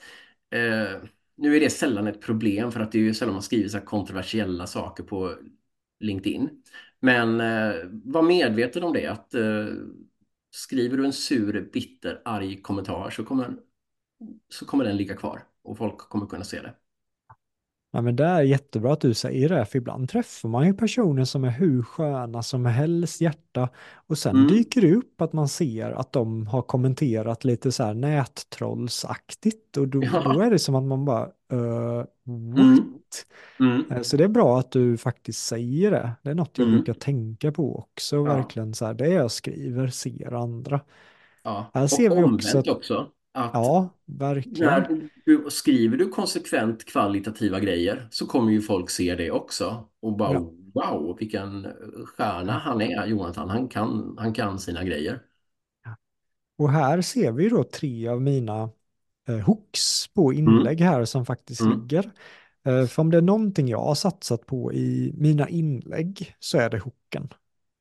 eh, 0.53 1.09
nu 1.37 1.57
är 1.57 1.61
det 1.61 1.71
sällan 1.71 2.07
ett 2.07 2.21
problem 2.21 2.73
för 2.73 2.81
att 2.81 2.93
det 2.93 2.99
är 2.99 3.03
ju 3.03 3.15
sällan 3.15 3.35
man 3.35 3.43
skriver 3.43 3.69
så 3.69 3.81
kontroversiella 3.81 4.67
saker 4.67 5.05
på 5.05 5.37
LinkedIn. 6.01 6.63
Men 7.01 7.41
eh, 7.41 7.75
var 8.05 8.23
medveten 8.23 8.83
om 8.85 8.93
det 8.93 9.07
att 9.07 9.35
eh, 9.35 9.67
skriver 10.51 10.97
du 10.97 11.07
en 11.07 11.13
sur, 11.13 11.71
bitter, 11.73 12.23
arg 12.25 12.63
kommentar 12.63 13.11
så 13.11 13.25
kommer, 13.25 13.57
så 14.49 14.67
kommer 14.67 14.85
den 14.85 14.97
ligga 14.97 15.17
kvar 15.17 15.45
och 15.63 15.79
folk 15.79 15.99
kommer 15.99 16.27
kunna 16.27 16.45
se 16.45 16.61
det. 16.63 16.75
Ja, 17.95 18.03
men 18.03 18.17
det 18.17 18.25
är 18.25 18.43
jättebra 18.43 18.93
att 18.93 19.01
du 19.01 19.15
säger 19.15 19.49
det, 19.49 19.65
för 19.65 19.79
ibland 19.79 20.09
träffar 20.09 20.49
man 20.49 20.67
ju 20.67 20.75
personer 20.75 21.25
som 21.25 21.45
är 21.45 21.51
hur 21.51 21.83
sköna 21.83 22.43
som 22.43 22.67
helst 22.67 23.21
hjärta 23.21 23.69
och 24.07 24.19
sen 24.19 24.37
mm. 24.37 24.49
dyker 24.49 24.81
det 24.81 24.95
upp 24.95 25.21
att 25.21 25.33
man 25.33 25.49
ser 25.49 25.91
att 25.91 26.13
de 26.13 26.47
har 26.47 26.63
kommenterat 26.63 27.45
lite 27.45 27.73
så 27.73 27.83
här 27.85 27.95
nättrollsaktigt 27.95 29.77
och 29.77 29.89
då, 29.89 30.03
ja. 30.05 30.33
då 30.35 30.41
är 30.41 30.51
det 30.51 30.59
som 30.59 30.75
att 30.75 30.83
man 30.83 31.05
bara, 31.05 31.27
uh, 31.53 32.05
what? 32.25 33.27
Mm. 33.61 33.85
Mm. 33.91 34.05
Så 34.05 34.17
det 34.17 34.25
är 34.25 34.29
bra 34.29 34.59
att 34.59 34.71
du 34.71 34.97
faktiskt 34.97 35.47
säger 35.47 35.91
det. 35.91 36.13
Det 36.23 36.31
är 36.31 36.35
något 36.35 36.59
jag 36.59 36.69
mm. 36.69 36.77
brukar 36.77 36.95
tänka 36.95 37.53
på 37.53 37.79
också, 37.79 38.17
ja. 38.17 38.23
verkligen 38.23 38.75
så 38.75 38.87
här, 38.87 38.95
det 38.95 39.09
jag 39.09 39.31
skriver 39.31 39.89
ser 39.89 40.33
andra. 40.33 40.81
Ja, 41.43 41.71
här 41.75 41.87
ser 41.87 42.11
och 42.11 42.19
vi 42.19 42.37
också, 42.37 42.59
att, 42.59 42.69
också 42.69 43.09
att 43.33 43.51
ja, 43.55 43.89
verkligen. 44.07 44.71
När 44.71 45.09
du, 45.25 45.47
skriver 45.51 45.97
du 45.97 46.09
konsekvent 46.09 46.85
kvalitativa 46.85 47.61
grejer 47.61 48.09
så 48.11 48.27
kommer 48.27 48.53
ju 48.53 48.63
folk 48.63 48.91
se 48.91 49.15
det 49.15 49.31
också 49.31 49.89
och 50.01 50.17
bara 50.17 50.33
ja. 50.33 50.53
wow, 50.75 51.17
vilken 51.19 51.67
stjärna 52.07 52.53
han 52.53 52.81
är, 52.81 53.07
Jonathan. 53.07 53.51
Han 53.51 53.69
kan, 53.69 54.17
han 54.19 54.33
kan 54.33 54.59
sina 54.59 54.85
grejer. 54.85 55.23
Och 56.59 56.71
här 56.71 57.01
ser 57.01 57.33
vi 57.33 57.49
då 57.49 57.65
tre 57.65 58.09
av 58.09 58.23
mina 58.23 58.71
eh, 59.29 59.39
hooks 59.39 60.09
på 60.15 60.33
mm. 60.33 60.45
inlägg 60.45 60.81
mm. 60.81 60.93
här 60.93 61.05
som 61.05 61.27
faktiskt 61.27 61.61
mm. 61.61 61.81
ligger. 61.81 62.11
Eh, 62.65 62.87
för 62.87 63.01
om 63.03 63.11
det 63.11 63.17
är 63.17 63.23
någonting 63.23 63.69
jag 63.69 63.85
har 63.85 63.95
satsat 63.95 64.47
på 64.47 64.73
i 64.73 65.15
mina 65.17 65.49
inlägg 65.49 66.35
så 66.39 66.59
är 66.59 66.71
det 66.71 66.79
hooken. 66.79 67.29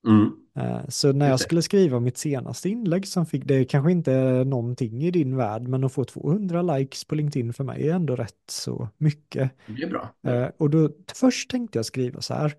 Mm. 0.07 0.31
Eh, 0.55 0.87
så 0.89 1.11
när 1.13 1.29
jag 1.29 1.39
skulle 1.39 1.61
skriva 1.61 1.99
mitt 1.99 2.17
senaste 2.17 2.69
inlägg 2.69 3.07
som 3.07 3.25
fick, 3.25 3.45
det 3.45 3.65
kanske 3.65 3.91
inte 3.91 4.11
är 4.13 4.45
någonting 4.45 5.03
i 5.03 5.11
din 5.11 5.35
värld, 5.35 5.61
men 5.67 5.83
att 5.83 5.93
få 5.93 6.03
200 6.05 6.61
likes 6.61 7.05
på 7.05 7.15
LinkedIn 7.15 7.53
för 7.53 7.63
mig 7.63 7.87
är 7.89 7.93
ändå 7.93 8.15
rätt 8.15 8.35
så 8.49 8.89
mycket. 8.97 9.51
Det 9.65 9.83
är 9.83 9.89
bra. 9.89 10.09
Eh, 10.27 10.49
och 10.57 10.69
då 10.69 10.89
först 11.15 11.49
tänkte 11.49 11.77
jag 11.77 11.85
skriva 11.85 12.21
så 12.21 12.33
här, 12.33 12.53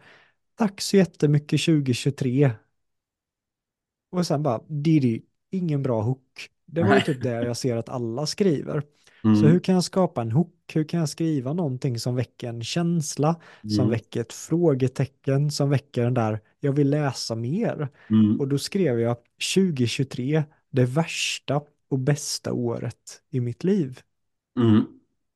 tack 0.54 0.80
så 0.80 0.96
jättemycket 0.96 1.60
2023. 1.64 2.50
Och 4.10 4.26
sen 4.26 4.42
bara, 4.42 4.60
Didi, 4.68 5.22
ingen 5.50 5.82
bra 5.82 6.02
hook. 6.02 6.48
Det 6.66 6.82
var 6.82 7.00
typ 7.00 7.22
det 7.22 7.30
jag 7.30 7.56
ser 7.56 7.76
att 7.76 7.88
alla 7.88 8.26
skriver. 8.26 8.82
Mm. 9.24 9.36
Så 9.36 9.46
hur 9.46 9.60
kan 9.60 9.74
jag 9.74 9.84
skapa 9.84 10.22
en 10.22 10.32
hook? 10.32 10.72
Hur 10.74 10.84
kan 10.84 11.00
jag 11.00 11.08
skriva 11.08 11.52
någonting 11.52 11.98
som 11.98 12.16
väcker 12.16 12.48
en 12.48 12.62
känsla, 12.64 13.40
mm. 13.62 13.70
som 13.70 13.90
väcker 13.90 14.20
ett 14.20 14.32
frågetecken, 14.32 15.50
som 15.50 15.70
väcker 15.70 16.04
den 16.04 16.14
där, 16.14 16.40
jag 16.60 16.72
vill 16.72 16.90
läsa 16.90 17.34
mer. 17.34 17.88
Mm. 18.10 18.40
Och 18.40 18.48
då 18.48 18.58
skrev 18.58 19.00
jag 19.00 19.16
2023, 19.54 20.44
det 20.70 20.84
värsta 20.84 21.60
och 21.88 21.98
bästa 21.98 22.52
året 22.52 23.22
i 23.30 23.40
mitt 23.40 23.64
liv. 23.64 24.00
Mm. 24.60 24.84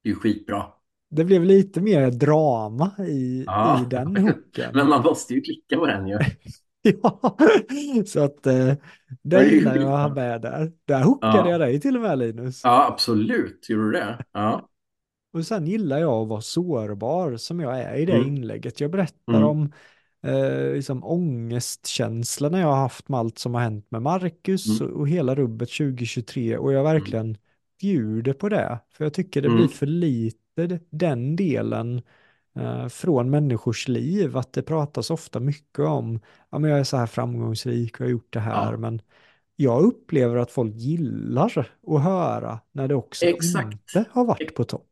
Det 0.02 0.10
är 0.10 0.14
skitbra. 0.14 0.66
Det 1.10 1.24
blev 1.24 1.44
lite 1.44 1.80
mer 1.80 2.10
drama 2.10 2.90
i, 2.98 3.44
ja. 3.46 3.82
i 3.82 3.84
den 3.90 4.16
hooken. 4.22 4.70
Men 4.74 4.88
man 4.88 5.02
måste 5.02 5.34
ju 5.34 5.40
klicka 5.40 5.76
på 5.76 5.86
den 5.86 6.06
ju. 6.06 6.18
ja, 7.02 7.36
så 8.06 8.24
att 8.24 8.46
eh, 8.46 8.74
det 9.22 9.48
gillar 9.48 9.76
jag 9.76 9.92
att 9.92 10.00
ha 10.00 10.14
med 10.14 10.42
där. 10.42 10.72
Där 10.84 11.02
hookade 11.02 11.38
ja. 11.38 11.50
jag 11.50 11.60
dig 11.60 11.80
till 11.80 11.96
och 11.96 12.02
med 12.02 12.18
Linus. 12.18 12.60
Ja, 12.64 12.86
absolut. 12.92 13.66
Gjorde 13.68 13.84
du 13.84 13.92
det? 13.92 14.24
Ja. 14.32 14.68
Och 15.32 15.46
sen 15.46 15.66
gillar 15.66 15.98
jag 15.98 16.12
att 16.12 16.28
vara 16.28 16.40
sårbar 16.40 17.36
som 17.36 17.60
jag 17.60 17.80
är 17.80 17.94
i 17.94 18.06
det 18.06 18.12
mm. 18.12 18.28
inlägget. 18.28 18.80
Jag 18.80 18.90
berättar 18.90 19.34
mm. 19.34 19.44
om 19.44 19.72
eh, 20.22 20.72
liksom 20.72 21.04
ångestkänslorna 21.04 22.60
jag 22.60 22.66
har 22.66 22.76
haft 22.76 23.08
med 23.08 23.20
allt 23.20 23.38
som 23.38 23.54
har 23.54 23.60
hänt 23.60 23.86
med 23.90 24.02
Marcus 24.02 24.80
mm. 24.80 24.92
och, 24.92 25.00
och, 25.00 25.08
hela 25.08 25.34
rubbet 25.34 25.68
2023 25.68 26.56
och 26.56 26.72
jag 26.72 26.80
mm. 26.80 26.92
verkligen 26.92 27.36
bjuder 27.80 28.32
på 28.32 28.48
det. 28.48 28.78
För 28.90 29.04
jag 29.04 29.14
tycker 29.14 29.42
det 29.42 29.48
blir 29.48 29.58
mm. 29.58 29.68
för 29.68 29.86
lite 29.86 30.80
den 30.90 31.36
delen 31.36 32.02
från 32.90 33.30
människors 33.30 33.88
liv. 33.88 34.36
Att 34.36 34.52
det 34.52 34.62
pratas 34.62 35.10
ofta 35.10 35.40
mycket 35.40 35.78
om, 35.84 36.20
ja 36.50 36.58
men 36.58 36.70
jag 36.70 36.80
är 36.80 36.84
så 36.84 36.96
här 36.96 37.06
framgångsrik 37.06 37.94
och 37.94 38.00
jag 38.00 38.06
har 38.06 38.10
gjort 38.12 38.32
det 38.32 38.40
här, 38.40 38.72
ja. 38.72 38.78
men 38.78 39.00
jag 39.56 39.82
upplever 39.82 40.36
att 40.36 40.50
folk 40.50 40.74
gillar 40.74 41.66
att 41.86 42.02
höra 42.02 42.60
när 42.72 42.88
det 42.88 42.94
också 42.94 43.26
Exakt. 43.26 43.72
inte 43.72 44.04
har 44.10 44.24
varit 44.24 44.54
på 44.54 44.64
topp. 44.64 44.82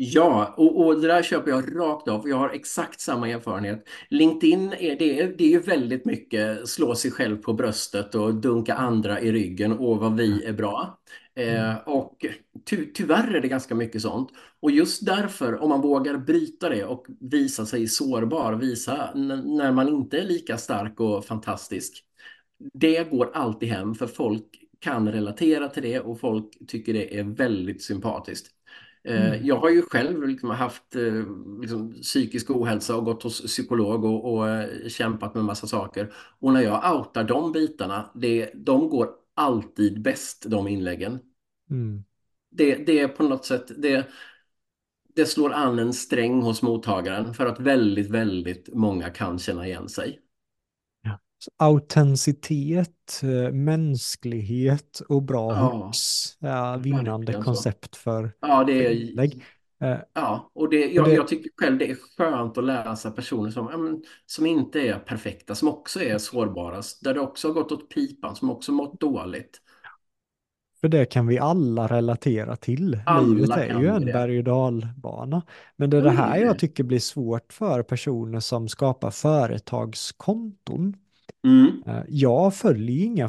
Ja, 0.00 0.54
och, 0.56 0.86
och 0.86 1.00
det 1.00 1.08
där 1.08 1.22
köper 1.22 1.50
jag 1.50 1.76
rakt 1.76 2.08
av. 2.08 2.28
Jag 2.28 2.36
har 2.36 2.50
exakt 2.50 3.00
samma 3.00 3.28
erfarenhet. 3.28 3.84
LinkedIn 4.10 4.72
är, 4.72 4.96
det, 4.98 5.20
är, 5.20 5.34
det 5.38 5.44
är 5.44 5.48
ju 5.48 5.60
väldigt 5.60 6.04
mycket 6.04 6.68
slå 6.68 6.94
sig 6.94 7.10
själv 7.10 7.36
på 7.36 7.52
bröstet 7.52 8.14
och 8.14 8.34
dunka 8.34 8.74
Mm. 8.74 8.86
andra 8.86 9.20
i 9.20 9.32
ryggen 9.32 9.72
och 9.72 9.98
vad 9.98 10.16
vi 10.16 10.44
är 10.44 10.52
bra. 10.52 10.98
Mm. 11.38 11.70
Eh, 11.70 11.76
och 11.88 12.26
ty, 12.64 12.92
tyvärr 12.94 13.34
är 13.34 13.40
det 13.40 13.48
ganska 13.48 13.74
mycket 13.74 14.02
sånt. 14.02 14.30
Och 14.60 14.70
just 14.70 15.06
därför, 15.06 15.62
om 15.62 15.68
man 15.68 15.80
vågar 15.80 16.18
bryta 16.18 16.68
det 16.68 16.84
och 16.84 17.06
visa 17.20 17.66
sig 17.66 17.88
sårbar, 17.88 18.54
visa 18.54 19.12
när 19.14 19.72
man 19.72 19.88
inte 19.88 20.18
är 20.18 20.24
lika 20.24 20.58
stark 20.58 21.00
och 21.00 21.24
fantastisk. 21.24 22.04
Det 22.74 23.10
går 23.10 23.30
alltid 23.34 23.68
hem 23.68 23.94
för 23.94 24.06
folk 24.06 24.44
kan 24.80 25.12
relatera 25.12 25.68
till 25.68 25.82
det 25.82 26.00
och 26.00 26.20
folk 26.20 26.58
tycker 26.68 26.92
det 26.92 27.18
är 27.18 27.24
väldigt 27.24 27.82
sympatiskt. 27.82 28.50
Eh, 29.04 29.34
Mm. 29.34 29.46
Jag 29.46 29.56
har 29.56 29.70
ju 29.70 29.82
själv 29.82 30.28
liksom 30.28 30.50
haft 30.50 30.96
eh, 30.96 31.24
liksom, 31.60 31.94
psykisk 32.02 32.50
ohälsa 32.50 32.96
och 32.96 33.04
gått 33.04 33.22
hos 33.22 33.42
psykolog 33.46 34.04
och, 34.04 34.34
och 34.34 34.48
eh, 34.48 34.88
kämpat 34.88 35.34
med 35.34 35.44
massa 35.44 35.66
saker. 35.66 36.12
Och 36.40 36.52
när 36.52 36.62
jag 36.62 36.96
outar 36.96 37.24
de 37.24 37.52
bitarna, 37.52 38.10
det, 38.14 38.50
de 38.54 38.88
går 38.88 39.10
alltid 39.34 40.02
bäst, 40.02 40.44
de 40.48 40.68
inläggen. 40.68 41.18
Mm. 41.70 42.04
Det, 42.50 42.74
det 42.74 42.98
är 43.00 43.08
på 43.08 43.22
något 43.22 43.44
sätt, 43.46 43.82
det, 43.82 44.06
det 45.14 45.26
slår 45.26 45.52
an 45.52 45.78
en 45.78 45.92
sträng 45.92 46.42
hos 46.42 46.62
mottagaren 46.62 47.34
för 47.34 47.46
att 47.46 47.60
väldigt, 47.60 48.10
väldigt 48.10 48.74
många 48.74 49.10
kan 49.10 49.38
känna 49.38 49.66
igen 49.66 49.88
sig. 49.88 50.20
Ja. 51.02 51.18
Autenticitet, 51.56 53.20
eh, 53.22 53.52
mänsklighet 53.52 55.00
och 55.08 55.22
bra 55.22 55.54
Ja, 55.54 55.54
hooks 55.54 56.36
är 56.40 56.78
vinnande 56.78 57.32
så. 57.32 57.44
koncept 57.44 57.96
för, 57.96 58.32
Ja, 58.40 58.64
det 58.64 58.86
är 58.86 58.90
inlägg. 58.90 59.44
Eh, 59.80 59.98
Ja, 60.14 60.50
och 60.54 60.70
det, 60.70 60.92
Och 60.94 61.02
jag, 61.02 61.04
det, 61.04 61.14
jag 61.14 61.28
tycker 61.28 61.50
själv 61.56 61.78
det 61.78 61.90
är 61.90 61.96
skönt 62.16 62.58
att 62.58 62.64
läsa 62.64 63.10
personer 63.10 63.50
som, 63.50 63.68
ja, 63.72 64.08
som 64.26 64.46
inte 64.46 64.80
är 64.88 64.98
perfekta, 64.98 65.54
som 65.54 65.68
också 65.68 66.00
är 66.02 66.18
sårbara, 66.18 66.82
där 67.02 67.14
det 67.14 67.20
också 67.20 67.48
har 67.48 67.54
gått 67.54 67.72
åt 67.72 67.90
pipan, 67.94 68.36
som 68.36 68.50
också 68.50 68.72
mått 68.72 69.00
dåligt. 69.00 69.60
För 70.80 70.88
det 70.88 71.04
kan 71.06 71.26
vi 71.26 71.38
alla 71.38 71.86
relatera 71.86 72.56
till. 72.56 73.00
Livet 73.06 73.06
Alla 73.06 73.64
är 73.64 73.74
ju 73.74 73.88
en 73.88 74.10
berg 74.10 74.38
och 74.38 74.44
dalbana. 74.44 75.42
Men 75.76 75.90
det 75.90 75.96
är 75.98 76.02
det 76.02 76.10
här 76.10 76.38
är 76.38 76.44
jag 76.44 76.58
tycker 76.58 76.84
blir 76.84 76.98
svårt 76.98 77.52
för 77.52 77.82
personer 77.82 78.40
som 78.40 78.68
skapar 78.68 79.10
företagskonton. 79.10 80.96
Mm, 81.44 81.82
Eh, 81.86 82.02
Jag 82.08 82.54
följer 82.54 83.04
inga 83.06 83.28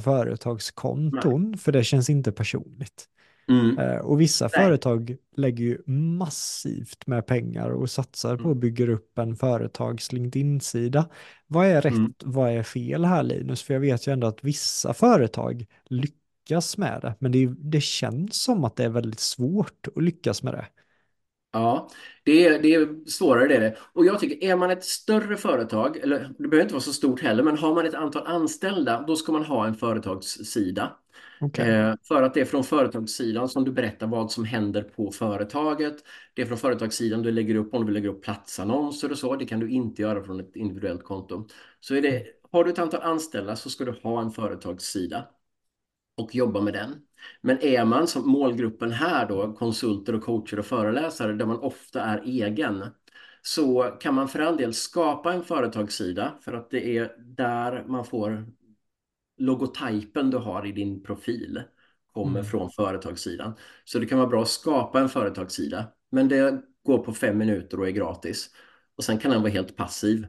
nej. 1.12 1.24
företagskonton 1.24 1.58
för 1.58 1.72
det 1.72 1.84
känns 1.84 2.10
inte 2.10 2.32
personligt. 2.32 3.06
Mm, 3.50 3.78
Eh, 3.78 3.98
Och 3.98 4.22
vissa 4.22 4.50
nej. 4.56 4.66
företag 4.66 5.16
lägger 5.38 5.64
ju 5.66 5.78
massivt 5.92 7.08
med 7.08 7.26
pengar 7.28 7.70
och 7.70 7.90
satsar 7.90 8.38
på 8.38 8.42
Mm, 8.44 8.52
att 8.52 8.58
bygga 8.58 8.92
upp 8.92 9.18
en 9.20 9.36
företags 9.36 10.12
LinkedIn-sida. 10.12 11.10
Vad 11.48 11.68
är 11.68 11.82
rätt, 11.82 11.94
mm. 11.94 12.14
vad 12.26 12.52
är 12.52 12.64
fel 12.64 13.06
här 13.06 13.24
Linus? 13.24 13.64
För 13.64 13.74
jag 13.74 13.82
vet 13.82 14.08
ju 14.08 14.14
ändå 14.14 14.28
att 14.28 14.44
vissa 14.44 14.94
företag 14.94 15.66
lyckas 15.90 16.19
med 16.78 17.02
det, 17.02 17.16
men 17.20 17.32
det, 17.32 17.48
det 17.58 17.82
känns 17.82 18.44
som 18.44 18.64
att 18.64 18.76
det 18.76 18.84
är 18.84 18.90
väldigt 18.90 19.20
svårt 19.20 19.88
att 19.96 20.04
lyckas 20.04 20.44
med 20.44 20.54
det. 20.54 20.68
Ja, 21.52 21.90
det 22.24 22.48
är, 22.48 22.62
det 22.62 22.74
är 22.74 23.10
svårare 23.10 23.48
det 23.48 23.56
är 23.56 23.60
det. 23.60 23.78
Och 23.94 24.06
jag 24.06 24.20
tycker, 24.20 24.44
är 24.48 24.56
man 24.56 24.72
ett 24.72 24.84
större 24.84 25.38
företag, 25.38 25.98
eller 25.98 26.20
det 26.38 26.48
behöver 26.48 26.62
inte 26.62 26.74
vara 26.74 26.84
så 26.84 26.94
stort 26.94 27.22
heller, 27.22 27.44
men 27.44 27.58
har 27.58 27.76
man 27.76 27.86
ett 27.86 27.94
antal 27.94 28.28
anställda, 28.28 29.04
då 29.08 29.16
ska 29.16 29.32
man 29.32 29.44
ha 29.46 29.68
en 29.68 29.76
företagssida. 29.76 30.96
Okej. 31.42 31.66
Eh, 31.70 31.94
för 32.04 32.24
att 32.24 32.34
det 32.34 32.42
är 32.42 32.46
från 32.46 32.64
företagssidan 32.64 33.50
som 33.50 33.64
du 33.64 33.72
berättar 33.72 34.08
vad 34.08 34.32
som 34.32 34.46
händer 34.46 34.82
på 34.84 35.12
företaget. 35.12 35.96
Det 36.34 36.42
är 36.42 36.46
från 36.46 36.58
företagssidan 36.58 37.22
du 37.22 37.32
lägger 37.32 37.56
upp 37.56 37.74
om 37.74 37.82
du 37.82 37.86
vill 37.86 37.94
lägga 38.04 38.10
upp 38.10 38.24
platsannonser 38.24 39.12
och 39.12 39.18
så. 39.18 39.36
Det 39.36 39.46
kan 39.46 39.60
du 39.60 39.70
inte 39.70 40.02
göra 40.02 40.24
från 40.24 40.40
ett 40.40 40.56
individuellt 40.56 41.04
konto. 41.04 41.48
Så 41.80 41.96
är 41.96 42.02
det, 42.02 42.24
har 42.52 42.64
du 42.64 42.70
ett 42.72 42.80
antal 42.80 43.02
anställda 43.02 43.56
så 43.56 43.70
ska 43.70 43.86
du 43.86 43.92
ha 44.04 44.22
en 44.22 44.32
företagssida 44.32 45.26
och 46.20 46.36
jobba 46.36 46.62
med 46.62 46.74
den. 46.74 47.02
Men 47.42 47.60
är 47.64 47.86
man 47.86 48.08
som 48.08 48.30
målgruppen 48.30 48.92
här 48.92 49.28
då, 49.28 49.54
konsulter 49.54 50.16
och 50.16 50.24
coacher 50.24 50.60
och 50.60 50.66
föreläsare, 50.66 51.34
där 51.34 51.46
man 51.46 51.60
ofta 51.60 52.02
är 52.02 52.22
egen, 52.26 52.86
så 53.42 53.84
kan 54.02 54.14
man 54.16 54.28
för 54.30 54.40
all 54.40 54.58
del 54.58 54.74
skapa 54.74 55.34
en 55.34 55.44
företagssida 55.44 56.34
för 56.42 56.54
att 56.54 56.70
det 56.70 56.98
är 56.98 57.16
där 57.20 57.84
man 57.88 58.06
får 58.06 58.46
logotypen 59.38 60.30
du 60.32 60.38
har 60.38 60.66
i 60.66 60.72
din 60.72 61.04
profil 61.04 61.64
kommer 62.14 62.40
Mm. 62.40 62.46
från 62.46 62.70
företagssidan. 62.72 63.54
Så 63.84 64.00
det 64.00 64.06
kan 64.06 64.18
vara 64.18 64.30
bra 64.30 64.42
att 64.42 64.50
skapa 64.50 65.00
en 65.00 65.10
företagssida, 65.10 65.94
men 66.12 66.28
det 66.28 66.62
går 66.84 66.98
på 66.98 67.14
fem 67.14 67.38
minuter 67.38 67.80
och 67.80 67.88
är 67.88 67.92
gratis. 67.92 68.50
Och 68.96 69.04
sen 69.04 69.20
kan 69.20 69.32
den 69.32 69.42
vara 69.42 69.52
helt 69.52 69.76
passiv. 69.76 70.28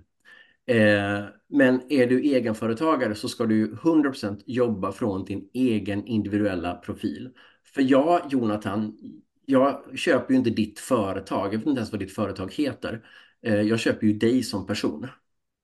Eh, 0.70 1.24
men 1.48 1.92
är 1.92 2.06
du 2.06 2.20
egenföretagare 2.20 3.14
så 3.14 3.28
ska 3.28 3.46
du 3.46 3.74
100% 3.74 4.42
jobba 4.46 4.92
från 4.92 5.24
din 5.24 5.48
egen 5.52 6.06
individuella 6.06 6.74
profil. 6.74 7.30
För 7.64 7.82
jag, 7.82 8.20
Jonathan, 8.30 8.98
jag 9.46 9.98
köper 9.98 10.32
ju 10.32 10.38
inte 10.38 10.50
ditt 10.50 10.78
företag. 10.78 11.54
Jag 11.54 11.58
vet 11.58 11.66
inte 11.66 11.78
ens 11.78 11.92
vad 11.92 12.00
ditt 12.00 12.14
företag 12.14 12.52
heter. 12.52 13.06
Eh, 13.42 13.60
jag 13.60 13.80
köper 13.80 14.06
ju 14.06 14.12
dig 14.12 14.42
som 14.42 14.66
person. 14.66 15.06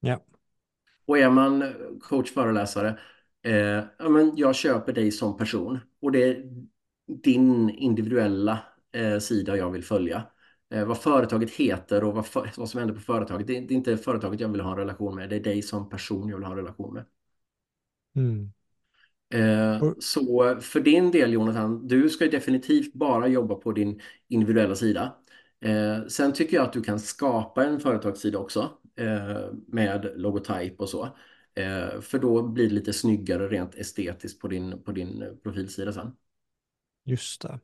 Ja. 0.00 0.20
Och 1.06 1.18
är 1.18 1.30
man 1.30 1.74
coach, 2.00 2.32
föreläsare, 2.32 2.98
eh, 3.42 3.84
ja, 3.98 4.08
men 4.08 4.32
jag 4.36 4.54
köper 4.54 4.92
dig 4.92 5.12
som 5.12 5.36
person. 5.36 5.78
Och 6.00 6.12
det 6.12 6.24
är 6.24 6.44
din 7.22 7.70
individuella 7.70 8.58
eh, 8.92 9.18
sida 9.18 9.56
jag 9.56 9.70
vill 9.70 9.84
följa. 9.84 10.22
Eh, 10.70 10.84
vad 10.84 10.98
företaget 11.02 11.50
heter 11.50 12.04
och 12.04 12.14
vad, 12.14 12.26
för, 12.26 12.50
vad 12.56 12.68
som 12.68 12.78
händer 12.78 12.94
på 12.94 13.00
företaget. 13.00 13.46
Det, 13.46 13.56
är- 13.56 13.60
det 13.60 13.74
är 13.74 13.76
inte 13.76 13.96
företaget 13.96 14.40
jag 14.40 14.48
vill 14.48 14.60
ha 14.60 14.70
en 14.72 14.78
relation 14.78 15.14
med. 15.14 15.30
Det 15.30 15.36
är 15.36 15.40
dig 15.40 15.62
som 15.62 15.88
person 15.88 16.28
jag 16.28 16.36
vill 16.36 16.44
ha 16.44 16.52
en 16.52 16.58
relation 16.58 16.94
med. 16.94 17.04
Mm. 18.16 18.52
Eh, 19.30 19.82
Och, 19.82 19.96
så 19.98 20.56
för 20.60 20.80
din 20.80 21.10
del 21.10 21.32
Jonathan, 21.32 21.86
du 21.88 22.10
ska 22.10 22.24
ju 22.24 22.30
definitivt 22.30 22.94
bara 22.94 23.28
jobba 23.28 23.54
på 23.54 23.72
din 23.72 24.00
individuella 24.28 24.74
sida. 24.74 25.16
Eh, 25.60 26.06
sen 26.06 26.32
tycker 26.32 26.56
jag 26.56 26.64
att 26.66 26.72
du 26.72 26.82
kan 26.82 27.00
skapa 27.00 27.64
en 27.64 27.80
företagssida 27.80 28.38
också 28.38 28.70
eh, 28.96 29.52
med 29.68 30.12
logotyp 30.16 30.80
och 30.80 30.88
så. 30.88 31.04
Eh, 31.54 32.00
för 32.00 32.18
då 32.18 32.42
blir 32.48 32.68
det 32.68 32.74
lite 32.74 32.92
snyggare 32.92 33.48
rent 33.48 33.74
estetiskt 33.74 34.40
på 34.40 34.48
din, 34.48 34.82
på 34.84 34.92
din 34.92 35.38
profilsida 35.42 35.92
sen. 35.92 36.12
just 37.04 37.42
det. 37.42 37.60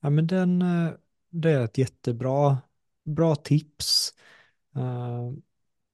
Ja, 0.00 0.10
men 0.10 0.26
den, 0.26 0.62
eh, 0.62 0.92
det 1.32 1.50
är 1.50 1.64
ett 1.64 1.78
jättebra 1.78 2.58
bra 3.04 3.34
tips. 3.36 4.14
Eh, 4.76 5.32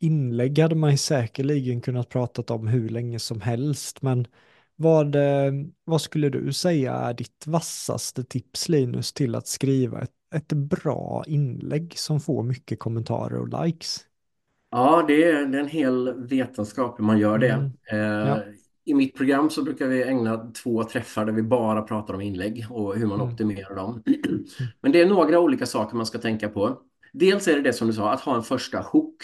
inlägg 0.00 0.58
hade 0.58 0.74
man 0.74 0.90
ju 0.90 0.96
säkerligen 0.96 1.80
kunnat 1.80 2.08
prata 2.08 2.54
om 2.54 2.66
hur 2.68 2.88
länge 2.88 3.18
som 3.18 3.40
helst, 3.40 4.02
men 4.02 4.26
vad, 4.76 5.16
eh, 5.16 5.52
vad 5.84 6.00
skulle 6.02 6.28
du 6.30 6.52
säga 6.52 6.92
är 6.94 7.14
ditt 7.14 7.46
vassaste 7.46 8.24
tips 8.24 8.68
Linus 8.68 9.12
till 9.12 9.34
att 9.34 9.46
skriva 9.46 10.02
ett, 10.02 10.12
ett 10.34 10.52
bra 10.52 11.24
inlägg 11.26 11.98
som 11.98 12.20
får 12.20 12.42
mycket 12.42 12.78
kommentarer 12.78 13.38
och 13.38 13.64
likes? 13.64 14.06
Ja, 14.70 15.04
det 15.08 15.24
är, 15.24 15.46
det 15.46 15.58
är 15.58 15.62
en 15.62 15.68
hel 15.68 16.14
vetenskap 16.28 16.98
hur 16.98 17.04
man 17.04 17.18
gör 17.18 17.38
det. 17.38 17.52
Mm. 17.52 17.72
Eh, 17.90 18.28
Ja. 18.28 18.42
I 18.88 18.94
mitt 18.94 19.16
program 19.16 19.50
så 19.50 19.62
brukar 19.62 19.86
vi 19.86 20.02
ägna 20.02 20.50
två 20.52 20.84
träffar 20.84 21.24
där 21.24 21.32
vi 21.32 21.42
bara 21.42 21.82
pratar 21.82 22.14
om 22.14 22.20
inlägg 22.20 22.66
och 22.70 22.96
hur 22.96 23.06
man 23.06 23.20
Mm. 23.20 23.32
optimerar 23.32 23.76
dem. 23.76 24.02
Men 24.80 24.92
det 24.92 25.00
är 25.00 25.06
några 25.06 25.40
olika 25.40 25.66
saker 25.66 25.96
man 25.96 26.06
ska 26.06 26.18
tänka 26.18 26.48
på. 26.48 26.82
Dels 27.12 27.48
är 27.48 27.56
det 27.56 27.62
det 27.62 27.72
som 27.72 27.86
du 27.86 27.92
sa, 27.92 28.12
att 28.12 28.20
ha 28.20 28.36
en 28.36 28.42
första 28.42 28.78
hook. 28.80 29.22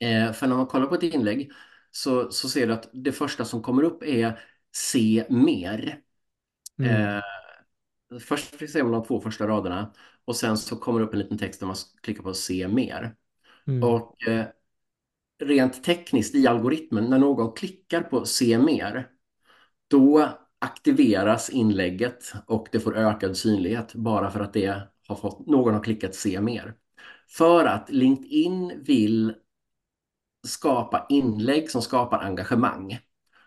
Eh, 0.00 0.32
för 0.32 0.46
när 0.46 0.56
man 0.56 0.66
kollar 0.66 0.86
på 0.86 0.94
ett 0.94 1.02
inlägg 1.02 1.52
så, 1.90 2.30
så 2.30 2.48
ser 2.48 2.66
du 2.66 2.72
att 2.72 2.90
det 2.92 3.12
första 3.12 3.44
som 3.44 3.62
kommer 3.62 3.82
upp 3.82 4.02
är 4.02 4.40
se 4.76 5.24
mer. 5.30 6.00
Mm. 6.78 7.16
Eh, 7.16 7.22
först 8.20 8.70
ser 8.70 8.82
man 8.82 8.92
de 8.92 9.04
två 9.04 9.20
första 9.20 9.46
raderna 9.48 9.92
och 10.24 10.36
sen 10.36 10.58
så 10.58 10.76
kommer 10.76 11.00
det 11.00 11.06
upp 11.06 11.12
en 11.12 11.18
liten 11.18 11.38
text 11.38 11.60
där 11.60 11.66
man 11.66 11.76
klickar 12.02 12.22
på 12.22 12.34
se 12.34 12.68
mer. 12.68 13.16
Mm. 13.66 13.82
Och 13.82 14.28
eh, 14.28 14.46
rent 15.38 15.84
tekniskt 15.84 16.34
i 16.34 16.46
algoritmen, 16.46 17.04
när 17.04 17.18
någon 17.18 17.52
klickar 17.52 18.02
på 18.02 18.24
se 18.24 18.58
mer, 18.58 19.08
då 19.88 20.28
aktiveras 20.58 21.50
inlägget 21.50 22.32
och 22.46 22.68
det 22.72 22.80
får 22.80 22.96
ökad 22.96 23.36
synlighet 23.36 23.94
bara 23.94 24.30
för 24.30 24.40
att 24.40 24.52
det 24.52 24.82
har 25.08 25.16
fått, 25.16 25.46
någon 25.46 25.74
har 25.74 25.82
klickat 25.82 26.14
se 26.14 26.40
mer. 26.40 26.74
För 27.28 27.64
att 27.64 27.90
LinkedIn 27.90 28.84
vill 28.84 29.34
skapa 30.46 31.06
inlägg 31.08 31.70
som 31.70 31.82
skapar 31.82 32.18
engagemang. 32.18 32.98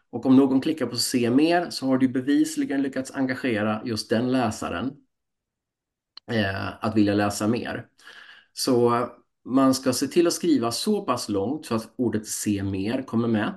Och 0.10 0.26
om 0.26 0.36
någon 0.36 0.62
klickar 0.62 0.86
på 0.86 0.96
se 0.96 1.30
mer 1.30 1.70
så 1.70 1.88
har 1.88 1.98
du 1.98 2.08
bevisligen 2.08 2.82
lyckats 2.82 3.12
engagera 3.12 3.82
just 3.86 4.10
den 4.10 4.32
läsaren 4.32 4.94
eh, 6.32 6.86
att 6.86 6.96
vilja 6.96 7.14
läsa 7.14 7.48
mer. 7.48 7.88
Så 8.54 9.08
man 9.44 9.74
ska 9.74 9.94
se 9.94 10.08
till 10.08 10.28
att 10.28 10.34
skriva 10.34 10.72
så 10.72 11.06
pass 11.06 11.30
långt 11.30 11.66
så 11.66 11.76
att 11.76 11.94
ordet 11.96 12.28
se 12.28 12.64
mer 12.64 13.02
kommer 13.02 13.28
med. 13.28 13.54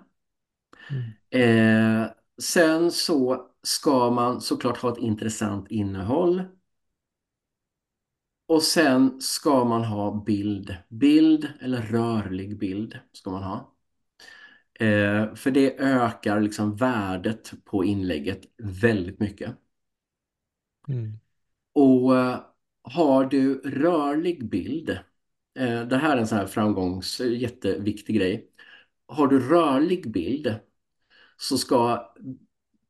Mm. 0.90 2.02
Eh, 2.02 2.10
sen 2.42 2.90
så 2.90 3.46
ska 3.62 4.10
man 4.10 4.40
såklart 4.40 4.76
ha 4.78 4.92
ett 4.92 4.98
intressant 4.98 5.70
innehåll. 5.70 6.42
Och 8.46 8.62
sen 8.62 9.20
ska 9.20 9.64
man 9.64 9.84
ha 9.84 10.24
bild. 10.26 10.76
Bild 10.88 11.48
eller 11.60 11.82
rörlig 11.82 12.58
bild 12.58 12.98
ska 13.12 13.30
man 13.30 13.42
ha. 13.42 13.74
Eh, 14.74 15.34
för 15.34 15.50
det 15.50 15.80
ökar 15.80 16.40
liksom 16.40 16.76
värdet 16.76 17.52
på 17.64 17.84
inlägget 17.84 18.42
väldigt 18.58 19.20
mycket. 19.20 19.56
Mm. 20.88 21.18
Och 21.72 22.18
eh, 22.18 22.40
har 22.82 23.24
du 23.24 23.60
rörlig 23.60 24.48
bild, 24.50 24.98
Eh, 25.54 25.86
det 25.88 25.96
här 25.96 26.16
är 26.16 26.20
en 26.20 26.26
sån 26.26 26.38
här 26.38 26.46
framgångs 26.46 27.20
jätteviktig 27.20 28.16
grej. 28.16 28.50
Har 29.06 29.26
du 29.28 29.40
rörlig 29.48 30.10
bild 30.12 30.54
så 31.36 31.58
ska 31.58 32.12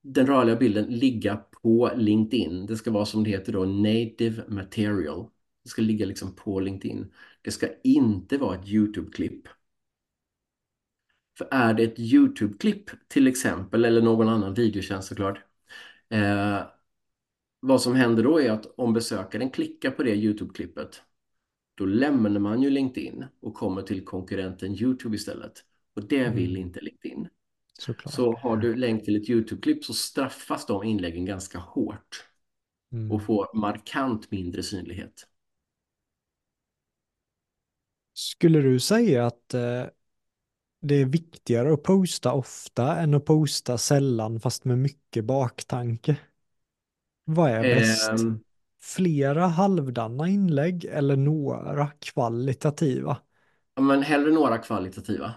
den 0.02 0.26
rörliga 0.26 0.56
bilden 0.56 0.84
ligga 0.86 1.36
på 1.36 1.90
LinkedIn. 1.96 2.66
Det 2.66 2.76
ska 2.76 2.90
vara 2.90 3.06
som 3.06 3.24
det 3.24 3.30
heter 3.30 3.52
då 3.52 3.64
native 3.64 4.44
material. 4.48 5.30
Det 5.62 5.68
ska 5.68 5.82
ligga 5.82 6.06
liksom 6.06 6.36
på 6.36 6.60
LinkedIn. 6.60 7.12
Det 7.42 7.50
ska 7.50 7.68
inte 7.84 8.38
vara 8.38 8.58
ett 8.58 8.68
YouTube-klipp. 8.68 9.48
För 11.38 11.48
är 11.50 11.74
det 11.74 11.82
ett 11.82 11.98
YouTube-klipp 11.98 12.90
till 13.08 13.26
exempel, 13.26 13.84
eller 13.84 14.02
någon 14.02 14.28
annan 14.28 14.54
videotjänst 14.54 15.08
såklart, 15.08 15.38
eh, 16.08 16.62
vad 17.60 17.82
som 17.82 17.94
händer 17.94 18.22
då 18.22 18.40
är 18.40 18.50
att 18.50 18.66
om 18.66 18.92
besökaren 18.92 19.50
klickar 19.50 19.90
på 19.90 20.02
det 20.02 20.14
YouTube-klippet, 20.14 21.02
då 21.74 21.86
lämnar 21.86 22.40
man 22.40 22.62
ju 22.62 22.70
LinkedIn 22.70 23.24
och 23.40 23.54
kommer 23.54 23.82
till 23.82 24.04
konkurrenten 24.04 24.74
YouTube 24.82 25.16
istället. 25.16 25.64
Och 25.94 26.08
det 26.08 26.28
vill 26.30 26.50
Mm. 26.50 26.60
inte 26.66 26.80
LinkedIn. 26.80 27.28
Såklart. 27.78 28.14
Så 28.14 28.36
har 28.36 28.56
du 28.56 28.76
länk 28.76 29.04
till 29.04 29.16
ett 29.16 29.30
YouTube-klipp 29.30 29.84
så 29.84 29.94
straffas 29.94 30.66
de 30.66 30.84
inläggen 30.84 31.24
ganska 31.24 31.58
hårt 31.58 32.26
Mm. 32.92 33.08
och 33.08 33.22
får 33.22 33.48
markant 33.56 34.30
mindre 34.30 34.62
synlighet. 34.62 35.28
Skulle 38.14 38.60
du 38.60 38.80
säga 38.80 39.26
att 39.26 39.54
eh, 39.54 39.84
det 40.80 40.94
är 40.94 41.04
viktigare 41.06 41.74
att 41.74 41.82
posta 41.82 42.32
ofta 42.32 42.96
än 43.00 43.14
att 43.14 43.24
posta 43.24 43.78
sällan 43.78 44.40
fast 44.40 44.64
med 44.64 44.78
mycket 44.78 45.24
baktanke? 45.24 46.16
Vad 47.24 47.50
är 47.50 47.64
bäst? 47.64 48.12
Ehm, 48.12 48.40
Flera 48.84 49.46
halvdana 49.46 50.28
inlägg 50.28 50.84
eller 50.84 51.16
några 51.16 51.86
kvalitativa? 51.86 53.16
ja, 53.76 53.82
men 53.82 54.02
hellre 54.02 54.30
några 54.32 54.58
kvalitativa. 54.58 55.34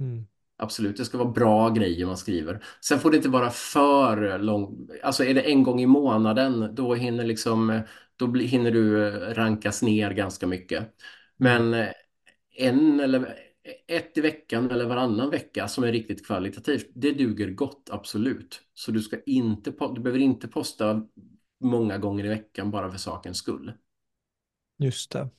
Mm. 0.00 0.26
Absolut, 0.56 0.96
det 0.96 1.04
ska 1.04 1.18
vara 1.18 1.28
bra 1.30 1.70
grejer 1.70 2.06
man 2.06 2.16
skriver. 2.16 2.64
Sen 2.80 2.98
får 2.98 3.10
det 3.10 3.16
inte 3.16 3.28
vara 3.28 3.50
för 3.50 4.38
lång. 4.38 4.88
Alltså 5.02 5.24
är 5.24 5.34
det 5.34 5.40
en 5.40 5.62
gång 5.62 5.80
i 5.80 5.86
månaden, 5.86 6.74
då 6.74 6.94
hinner 6.94 7.24
liksom, 7.24 7.80
då 8.16 8.34
hinner 8.34 8.70
du 8.70 9.08
eh, 9.08 9.34
rankas 9.34 9.82
ner 9.82 10.10
ganska 10.10 10.46
mycket. 10.46 10.94
Men 11.36 11.74
eh, 11.74 11.88
en 12.56 13.00
eller 13.00 13.34
ett 13.88 14.18
i 14.18 14.20
veckan 14.20 14.70
eller 14.70 14.86
varannan 14.86 15.30
vecka 15.30 15.68
som 15.68 15.84
är 15.84 15.92
riktigt 15.92 16.26
kvalitativt, 16.26 16.90
det 16.94 17.12
duger 17.12 17.50
gott, 17.50 17.88
absolut. 17.92 18.60
Så 18.74 18.90
du 18.90 19.02
ska 19.02 19.16
inte, 19.26 19.72
du 19.94 20.00
behöver 20.00 20.20
inte 20.20 20.48
posta 20.48 21.02
många 21.60 21.98
gånger 21.98 22.24
i 22.24 22.28
veckan 22.28 22.70
bara 22.70 22.90
för 22.90 22.98
sakens 22.98 23.38
skull. 23.38 23.72
Just 24.78 25.10
det. 25.12 25.30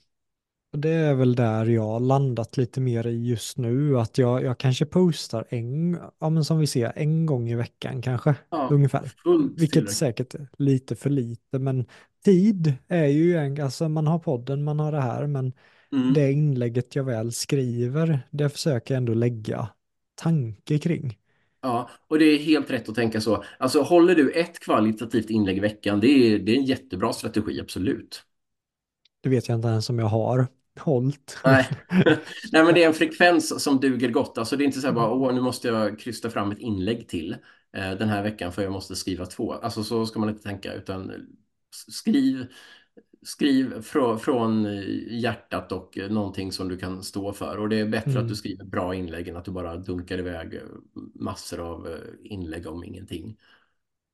Och 0.73 0.79
det 0.79 0.89
är 0.89 1.15
väl 1.15 1.35
där 1.35 1.65
jag 1.65 2.01
landat 2.03 2.57
lite 2.57 2.81
mer 2.81 3.07
i 3.07 3.27
just 3.29 3.57
nu, 3.57 3.99
att 3.99 4.17
jag, 4.17 4.43
jag 4.43 4.57
kanske 4.59 4.85
postar 4.85 5.45
en, 5.49 5.99
ja 6.19 6.29
men 6.29 6.45
som 6.45 6.59
vi 6.59 6.67
ser, 6.67 6.93
en 6.95 7.25
gång 7.25 7.49
i 7.49 7.55
veckan 7.55 8.01
kanske, 8.01 8.35
Ja, 8.49 8.69
ungefär. 8.69 9.11
Vilket 9.55 9.89
tillräckligt. 9.89 9.97
säkert 9.97 10.35
är 10.35 10.47
lite 10.57 10.95
för 10.97 11.11
lite, 11.11 11.59
men 11.59 11.85
tid 12.25 12.73
är 12.87 13.05
ju 13.07 13.37
en, 13.37 13.61
alltså 13.61 13.89
man 13.89 14.07
har 14.07 14.19
podden, 14.19 14.63
man 14.63 14.79
har 14.79 14.91
det 14.91 15.01
här, 15.01 15.27
men 15.27 15.53
Mm. 15.93 16.13
det 16.13 16.31
inlägget 16.33 16.95
jag 16.95 17.03
väl 17.03 17.33
skriver, 17.33 18.21
det 18.31 18.49
försöker 18.49 18.93
jag 18.93 18.97
ändå 18.99 19.13
lägga 19.13 19.69
tanke 20.15 20.79
kring. 20.79 21.19
Ja, 21.61 21.89
och 22.07 22.19
det 22.19 22.25
är 22.25 22.37
helt 22.39 22.71
rätt 22.71 22.89
att 22.89 22.95
tänka 22.95 23.21
så. 23.21 23.43
Alltså 23.57 23.81
håller 23.81 24.15
du 24.15 24.31
ett 24.31 24.59
kvalitativt 24.59 25.29
inlägg 25.29 25.57
i 25.57 25.59
veckan, 25.59 25.99
det 25.99 26.07
är, 26.07 26.39
det 26.39 26.51
är 26.51 26.55
en 26.57 26.65
jättebra 26.65 27.13
strategi, 27.13 27.59
absolut. 27.61 28.23
Det 29.21 29.29
vet 29.29 29.47
jag 29.49 29.57
inte 29.57 29.67
ens 29.67 29.89
om 29.89 29.99
jag 29.99 30.05
har 30.07 30.47
hållit. 30.79 31.37
Nej. 31.43 31.69
Nej, 32.51 32.63
men 32.63 32.73
det 32.73 32.83
är 32.83 32.87
en 32.87 32.93
frekvens 32.93 33.63
som 33.63 33.79
duger 33.79 34.09
gott. 34.09 34.37
Alltså 34.37 34.57
det 34.57 34.63
är 34.63 34.65
inte 34.65 34.81
så 34.81 34.87
här 34.87 34.93
bara, 34.93 35.11
åh, 35.11 35.33
nu 35.33 35.41
måste 35.41 35.67
jag 35.67 35.99
krysta 35.99 36.29
fram 36.29 36.51
ett 36.51 36.59
inlägg 36.59 37.07
till 37.07 37.33
eh, 37.73 37.91
den 37.91 38.09
här 38.09 38.23
veckan 38.23 38.51
för 38.51 38.61
jag 38.61 38.71
måste 38.71 38.95
skriva 38.95 39.25
två. 39.25 39.53
Alltså 39.53 39.83
så 39.83 40.05
ska 40.05 40.19
man 40.19 40.29
inte 40.29 40.43
tänka, 40.43 40.73
utan 40.73 41.11
skriv, 41.91 42.45
skriv 43.21 43.81
från, 43.81 44.19
från 44.19 44.65
hjärtat 45.09 45.71
och 45.71 45.97
eh, 45.97 46.11
någonting 46.11 46.51
som 46.51 46.67
du 46.69 46.77
kan 46.77 47.03
stå 47.03 47.33
för. 47.33 47.57
Och 47.57 47.69
det 47.69 47.79
är 47.79 47.85
bättre 47.85 48.11
Mm. 48.11 48.23
att 48.23 48.29
du 48.29 48.35
skriver 48.35 48.65
bra 48.65 48.95
inlägg 48.95 49.27
än 49.27 49.35
att 49.37 49.45
du 49.45 49.51
bara 49.51 49.77
dunkar 49.77 50.17
iväg 50.17 50.53
eh, 50.53 50.61
massor 51.15 51.59
av 51.59 51.87
eh, 51.87 51.97
inlägg 52.23 52.67
om 52.67 52.83
ingenting. 52.83 53.37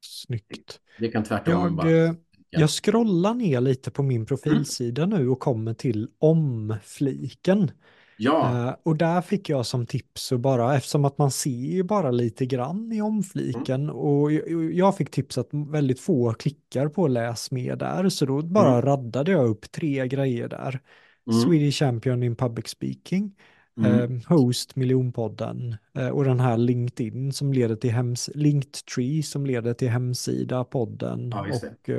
Snyggt. 0.02 0.80
Det 0.98 1.08
kan 1.12 1.24
tvärtom 1.24 1.54
Jag, 1.54 1.74
bara... 1.76 1.90
eh, 1.92 2.14
jag 2.50 2.70
scrollar 2.70 3.34
ner 3.34 3.62
lite 3.62 3.92
på 3.92 4.04
min 4.04 4.26
profilsida 4.26 5.06
nu 5.06 5.30
och 5.30 5.40
kommer 5.40 5.74
till 5.74 6.10
om-fliken. 6.20 7.72
Ja, 8.18 8.68
Eh, 8.70 8.76
och 8.84 8.98
där 8.98 9.22
fick 9.22 9.50
jag 9.50 9.66
som 9.66 9.86
tips 9.86 10.32
och 10.32 10.40
bara, 10.40 10.76
eftersom 10.76 11.06
att 11.06 11.18
man 11.18 11.32
ser 11.32 11.50
ju 11.50 11.84
bara 11.84 12.12
lite 12.12 12.46
grann 12.46 12.92
i 12.92 12.96
Mm. 12.96 13.06
omfliken 13.06 13.90
och 13.90 14.32
jag, 14.32 14.74
jag 14.74 14.98
fick 14.98 15.12
tips 15.12 15.38
att 15.38 15.50
väldigt 15.52 16.00
få 16.00 16.34
klickar 16.34 16.88
på 16.88 17.08
läs 17.08 17.52
mer 17.52 17.76
där, 17.76 18.10
så 18.10 18.26
då 18.26 18.42
bara 18.42 18.70
Mm. 18.72 18.82
raddade 18.82 19.32
jag 19.32 19.48
upp 19.48 19.72
tre 19.72 20.08
grejer 20.08 20.48
där. 20.50 20.80
Mm. 21.28 21.40
Swedish 21.42 21.76
Champion 21.80 22.24
in 22.24 22.36
Public 22.36 22.68
Speaking, 22.68 23.36
Mm. 23.78 24.16
eh, 24.16 24.22
Host 24.38 24.76
Miljonpodden 24.76 25.76
eh, 25.98 26.10
och 26.10 26.24
den 26.26 26.40
här 26.40 26.58
LinkedIn 26.58 27.34
som 27.34 27.54
leder 27.54 27.76
till 27.76 27.92
hems 27.92 28.30
Linktree 28.36 29.24
som 29.24 29.46
leder 29.46 29.74
till 29.74 29.90
hemsida, 29.90 30.64
podden 30.64 31.30
Ja, 31.34 31.46
det. 31.86 31.94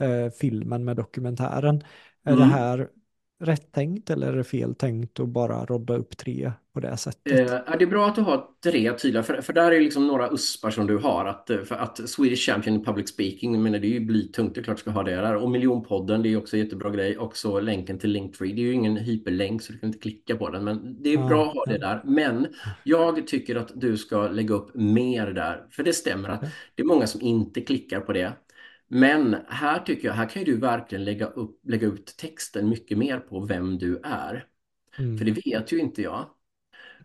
och 0.00 0.06
eh, 0.06 0.30
filmen 0.30 0.84
med 0.84 0.96
dokumentären. 0.96 1.82
Är 2.24 2.32
Mm. 2.32 2.38
det 2.38 2.54
här 2.54 2.88
rätt 3.40 3.72
tänkt 3.72 4.10
eller 4.10 4.32
är 4.32 4.36
det 4.36 4.44
fel 4.44 4.74
tänkt 4.74 5.20
att 5.20 5.28
bara 5.28 5.64
rodda 5.64 5.96
upp 5.96 6.16
tre 6.16 6.52
på 6.72 6.80
det 6.80 6.96
sättet? 6.96 7.32
Eh, 7.32 7.76
det 7.78 7.84
är 7.84 7.86
bra 7.86 8.06
att 8.06 8.14
du 8.14 8.20
har 8.20 8.44
tre 8.64 8.92
tydliga, 8.92 9.22
för, 9.22 9.40
för 9.40 9.52
där 9.52 9.72
är 9.72 9.80
liksom 9.80 10.06
några 10.06 10.30
uspar 10.30 10.70
som 10.70 10.86
du 10.86 10.98
har. 10.98 11.24
Att, 11.24 11.50
eh, 11.50 11.58
för 11.58 11.74
att 11.74 12.08
Swedish 12.08 12.46
Champion 12.46 12.76
in 12.76 12.84
Public 12.84 13.08
Speaking, 13.08 13.62
menar, 13.62 13.78
det 13.78 13.86
är 13.86 14.00
ju 14.00 14.00
blytungt, 14.00 14.54
det 14.54 14.60
är 14.60 14.62
klart 14.62 14.76
du 14.76 14.80
ska 14.80 14.90
ha 14.90 15.02
det 15.02 15.14
där. 15.14 15.36
Och 15.36 15.50
Miljonpodden, 15.50 16.22
det 16.22 16.28
är 16.28 16.36
också 16.36 16.56
en 16.56 16.62
jättebra 16.62 16.90
grej. 16.90 17.18
Också 17.18 17.60
länken 17.60 17.98
till 17.98 18.10
Linktree, 18.10 18.52
det 18.52 18.60
är 18.60 18.64
ju 18.64 18.72
ingen 18.72 18.96
hyperlänk 18.96 19.62
så 19.62 19.72
du 19.72 19.78
kan 19.78 19.88
inte 19.88 19.98
klicka 19.98 20.36
på 20.36 20.50
den. 20.50 20.64
Men 20.64 21.02
det 21.02 21.12
är 21.12 21.18
bra 21.18 21.48
att 21.48 21.54
ha 21.54 21.64
det 21.64 21.78
där. 21.78 22.02
Men 22.04 22.46
jag 22.84 23.26
tycker 23.26 23.56
att 23.56 23.72
du 23.74 23.96
ska 23.96 24.28
lägga 24.28 24.54
upp 24.54 24.74
mer 24.74 25.26
där. 25.26 25.66
För 25.70 25.82
det 25.82 25.92
stämmer 25.92 26.28
att 26.28 26.40
det 26.74 26.82
är 26.82 26.86
många 26.86 27.06
som 27.06 27.20
inte 27.20 27.60
klickar 27.60 28.00
på 28.00 28.12
det. 28.12 28.32
Men 28.92 29.36
här 29.48 29.78
tycker 29.78 30.08
jag, 30.08 30.14
här 30.14 30.28
kan 30.28 30.44
du 30.44 30.56
verkligen 30.56 31.04
lägga, 31.04 31.26
upp, 31.26 31.60
lägga 31.62 31.86
ut 31.86 32.14
texten 32.16 32.68
mycket 32.68 32.98
mer 32.98 33.18
på 33.18 33.40
vem 33.40 33.78
du 33.78 34.00
är. 34.04 34.46
Mm. 34.98 35.18
För 35.18 35.24
det 35.24 35.46
vet 35.46 35.72
ju 35.72 35.78
inte 35.78 36.02
jag. 36.02 36.26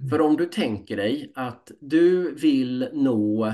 För 0.10 0.22
om 0.22 0.38
du 0.38 0.46
tänker 0.46 0.98
dig 0.98 1.32
att 1.36 1.72
du 1.80 2.36
vill 2.36 2.90
nå, 2.94 3.46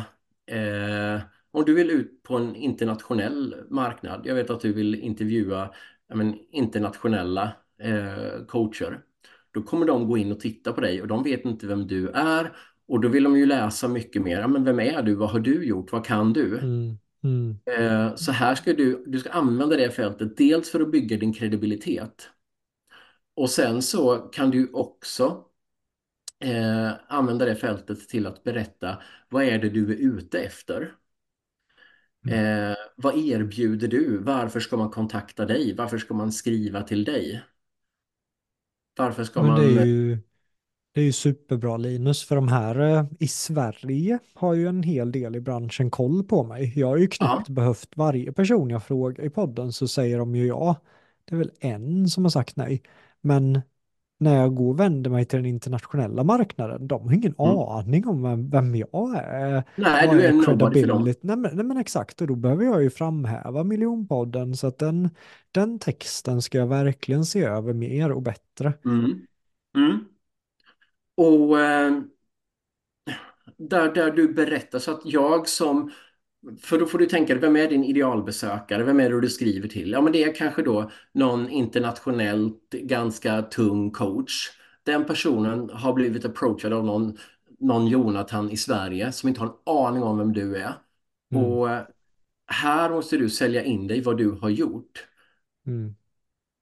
eh, 0.51 1.21
om 1.51 1.65
du 1.65 1.73
vill 1.73 1.89
ut 1.89 2.23
på 2.23 2.37
en 2.37 2.55
internationell 2.55 3.55
marknad. 3.69 4.21
Jag 4.25 4.35
vet 4.35 4.49
att 4.49 4.61
du 4.61 4.73
vill 4.73 4.95
intervjua 4.95 5.73
men, 6.13 6.35
internationella 6.51 7.51
eh, 7.81 8.45
coacher. 8.47 9.01
Då 9.51 9.63
kommer 9.63 9.85
de 9.85 10.07
gå 10.07 10.17
in 10.17 10.31
och 10.31 10.39
titta 10.39 10.73
på 10.73 10.81
dig 10.81 11.01
och 11.01 11.07
de 11.07 11.23
vet 11.23 11.45
inte 11.45 11.67
vem 11.67 11.87
du 11.87 12.09
är. 12.09 12.55
Och 12.87 13.01
då 13.01 13.07
vill 13.07 13.23
de 13.23 13.37
ju 13.37 13.45
läsa 13.45 13.87
mycket 13.87 14.21
mer. 14.21 14.47
Men 14.47 14.63
vem 14.63 14.79
är 14.79 15.01
du? 15.01 15.15
Vad 15.15 15.29
har 15.29 15.39
du 15.39 15.65
gjort? 15.65 15.91
Vad 15.91 16.05
kan 16.05 16.33
du? 16.33 16.57
Mm. 16.57 16.97
Mm. 17.23 17.57
Eh, 17.65 18.15
så 18.15 18.31
här 18.31 18.55
ska 18.55 18.73
du, 18.73 19.03
du 19.07 19.19
ska 19.19 19.29
använda 19.29 19.75
det 19.75 19.91
fältet 19.91 20.37
dels 20.37 20.71
för 20.71 20.79
att 20.79 20.91
bygga 20.91 21.17
din 21.17 21.33
kredibilitet. 21.33 22.29
Och 23.33 23.49
sen 23.49 23.81
så 23.81 24.17
kan 24.17 24.51
du 24.51 24.69
också 24.73 25.45
eh, 26.39 26.91
använda 27.07 27.45
det 27.45 27.55
fältet 27.55 28.09
till 28.09 28.27
att 28.27 28.43
berätta 28.43 29.01
vad 29.29 29.43
är 29.43 29.59
det 29.59 29.69
du 29.69 29.91
är 29.91 29.97
ute 29.97 30.39
efter? 30.39 30.95
Eh, 32.27 32.75
vad 32.95 33.17
erbjuder 33.17 33.87
du? 33.87 34.17
Varför 34.17 34.59
ska 34.59 34.77
man 34.77 34.89
kontakta 34.89 35.45
dig? 35.45 35.75
Varför 35.75 35.97
ska 35.97 36.13
man 36.13 36.31
skriva 36.31 36.81
till 36.81 37.03
dig? 37.03 37.43
Varför 38.97 39.23
ska 39.23 39.43
man... 39.43 39.61
ju, 39.61 40.19
det 40.93 41.01
är 41.01 41.05
ju 41.05 41.11
superbra 41.11 41.77
Linus, 41.77 42.23
för 42.23 42.35
de 42.35 42.47
här 42.47 42.79
eh, 42.79 43.05
i 43.19 43.27
Sverige 43.27 44.19
har 44.33 44.53
ju 44.53 44.67
en 44.67 44.83
hel 44.83 45.11
del 45.11 45.35
i 45.35 45.39
branschen 45.41 45.91
koll 45.91 46.23
på 46.23 46.43
mig. 46.43 46.73
Jag 46.75 46.87
har 46.87 46.97
ju 46.97 47.07
knappt 47.07 47.49
behövt 47.49 47.97
varje 47.97 48.31
person 48.31 48.69
jag 48.69 48.83
frågar 48.83 49.23
i 49.25 49.29
podden 49.29 49.73
så 49.73 49.87
säger 49.87 50.17
de 50.17 50.35
ju 50.35 50.47
ja. 50.47 50.75
Det 51.25 51.35
är 51.35 51.39
väl 51.39 51.51
en 51.59 52.07
som 52.09 52.25
har 52.25 52.29
sagt 52.29 52.55
nej. 52.55 52.81
Men 53.21 53.61
när 54.19 54.35
jag 54.35 54.55
går 54.55 54.69
och 54.69 54.79
vänder 54.79 55.09
mig 55.09 55.25
till 55.25 55.37
den 55.37 55.45
internationella 55.45 56.23
marknaden, 56.23 56.87
de 56.87 57.07
har 57.07 57.13
ingen 57.13 57.35
Mm. 57.39 57.57
aning 57.57 58.07
om 58.07 58.23
vem, 58.23 58.49
vem 58.49 58.75
jag 58.75 59.15
är. 59.17 59.63
Nej, 59.75 60.07
Vad 60.07 60.15
du 60.17 60.23
är 60.23 60.29
är 60.29 60.33
nobody 60.33 60.81
för 60.81 60.87
dem. 60.87 61.03
Nej 61.21 61.37
men, 61.37 61.55
nej 61.55 61.65
men 61.65 61.77
exakt, 61.77 62.21
och 62.21 62.27
då 62.27 62.35
behöver 62.35 62.65
jag 62.65 62.83
ju 62.83 62.89
framhäva 62.89 63.63
miljonpodden 63.63 64.55
så 64.55 64.67
att 64.67 64.77
den, 64.77 65.09
den 65.51 65.79
texten 65.79 66.41
ska 66.41 66.57
jag 66.57 66.67
verkligen 66.67 67.25
se 67.25 67.43
över 67.43 67.73
mer 67.73 68.11
och 68.11 68.21
bättre. 68.21 68.73
Mm. 68.85 69.25
Mm. 69.75 70.05
Och 71.21 71.59
eh, 71.59 72.01
där, 73.57 73.93
där 73.93 74.11
du 74.11 74.33
berättar 74.33 74.79
så 74.79 74.91
att 74.91 75.01
jag 75.05 75.47
som 75.47 75.91
för 76.61 76.79
då 76.79 76.85
får 76.85 76.97
du 76.97 77.05
tänka 77.05 77.33
dig, 77.33 77.41
vem 77.41 77.55
är 77.55 77.69
din 77.69 77.83
idealbesökare? 77.83 78.83
Vem 78.83 78.99
är 78.99 79.09
det 79.09 79.21
du 79.21 79.29
skriver 79.29 79.67
till? 79.67 79.91
Ja, 79.91 80.01
men 80.01 80.13
det 80.13 80.23
är 80.23 80.35
kanske 80.35 80.61
då 80.61 80.91
någon 81.11 81.49
internationellt 81.49 82.69
ganska 82.69 83.41
tung 83.41 83.91
coach. 83.91 84.49
Den 84.83 85.05
personen 85.05 85.69
har 85.69 85.93
blivit 85.93 86.25
approachad 86.25 86.73
av 86.73 86.85
någon, 86.85 87.17
någon 87.59 87.87
Jonathan 87.87 88.49
i 88.49 88.57
Sverige 88.57 89.11
som 89.11 89.29
inte 89.29 89.41
har 89.41 89.47
en 89.47 89.53
aning 89.65 90.03
om 90.03 90.17
vem 90.17 90.33
du 90.33 90.55
är. 90.55 90.73
Mm. 91.31 91.45
Och 91.45 91.69
eh, 91.69 91.83
här 92.45 92.89
måste 92.89 93.17
du 93.17 93.29
sälja 93.29 93.63
in 93.63 93.87
dig 93.87 94.01
vad 94.01 94.17
du 94.17 94.31
har 94.31 94.49
gjort. 94.49 95.07
Mm. 95.67 95.95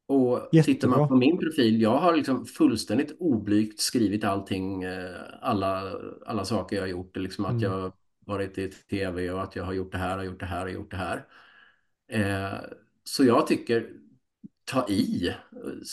Och 0.09 0.49
tittar 0.61 0.87
Jättebra. 0.87 0.97
man 0.99 1.07
på 1.09 1.15
min 1.15 1.37
profil, 1.39 1.81
jag 1.81 1.97
har 1.97 2.15
liksom 2.15 2.45
fullständigt 2.45 3.17
oblygt 3.19 3.79
skrivit 3.81 4.23
allting, 4.23 4.83
eh, 4.83 5.15
alla, 5.41 5.93
alla 6.25 6.45
saker 6.45 6.75
jag 6.75 6.83
har 6.83 6.87
gjort. 6.87 7.17
Liksom 7.17 7.45
att 7.45 7.51
Mm. 7.51 7.63
jag 7.63 7.93
varit 8.25 8.57
i 8.57 8.69
tv 8.69 9.31
och 9.31 9.43
att 9.43 9.55
jag 9.55 9.63
har 9.65 9.73
gjort 9.73 9.91
det 9.91 9.97
här 9.97 10.17
och 10.17 10.25
gjort 10.25 10.39
det 10.39 10.45
här 10.45 10.65
och 10.65 10.71
gjort 10.71 10.91
det 10.91 10.97
här. 10.97 11.25
Eh, 12.07 12.59
så 13.03 13.25
jag 13.25 13.47
tycker, 13.47 13.89
ta 14.65 14.87
i. 14.89 15.35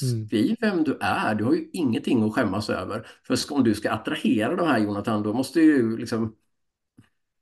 Mm. 0.02 0.28
Skriv 0.28 0.56
vem 0.60 0.84
du 0.84 0.98
är. 1.00 1.34
Du 1.34 1.44
har 1.44 1.54
ju 1.54 1.70
ingenting 1.72 2.24
att 2.24 2.34
skämmas 2.34 2.70
över. 2.70 3.06
För 3.24 3.38
om 3.52 3.64
du 3.64 3.74
ska 3.74 3.92
attrahera 3.92 4.56
de 4.56 4.68
här 4.68 4.78
Jonathan, 4.78 5.22
då 5.22 5.32
måste 5.34 5.60
du 5.60 5.96
liksom 5.98 6.36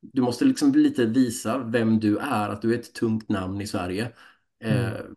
du 0.01 0.23
måste 0.23 0.45
liksom 0.45 0.73
lite 0.73 1.07
visa 1.07 1.59
vem 1.59 2.01
du 2.01 2.19
är, 2.19 2.49
att 2.49 2.63
du 2.63 2.75
är 2.75 2.79
ett 2.79 2.95
tungt 2.95 3.29
namn 3.29 3.61
i 3.61 3.67
Sverige. 3.67 4.13
Eh, 4.61 4.93
Mm. 4.93 5.15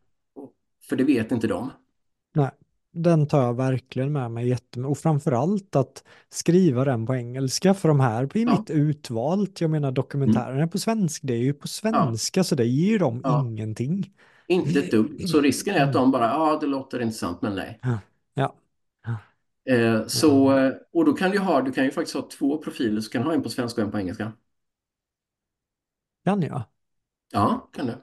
För 0.90 0.96
det 0.96 1.04
vet 1.04 1.32
inte 1.32 1.48
de. 1.48 1.72
Nej, 2.36 2.50
den 2.92 3.28
tar 3.28 3.42
jag 3.44 3.54
verkligen 3.54 4.12
med 4.12 4.32
mig 4.32 4.48
jättemycket. 4.48 4.92
Och 4.92 4.98
framförallt 4.98 5.76
att 5.76 6.04
skriva 6.30 6.86
den 6.86 7.06
på 7.06 7.16
engelska, 7.16 7.74
för 7.74 7.88
de 7.88 8.00
här 8.00 8.26
blir 8.26 8.46
Ja. 8.48 8.60
mitt 8.60 8.70
utvalt. 8.70 9.62
Jag 9.62 9.70
menar 9.70 9.92
dokumentären 9.92 10.60
är 10.60 10.68
på 10.68 10.78
svenska, 10.80 11.28
det 11.28 11.34
är 11.34 11.38
ju 11.38 11.54
på 11.54 11.68
svenska, 11.68 12.44
så 12.44 12.56
det 12.56 12.66
ger 12.66 12.92
ju 12.92 12.98
dem 12.98 13.22
Ja. 13.24 13.42
ingenting. 13.42 14.14
Inte 14.48 14.80
ett 14.80 14.92
dugg. 14.92 15.30
Så 15.30 15.42
risken 15.42 15.76
är 15.76 15.84
att 15.84 15.94
de 15.94 16.12
bara, 16.12 16.26
ja 16.26 16.58
det 16.62 16.68
låter 16.68 17.02
intressant 17.02 17.42
men 17.42 17.56
nej. 17.56 17.80
Ja. 18.34 18.56
Eh, 19.70 20.08
så, 20.08 20.48
och 20.94 21.06
då 21.06 21.14
kan 21.14 21.32
du 21.32 21.40
ha, 21.40 21.62
du 21.62 21.72
kan 21.72 21.86
ju 21.86 21.92
faktiskt 21.92 22.16
ha 22.16 22.30
två 22.30 22.58
profiler, 22.58 23.02
så 23.02 23.10
kan 23.12 23.22
du 23.22 23.28
ha 23.28 23.34
en 23.34 23.44
på 23.44 23.50
svenska 23.50 23.82
och 23.82 23.86
en 23.86 23.92
på 23.92 24.00
engelska. 24.00 24.32
Kan 26.26 26.42
jag? 26.42 26.64
Ja, 27.32 27.70
kan 27.74 27.86
du. 27.86 27.94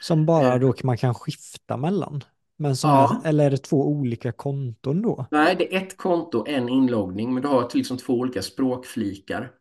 Som 0.00 0.26
bara 0.26 0.54
Eh. 0.54 0.60
då 0.60 0.74
man 0.84 0.98
kan 0.98 1.14
skifta 1.14 1.76
mellan. 1.76 2.24
Men 2.56 2.76
som 2.76 2.90
Ja. 2.90 3.20
är, 3.24 3.28
eller 3.28 3.44
är 3.46 3.50
det 3.50 3.58
två 3.58 3.88
olika 3.88 4.32
konton 4.32 5.02
då? 5.02 5.26
Nej, 5.30 5.56
det 5.56 5.74
är 5.76 5.82
ett 5.82 5.96
konto, 5.96 6.44
en 6.48 6.68
inloggning, 6.68 7.34
men 7.34 7.42
du 7.42 7.48
har 7.48 7.70
liksom 7.74 7.96
två 7.98 8.12
olika 8.14 8.42
språkflikar. 8.42 9.52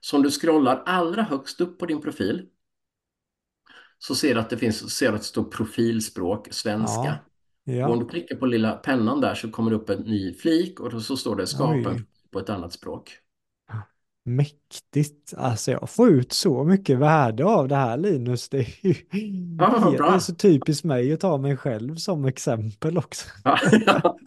Så 0.00 0.16
om 0.16 0.22
du 0.22 0.30
scrollar 0.30 0.82
allra 0.86 1.22
högst 1.22 1.60
upp 1.60 1.78
på 1.78 1.86
din 1.86 2.00
profil 2.00 2.46
så 3.98 4.14
ser 4.14 4.34
du 4.34 4.40
att 4.40 4.50
det 4.50 4.56
finns, 4.56 4.90
ser 4.96 5.12
att 5.12 5.18
det 5.20 5.24
står 5.26 5.44
profilspråk 5.44 6.48
svenska. 6.50 7.18
Ja. 7.64 7.86
Och 7.86 7.92
om 7.92 7.98
Ja. 7.98 8.04
du 8.04 8.08
klickar 8.08 8.36
på 8.36 8.46
lilla 8.46 8.72
pennan 8.72 9.20
där 9.20 9.34
så 9.34 9.50
kommer 9.50 9.70
det 9.70 9.76
upp 9.76 9.90
en 9.90 10.00
ny 10.02 10.34
flik 10.34 10.80
och 10.80 11.02
så 11.02 11.16
står 11.16 11.36
det 11.36 11.46
skapa 11.46 11.94
på 12.30 12.38
ett 12.38 12.50
annat 12.50 12.72
språk. 12.72 13.12
Mäktigt. 14.28 15.34
Alltså 15.36 15.70
jag 15.70 15.90
får 15.90 16.08
ut 16.08 16.32
så 16.32 16.64
mycket 16.64 16.98
värde 16.98 17.44
av 17.44 17.68
det 17.68 17.76
här 17.76 17.96
Linus. 17.96 18.48
Det 18.48 18.58
är 18.58 18.86
ju 18.86 18.94
Ja, 19.58 19.90
det 19.90 20.14
är 20.14 20.18
så 20.18 20.34
typiskt 20.34 20.84
mig 20.84 21.12
att 21.12 21.20
ta 21.20 21.38
mig 21.38 21.56
själv 21.56 21.96
som 21.96 22.24
exempel 22.24 22.98
också. 22.98 23.26
Ja, 23.44 23.58
ja. 23.86 24.18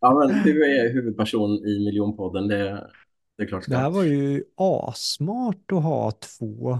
ja, 0.00 0.14
men 0.14 0.42
du 0.42 0.64
är 0.64 0.92
huvudperson 0.92 1.50
i 1.50 1.84
Miljonpodden, 1.84 2.48
det, 2.48 2.90
det 3.36 3.42
är 3.42 3.46
klart. 3.46 3.64
Det 3.68 3.76
här 3.76 3.90
var 3.90 4.04
ju 4.04 4.44
asmart 4.56 5.72
att 5.72 5.82
ha 5.82 6.10
två, 6.10 6.78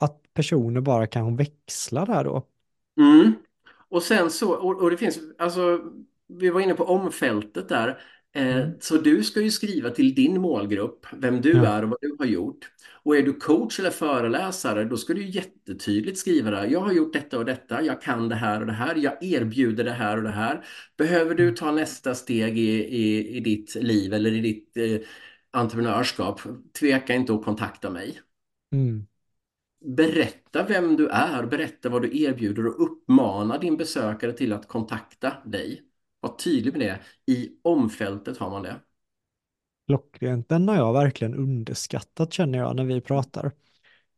att 0.00 0.20
personer 0.34 0.80
bara 0.80 1.06
kan 1.06 1.36
växla 1.36 2.04
där 2.04 2.24
då. 2.24 2.42
Mm. 3.00 3.32
Och 3.88 4.02
sen 4.02 4.30
så, 4.30 4.52
och, 4.52 4.82
och 4.82 4.90
det 4.90 4.96
finns, 4.96 5.18
alltså, 5.38 5.80
vi 6.28 6.50
var 6.50 6.60
inne 6.60 6.74
på 6.74 6.84
omfältet 6.84 7.68
där. 7.68 7.98
Eh, 8.36 8.42
Mm. 8.56 8.72
Så 8.80 8.96
du 8.98 9.24
ska 9.24 9.40
ju 9.40 9.50
skriva 9.50 9.90
till 9.90 10.14
din 10.14 10.40
målgrupp, 10.40 11.06
vem 11.12 11.40
du 11.40 11.50
Ja. 11.50 11.66
är 11.66 11.82
och 11.82 11.88
vad 11.90 11.98
du 12.00 12.16
har 12.18 12.26
gjort. 12.26 12.70
Och 13.02 13.16
är 13.16 13.22
du 13.22 13.32
coach 13.32 13.78
eller 13.80 13.90
föreläsare, 13.90 14.84
då 14.84 14.96
ska 14.96 15.14
du 15.14 15.22
ju 15.22 15.30
jättetydligt 15.30 16.18
skriva 16.18 16.50
där. 16.50 16.66
Jag 16.66 16.80
har 16.80 16.92
gjort 16.92 17.12
detta 17.12 17.38
och 17.38 17.44
detta, 17.44 17.82
jag 17.82 18.02
kan 18.02 18.28
det 18.28 18.34
här 18.34 18.60
och 18.60 18.66
det 18.66 18.72
här, 18.72 18.94
jag 18.96 19.22
erbjuder 19.22 19.84
det 19.84 19.92
här 19.92 20.16
och 20.16 20.22
det 20.22 20.30
här. 20.30 20.64
Behöver 20.96 21.34
du 21.34 21.52
ta 21.56 21.72
nästa 21.72 22.14
steg 22.14 22.58
i, 22.58 22.84
i, 22.84 23.36
i 23.36 23.40
ditt 23.40 23.74
liv 23.74 24.14
eller 24.14 24.32
i 24.32 24.40
ditt 24.40 24.76
eh, 24.76 25.08
entreprenörskap, 25.50 26.40
tveka 26.80 27.14
inte 27.14 27.34
att 27.34 27.44
kontakta 27.44 27.90
mig. 27.90 28.20
Mm. 28.72 29.06
Berätta 29.96 30.64
vem 30.64 30.96
du 30.96 31.08
är, 31.08 31.46
berätta 31.46 31.88
vad 31.88 32.02
du 32.02 32.22
erbjuder 32.22 32.66
och 32.66 32.82
uppmana 32.82 33.58
din 33.58 33.76
besökare 33.76 34.32
till 34.32 34.52
att 34.52 34.68
kontakta 34.68 35.32
dig. 35.44 35.85
Var 36.28 36.36
tydlig 36.36 36.72
med 36.72 36.80
det. 36.80 37.00
I 37.32 37.50
omfältet 37.62 38.38
har 38.38 38.50
man 38.50 38.62
det. 38.62 38.80
Klockrent. 39.86 40.48
Den 40.48 40.68
har 40.68 40.76
jag 40.76 40.92
verkligen 40.92 41.34
underskattat 41.34 42.32
känner 42.32 42.58
jag 42.58 42.76
när 42.76 42.84
vi 42.84 43.00
pratar. 43.00 43.52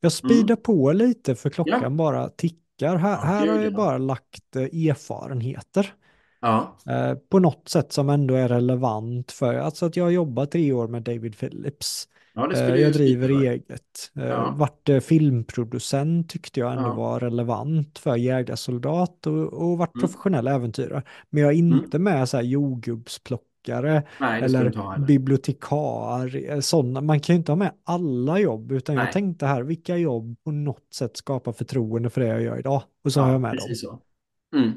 Jag 0.00 0.12
speedar 0.12 0.56
på 0.56 0.92
lite 0.92 1.36
för 1.36 1.50
klockan 1.50 1.82
Ja. 1.82 1.90
bara 1.96 2.28
tickar. 2.28 2.96
Här, 2.96 3.18
Ja, 3.22 3.26
här 3.26 3.46
har 3.46 3.59
jag 3.59 3.72
ja. 3.72 3.76
bara 3.76 3.98
lagt 3.98 4.56
eh, 4.56 4.62
erfarenheter. 4.62 5.94
Ja, 6.40 6.78
Eh, 6.86 7.14
på 7.14 7.38
något 7.38 7.68
sätt 7.68 7.92
som 7.92 8.09
ändå 8.11 8.34
är 8.34 8.48
relevant 8.48 9.32
för, 9.32 9.54
alltså 9.54 9.86
att 9.86 9.96
jag 9.96 10.04
har 10.04 10.11
jobbat 10.11 10.50
tre 10.50 10.72
år 10.72 10.88
med 10.88 11.02
David 11.02 11.38
Phillips. 11.38 12.09
Ja 12.39 12.47
det 12.47 12.57
Eh, 12.61 12.64
skulle 12.66 12.80
jag 12.80 12.93
driver 12.93 13.43
eget. 13.43 14.11
Eh, 14.16 14.24
Ja. 14.26 14.55
Vart 14.59 14.89
eh, 14.89 15.01
filmproducent 15.01 16.30
tyckte 16.30 16.61
jag 16.61 16.72
ändå 16.72 16.89
Ja. 16.89 16.95
var 16.95 17.20
relevant 17.20 17.99
för 17.99 18.16
jägarsoldat 18.16 19.26
och, 19.26 19.53
och 19.53 19.78
vart 19.78 19.95
Mm. 19.95 20.01
professionell 20.01 20.47
äventyrare. 20.49 21.03
Men 21.30 21.43
jag 21.43 21.53
är 21.53 21.57
inte 21.57 21.99
med 21.99 22.28
så 22.28 22.36
här 22.36 22.45
jordgubbsplockare 22.45 24.03
Nej, 24.20 24.43
eller 24.43 24.66
inte 24.66 24.78
ha 24.78 24.93
heller. 24.93 25.07
bibliotekar, 25.07 26.61
sådana. 26.61 27.01
Man 27.01 27.20
kan 27.20 27.34
ju 27.34 27.39
inte 27.39 27.53
ha 27.53 27.57
med 27.57 27.72
alla 27.84 28.39
jobb, 28.39 28.72
utan 28.72 28.95
jag 28.95 29.05
Nej. 29.05 29.12
tänkte 29.12 29.47
här, 29.47 29.62
vilka 29.62 29.97
jobb 29.97 30.36
på 30.45 30.51
något 30.51 30.95
sätt 30.95 31.16
skapar 31.16 31.53
förtroende 31.53 32.11
för 32.11 32.20
det 32.20 32.26
jag 32.26 32.43
gör 32.43 32.59
idag? 32.59 32.82
Och 33.05 33.12
så 33.12 33.20
har 33.20 33.32
jag 33.32 33.41
med 33.41 33.57
dem. 33.57 33.99
Mm. 34.57 34.72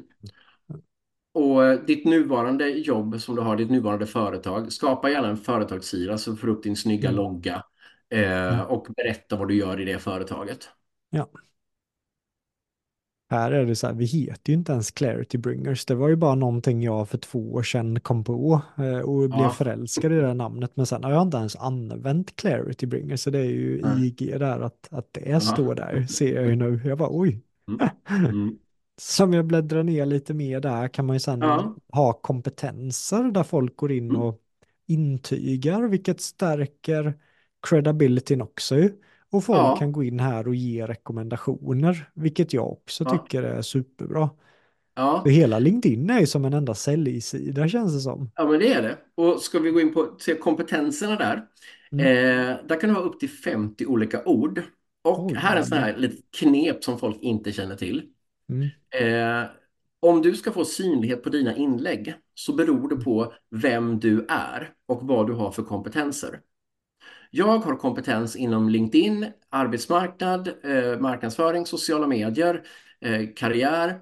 Och 1.34 1.64
eh, 1.66 1.80
ditt 1.80 2.04
nuvarande 2.04 2.68
jobb 2.68 3.20
som 3.20 3.34
du 3.36 3.42
har, 3.42 3.56
ditt 3.56 3.70
nuvarande 3.70 4.06
företag, 4.06 4.72
skapa 4.72 5.10
gärna 5.10 5.28
en 5.28 5.36
företagssida 5.36 6.18
så 6.18 6.36
får 6.36 6.46
du 6.46 6.52
upp 6.52 6.62
din 6.62 6.76
snygga 6.76 7.08
Mm. 7.08 7.16
logga 7.16 7.64
eh, 8.10 8.54
Mm. 8.54 8.66
och 8.66 8.86
berätta 8.96 9.36
vad 9.36 9.48
du 9.48 9.54
gör 9.54 9.80
i 9.80 9.84
det 9.84 9.98
företaget. 9.98 10.68
Ja. 11.10 11.28
Här 13.30 13.52
är 13.52 13.66
det 13.66 13.76
så 13.76 13.86
här, 13.86 13.94
vi 13.94 14.04
heter 14.04 14.52
ju 14.52 14.58
inte 14.58 14.72
ens 14.72 14.90
Clarity 14.90 15.38
Bringers. 15.38 15.84
Det 15.86 15.94
var 15.94 16.08
ju 16.08 16.16
bara 16.16 16.34
någonting 16.34 16.82
jag 16.82 17.08
för 17.08 17.18
två 17.18 17.52
år 17.54 17.62
sedan 17.62 18.00
kom 18.00 18.24
på 18.24 18.60
eh, 18.78 18.98
och 18.98 19.18
blev 19.30 19.40
Ja. 19.40 19.50
förälskad 19.50 20.12
i 20.12 20.16
det 20.16 20.34
namnet. 20.34 20.72
Men 20.76 20.86
sen 20.86 21.04
har 21.04 21.10
jag 21.12 21.22
inte 21.22 21.36
ens 21.36 21.56
använt 21.56 22.36
Clarity 22.36 22.86
Bringers. 22.86 23.20
Så 23.20 23.30
det 23.30 23.38
är 23.38 23.44
ju 23.44 23.80
Nej. 23.82 24.06
IG 24.06 24.38
där, 24.38 24.60
att, 24.60 24.88
att 24.90 25.12
det 25.12 25.20
Ja. 25.28 25.40
står 25.40 25.74
där, 25.74 26.02
ser 26.06 26.34
jag 26.34 26.46
ju 26.46 26.56
nu. 26.56 26.80
Jag 26.84 26.98
bara 26.98 27.08
oj. 27.12 27.40
Mm. 27.68 28.58
Som 29.00 29.32
jag 29.32 29.44
bläddrar 29.46 29.82
ner 29.82 30.06
lite 30.06 30.34
mer 30.34 30.60
där 30.60 30.88
kan 30.88 31.06
man 31.06 31.16
ju 31.16 31.20
sen 31.20 31.40
Ja. 31.40 31.76
ha 31.92 32.12
kompetenser 32.12 33.22
där 33.24 33.42
folk 33.42 33.76
går 33.76 33.92
in 33.92 34.10
Mm. 34.10 34.22
och 34.22 34.40
intygar, 34.86 35.82
vilket 35.88 36.20
stärker 36.20 37.14
credibilityn 37.68 38.42
också. 38.42 38.74
Och 39.30 39.44
folk 39.44 39.58
Ja. 39.58 39.76
kan 39.76 39.92
gå 39.92 40.04
in 40.04 40.20
här 40.20 40.48
och 40.48 40.54
ge 40.54 40.86
rekommendationer, 40.86 42.10
vilket 42.14 42.52
jag 42.52 42.72
också 42.72 43.04
Ja. 43.04 43.10
tycker 43.10 43.42
är 43.42 43.62
superbra. 43.62 44.30
Ja. 44.94 45.20
För 45.24 45.30
hela 45.30 45.58
LinkedIn 45.58 46.10
är 46.10 46.20
ju 46.20 46.26
som 46.26 46.44
en 46.44 46.52
enda 46.52 46.74
säljsida 46.74 47.68
känns 47.68 47.94
det 47.94 48.00
som. 48.00 48.30
Ja, 48.36 48.44
men 48.44 48.58
det 48.60 48.72
är 48.72 48.82
det. 48.82 48.98
Och 49.14 49.40
ska 49.42 49.58
vi 49.58 49.70
gå 49.70 49.80
in 49.80 49.94
på 49.94 50.16
se 50.18 50.34
kompetenserna 50.34 51.16
där. 51.16 51.46
Mm. 51.92 52.06
Eh, 52.06 52.56
där 52.68 52.80
kan 52.80 52.88
du 52.90 52.94
ha 52.96 53.02
upp 53.02 53.20
till 53.20 53.30
50 53.30 53.86
olika 53.86 54.24
ord. 54.24 54.62
Och 55.04 55.26
Oj, 55.26 55.34
här 55.34 55.54
är 55.56 55.60
en 55.60 55.66
sån 55.66 55.78
här 55.78 55.96
litet 55.96 56.20
knep 56.38 56.84
som 56.84 56.98
folk 56.98 57.16
inte 57.20 57.52
känner 57.52 57.76
till. 57.76 58.02
Mm. 58.52 58.68
Eh, 58.90 59.50
om 60.00 60.22
du 60.22 60.34
ska 60.34 60.52
få 60.52 60.64
synlighet 60.64 61.22
på 61.22 61.28
dina 61.28 61.56
inlägg 61.56 62.14
så 62.34 62.52
beror 62.54 62.88
det 62.88 62.96
på 62.96 63.32
vem 63.50 64.00
du 64.00 64.26
är 64.28 64.72
och 64.86 65.06
vad 65.06 65.26
du 65.26 65.32
har 65.32 65.50
för 65.50 65.62
kompetenser. 65.62 66.40
Jag 67.30 67.58
har 67.58 67.76
kompetens 67.76 68.36
inom 68.36 68.68
LinkedIn, 68.68 69.26
arbetsmarknad, 69.48 70.48
eh, 70.64 71.00
marknadsföring, 71.00 71.66
sociala 71.66 72.06
medier, 72.06 72.62
eh, 73.00 73.28
karriär. 73.36 74.00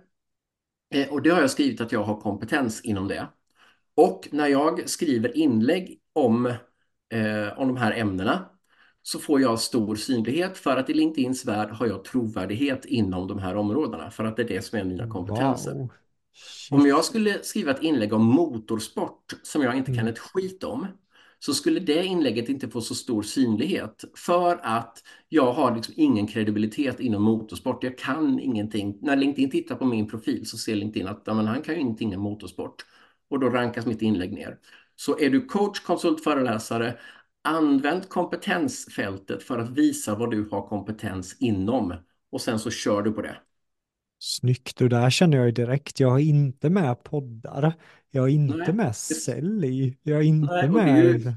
Eh, 0.95 1.13
och 1.13 1.23
det 1.23 1.31
har 1.31 1.41
jag 1.41 1.51
skrivit 1.51 1.81
att 1.81 1.93
jag 1.93 2.03
har 2.03 2.21
kompetens 2.21 2.81
inom 2.81 3.09
det. 3.09 3.29
Och 3.95 4.29
när 4.33 4.47
jag 4.47 4.89
skriver 4.89 5.37
inlägg 5.37 6.01
om, 6.13 6.47
eh, 7.13 7.59
om 7.59 7.69
de 7.69 7.77
här 7.77 7.93
ämnena 7.93 8.50
så 9.03 9.19
får 9.19 9.41
jag 9.41 9.61
stor 9.61 9.97
synlighet 9.97 10.59
för 10.59 10.77
att 10.77 10.91
i 10.91 10.95
LinkedIns 10.95 11.45
värld 11.45 11.71
har 11.71 11.87
jag 11.87 12.05
trovärdighet 12.05 12.85
inom 12.85 13.29
de 13.29 13.39
här 13.39 13.57
områdena 13.57 14.11
för 14.11 14.25
att 14.25 14.37
det 14.37 14.43
är 14.43 14.49
det 14.49 14.63
som 14.63 14.79
är 14.79 14.85
mina 14.85 15.09
kompetenser. 15.09 15.75
Wow. 15.75 15.91
Om 16.71 16.87
jag 16.87 17.05
skulle 17.05 17.43
skriva 17.43 17.71
ett 17.71 17.83
inlägg 17.83 18.13
om 18.13 18.25
motorsport 18.25 19.35
som 19.43 19.63
jag 19.63 19.77
inte 19.77 19.93
kan 19.93 19.99
Mm. 20.01 20.13
ett 20.13 20.19
skit 20.19 20.65
om 20.65 20.87
så 21.39 21.55
skulle 21.55 21.81
det 21.81 22.05
inlägget 22.05 22.49
inte 22.49 22.69
få 22.69 22.81
så 22.81 22.95
stor 22.95 23.23
synlighet 23.23 24.05
för 24.17 24.61
att 24.63 25.03
jag 25.29 25.53
har 25.53 25.77
liksom 25.77 25.95
ingen 25.97 26.27
kredibilitet 26.27 27.01
inom 27.01 27.23
motorsport. 27.23 27.85
Jag 27.85 27.99
kan 27.99 28.41
ingenting. 28.41 28.99
När 29.01 29.17
LinkedIn 29.17 29.51
tittar 29.51 29.77
på 29.77 29.85
min 29.85 30.09
profil 30.09 30.47
så 30.47 30.59
ser 30.59 30.75
LinkedIn 30.75 31.09
att 31.09 31.23
ja, 31.27 31.35
men 31.35 31.47
han 31.47 31.63
kan 31.63 31.75
ju 31.75 31.81
ingenting 31.81 32.17
om 32.17 32.23
motorsport 32.23 32.87
och 33.31 33.41
då 33.41 33.51
rankas 33.51 33.87
mitt 33.87 34.03
inlägg 34.03 34.33
ner. 34.33 34.59
Så 34.97 35.19
är 35.19 35.31
du 35.31 35.47
coach, 35.47 35.81
konsult, 35.81 36.25
föreläsare, 36.25 36.99
använd 37.45 38.09
kompetensfältet 38.09 39.43
för 39.43 39.59
att 39.59 39.71
visa 39.71 40.15
vad 40.15 40.31
du 40.31 40.49
har 40.51 40.69
kompetens 40.69 41.37
inom 41.41 41.95
och 42.33 42.41
sen 42.41 42.59
så 42.59 42.71
kör 42.71 43.03
du 43.03 43.13
på 43.13 43.23
det. 43.23 43.37
Snyggt, 44.19 44.81
och 44.81 44.89
där 44.89 45.11
känner 45.11 45.37
jag 45.37 45.47
ju 45.47 45.53
direkt, 45.53 46.01
jag 46.01 46.21
är 46.21 46.25
inte 46.25 46.71
med 46.71 47.03
poddar, 47.05 47.73
jag 48.11 48.25
är 48.25 48.33
inte 48.33 48.73
Nej, 48.73 48.73
med 48.73 48.97
sälj, 48.97 49.99
jag 50.03 50.19
är 50.19 50.23
inte 50.25 50.67
Nej, 50.67 50.69
det 50.73 50.79
är 50.79 50.83
med... 50.83 51.21
ju- 51.21 51.33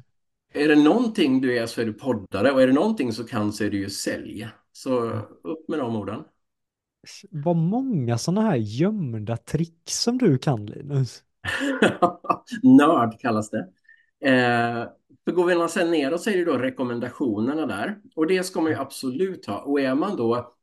Är 0.54 0.68
det 0.68 0.76
någonting 0.76 1.42
du 1.42 1.58
är 1.58 1.66
så 1.66 1.82
är 1.82 1.86
du 1.86 1.94
poddare 1.94 2.52
och 2.52 2.62
är 2.62 2.68
det 2.68 2.74
någonting 2.74 3.14
så 3.14 3.24
kan 3.24 3.54
så 3.54 3.64
är 3.64 3.72
det 3.72 3.78
ju 3.78 3.90
sälj. 3.90 4.48
Så 4.72 5.00
upp 5.44 5.70
med 5.70 5.80
de 5.80 5.96
orden. 5.96 6.24
Vad 7.32 7.56
många 7.56 8.18
sådana 8.18 8.42
här 8.42 8.56
gömda 8.56 9.38
tricks 9.38 10.02
som 10.04 10.18
du 10.18 10.38
kan 10.38 10.66
Linus. 10.66 11.24
Nörd 12.64 13.20
kallas 13.20 13.50
det. 13.50 13.68
Eh, 14.30 14.88
för 15.26 15.32
går 15.32 15.46
vi 15.46 15.70
sen 15.70 15.92
neråt 15.92 16.22
så 16.22 16.30
är 16.30 16.38
det 16.38 16.46
då 16.46 16.58
rekommendationerna 16.58 17.66
där. 17.66 17.98
Och 18.16 18.28
det 18.28 18.44
ska 18.44 18.62
man 18.62 18.72
ju 18.72 18.78
absolut 18.78 19.46
ha. 19.46 19.62
Och 19.62 19.80
är 19.80 19.96
man 19.96 20.18
då, 20.18 20.56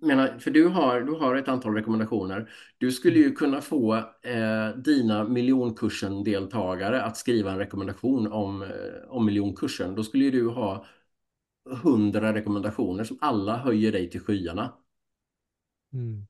menar, 0.00 0.38
för 0.38 0.50
du 0.50 0.66
har, 0.66 1.00
du 1.00 1.12
har 1.12 1.36
ett 1.36 1.48
antal 1.48 1.74
rekommendationer. 1.74 2.50
Du 2.78 2.92
skulle 2.92 3.18
ju 3.18 3.32
kunna 3.32 3.60
få 3.60 3.94
eh, 4.22 4.76
dina 4.76 5.24
miljonkursen-deltagare 5.24 7.02
att 7.02 7.16
skriva 7.16 7.52
en 7.52 7.58
rekommendation 7.58 8.32
om, 8.32 8.62
eh, 8.62 8.68
om 9.08 9.26
miljonkursen. 9.26 9.94
Då 9.94 10.02
skulle 10.02 10.24
ju 10.24 10.30
du 10.30 10.48
ha 10.48 10.86
hundra 11.82 12.34
rekommendationer 12.34 13.04
som 13.04 13.18
alla 13.20 13.56
höjer 13.56 13.92
dig 13.92 14.10
till 14.10 14.20
skyarna. 14.20 14.72
Mm. 15.92 16.26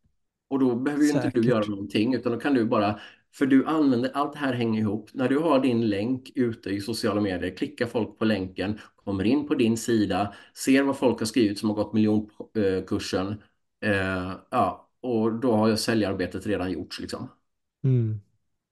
Och 0.48 0.58
då 0.58 0.74
behöver 0.74 1.04
ju 1.04 1.10
inte 1.10 1.30
du 1.34 1.48
göra 1.48 1.66
någonting 1.66 2.14
utan 2.14 2.32
då 2.32 2.40
kan 2.40 2.54
du 2.54 2.64
bara, 2.64 3.00
för 3.34 3.46
du 3.46 3.66
använder, 3.66 4.10
allt 4.14 4.32
det 4.32 4.38
här 4.38 4.52
hänger 4.52 4.80
ihop. 4.80 5.10
När 5.14 5.28
du 5.28 5.38
har 5.38 5.60
din 5.60 5.88
länk 5.88 6.30
ute 6.34 6.70
i 6.70 6.80
sociala 6.80 7.20
medier, 7.20 7.56
klickar 7.56 7.86
folk 7.86 8.18
på 8.18 8.24
länken, 8.24 8.78
kommer 8.96 9.24
in 9.24 9.46
på 9.48 9.54
din 9.54 9.76
sida, 9.76 10.34
ser 10.54 10.82
vad 10.82 10.96
folk 10.98 11.18
har 11.18 11.26
skrivit 11.26 11.58
som 11.58 11.68
har 11.68 11.76
gått 11.76 11.92
miljonkursen. 11.92 13.42
Eh, 13.84 14.32
ja, 14.50 14.90
och 15.00 15.32
då 15.34 15.52
har 15.56 15.68
ju 15.68 15.76
säljarbetet 15.76 16.46
redan 16.46 16.72
gjorts 16.72 17.00
liksom. 17.00 17.28
Mm. 17.84 18.20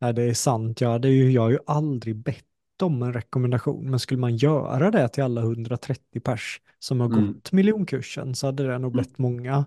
Nej, 0.00 0.12
det 0.14 0.22
är 0.22 0.34
sant, 0.34 0.80
ja, 0.80 0.98
det 0.98 1.08
är 1.08 1.12
ju, 1.12 1.30
jag 1.30 1.42
har 1.42 1.50
ju 1.50 1.58
aldrig 1.66 2.16
bett 2.16 2.44
om 2.82 3.02
en 3.02 3.12
rekommendation, 3.12 3.90
men 3.90 4.00
skulle 4.00 4.20
man 4.20 4.36
göra 4.36 4.90
det 4.90 5.08
till 5.08 5.22
alla 5.22 5.40
130 5.42 6.20
pers 6.20 6.60
som 6.78 7.00
har 7.00 7.08
Mm. 7.08 7.42
gått 7.42 7.52
miljonkursen 7.52 8.34
så 8.34 8.46
hade 8.46 8.66
det 8.66 8.78
nog 8.78 8.92
Mm. 8.94 9.04
blivit 9.04 9.18
många, 9.18 9.64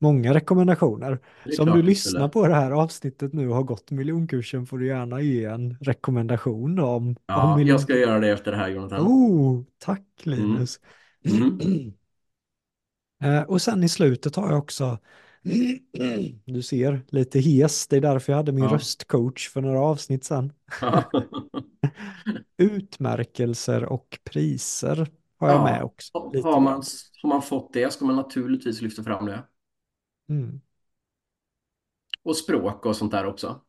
många 0.00 0.34
rekommendationer. 0.34 1.18
Så 1.48 1.62
om 1.62 1.72
du 1.72 1.82
lyssnar 1.82 2.28
på 2.28 2.46
det 2.46 2.54
här 2.54 2.70
avsnittet 2.70 3.32
nu 3.32 3.48
och 3.48 3.56
har 3.56 3.62
gått 3.62 3.90
miljonkursen 3.90 4.66
får 4.66 4.78
du 4.78 4.86
gärna 4.86 5.20
ge 5.20 5.44
en 5.44 5.76
rekommendation 5.80 6.78
om, 6.78 7.08
om 7.08 7.16
Ja, 7.26 7.56
miljon... 7.56 7.68
jag 7.68 7.80
ska 7.80 7.96
göra 7.96 8.18
det 8.20 8.28
efter 8.30 8.50
det 8.50 8.56
här 8.56 8.68
Jonathan. 8.68 9.06
Oh, 9.06 9.62
tack 9.78 10.04
Linus. 10.22 10.80
Mm. 11.24 11.60
Eh, 13.22 13.42
och 13.42 13.62
sen 13.62 13.84
i 13.84 13.88
slutet 13.88 14.36
har 14.36 14.50
jag 14.50 14.58
också, 14.58 14.98
du 16.44 16.62
ser, 16.62 17.00
lite 17.08 17.38
hes. 17.40 17.86
Det 17.86 17.96
är 17.96 18.00
därför 18.00 18.32
jag 18.32 18.36
hade 18.36 18.52
min 18.52 18.64
Ja. 18.64 18.70
röstcoach 18.70 19.48
för 19.48 19.60
några 19.60 19.80
avsnitt 19.80 20.24
sedan. 20.24 20.52
Utmärkelser 22.58 23.84
och 23.84 24.18
priser 24.24 25.08
har 25.38 25.48
jag 25.48 25.56
Ja, 25.56 25.64
med 25.64 25.82
också. 25.84 26.12
Har 26.42 26.60
man, 26.60 26.82
har 27.22 27.28
man 27.28 27.42
fått 27.42 27.72
det 27.72 27.92
ska 27.92 28.04
man 28.04 28.16
naturligtvis 28.16 28.82
lyfta 28.82 29.02
fram 29.02 29.26
det. 29.26 29.42
Mm. 30.30 30.60
Och 32.22 32.36
språk 32.36 32.86
och 32.86 32.96
sånt 32.96 33.12
där 33.12 33.26
också. 33.26 33.60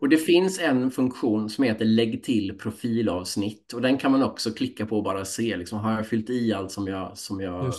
Och 0.00 0.08
det 0.08 0.16
finns 0.16 0.58
en 0.58 0.90
funktion 0.90 1.50
som 1.50 1.64
heter 1.64 1.84
lägg 1.84 2.24
till 2.24 2.58
profilavsnitt 2.58 3.72
och 3.72 3.82
den 3.82 3.98
kan 3.98 4.12
man 4.12 4.22
också 4.22 4.50
klicka 4.52 4.86
på 4.86 4.96
och 4.96 5.02
bara 5.04 5.24
se, 5.24 5.56
liksom, 5.56 5.78
har 5.78 5.92
jag 5.92 6.06
fyllt 6.08 6.30
i 6.30 6.52
allt 6.52 6.70
som 6.72 6.86
jag, 6.88 7.18
som 7.18 7.40
jag 7.40 7.74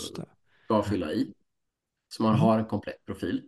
ska 0.65 0.83
fylla 0.83 1.13
i? 1.13 1.33
Så 2.09 2.23
man 2.23 2.35
Mm. 2.35 2.41
har 2.41 2.59
en 2.59 2.65
komplett 2.65 3.05
profil. 3.05 3.43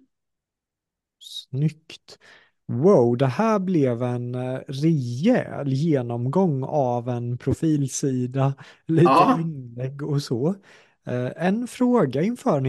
Snyggt. 1.19 2.19
Wow, 2.67 3.17
det 3.17 3.27
här 3.27 3.59
blev 3.59 4.03
en 4.03 4.35
eh, 4.35 4.59
rejäl 4.67 5.73
genomgång 5.73 6.63
av 6.63 7.09
en 7.09 7.37
profilsida, 7.37 8.53
lite 8.85 9.03
Ja. 9.03 9.35
inlägg 9.35 10.03
och 10.03 10.23
så. 10.23 10.55
Eh, 11.05 11.31
En 11.47 11.67
fråga 11.67 12.21
inför 12.23 12.61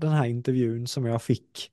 den 0.00 0.10
här 0.12 0.26
intervjun 0.26 0.86
som 0.86 1.06
jag 1.06 1.22
fick, 1.22 1.72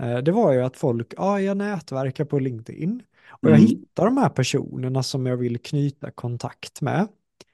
eh, 0.00 0.18
det 0.18 0.32
var 0.32 0.52
ju 0.52 0.60
att 0.62 0.76
folk, 0.76 1.14
ja, 1.16 1.40
jag 1.40 1.56
nätverkar 1.56 2.24
på 2.24 2.38
LinkedIn 2.38 3.02
och 3.42 3.50
jag 3.50 3.58
Mm. 3.58 3.66
hittar 3.68 4.04
de 4.04 4.16
här 4.18 4.28
personerna 4.30 5.02
som 5.02 5.26
jag 5.26 5.36
vill 5.36 5.58
knyta 5.62 6.10
kontakt 6.10 6.80
med. 6.80 7.08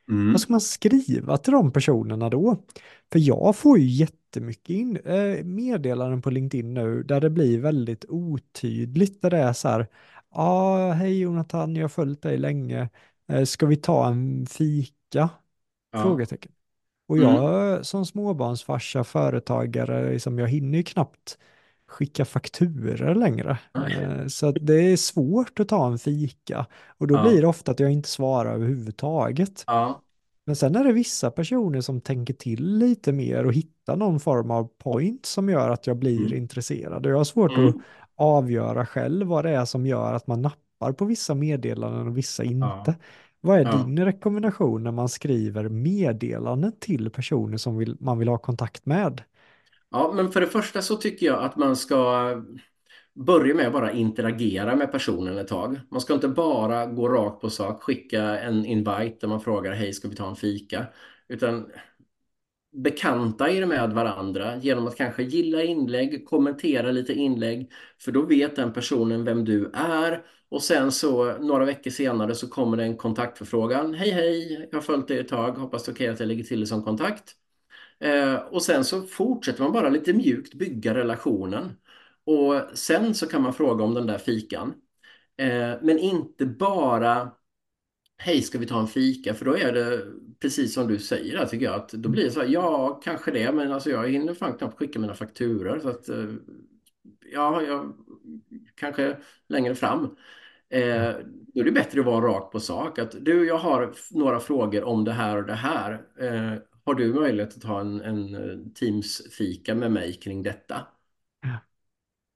Mm. 0.08 0.32
Vad 0.32 0.40
ska 0.40 0.52
man 0.52 0.60
skriva 0.60 1.38
till 1.38 1.52
de 1.52 1.72
personerna 1.72 2.30
då? 2.30 2.64
För 3.12 3.18
jag 3.18 3.56
får 3.56 3.78
ju 3.78 3.86
jättemycket 3.86 4.70
in, 4.70 4.96
eh, 4.96 5.44
meddelanden 5.44 6.22
på 6.22 6.30
LinkedIn 6.30 6.74
nu 6.74 7.02
där 7.02 7.20
det 7.20 7.30
blir 7.30 7.60
väldigt 7.60 8.04
otydligt. 8.08 9.22
Där 9.22 9.30
det 9.30 9.38
är 9.38 9.52
så 9.52 9.68
här, 9.68 9.80
ja, 9.80 9.88
ah, 10.30 10.92
hej 10.92 11.20
Jonathan, 11.20 11.76
jag 11.76 11.84
har 11.84 11.88
följt 11.88 12.22
dig 12.22 12.38
länge. 12.38 12.90
Eh, 13.28 13.44
ska 13.44 13.66
vi 13.66 13.76
ta 13.76 14.08
en 14.08 14.46
fika? 14.46 15.30
Ja. 15.92 16.00
Frågetecken. 16.02 16.52
Och 17.06 17.16
Mm. 17.16 17.34
jag 17.34 17.86
som 17.86 18.06
småbarnsfarsa, 18.06 19.04
företagare, 19.04 20.12
liksom, 20.12 20.38
jag 20.38 20.48
hinner 20.48 20.78
ju 20.78 20.84
knappt 20.84 21.38
skicka 21.88 22.24
fakturer 22.24 23.14
längre. 23.14 23.58
Eh, 23.74 24.26
Så 24.26 24.50
det 24.52 24.74
är 24.74 24.96
svårt 24.96 25.60
att 25.60 25.68
ta 25.68 25.86
en 25.86 25.98
fika. 25.98 26.66
Och 26.98 27.06
då 27.06 27.14
Ja. 27.14 27.22
blir 27.22 27.40
det 27.40 27.46
ofta 27.46 27.72
att 27.72 27.80
jag 27.80 27.90
inte 27.92 28.08
svarar 28.08 28.54
överhuvudtaget. 28.54 29.64
Ja. 29.66 30.00
Men 30.46 30.56
sen 30.56 30.76
är 30.76 30.84
det 30.84 30.92
vissa 30.92 31.30
personer 31.30 31.80
som 31.80 32.00
tänker 32.00 32.34
till 32.34 32.78
lite 32.78 33.12
mer 33.12 33.46
och 33.46 33.52
hittar 33.52 33.96
någon 33.96 34.20
form 34.20 34.50
av 34.50 34.68
point 34.78 35.26
som 35.26 35.48
gör 35.48 35.70
att 35.70 35.86
jag 35.86 35.96
blir 35.96 36.20
Mm. 36.26 36.38
intresserad. 36.38 37.06
Och 37.06 37.12
jag 37.12 37.16
har 37.16 37.24
svårt 37.24 37.52
att 37.52 37.58
Mm. 37.58 37.80
avgöra 38.16 38.86
själv 38.86 39.26
vad 39.26 39.44
det 39.44 39.50
är 39.50 39.64
som 39.64 39.86
gör 39.86 40.12
att 40.14 40.26
man 40.26 40.42
nappar 40.42 40.92
på 40.92 41.04
vissa 41.04 41.34
meddelanden 41.34 42.08
och 42.08 42.18
vissa 42.18 42.44
inte. 42.44 42.94
Vad 43.44 43.58
är 43.60 43.64
Ja. 43.64 43.72
din 43.78 44.04
rekommendation 44.04 44.82
när 44.84 44.90
man 44.92 45.08
skriver 45.08 45.68
meddelanden 45.68 46.72
till 46.80 47.10
personer 47.10 47.56
som 47.56 47.76
vill, 47.78 47.96
man 48.00 48.18
vill 48.18 48.28
ha 48.28 48.38
kontakt 48.38 48.86
med? 48.86 49.22
Ja, 49.90 50.12
men 50.14 50.32
för 50.32 50.40
det 50.40 50.46
första 50.46 50.82
så 50.82 50.96
tycker 50.96 51.26
jag 51.26 51.42
att 51.44 51.56
man 51.56 51.76
ska 51.76 52.30
börja 53.14 53.54
med 53.54 53.66
att 53.66 53.72
bara 53.72 53.92
interagera 53.92 54.76
med 54.76 54.92
personen 54.92 55.38
ett 55.38 55.48
tag. 55.48 55.80
Man 55.90 56.00
ska 56.00 56.14
inte 56.14 56.28
bara 56.28 56.86
gå 56.86 57.08
rakt 57.08 57.40
på 57.40 57.50
sak, 57.50 57.82
skicka 57.82 58.22
en 58.40 58.64
invite 58.64 59.16
där 59.20 59.28
man 59.28 59.40
frågar 59.40 59.72
hej, 59.72 59.92
ska 59.92 60.08
vi 60.08 60.16
ta 60.16 60.28
en 60.28 60.36
fika? 60.36 60.86
Utan 61.28 61.70
bekanta 62.74 63.50
er 63.50 63.66
med 63.66 63.90
varandra 63.90 64.56
genom 64.56 64.86
att 64.86 64.96
kanske 64.96 65.22
gilla 65.22 65.62
inlägg, 65.62 66.26
kommentera 66.26 66.90
lite 66.90 67.12
inlägg, 67.12 67.72
för 68.00 68.12
då 68.12 68.22
vet 68.22 68.56
den 68.56 68.72
personen 68.72 69.24
vem 69.24 69.44
du 69.44 69.70
är. 69.74 70.22
Och 70.48 70.62
sen 70.62 70.92
så 70.92 71.38
några 71.38 71.64
veckor 71.64 71.90
senare 71.90 72.34
så 72.34 72.48
kommer 72.48 72.76
det 72.76 72.82
en 72.82 72.96
kontaktförfrågan. 72.96 73.94
Hej 73.94 74.10
hej, 74.10 74.68
jag 74.70 74.76
har 74.76 74.82
följt 74.82 75.08
dig 75.08 75.18
ett 75.18 75.28
tag, 75.28 75.52
hoppas 75.52 75.84
det 75.84 75.90
är 75.90 75.94
okej 75.94 76.08
att 76.08 76.20
jag 76.20 76.26
lägger 76.26 76.44
till 76.44 76.60
dig 76.60 76.66
som 76.66 76.82
kontakt. 76.82 77.34
Eh, 78.00 78.34
och 78.34 78.62
sen 78.62 78.84
så 78.84 79.02
fortsätter 79.02 79.62
man 79.62 79.72
bara 79.72 79.88
lite 79.88 80.12
mjukt 80.12 80.54
bygga 80.54 80.94
relationen. 80.94 81.72
Och 82.26 82.78
sen 82.78 83.14
så 83.14 83.26
kan 83.26 83.42
man 83.42 83.54
fråga 83.54 83.84
om 83.84 83.94
den 83.94 84.06
där 84.06 84.18
fikan. 84.18 84.74
Eh, 85.36 85.72
men 85.82 85.98
inte 85.98 86.46
bara 86.46 87.30
Hej, 88.24 88.42
ska 88.42 88.58
vi 88.58 88.66
ta 88.66 88.80
en 88.80 88.86
fika? 88.86 89.34
För 89.34 89.44
då 89.44 89.56
är 89.56 89.72
det 89.72 90.04
precis 90.40 90.74
som 90.74 90.88
du 90.88 90.98
säger 90.98 91.38
där, 91.38 91.46
tycker 91.46 91.64
jag. 91.64 91.74
Att 91.74 91.88
då 91.88 92.08
blir 92.08 92.24
det 92.24 92.30
så 92.30 92.40
här, 92.40 92.48
ja, 92.48 93.00
kanske 93.04 93.30
det, 93.30 93.52
men 93.52 93.72
alltså 93.72 93.90
jag 93.90 94.08
hinner 94.08 94.34
fan 94.34 94.58
knappt 94.58 94.78
skicka 94.78 94.98
mina 94.98 95.14
fakturor. 95.14 95.78
Så 95.80 95.88
att, 95.88 96.08
eh, 96.08 96.24
ja, 97.32 97.62
jag, 97.62 97.94
kanske 98.74 99.16
längre 99.48 99.74
fram. 99.74 100.16
Eh, 100.68 101.12
då 101.54 101.60
är 101.60 101.64
det 101.64 101.72
bättre 101.72 102.00
att 102.00 102.06
vara 102.06 102.26
rakt 102.26 102.52
på 102.52 102.60
sak. 102.60 102.98
Att 102.98 103.24
du, 103.24 103.46
jag 103.46 103.58
har 103.58 103.94
några 104.10 104.40
frågor 104.40 104.84
om 104.84 105.04
det 105.04 105.12
här 105.12 105.36
och 105.36 105.46
det 105.46 105.54
här. 105.54 105.92
Eh, 106.20 106.58
har 106.84 106.94
du 106.94 107.14
möjlighet 107.14 107.56
att 107.56 107.62
ta 107.62 107.80
en, 107.80 108.00
en 108.00 108.34
eh, 108.34 108.58
Teams-fika 108.74 109.74
med 109.74 109.92
mig 109.92 110.12
kring 110.14 110.42
detta? 110.42 110.86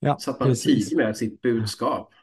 Ja, 0.00 0.16
Så 0.16 0.30
att 0.30 0.40
man 0.40 0.48
är 0.48 0.52
precis. 0.52 0.88
tidig 0.88 0.96
med 0.96 1.16
sitt 1.16 1.42
budskap. 1.42 2.14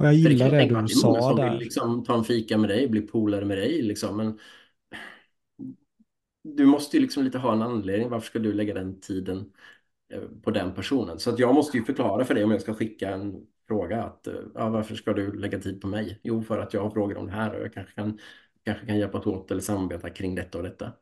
Och 0.00 0.06
jag 0.06 0.14
det 0.22 0.30
gillar 0.30 0.50
det 0.50 0.56
mig 0.56 0.68
du 0.68 0.76
att 0.76 0.86
det 0.86 0.92
är 0.92 0.96
många 0.96 1.22
sa 1.22 1.22
som 1.22 1.40
vill 1.40 1.52
där. 1.52 1.58
liksom 1.58 2.04
ta 2.04 2.14
en 2.18 2.24
fika 2.24 2.58
med 2.58 2.70
dig, 2.70 2.88
bli 2.88 3.00
polare 3.02 3.44
med 3.44 3.58
dig 3.58 3.82
liksom. 3.82 4.16
Men 4.16 4.38
du 6.42 6.66
måste 6.66 6.96
ju 6.96 7.02
liksom 7.02 7.24
lite 7.24 7.38
ha 7.38 7.52
en 7.52 7.62
anledning. 7.62 8.08
Varför 8.10 8.26
ska 8.26 8.38
du 8.38 8.52
lägga 8.52 8.74
den 8.74 9.00
tiden 9.00 9.52
eh, 10.12 10.22
på 10.42 10.50
den 10.50 10.74
personen? 10.74 11.18
Så 11.18 11.30
att 11.30 11.38
jag 11.38 11.54
måste 11.54 11.76
ju 11.78 11.84
förklara 11.84 12.24
för 12.24 12.34
dig 12.34 12.44
om 12.44 12.50
jag 12.50 12.62
ska 12.62 12.74
skicka 12.74 13.10
en 13.14 13.46
fråga 13.68 14.04
att 14.04 14.26
eh, 14.26 14.34
ja, 14.54 14.68
varför 14.70 14.94
ska 14.94 15.12
du 15.12 15.32
lägga 15.32 15.60
tid 15.60 15.80
på 15.80 15.86
mig? 15.88 16.20
Jo, 16.22 16.42
för 16.42 16.58
att 16.58 16.74
jag 16.74 16.82
har 16.82 16.90
frågor 16.90 17.16
om 17.18 17.26
det 17.26 17.32
här 17.32 17.54
och 17.54 17.62
jag 17.64 17.74
kanske 17.74 17.94
kan, 17.94 18.18
kanske 18.64 18.86
kan 18.86 18.98
hjälpas 18.98 19.26
åt 19.26 19.50
eller 19.50 19.62
samarbeta 19.62 20.10
kring 20.10 20.34
detta 20.34 20.58
och 20.58 20.64
detta. 20.64 20.92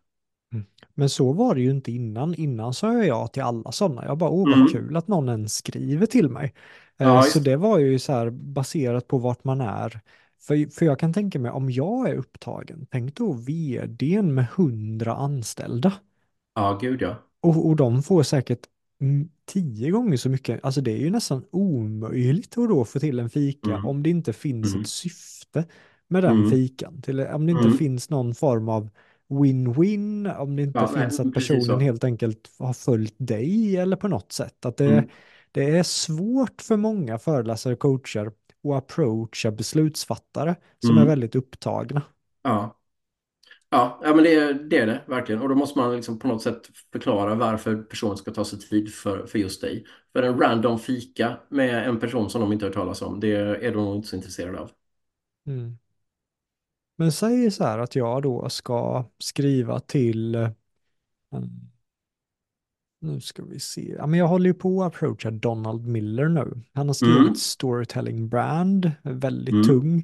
Mm. 0.53 0.67
Men 0.95 1.09
så 1.09 1.33
var 1.33 1.55
det 1.55 1.61
ju 1.61 1.71
inte 1.71 1.93
innan. 1.93 2.35
Innan 2.35 2.75
sa 2.75 2.93
jag 2.95 3.07
ja 3.07 3.27
till 3.29 3.43
alla 3.43 3.73
sådana. 3.73 4.05
Jag 4.05 4.19
bara, 4.19 4.31
åh 4.31 4.51
vad 4.51 4.59
Mm. 4.59 4.69
kul 4.73 4.97
att 4.97 5.09
någon 5.09 5.29
ens 5.29 5.55
skriver 5.55 6.07
till 6.07 6.29
mig. 6.29 6.55
Eh, 7.01 7.07
Ja, 7.07 7.23
Så 7.23 7.39
det 7.41 7.57
var 7.57 7.79
ju 7.79 7.99
så 7.99 8.13
här 8.13 8.31
baserat 8.31 9.07
på 9.09 9.19
vart 9.19 9.45
man 9.45 9.61
är. 9.61 10.01
För, 10.41 10.71
för 10.71 10.87
jag 10.87 10.99
kan 10.99 11.13
tänka 11.13 11.39
mig 11.39 11.51
om 11.51 11.71
jag 11.71 12.11
är 12.11 12.15
upptagen, 12.15 12.87
tänk 12.91 13.17
då 13.17 13.33
vdn 13.33 14.35
med 14.35 14.47
hundra 14.57 15.15
anställda. 15.15 15.93
Ja, 16.55 16.79
gud 16.81 17.03
ja. 17.03 17.17
Och, 17.41 17.67
och 17.67 17.77
de 17.77 18.03
får 18.03 18.23
säkert 18.23 18.67
tio 19.45 19.91
gånger 19.91 20.17
så 20.17 20.29
mycket. 20.29 20.65
Alltså 20.65 20.81
det 20.81 20.91
är 20.93 20.97
ju 20.99 21.11
nästan 21.11 21.45
omöjligt 21.51 22.59
att 22.59 22.69
då 22.69 22.85
få 22.85 23.01
till 23.01 23.19
en 23.19 23.31
fika 23.31 23.71
Mm. 23.71 23.87
om 23.87 24.03
det 24.03 24.11
inte 24.11 24.33
finns 24.33 24.69
Mm. 24.69 24.81
ett 24.83 24.89
syfte 24.89 25.65
med 26.09 26.23
den 26.25 26.33
Mm. 26.37 26.51
fikan. 26.51 27.03
Till, 27.03 27.21
om 27.21 27.47
det 27.47 27.53
inte 27.53 27.65
Mm. 27.65 27.79
finns 27.79 28.11
någon 28.11 28.35
form 28.35 28.69
av 28.69 28.91
win-win, 29.29 30.37
om 30.39 30.57
det 30.57 30.63
inte 30.63 30.79
Ja, 30.79 30.91
nej, 30.95 31.03
finns 31.03 31.21
att 31.21 31.33
precis 31.35 31.69
personen 31.69 31.81
helt 31.81 32.05
enkelt 32.05 32.51
har 32.59 32.73
följt 32.73 33.15
dig 33.19 33.77
eller 33.77 33.97
på 33.97 34.09
något 34.09 34.33
sätt. 34.33 34.67
Att 34.67 34.77
det, 34.77 34.87
Mm. 34.93 35.09
Det 35.59 35.71
är 35.79 35.83
svårt 35.83 36.63
för 36.63 36.77
många 36.77 37.19
föreläsare 37.19 37.73
och 37.75 37.79
coacher 37.81 38.27
att 38.27 38.35
approacha 38.75 39.51
beslutsfattare 39.51 40.57
som 40.79 40.99
är 40.99 41.03
Mm. 41.03 41.07
väldigt 41.07 41.35
upptagna. 41.35 42.03
Ja. 42.43 42.75
Ja, 43.71 44.01
ja 44.05 44.15
men 44.15 44.25
det, 44.25 44.35
är- 44.35 44.55
det 44.55 44.79
är 44.79 44.87
det 44.87 45.03
verkligen. 45.09 45.43
Och 45.43 45.49
då 45.49 45.55
måste 45.55 45.79
man 45.79 45.97
liksom 45.97 46.19
på 46.19 46.29
något 46.29 46.43
sätt 46.43 46.63
förklara 46.93 47.35
varför 47.35 47.77
personen 47.83 48.17
ska 48.17 48.31
ta 48.33 48.45
sig 48.45 48.59
tid 48.61 48.95
för, 48.95 49.27
för 49.27 49.39
just 49.39 49.61
dig. 49.61 49.87
För 50.13 50.23
en 50.23 50.41
random 50.41 50.79
fika 50.79 51.39
med 51.51 51.89
en 51.89 52.01
person 52.01 52.31
som 52.31 52.41
de 52.41 52.53
inte 52.53 52.65
har 52.65 52.71
hört 52.71 52.75
talas 52.77 53.03
om, 53.03 53.21
det 53.21 53.33
är 53.37 53.73
de 53.73 53.85
nog 53.85 53.97
inte 53.97 54.09
så 54.09 54.17
intresserade 54.17 54.61
av. 54.61 54.71
Mm. 55.47 55.79
Men 56.97 57.13
säg 57.13 57.51
så 57.51 57.65
här 57.65 57.79
att 57.79 57.97
jag 57.97 58.23
då 58.23 58.49
ska 58.49 59.05
skriva 59.19 59.81
till, 59.81 60.35
mm, 60.35 61.71
nu 63.01 63.21
ska 63.21 63.43
vi 63.45 63.61
se, 63.61 63.95
ja, 63.99 64.07
men 64.07 64.19
jag 64.19 64.29
håller 64.29 64.47
ju 64.47 64.55
på 64.55 64.83
att 64.83 64.87
approacha 64.95 65.31
Donald 65.31 65.87
Miller 65.87 66.29
nu. 66.29 66.63
Han 66.75 66.87
har 66.87 66.95
skrivit 66.95 67.19
Mm. 67.21 67.35
storytelling 67.35 68.29
brand, 68.29 68.91
väldigt 69.03 69.55
Mm. 69.55 69.67
tung, 69.67 69.99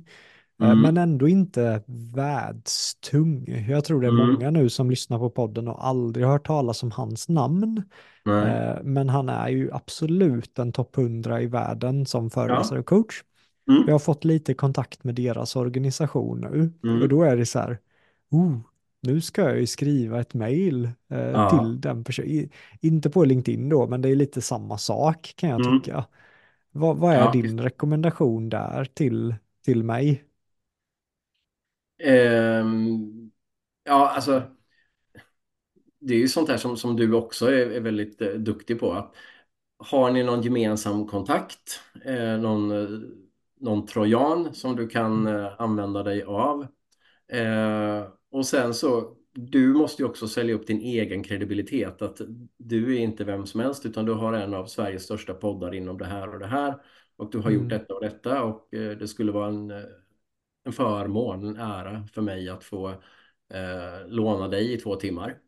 eh, 0.63 0.67
Mm. 0.71 0.81
men 0.81 0.97
ändå 0.97 1.29
inte 1.29 1.83
världstung. 2.15 3.65
Jag 3.69 3.85
tror 3.85 4.01
det 4.01 4.07
är 4.07 4.13
Mm. 4.13 4.27
många 4.33 4.51
nu 4.51 4.69
som 4.71 4.91
lyssnar 4.91 5.19
på 5.19 5.31
podden 5.31 5.69
och 5.69 5.87
aldrig 5.87 6.27
hört 6.27 6.47
talas 6.47 6.83
om 6.83 6.91
hans 6.91 7.29
namn. 7.29 7.83
Nej. 8.25 8.45
Eh, 8.53 8.83
Men 8.83 9.09
han 9.09 9.29
är 9.29 9.49
ju 9.49 9.73
absolut 9.73 10.59
en 10.59 10.73
topp 10.73 10.97
100 10.97 11.43
i 11.43 11.47
världen 11.47 12.07
som 12.07 12.31
föreläsare 12.31 12.79
och 12.79 12.87
coach. 12.87 13.23
Mm. 13.71 13.83
Jag 13.87 13.95
har 13.95 13.99
fått 13.99 14.25
lite 14.25 14.55
kontakt 14.55 15.05
med 15.05 15.15
deras 15.15 15.57
organisation 15.57 16.41
nu 16.41 16.73
Mm. 16.91 17.03
och 17.03 17.09
då 17.09 17.23
är 17.23 17.37
det 17.37 17.47
så 17.47 17.59
här, 17.59 17.79
oh, 18.31 18.57
nu 19.05 19.21
ska 19.21 19.43
jag 19.43 19.61
ju 19.61 19.67
skriva 19.67 20.21
ett 20.21 20.35
mejl 20.35 20.91
eh, 21.11 21.41
Ja. 21.41 21.41
till 21.41 21.81
den 21.81 22.05
personen. 22.05 22.51
Inte 22.81 23.11
på 23.11 23.25
LinkedIn 23.25 23.69
då, 23.69 23.87
men 23.87 24.03
det 24.03 24.09
är 24.09 24.17
lite 24.17 24.41
samma 24.43 24.79
sak 24.79 25.35
kan 25.37 25.51
jag 25.51 25.63
Mm. 25.63 25.63
tycka. 25.63 26.05
Vad, 26.71 26.97
vad 26.99 27.15
är 27.15 27.29
Ja, 27.29 27.29
din 27.29 27.61
rekommendation 27.61 28.49
där 28.49 28.85
till, 28.95 29.35
till 29.65 29.85
mig? 29.85 30.25
Ehm, 31.99 33.31
ja, 33.85 34.09
alltså. 34.11 34.57
Det 35.99 36.15
är 36.15 36.19
ju 36.19 36.29
sånt 36.29 36.49
här 36.49 36.57
som, 36.57 36.77
som 36.77 36.97
du 36.97 37.15
också 37.15 37.47
är, 37.47 37.71
är 37.71 37.81
väldigt 37.81 38.21
eh, 38.23 38.29
duktig 38.33 38.81
på. 38.81 38.93
Att, 38.93 39.15
har 39.79 40.11
ni 40.13 40.23
någon 40.25 40.43
gemensam 40.43 41.07
kontakt? 41.09 41.81
Eh, 42.05 42.39
någon, 42.39 42.71
eh, 42.71 43.01
någon 43.61 43.87
trojan 43.87 44.55
som 44.55 44.77
du 44.77 44.89
kan 44.89 45.27
eh, 45.27 45.53
använda 45.61 46.03
dig 46.03 46.23
av? 46.23 46.67
Och 48.35 48.47
sen 48.47 48.75
så, 48.75 49.17
du 49.33 49.73
måste 49.73 50.03
ju 50.03 50.09
också 50.09 50.29
sälja 50.29 50.55
upp 50.55 50.67
din 50.67 50.81
egen 50.81 51.23
kredibilitet. 51.23 52.03
Att 52.03 52.21
du 52.57 52.97
är 52.97 53.01
inte 53.01 53.25
vem 53.25 53.47
som 53.47 53.61
helst 53.61 53.87
utan 53.87 54.05
du 54.05 54.13
har 54.13 54.33
en 54.33 54.55
av 54.55 54.67
Sveriges 54.67 55.03
största 55.03 55.35
poddar 55.35 55.75
inom 55.75 55.99
det 55.99 56.05
här 56.05 56.29
och 56.35 56.39
det 56.39 56.47
här. 56.47 56.75
Och 57.17 57.31
du 57.31 57.39
har 57.39 57.51
gjort 57.51 57.63
Mm. 57.63 57.79
detta 57.79 57.95
och 57.95 58.01
detta 58.01 58.43
och 58.45 58.75
eh, 58.75 58.99
det 58.99 59.09
skulle 59.09 59.33
vara 59.33 59.49
en, 59.49 59.71
eh, 59.71 59.83
en 60.65 60.73
förmån, 60.73 61.45
en 61.45 61.57
ära 61.57 62.07
för 62.07 62.23
mig 62.23 62.49
att 62.49 62.65
få 62.65 62.89
eh, 62.89 64.07
låna 64.07 64.49
dig 64.49 64.73
i 64.73 64.77
två 64.77 64.97
timmar. 64.97 65.39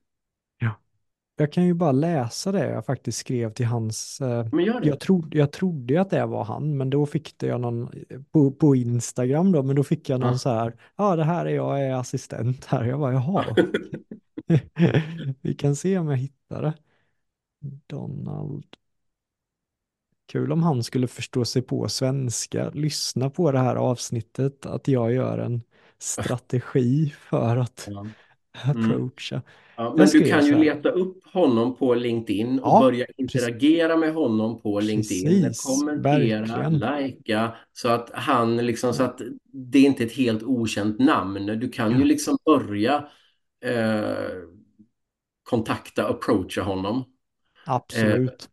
Jag 1.39 1.53
kan 1.53 1.64
ju 1.64 1.74
bara 1.74 1.93
läsa 1.93 2.53
det 2.53 2.70
jag 2.70 2.87
faktiskt 2.87 3.18
skrev 3.18 3.53
till 3.53 3.66
hans, 3.66 4.20
eh, 4.20 4.47
Men 4.53 4.64
gör 4.64 4.80
det. 4.80 4.89
jag, 4.89 5.01
trodde, 5.01 5.39
jag 5.39 5.53
trodde 5.53 5.95
ju 5.95 6.01
att 6.01 6.11
det 6.11 6.26
var 6.26 6.45
han, 6.45 6.76
men 6.76 6.91
då 6.91 7.07
fick 7.07 7.43
jag 7.43 7.61
någon, 7.61 7.91
på, 8.30 8.51
på 8.51 8.76
Instagram 8.76 9.53
då, 9.53 9.62
men 9.62 9.76
då 9.76 9.84
fick 9.84 10.09
jag 10.09 10.20
någon 10.20 10.32
Ja. 10.32 10.39
så 10.39 10.51
här, 10.51 10.76
ja 10.97 11.16
det 11.16 11.24
här 11.24 11.47
är 11.47 11.51
jag, 11.51 11.80
jag 11.80 11.87
är 11.89 11.95
assistent 11.95 12.64
här. 12.64 12.84
Jag 12.84 13.01
bara, 13.01 13.12
jaha. 13.12 13.45
Vi 15.41 15.55
kan 15.55 15.76
se 15.76 15.99
om 15.99 16.09
jag 16.09 16.16
hittar 16.16 16.62
det. 16.62 16.74
Donald. 17.87 18.64
Kul 20.32 20.53
om 20.53 20.62
han 20.62 20.82
skulle 20.84 21.07
förstå 21.09 21.45
sig 21.45 21.62
på 21.62 21.89
svenska, 21.89 22.70
lyssna 22.70 23.30
på 23.30 23.53
det 23.53 23.59
här 23.59 23.76
avsnittet, 23.76 24.66
att 24.66 24.89
jag 24.89 25.12
gör 25.12 25.39
en 25.39 25.62
strategi 25.99 27.14
för 27.18 27.57
att. 27.57 27.87
Mm. 27.89 28.09
Approacha. 28.64 29.42
Ja, 29.76 29.94
men 29.98 30.07
du 30.07 30.20
kan 30.24 30.46
ju 30.46 30.52
här. 30.54 30.61
leta 30.61 30.88
upp 30.88 31.24
honom 31.32 31.76
på 31.76 31.94
LinkedIn 31.94 32.59
och 32.59 32.68
Ja, 32.68 32.80
börja 32.80 33.07
interagera 33.16 33.96
med 33.96 34.14
honom 34.14 34.61
på 34.61 34.80
LinkedIn. 34.80 35.42
Precis, 35.42 35.62
Kommentera, 35.64 36.40
verkligen. 36.46 37.02
likea 37.02 37.54
så 37.72 37.88
att 37.88 38.11
han 38.14 38.57
liksom 38.57 38.94
så 38.94 39.02
att 39.02 39.20
det 39.52 39.78
är 39.78 39.82
inte 39.82 40.04
ett 40.04 40.12
helt 40.12 40.42
okänt 40.42 40.98
namn. 40.98 41.46
Du 41.46 41.68
kan 41.68 41.98
ju 41.98 42.04
liksom 42.04 42.38
börja 42.44 43.09
eh, 43.64 44.30
kontakta, 45.42 46.09
approacha 46.09 46.62
honom. 46.62 47.04
Absolut. 47.66 48.48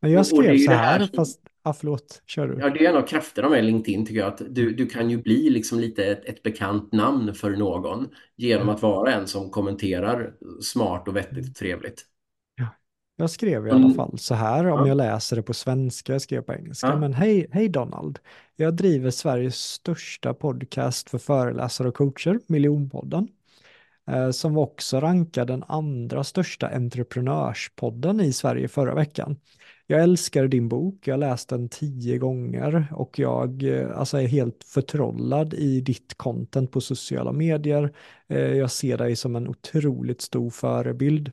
Men 0.00 0.10
jag 0.12 0.20
är 0.20 0.24
skrev 0.24 0.58
så 0.58 0.70
här 0.70 0.98
här, 0.98 1.10
fast, 1.16 1.40
ja 1.64 1.72
förlåt, 1.72 2.22
kör 2.26 2.48
du. 2.48 2.58
Ja, 2.60 2.70
det 2.70 2.86
är 2.86 2.90
en 2.90 2.96
av 2.96 3.02
krafterna 3.06 3.48
med 3.48 3.64
LinkedIn 3.64 4.06
tycker 4.06 4.20
jag. 4.20 4.28
Att 4.28 4.42
du, 4.50 4.72
du 4.74 4.86
kan 4.86 5.10
ju 5.10 5.22
bli 5.22 5.50
liksom 5.50 5.80
lite 5.80 6.04
ett, 6.04 6.24
ett 6.24 6.42
bekant 6.42 6.92
namn 6.92 7.34
för 7.34 7.50
någon 7.50 8.08
genom 8.36 8.68
Ja. 8.68 8.74
att 8.74 8.82
vara 8.82 9.12
en 9.14 9.26
som 9.26 9.50
kommenterar 9.50 10.32
smart 10.62 11.08
och 11.08 11.16
vettigt 11.16 11.48
och 11.48 11.54
trevligt. 11.54 12.04
Jag 13.20 13.30
skrev 13.30 13.66
i 13.66 13.70
Mm. 13.70 13.84
alla 13.84 13.94
fall 13.94 14.18
så 14.18 14.34
här, 14.34 14.66
om 14.66 14.78
Ja. 14.80 14.88
jag 14.88 14.96
läser 14.96 15.36
det 15.36 15.42
på 15.42 15.54
svenska, 15.54 16.12
jag 16.12 16.22
skrev 16.22 16.42
på 16.42 16.52
engelska, 16.54 16.86
Ja. 16.86 16.96
men 16.96 17.12
hej, 17.12 17.46
hej 17.50 17.68
Donald. 17.68 18.18
Jag 18.56 18.74
driver 18.76 19.10
Sveriges 19.10 19.56
största 19.56 20.34
podcast 20.34 21.10
för 21.10 21.18
föreläsare 21.18 21.88
och 21.88 21.94
coacher, 21.94 22.40
Miljonpodden, 22.46 23.28
eh, 24.10 24.30
som 24.30 24.54
var 24.54 24.62
också 24.62 25.00
rankad 25.00 25.46
den 25.46 25.64
andra 25.68 26.24
största 26.24 26.68
entreprenörspodden 26.68 28.20
i 28.20 28.32
Sverige 28.32 28.68
förra 28.68 28.94
veckan. 28.94 29.36
Jag 29.90 30.02
älskar 30.02 30.48
din 30.48 30.68
bok, 30.68 31.06
jag 31.06 31.14
har 31.14 31.18
läst 31.18 31.48
den 31.48 31.68
tio 31.68 32.18
gånger 32.18 32.86
och 32.92 33.18
jag 33.18 33.62
eh, 33.62 33.98
alltså, 33.98 34.18
är 34.18 34.26
helt 34.26 34.64
förtrollad 34.64 35.54
i 35.54 35.80
ditt 35.80 36.14
content 36.16 36.70
på 36.70 36.80
sociala 36.80 37.32
medier. 37.32 37.92
Eh, 38.28 38.38
jag 38.38 38.70
ser 38.70 38.98
dig 38.98 39.16
som 39.16 39.36
en 39.36 39.48
otroligt 39.48 40.20
stor 40.20 40.50
förebild. 40.50 41.32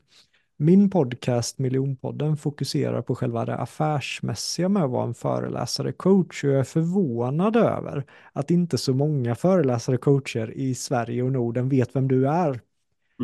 Min 0.56 0.90
podcast 0.90 1.58
Miljonpodden 1.58 2.36
fokuserar 2.36 3.02
på 3.02 3.14
själva 3.14 3.44
det 3.44 3.56
affärsmässiga 3.56 4.68
med 4.68 4.84
att 4.84 4.90
vara 4.90 5.06
en 5.06 5.14
föreläsare 5.14 5.92
coach 5.92 6.44
och 6.44 6.50
jag 6.50 6.60
är 6.60 6.64
förvånad 6.64 7.56
över 7.56 8.04
att 8.32 8.50
inte 8.50 8.78
så 8.78 8.94
många 8.94 9.34
föreläsare 9.34 9.96
coacher 9.96 10.50
i 10.50 10.74
Sverige 10.74 11.22
och 11.22 11.32
Norden 11.32 11.68
vet 11.68 11.96
vem 11.96 12.08
du 12.08 12.28
är. 12.28 12.60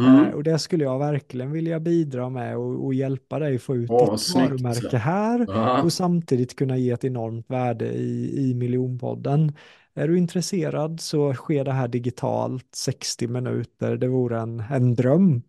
Eh, 0.01 0.05
Mm. 0.05 0.35
och 0.35 0.43
det 0.45 0.59
skulle 0.59 0.85
jag 0.85 0.99
verkligen 0.99 1.53
vilja 1.53 1.81
bidra 1.81 2.29
med 2.31 2.57
och, 2.57 2.85
och 2.85 2.95
hjälpa 2.95 3.39
dig 3.39 3.59
få 3.59 3.77
ut 3.77 4.03
vad 4.03 4.11
ditt 4.13 4.29
varumärke 4.29 4.97
här 4.97 5.49
Ja. 5.51 5.81
och 5.81 5.93
samtidigt 5.93 6.57
kunna 6.57 6.77
ge 6.79 6.91
ett 6.91 7.05
enormt 7.05 7.51
värde 7.51 7.93
i, 7.93 8.51
i 8.51 8.55
miljonpodden. 8.55 9.57
Är 9.95 10.09
du 10.09 10.19
intresserad 10.19 11.01
så 11.01 11.35
sker 11.35 11.65
det 11.65 11.73
här 11.73 11.89
digitalt 11.89 12.67
60 12.75 13.29
minuter. 13.29 13.97
Det 13.97 14.09
vore 14.09 14.41
en, 14.41 14.61
en 14.61 14.95
dröm. 14.95 15.43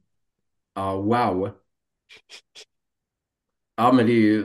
Ja, 0.76 0.98
wow. 1.02 1.54
Ja, 3.76 3.92
men 3.92 4.06
det 4.06 4.12
är 4.12 4.16
ju... 4.16 4.44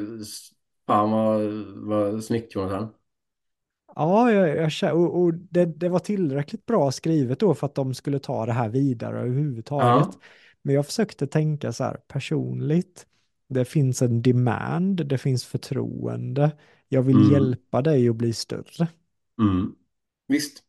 Fan 0.86 1.10
vad, 1.10 1.42
vad 1.88 2.24
snyggt 2.24 2.54
Jonathan. 2.54 2.88
Ja, 3.94 4.32
jag, 4.32 4.70
jag, 4.82 4.96
och, 5.00 5.22
och 5.22 5.34
det, 5.34 5.64
det 5.64 5.88
var 5.88 5.98
tillräckligt 5.98 6.66
bra 6.66 6.92
skrivet 6.92 7.38
då 7.40 7.54
för 7.54 7.66
att 7.66 7.74
de 7.74 7.94
skulle 7.94 8.18
ta 8.18 8.46
det 8.46 8.52
här 8.52 8.68
vidare 8.68 9.20
överhuvudtaget. 9.20 10.08
Ja. 10.12 10.20
Men 10.62 10.74
jag 10.74 10.86
försökte 10.86 11.26
tänka 11.26 11.72
så 11.72 11.84
här 11.84 11.96
personligt. 12.08 13.06
Det 13.48 13.64
finns 13.64 14.02
en 14.02 14.22
demand, 14.22 15.06
det 15.06 15.18
finns 15.18 15.44
förtroende. 15.44 16.50
Jag 16.88 17.02
vill 17.02 17.16
Mm. 17.16 17.32
hjälpa 17.32 17.82
dig 17.82 18.08
att 18.08 18.16
bli 18.16 18.32
större. 18.32 18.88
Mm. 19.40 19.74
Visst. 20.28 20.62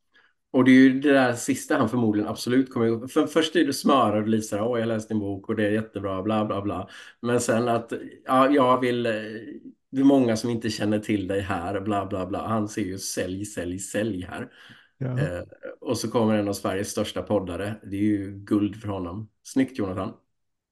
Och 0.51 0.63
det 0.65 0.71
är 0.71 0.75
ju 0.75 0.99
det 0.99 1.13
där 1.13 1.33
sista 1.33 1.77
han 1.77 1.89
förmodligen 1.89 2.29
absolut 2.29 2.73
kommer 2.73 2.87
ihåg. 2.87 3.11
För 3.11 3.27
först 3.27 3.55
är 3.55 3.65
det 3.65 3.73
smörar 3.73 4.21
och 4.21 4.27
Lisa, 4.27 4.63
åh 4.65 4.79
jag 4.79 4.87
läste 4.87 5.13
din 5.13 5.19
bok 5.21 5.49
och 5.49 5.55
det 5.55 5.67
är 5.67 5.71
jättebra, 5.71 6.23
bla 6.23 6.45
bla 6.45 6.61
bla. 6.61 6.89
Men 7.21 7.39
sen 7.41 7.67
att, 7.67 7.93
ja, 8.25 8.49
jag 8.51 8.79
vill, 8.81 9.05
eh, 9.05 9.13
det 9.91 9.99
är 9.99 10.05
många 10.05 10.37
som 10.37 10.49
inte 10.49 10.69
känner 10.69 10.99
till 10.99 11.27
dig 11.27 11.41
här, 11.41 11.81
bla 11.81 12.05
bla 12.05 12.25
bla. 12.25 12.47
Han 12.47 12.67
ser 12.67 12.81
ju 12.81 12.97
sälj, 12.97 13.45
sälj, 13.45 13.79
sälj 13.79 14.27
här. 14.29 14.51
Ja. 14.97 15.19
Eh, 15.19 15.43
och 15.81 15.97
så 15.97 16.11
kommer 16.11 16.35
en 16.35 16.47
av 16.47 16.53
Sveriges 16.53 16.89
största 16.89 17.21
poddare. 17.21 17.75
Det 17.83 17.95
är 17.95 18.01
ju 18.01 18.31
guld 18.31 18.75
för 18.75 18.87
honom. 18.87 19.29
Snyggt 19.43 19.77
Jonathan. 19.77 20.13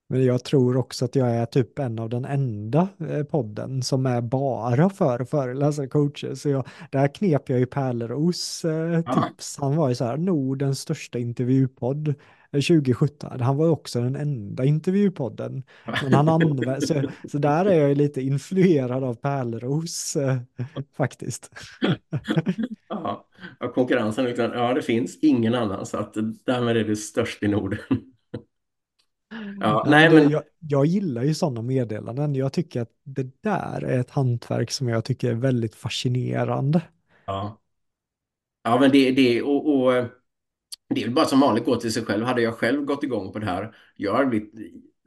Men 0.09 0.25
jag 0.25 0.43
tror 0.43 0.77
också 0.77 1.05
att 1.05 1.15
jag 1.15 1.29
är 1.29 1.45
typ 1.45 1.79
en 1.79 1.99
av 1.99 2.09
den 2.09 2.25
enda 2.25 2.87
eh, 3.09 3.23
podden 3.23 3.83
som 3.83 4.05
är 4.05 4.21
bara 4.21 4.89
för 4.89 5.25
föreläsare 5.25 5.87
coacher. 5.87 6.35
Så 6.35 6.49
jag, 6.49 6.67
där 6.91 7.07
knep 7.07 7.49
jag 7.49 7.59
ju 7.59 7.65
Pärleros 7.65 8.65
eh, 8.65 9.01
tips. 9.01 9.57
Han 9.59 9.75
var 9.75 9.89
ju 9.89 9.95
så 9.95 10.05
här, 10.05 10.17
Nordens 10.17 10.79
största 10.79 11.19
intervjupodd 11.19 12.15
2017. 12.51 13.41
Han 13.41 13.57
var 13.57 13.69
också 13.69 14.01
den 14.01 14.15
enda 14.15 14.65
intervjupodden. 14.65 15.63
Men 16.03 16.13
han 16.13 16.29
använde, 16.29 16.81
så, 16.81 17.03
så 17.31 17.37
där 17.37 17.65
är 17.65 17.87
jag 17.87 17.97
lite 17.97 18.21
influerad 18.21 19.03
av 19.03 19.15
Pärleros 19.15 20.15
eh, 20.15 20.37
faktiskt. 20.97 21.51
Ja, 22.89 23.27
konkurrensen, 23.73 24.33
ja 24.37 24.73
det 24.73 24.81
finns 24.81 25.17
ingen 25.21 25.55
annan 25.55 25.85
så 25.85 25.97
att 25.97 26.13
därmed 26.45 26.77
är 26.77 26.83
du 26.83 26.95
störst 26.95 27.43
i 27.43 27.47
Norden. 27.47 27.79
Ja, 29.59 29.83
Nej, 29.87 30.09
men 30.09 30.15
det, 30.15 30.21
men 30.23 30.29
jag, 30.29 30.43
jag 30.59 30.85
gillar 30.85 31.23
ju 31.23 31.33
sådana 31.33 31.61
meddelanden. 31.61 32.35
Jag 32.35 32.53
tycker 32.53 32.81
att 32.81 32.91
det 33.03 33.43
där 33.43 33.83
är 33.83 33.99
ett 33.99 34.09
hantverk 34.09 34.71
som 34.71 34.89
jag 34.89 35.05
tycker 35.05 35.29
är 35.29 35.33
väldigt 35.35 35.75
fascinerande. 35.75 36.81
ja. 37.25 37.61
Ja 38.63 38.79
men 38.79 38.91
det, 38.91 39.11
det 39.11 39.41
och, 39.41 39.75
och 39.75 40.05
det 40.89 41.01
är 41.01 41.05
väl 41.05 41.15
bara 41.15 41.25
som 41.25 41.39
vanligt 41.39 41.65
gå 41.65 41.75
till 41.75 41.93
sig 41.93 42.05
själv. 42.05 42.25
Hade 42.25 42.41
jag 42.41 42.53
själv 42.55 42.85
gått 42.85 43.03
igång 43.03 43.31
på 43.31 43.39
det 43.39 43.45
här, 43.45 43.75
jag 43.95 44.13
hade 44.13 44.25
blivit 44.25 44.53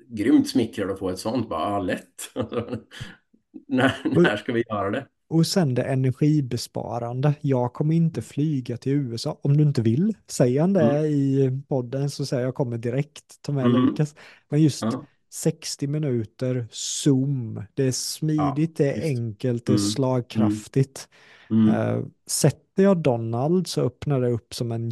grymt 0.09 0.49
smickrad 0.49 0.91
att 0.91 0.99
få 0.99 1.09
ett 1.11 1.18
sånt. 1.18 1.49
Bara, 1.49 1.70
ja, 1.70 1.78
lätt. 1.81 2.31
när, 3.68 3.95
när 4.20 4.37
ska 4.37 4.53
vi 4.53 4.64
göra 4.68 4.91
det? 4.91 5.07
Och 5.28 5.47
sen 5.47 5.74
det 5.74 5.83
energibesparande. 5.83 7.35
Jag 7.41 7.72
kommer 7.72 7.95
inte 7.95 8.22
flyga 8.22 8.76
till 8.76 8.93
USA 8.93 9.39
om 9.43 9.57
du 9.57 9.62
inte 9.62 9.83
vill. 9.83 10.14
Säger 10.26 10.61
han 10.61 10.72
det 10.72 10.91
Mm. 10.99 11.05
i 11.05 11.62
podden 11.68 12.11
så 12.11 12.26
säger 12.26 12.43
jag 12.45 12.55
kommer 12.55 12.78
direkt. 12.78 13.43
Ta 13.43 13.53
med 13.53 13.66
Mm. 13.66 13.87
Lukas. 13.87 14.14
Men 14.49 14.62
just 14.62 14.83
Ja, 14.83 15.05
60 15.33 15.87
minuter 15.87 16.68
Zoom. 16.70 17.62
Det 17.74 17.83
är 17.85 17.93
smidigt, 17.93 18.76
det 18.76 18.93
är 18.93 19.03
enkelt, 19.09 19.66
det 19.66 19.72
är 19.72 19.76
Mm. 19.76 19.89
slagkraftigt. 19.91 21.09
mm. 21.51 21.68
Eh, 21.68 22.05
sätter 22.26 22.83
jag 22.83 23.03
Donald 23.03 23.66
så 23.66 23.81
öppnar 23.83 24.20
det 24.20 24.31
upp 24.31 24.55
som 24.55 24.72
en 24.72 24.91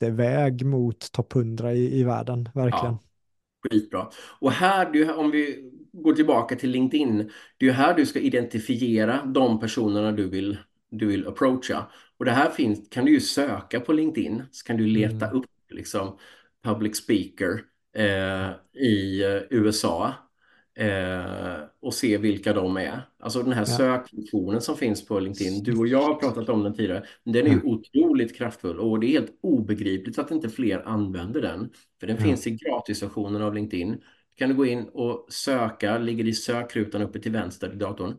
jätteväg 0.00 0.64
mot 0.66 1.12
topp 1.12 1.36
100 1.36 1.72
i, 1.74 2.00
i 2.00 2.04
världen. 2.04 2.48
Verkligen. 2.54 2.96
Ja. 2.96 3.02
Skitbra. 3.70 4.10
Och 4.40 4.52
här, 4.52 4.90
du, 4.92 5.12
om 5.12 5.30
vi 5.30 5.70
går 5.92 6.12
tillbaka 6.14 6.56
till 6.56 6.70
LinkedIn, 6.70 7.18
det 7.58 7.66
är 7.66 7.70
ju 7.70 7.72
här 7.72 7.94
du 7.94 8.06
ska 8.06 8.20
identifiera 8.20 9.24
de 9.24 9.60
personerna 9.60 10.12
du 10.12 10.28
vill, 10.30 10.58
du 10.90 11.06
vill 11.06 11.28
approacha. 11.28 11.86
Och 12.18 12.24
det 12.24 12.30
här 12.32 12.50
finns, 12.50 12.88
kan 12.90 13.04
du 13.04 13.12
ju 13.12 13.20
söka 13.20 13.80
på 13.80 13.92
LinkedIn, 13.92 14.42
så 14.52 14.66
kan 14.66 14.76
du 14.76 14.86
leta 14.86 15.26
Mm. 15.26 15.36
upp 15.38 15.46
liksom 15.70 16.18
public 16.62 16.96
speaker 16.96 17.62
eh, 17.96 18.50
i 18.82 19.22
eh, 19.24 19.42
USA 19.50 20.14
eh, 20.76 21.64
och 21.80 21.94
se 21.94 22.18
vilka 22.18 22.52
de 22.52 22.76
är. 22.76 23.02
Alltså 23.18 23.42
den 23.42 23.52
här 23.52 23.64
Ja. 23.66 23.66
sökfunktionen 23.66 24.60
som 24.60 24.76
finns 24.76 25.06
på 25.06 25.20
LinkedIn, 25.20 25.62
du 25.62 25.76
och 25.78 25.86
jag 25.86 26.02
har 26.02 26.14
pratat 26.14 26.48
om 26.48 26.62
den 26.64 26.74
tidigare, 26.74 27.06
men 27.24 27.32
den 27.32 27.46
är 27.46 27.50
ju 27.50 27.62
otroligt 27.62 28.36
kraftfull 28.36 28.80
och 28.80 29.00
det 29.00 29.06
är 29.06 29.10
helt 29.10 29.38
obegripligt 29.42 30.18
att 30.18 30.30
inte 30.30 30.48
fler 30.50 30.82
använder 30.88 31.42
den. 31.42 31.70
För 32.00 32.06
den 32.06 32.16
Ja. 32.16 32.22
finns 32.22 32.46
i 32.46 32.50
gratisversionen 32.50 33.42
av 33.42 33.54
LinkedIn. 33.54 34.02
kan 34.38 34.48
du 34.48 34.54
gå 34.54 34.66
in 34.66 34.88
och 34.88 35.26
söka, 35.32 35.98
ligger 35.98 36.24
i 36.28 36.32
sökrutan 36.34 37.02
uppe 37.02 37.18
till 37.20 37.32
vänster 37.32 37.72
i 37.72 37.76
datorn. 37.76 38.14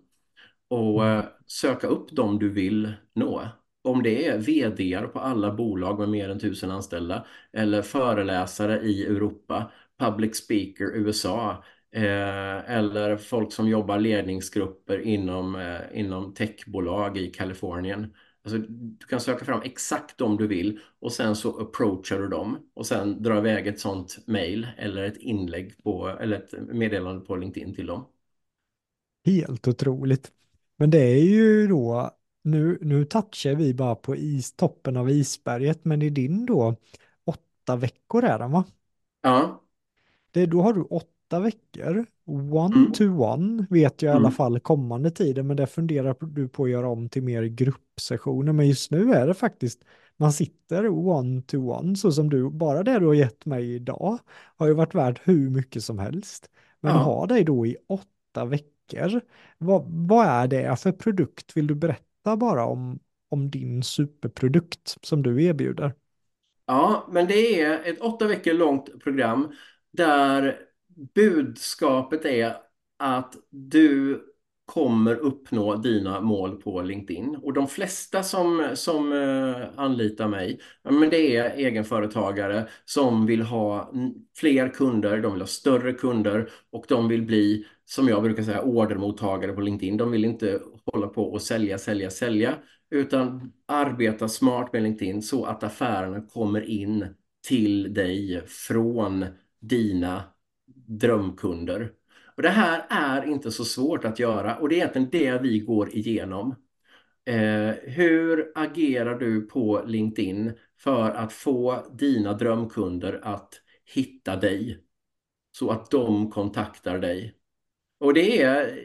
Och 0.70 1.03
Mm. 1.03 1.20
eh, 1.20 1.26
söka 1.45 1.88
upp 1.88 2.12
dem 2.12 2.39
du 2.39 2.49
vill 2.49 2.93
nå. 3.16 3.47
Om 3.84 4.03
det 4.03 4.28
är 4.28 4.38
vd 4.39 5.01
på 5.14 5.20
alla 5.20 5.51
bolag 5.53 5.99
med 5.99 6.10
mer 6.10 6.30
än 6.30 6.39
tusen 6.39 6.72
anställda 6.72 7.26
eller 7.53 7.82
föreläsare 7.82 8.82
i 8.82 9.05
Europa, 9.05 9.72
public 9.99 10.36
speaker 10.38 10.86
USA 10.95 11.64
eh, 11.97 12.71
eller 12.77 13.17
folk 13.17 13.53
som 13.53 13.67
jobbar 13.67 13.99
ledningsgrupper 13.99 14.99
inom, 14.99 15.55
eh, 15.55 15.99
inom 15.99 16.33
techbolag 16.33 17.17
i 17.17 17.29
Kalifornien. 17.29 18.13
Alltså, 18.43 18.57
du 18.67 19.05
kan 19.05 19.19
söka 19.19 19.45
fram 19.45 19.61
exakt 19.61 20.17
de 20.17 20.37
du 20.37 20.47
vill 20.47 20.79
och 20.99 21.13
sen 21.13 21.35
så 21.35 21.59
approachar 21.59 22.19
du 22.19 22.27
dem 22.27 22.69
och 22.73 22.85
sen 22.85 23.23
drar 23.23 23.37
iväg 23.37 23.67
ett 23.67 23.79
sånt 23.79 24.17
mail 24.27 24.67
eller 24.77 25.03
ett 25.03 25.17
inlägg 25.17 25.83
på, 25.83 26.07
eller 26.07 26.37
ett 26.37 26.53
meddelande 26.75 27.25
på 27.25 27.35
LinkedIn 27.35 27.75
till 27.75 27.87
dem. 27.87 28.05
Helt 29.25 29.67
otroligt. 29.67 30.31
Men 30.77 30.89
det 30.89 30.99
är 30.99 31.23
ju 31.23 31.67
då, 31.67 32.11
nu, 32.41 32.77
nu 32.81 33.05
touchar 33.05 33.55
vi 33.55 33.73
bara 33.73 33.95
på 33.95 34.15
is, 34.15 34.53
toppen 34.55 34.97
av 34.97 35.09
isberget, 35.09 35.85
men 35.85 36.01
i 36.01 36.09
din 36.09 36.45
då, 36.45 36.75
åtta 37.25 37.75
veckor 37.75 38.23
är 38.23 38.39
den 38.39 38.51
va? 38.51 38.65
Ja. 39.21 39.63
Det, 40.31 40.45
då 40.45 40.61
har 40.61 40.73
du 40.73 40.81
åtta 40.81 41.16
veckor, 41.39 42.05
one 42.53 42.75
Mm. 42.75 42.91
to 42.91 43.03
one, 43.23 43.67
vet 43.69 44.01
jag 44.01 44.11
i 44.13 44.15
alla 44.15 44.19
Mm. 44.28 44.32
fall 44.32 44.59
kommande 44.59 45.11
tiden, 45.11 45.47
men 45.47 45.57
det 45.57 45.67
funderar 45.67 46.15
du 46.19 46.47
på 46.49 46.63
att 46.63 46.69
göra 46.69 46.89
om 46.89 47.09
till 47.09 47.23
mer 47.23 47.43
gruppsessioner. 47.43 48.53
Men 48.53 48.67
just 48.67 48.91
nu 48.91 49.13
är 49.13 49.28
det 49.28 49.34
faktiskt, 49.34 49.84
man 50.17 50.34
sitter 50.34 50.88
one 50.88 51.41
to 51.41 51.57
one, 51.71 51.95
så 51.95 52.11
som 52.11 52.30
du, 52.30 52.49
bara 52.49 52.84
det 52.84 52.99
du 52.99 53.05
har 53.05 53.13
gett 53.13 53.45
mig 53.45 53.73
idag 53.75 54.19
har 54.57 54.67
ju 54.67 54.73
varit 54.73 54.95
värt 54.95 55.21
hur 55.28 55.49
mycket 55.49 55.84
som 55.84 55.99
helst. 55.99 56.49
Men 56.80 56.95
Ja. 56.95 56.97
ha 56.97 57.25
dig 57.25 57.43
då 57.43 57.65
i 57.65 57.78
åtta 57.88 58.45
veckor, 58.45 59.21
vad, 59.57 59.84
vad 59.88 60.25
är 60.28 60.47
det 60.47 60.80
för 60.80 60.91
produkt? 60.91 61.57
Vill 61.57 61.67
du 61.67 61.75
berätta 61.75 62.38
bara 62.38 62.65
om, 62.65 62.99
om 63.30 63.51
din 63.51 63.84
superprodukt 63.84 64.97
som 65.01 65.23
du 65.23 65.43
erbjuder? 65.43 65.93
Ja, 66.65 67.07
men 67.11 67.28
det 67.28 67.61
är 67.61 67.84
ett 67.86 68.01
åtta 68.01 68.28
veckor 68.28 68.53
långt 68.53 68.99
program 69.03 69.53
där 69.91 70.59
budskapet 71.15 72.25
är 72.25 72.55
att 72.99 73.35
du 73.49 74.21
kommer 74.65 75.15
uppnå 75.15 75.75
dina 75.75 76.21
mål 76.21 76.61
på 76.61 76.81
LinkedIn. 76.81 77.35
Och 77.35 77.53
de 77.53 77.67
flesta 77.67 78.23
som, 78.23 78.67
som 78.73 79.13
eh, 79.13 79.79
anlitar 79.79 80.27
mig, 80.27 80.59
men 80.83 81.09
det 81.09 81.35
är 81.35 81.51
egenföretagare 81.55 82.67
som 82.85 83.25
vill 83.25 83.41
ha 83.41 83.91
fler 84.37 84.69
kunder, 84.69 85.21
de 85.21 85.31
vill 85.33 85.41
ha 85.41 85.47
större 85.47 85.93
kunder 85.93 86.49
och 86.71 86.85
de 86.87 87.07
vill 87.07 87.21
bli, 87.21 87.65
som 87.85 88.07
jag 88.07 88.23
brukar 88.23 88.43
säga, 88.43 88.61
ordermottagare 88.61 89.53
på 89.53 89.61
LinkedIn. 89.61 89.97
De 89.97 90.11
vill 90.11 90.25
inte 90.25 90.59
hålla 90.93 91.07
på 91.07 91.31
och 91.31 91.41
sälja, 91.41 91.77
sälja, 91.77 92.09
sälja, 92.09 92.55
utan 92.89 93.51
arbeta 93.65 94.27
smart 94.27 94.73
med 94.73 94.83
LinkedIn 94.83 95.21
så 95.21 95.45
att 95.45 95.63
affärerna 95.63 96.21
kommer 96.21 96.69
in 96.69 97.05
till 97.47 97.93
dig 97.93 98.43
från 98.47 99.25
dina 99.59 100.23
drömkunder. 100.88 101.91
Och 102.35 102.43
det 102.43 102.49
här 102.49 102.85
är 102.89 103.25
inte 103.25 103.51
så 103.51 103.65
svårt 103.65 104.05
att 104.05 104.19
göra 104.19 104.57
och 104.57 104.69
det 104.69 104.75
är 104.75 104.77
egentligen 104.77 105.09
det 105.09 105.41
vi 105.41 105.59
går 105.59 105.95
igenom. 105.95 106.55
Eh, 107.25 107.70
hur 107.83 108.51
agerar 108.55 109.20
du 109.20 109.41
på 109.41 109.83
LinkedIn 109.86 110.53
för 110.79 111.12
att 111.12 111.33
få 111.33 111.87
dina 111.91 112.33
drömkunder 112.33 113.20
att 113.24 113.53
hitta 113.86 114.36
dig 114.36 114.83
så 115.51 115.70
att 115.70 115.91
de 115.91 116.32
kontaktar 116.32 116.99
dig? 116.99 117.33
Och 117.99 118.13
det 118.13 118.41
är, 118.41 118.79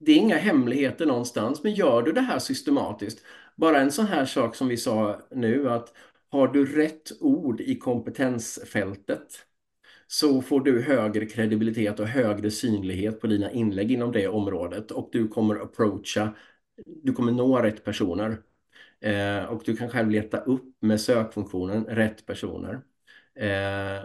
det 0.00 0.12
är 0.12 0.16
inga 0.16 0.36
hemligheter 0.36 1.06
någonstans, 1.06 1.62
men 1.62 1.74
gör 1.74 2.02
du 2.02 2.12
det 2.12 2.20
här 2.20 2.38
systematiskt, 2.38 3.24
bara 3.56 3.80
en 3.80 3.92
sån 3.92 4.06
här 4.06 4.24
sak 4.24 4.56
som 4.56 4.68
vi 4.68 4.76
sa 4.76 5.20
nu, 5.30 5.70
att 5.70 5.94
har 6.28 6.48
du 6.48 6.66
rätt 6.76 7.12
ord 7.20 7.60
i 7.60 7.78
kompetensfältet 7.78 9.46
så 10.12 10.42
får 10.42 10.60
du 10.60 10.82
högre 10.82 11.26
kredibilitet 11.26 12.00
och 12.00 12.06
högre 12.06 12.50
synlighet 12.50 13.20
på 13.20 13.26
dina 13.26 13.50
inlägg 13.50 13.90
inom 13.92 14.12
det 14.12 14.28
området 14.28 14.90
och 14.90 15.08
du 15.12 15.28
kommer 15.28 15.56
approacha, 15.56 16.34
du 17.02 17.12
kommer 17.12 17.32
nå 17.32 17.58
rätt 17.58 17.84
personer. 17.84 18.42
Eh, 19.00 19.44
och 19.44 19.62
du 19.64 19.76
kan 19.76 19.90
själv 19.90 20.10
leta 20.10 20.38
upp 20.40 20.76
med 20.80 21.00
sökfunktionen 21.00 21.84
rätt 21.84 22.26
personer. 22.26 22.80
Eh, 23.34 24.04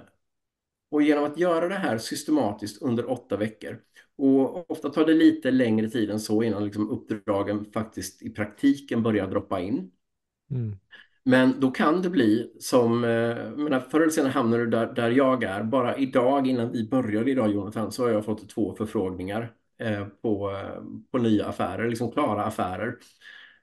och 0.92 1.02
genom 1.02 1.24
att 1.24 1.38
göra 1.38 1.68
det 1.68 1.76
här 1.76 1.98
systematiskt 1.98 2.82
under 2.82 3.12
åtta 3.12 3.38
veckor 3.38 3.80
och 4.16 4.72
ofta 4.72 4.90
tar 4.90 5.06
det 5.06 5.14
lite 5.14 5.52
längre 5.52 5.90
tid 5.90 6.10
än 6.10 6.20
så 6.20 6.44
innan 6.44 6.66
liksom 6.66 6.90
uppdragen 6.90 7.66
faktiskt 7.66 8.22
i 8.22 8.30
praktiken 8.30 9.04
börjar 9.04 9.28
droppa 9.28 9.62
in. 9.62 9.92
Mm. 10.52 10.78
Men 11.28 11.60
då 11.60 11.72
kan 11.72 12.02
det 12.02 12.10
bli 12.10 12.54
som, 12.60 13.04
eh, 13.04 13.50
menar, 13.52 13.80
förr 13.80 14.02
eller 14.02 14.12
senare 14.12 14.32
hamnar 14.32 14.58
du 14.58 14.68
där, 14.68 14.94
där 14.94 15.10
jag 15.12 15.44
är. 15.44 15.64
Bara 15.64 15.98
idag, 15.98 16.48
innan 16.48 16.72
vi 16.72 16.88
började 16.90 17.32
idag 17.32 17.52
Jonathan, 17.52 17.92
så 17.92 18.04
har 18.04 18.10
jag 18.10 18.26
fått 18.26 18.50
två 18.50 18.76
förfrågningar 18.76 19.54
eh, 19.78 20.06
på, 20.08 20.52
eh, 20.52 20.84
på 21.12 21.18
nya 21.18 21.46
affärer, 21.46 21.90
liksom 21.90 22.12
klara 22.12 22.44
affärer. 22.46 22.98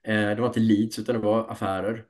Eh, 0.02 0.14
det 0.14 0.40
var 0.40 0.46
inte 0.46 0.60
leads 0.60 0.98
utan 0.98 1.14
det 1.14 1.20
var 1.20 1.50
affärer. 1.50 2.04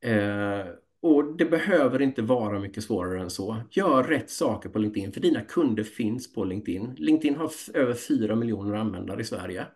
Eh, 0.00 0.66
och 1.00 1.36
det 1.36 1.44
behöver 1.44 2.02
inte 2.02 2.22
vara 2.22 2.58
mycket 2.60 2.84
svårare 2.84 3.20
än 3.20 3.30
så. 3.30 3.56
Gör 3.70 4.02
rätt 4.02 4.30
saker 4.30 4.68
på 4.68 4.78
LinkedIn 4.78 5.12
för 5.12 5.20
dina 5.20 5.40
kunder 5.40 5.82
finns 5.84 6.32
på 6.34 6.44
LinkedIn. 6.44 6.94
LinkedIn 6.98 7.36
har 7.36 7.50
över 7.74 7.94
4 7.94 8.36
miljoner 8.36 8.74
användare 8.74 9.20
i 9.20 9.24
Sverige. 9.24 9.66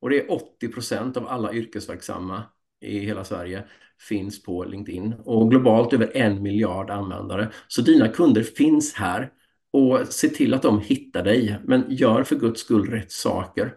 Och 0.00 0.10
det 0.10 0.20
är 0.20 0.32
80 0.32 0.68
procent 0.68 1.16
av 1.16 1.28
alla 1.28 1.52
yrkesverksamma 1.52 2.42
i 2.84 2.98
hela 2.98 3.24
Sverige 3.24 3.64
finns 4.08 4.42
på 4.42 4.64
LinkedIn 4.64 5.14
och 5.24 5.50
globalt 5.50 5.92
över 5.92 6.16
en 6.16 6.42
miljard 6.42 6.90
användare. 6.90 7.52
Så 7.68 7.82
dina 7.82 8.08
kunder 8.08 8.42
finns 8.42 8.94
här 8.94 9.30
och 9.72 10.00
se 10.08 10.28
till 10.28 10.54
att 10.54 10.62
de 10.62 10.80
hittar 10.80 11.24
dig. 11.24 11.58
Men 11.64 11.84
gör 11.88 12.22
för 12.22 12.36
guds 12.36 12.60
skull 12.60 12.90
rätt 12.90 13.12
saker. 13.12 13.74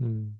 Mm. 0.00 0.38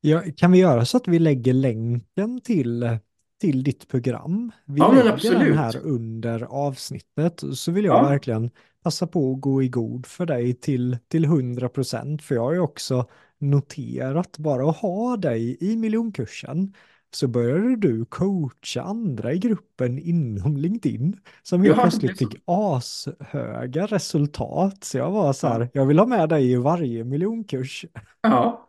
Ja, 0.00 0.22
kan 0.36 0.52
vi 0.52 0.58
göra 0.58 0.84
så 0.84 0.96
att 0.96 1.08
vi 1.08 1.18
lägger 1.18 1.52
länken 1.52 2.40
till, 2.40 2.98
till 3.40 3.62
ditt 3.64 3.88
program? 3.88 4.52
Vi 4.64 4.78
Ja, 4.80 4.92
lägger 4.92 5.12
absolut. 5.12 5.38
den 5.38 5.58
här 5.58 5.76
under 5.82 6.42
avsnittet. 6.42 7.42
Så 7.54 7.72
vill 7.72 7.84
jag 7.84 7.96
Ja. 8.04 8.08
verkligen 8.08 8.50
passa 8.82 9.06
på 9.06 9.32
att 9.32 9.40
gå 9.40 9.62
i 9.62 9.68
god 9.68 10.06
för 10.06 10.26
dig 10.26 10.54
till, 10.54 10.98
till 11.08 11.24
100 11.24 11.68
procent. 11.68 12.22
För 12.22 12.34
jag 12.34 12.42
har 12.42 12.52
ju 12.52 12.60
också 12.60 13.06
noterat 13.38 14.38
bara 14.38 14.70
att 14.70 14.76
ha 14.76 15.16
dig 15.16 15.56
i 15.60 15.76
miljonkursen 15.76 16.74
så 17.10 17.28
började 17.28 17.76
du 17.76 18.04
coacha 18.04 18.82
andra 18.82 19.32
i 19.32 19.38
gruppen 19.38 19.98
inom 19.98 20.56
LinkedIn 20.56 21.20
som 21.42 21.62
helt 21.62 21.76
Ja, 21.76 21.82
plötsligt 21.82 22.18
fick 22.18 22.42
ashöga 22.44 23.86
resultat. 23.86 24.84
Så 24.84 24.98
jag 24.98 25.10
var 25.10 25.32
så 25.32 25.46
här, 25.48 25.60
Ja. 25.60 25.68
jag 25.72 25.86
vill 25.86 25.98
ha 25.98 26.06
med 26.06 26.28
dig 26.28 26.50
i 26.52 26.56
varje 26.56 27.04
miljonkurs. 27.04 27.84
Ja. 28.22 28.66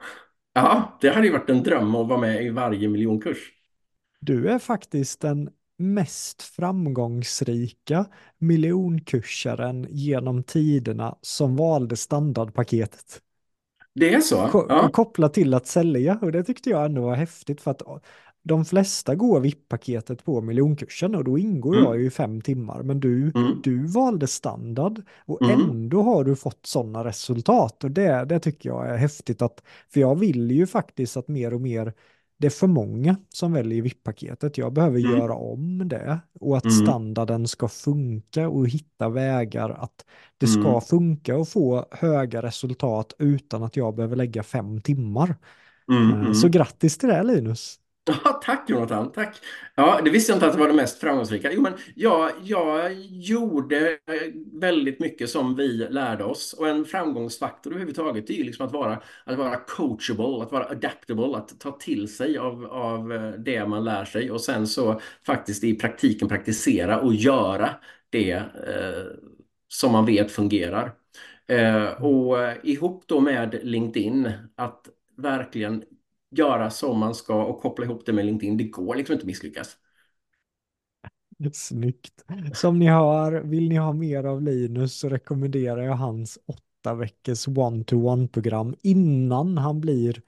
ja, 0.54 0.98
det 1.02 1.10
hade 1.10 1.28
ju 1.28 1.34
varit 1.34 1.50
en 1.50 1.64
dröm 1.64 1.96
att 1.96 2.08
vara 2.08 2.20
med 2.20 2.44
i 2.46 2.50
varje 2.50 2.88
miljonkurs. 2.90 3.38
Du 4.20 4.50
är 4.50 4.60
faktiskt 4.60 5.22
den 5.22 5.50
mest 5.78 6.42
framgångsrika 6.42 8.06
miljonkursaren 8.38 9.88
genom 9.90 10.44
tiderna 10.44 11.16
som 11.22 11.56
valde 11.56 11.96
standardpaketet. 11.98 13.22
Det 13.94 14.14
är 14.14 14.20
så? 14.22 14.48
Ko 14.48 14.66
Ja. 14.70 14.90
kopplat 14.94 15.34
till 15.34 15.54
att 15.54 15.68
sälja 15.68 16.20
och 16.22 16.32
det 16.32 16.44
tyckte 16.44 16.70
jag 16.70 16.86
ändå 16.86 17.02
var 17.02 17.16
häftigt 17.16 17.62
för 17.62 17.72
att 17.72 17.82
de 18.48 18.66
flesta 18.66 19.16
går 19.16 19.40
VIP-paketet 19.40 20.26
på 20.26 20.42
miljonkursen 20.42 21.16
och 21.16 21.24
då 21.24 21.38
ingår 21.38 21.74
Mm. 21.76 21.86
jag 21.86 22.00
ju 22.00 22.06
i 22.06 22.10
fem 22.10 22.42
timmar 22.42 22.84
men 22.84 23.00
du, 23.00 23.32
Mm. 23.36 23.62
du 23.64 23.88
valde 23.88 24.28
standard 24.28 25.02
och 25.26 25.42
Mm. 25.42 25.62
ändå 25.62 26.02
har 26.02 26.24
du 26.24 26.36
fått 26.36 26.66
sådana 26.66 27.04
resultat 27.04 27.84
och 27.84 27.92
det, 27.92 28.26
det 28.26 28.40
tycker 28.40 28.70
jag 28.70 28.90
är 28.90 28.98
häftigt 28.98 29.42
att 29.42 29.64
för 29.90 30.00
jag 30.00 30.16
vill 30.16 30.52
ju 30.52 30.68
faktiskt 30.68 31.18
att 31.18 31.28
mer 31.28 31.54
och 31.54 31.62
mer 31.62 31.94
det 32.40 32.48
är 32.48 32.52
för 32.52 32.68
många 32.68 33.16
som 33.30 33.54
väljer 33.54 33.82
VIP-paketet. 33.82 34.58
Jag 34.58 34.74
behöver 34.74 35.00
Mm. 35.00 35.12
göra 35.12 35.34
om 35.34 35.88
det 35.88 36.20
och 36.40 36.58
att 36.58 36.64
Mm. 36.66 36.76
standarden 36.76 37.48
ska 37.48 37.68
funka 37.68 38.50
och 38.50 38.68
hitta 38.68 39.10
vägar 39.10 39.70
att 39.70 40.06
det 40.38 40.48
ska 40.48 40.68
Mm. 40.70 40.82
funka 40.82 41.38
och 41.38 41.48
få 41.50 41.86
höga 41.92 42.42
resultat 42.42 43.14
utan 43.20 43.64
att 43.64 43.76
jag 43.76 43.96
behöver 43.96 44.16
lägga 44.16 44.44
fem 44.44 44.82
timmar. 44.82 45.36
Mm. 45.92 46.10
Eh, 46.14 46.20
Mm. 46.20 46.34
Så 46.34 46.48
grattis 46.50 46.98
till 46.98 47.10
det 47.10 47.24
Linus. 47.24 47.80
Ja, 48.24 48.40
tack 48.44 48.70
Jonathan, 48.70 49.12
tack. 49.12 49.36
Ja, 49.76 50.02
det 50.04 50.10
visste 50.10 50.32
jag 50.32 50.36
inte 50.38 50.46
att 50.48 50.54
det 50.54 50.60
var 50.60 50.68
det 50.68 50.74
mest 50.74 51.00
framgångsrika. 51.00 51.52
Jo, 51.54 51.62
men 51.62 51.74
jag, 51.96 52.32
jag 52.44 52.94
gjorde 53.10 53.98
väldigt 54.62 55.00
mycket 55.00 55.30
som 55.30 55.56
vi 55.56 55.68
lärde 55.90 56.24
oss. 56.24 56.54
Och 56.54 56.68
en 56.68 56.86
framgångsfaktor 56.86 57.72
överhuvudtaget 57.72 58.30
är 58.30 58.34
ju 58.34 58.44
liksom 58.44 58.66
att 58.66 58.72
vara, 58.74 59.02
att 59.26 59.38
vara 59.38 59.56
coachable, 59.58 60.44
att 60.44 60.52
vara 60.52 60.66
adaptable, 60.66 61.38
att 61.38 61.60
ta 61.60 61.72
till 61.72 62.16
sig 62.16 62.38
av, 62.38 62.66
av 62.66 63.14
eh, 63.14 63.32
det 63.32 63.66
man 63.66 63.84
lär 63.84 64.06
sig 64.06 64.32
och 64.32 64.42
sen 64.42 64.68
så 64.68 65.02
faktiskt 65.26 65.64
i 65.64 65.76
praktiken 65.76 66.28
praktisera 66.28 67.00
och 67.02 67.14
göra 67.14 67.70
det 68.10 68.32
eh, 68.32 69.06
som 69.68 69.92
man 69.92 70.06
vet 70.06 70.32
fungerar. 70.32 70.92
Eh, 71.48 72.04
och 72.04 72.44
eh, 72.44 72.58
ihop 72.64 73.04
då 73.08 73.20
med 73.20 73.60
LinkedIn, 73.64 74.32
att 74.56 74.90
verkligen 75.18 75.84
göra 76.30 76.70
som 76.70 77.00
man 77.00 77.16
ska 77.16 77.46
och 77.46 77.62
koppla 77.62 77.86
ihop 77.86 78.06
det 78.06 78.14
med 78.14 78.26
LinkedIn. 78.26 78.58
Det 78.58 78.64
går 78.64 78.96
liksom 78.96 79.14
inte 79.14 79.24
att 79.24 79.28
misslyckas. 79.28 79.78
Snyggt. 81.54 82.26
Som 82.54 82.80
ni 82.80 82.88
hör, 82.88 83.32
vill 83.32 83.70
ni 83.70 83.76
ha 83.76 83.94
mer 83.94 84.24
av 84.24 84.42
Linus 84.42 85.00
så 85.00 85.10
rekommenderar 85.10 85.82
jag 85.82 85.96
hans 85.96 86.40
åtta 86.46 86.96
veckors 86.96 87.48
one-to-one-program 87.48 88.76
innan 88.82 89.58
han 89.58 89.82
blir 89.82 90.22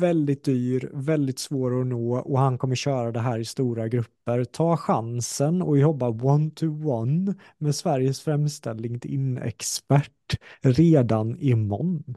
väldigt 0.00 0.44
dyr, 0.44 0.90
väldigt 0.92 1.38
svår 1.38 1.80
att 1.80 1.86
nå 1.86 2.18
och 2.18 2.38
han 2.38 2.58
kommer 2.58 2.74
köra 2.74 3.12
det 3.12 3.20
här 3.20 3.38
i 3.38 3.44
stora 3.44 3.88
grupper. 3.88 4.44
Ta 4.44 4.76
chansen 4.76 5.62
och 5.62 5.78
jobba 5.78 6.08
one-to-one 6.08 7.34
med 7.58 7.74
Sveriges 7.74 8.20
främsta 8.20 8.72
LinkedIn-expert 8.72 10.38
redan 10.60 11.38
imorgon. 11.38 12.16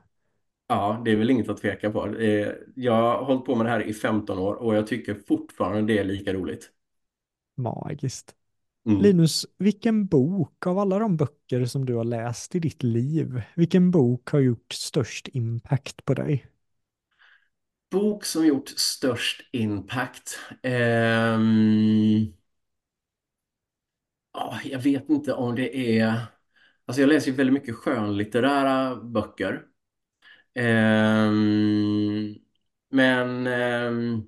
Ja, 0.68 1.02
det 1.06 1.12
är 1.12 1.16
väl 1.16 1.30
inget 1.30 1.50
att 1.50 1.58
tveka 1.62 1.92
på. 1.92 2.08
Eh, 2.08 2.54
Jag 2.76 2.94
har 2.94 3.26
hållit 3.26 3.46
på 3.46 3.56
med 3.56 3.66
det 3.66 3.70
här 3.70 3.84
i 3.88 3.94
15 3.94 4.40
år 4.40 4.54
och 4.56 4.76
jag 4.76 4.88
tycker 4.88 5.16
fortfarande 5.28 5.94
det 5.94 6.00
är 6.00 6.04
lika 6.04 6.34
roligt. 6.34 6.72
Magiskt. 7.56 8.36
Mm. 8.86 9.04
Linus, 9.04 9.48
vilken 9.58 10.08
bok 10.08 10.68
av 10.68 10.80
alla 10.80 11.00
de 11.00 11.18
böcker 11.18 11.66
som 11.66 11.86
du 11.86 11.96
har 11.96 12.04
läst 12.04 12.56
i 12.56 12.60
ditt 12.60 12.84
liv, 12.84 13.42
vilken 13.56 13.92
bok 13.92 14.30
har 14.30 14.40
gjort 14.40 14.74
störst 14.74 15.28
impact 15.28 16.06
på 16.06 16.14
dig? 16.14 16.48
Bok 17.92 18.26
som 18.26 18.46
gjort 18.48 18.70
störst 18.70 19.42
impact. 19.52 20.40
Ehm, 20.64 22.34
ja, 24.34 24.60
jag 24.66 24.80
vet 24.80 25.10
inte 25.10 25.34
om 25.34 25.56
det 25.56 26.00
är... 26.00 26.16
Alltså 26.86 27.02
jag 27.02 27.08
läser 27.10 27.32
ju 27.32 27.38
väldigt 27.38 27.54
mycket 27.54 27.76
skönlitterära 27.76 28.96
böcker. 28.96 29.66
Ehm, 30.58 32.36
men 32.90 33.48
ehm, 33.48 34.28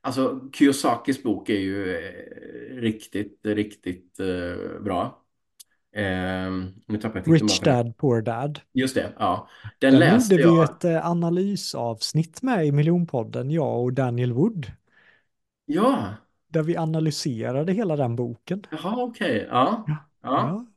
alltså 0.00 0.40
Kiyosakis 0.52 1.22
bok 1.22 1.48
är 1.48 1.58
ju 1.58 1.96
eh, 1.96 2.80
riktigt, 2.80 3.40
riktigt 3.46 4.20
eh, 4.20 4.80
bra. 4.82 5.24
Ehm, 5.92 6.72
nu 6.86 6.98
tappade 6.98 7.24
jag 7.26 7.34
Rich. 7.34 7.60
Dad 7.60 7.96
Poor 7.96 8.22
Dad. 8.22 8.60
Just 8.72 8.94
det, 8.94 9.12
ja. 9.18 9.48
Den, 9.78 9.92
Den 9.92 10.00
läste 10.00 10.34
gjorde 10.34 10.44
vi 10.44 10.56
jag. 10.56 10.64
ett 10.64 10.84
eh, 10.84 11.06
analysavsnitt 11.06 12.42
med 12.42 12.66
i 12.66 12.72
Miljonpodden, 12.72 13.50
jag 13.50 13.82
och 13.82 13.92
Daniel 13.92 14.32
Wood, 14.32 14.66
Ja, 15.66 16.16
där 16.48 16.62
vi 16.62 16.76
analyserade 16.76 17.72
hela 17.72 17.96
den 17.96 18.16
boken. 18.16 18.66
jaha 18.70 19.02
okej. 19.04 19.46
Ja. 19.50 19.84
Ja. 19.86 19.96
ja. 20.22 20.30
Ja. 20.30 20.69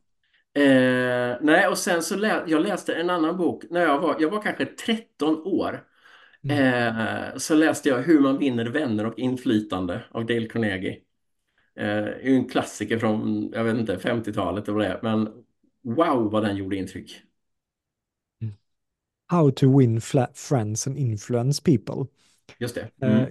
Eh, 0.54 1.36
nej, 1.40 1.68
och 1.68 1.78
sen 1.78 2.02
så 2.02 2.16
lä 2.16 2.44
jag 2.46 2.62
läste 2.62 2.94
en 2.94 3.10
annan 3.10 3.36
bok 3.36 3.64
när 3.70 3.80
jag 3.80 4.00
var, 4.00 4.16
jag 4.20 4.30
var 4.30 4.42
kanske 4.42 4.66
13 4.66 5.42
år. 5.46 5.84
Mm. 6.44 6.74
Eh, 6.88 7.36
så 7.36 7.54
läste 7.54 7.88
jag 7.88 7.98
Hur 8.02 8.20
man 8.20 8.38
vinner 8.38 8.66
vänner 8.66 9.06
och 9.06 9.18
inflytande 9.18 10.04
av 10.10 10.26
Dale 10.26 10.46
Carnegie. 10.48 11.00
Eh, 11.76 11.86
är 11.98 12.24
en 12.26 12.48
klassiker 12.48 12.98
från, 12.98 13.50
jag 13.54 13.64
vet 13.64 13.76
inte, 13.78 13.98
50-talet 13.98 14.64
eller 14.68 14.74
vad 14.78 14.86
det 14.86 14.92
är. 14.92 15.00
Men 15.02 15.44
wow 15.82 16.30
vad 16.32 16.42
den 16.44 16.56
gjorde 16.56 16.76
intryck. 16.76 17.22
How 19.30 19.50
to 19.50 19.68
win 19.68 20.00
friends 20.00 20.86
and 20.86 20.96
influence 20.96 21.60
people. 21.60 22.08
Just 22.58 22.74
det. 22.74 22.90
Eh, 23.02 23.08
Mm. 23.08 23.28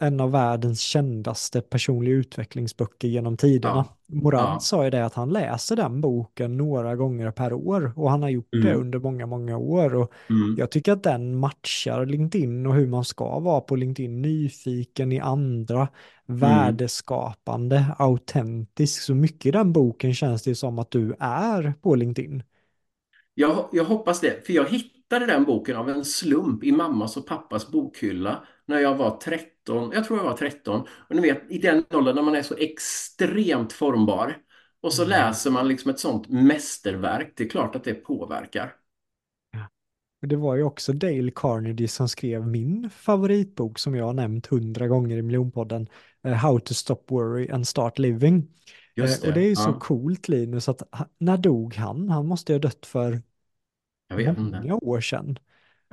En 0.00 0.20
av 0.20 0.30
världens 0.30 0.80
kändaste 0.80 1.60
personliga 1.60 2.14
utvecklingsböcker 2.14 3.08
genom 3.08 3.36
tiderna. 3.36 3.74
Ja. 3.76 3.96
Morad 4.06 4.40
Ja. 4.40 4.58
sa 4.60 4.84
ju 4.84 4.90
det 4.90 5.04
att 5.06 5.14
han 5.14 5.30
läser 5.32 5.76
den 5.76 6.00
boken 6.00 6.56
några 6.56 6.96
gånger 6.96 7.30
per 7.30 7.52
år 7.52 7.92
och 7.96 8.10
han 8.10 8.22
har 8.22 8.28
gjort 8.30 8.48
det 8.50 8.58
Mm. 8.58 8.80
under 8.80 8.98
många, 8.98 9.26
många 9.26 9.56
år. 9.58 9.94
Och 9.94 10.12
Mm. 10.30 10.54
jag 10.58 10.70
tycker 10.70 10.92
att 10.92 11.02
den 11.02 11.36
matchar 11.36 12.06
LinkedIn 12.06 12.66
och 12.66 12.74
hur 12.74 12.86
man 12.86 13.04
ska 13.04 13.38
vara 13.38 13.60
på 13.60 13.76
LinkedIn. 13.76 14.22
Nyfiken 14.22 15.12
i 15.12 15.20
andra, 15.20 15.88
värdeskapande, 16.26 17.86
autentisk. 17.98 19.02
Så 19.02 19.14
mycket 19.14 19.46
i 19.46 19.50
den 19.50 19.72
boken 19.72 20.14
känns 20.14 20.42
det 20.42 20.54
som 20.54 20.78
att 20.78 20.90
du 20.90 21.14
är 21.20 21.74
på 21.82 21.94
LinkedIn. 21.94 22.42
Jag, 23.34 23.68
jag 23.72 23.84
hoppas 23.84 24.20
det, 24.20 24.46
för 24.46 24.52
jag 24.52 24.68
hittade 24.68 25.26
den 25.26 25.44
boken 25.44 25.76
av 25.76 25.88
en 25.90 26.04
slump 26.04 26.64
i 26.64 26.72
mammas 26.72 27.16
och 27.16 27.26
pappas 27.26 27.70
bokhylla 27.70 28.46
när 28.66 28.78
jag 28.80 28.94
var 28.96 29.16
13. 29.16 29.90
Jag 29.94 30.04
tror 30.04 30.18
jag 30.18 30.24
var 30.24 30.36
13. 30.36 30.80
Och 31.08 31.16
ni 31.16 31.22
vet, 31.22 31.50
i 31.50 31.58
den 31.58 31.84
åldern 31.90 32.14
när 32.14 32.22
man 32.22 32.34
är 32.34 32.42
så 32.42 32.54
extremt 32.56 33.72
formbar 33.72 34.36
och 34.80 34.92
så 34.94 35.04
Mm. 35.04 35.04
läser 35.04 35.50
man 35.50 35.68
liksom 35.68 35.90
ett 35.90 35.98
sånt 36.00 36.28
mästerverk. 36.28 37.32
Det 37.36 37.44
är 37.44 37.48
klart 37.48 37.76
att 37.76 37.84
det 37.84 37.94
påverkar. 37.94 38.74
Det 40.20 40.36
var 40.36 40.56
ju 40.56 40.62
också 40.62 40.92
Dale 40.92 41.30
Carnegie 41.34 41.88
som 41.88 42.08
skrev 42.08 42.46
min 42.46 42.90
favoritbok 42.90 43.78
som 43.78 43.94
jag 43.94 44.04
har 44.06 44.12
nämnt 44.12 44.46
hundra 44.46 44.88
gånger 44.88 45.16
i 45.16 45.22
miljonpodden, 45.22 45.88
eh, 46.24 46.32
How 46.32 46.58
to 46.60 46.74
stop 46.74 47.00
worry 47.08 47.48
and 47.50 47.68
start 47.68 47.98
living. 47.98 48.48
Eh, 49.00 49.14
Och 49.22 49.32
det 49.32 49.40
det. 49.40 49.40
är 49.40 49.48
ju 49.48 49.56
så 49.56 49.74
Ja, 49.74 49.74
coolt 49.74 50.28
Linus 50.28 50.68
att 50.68 50.82
när 51.18 51.36
dog 51.36 51.74
han? 51.74 52.08
Han 52.08 52.26
måste 52.26 52.52
ju 52.52 52.54
ha 52.58 52.60
dött 52.60 52.86
för 52.86 53.22
många 54.36 54.74
år 54.74 55.00
sedan. 55.00 55.38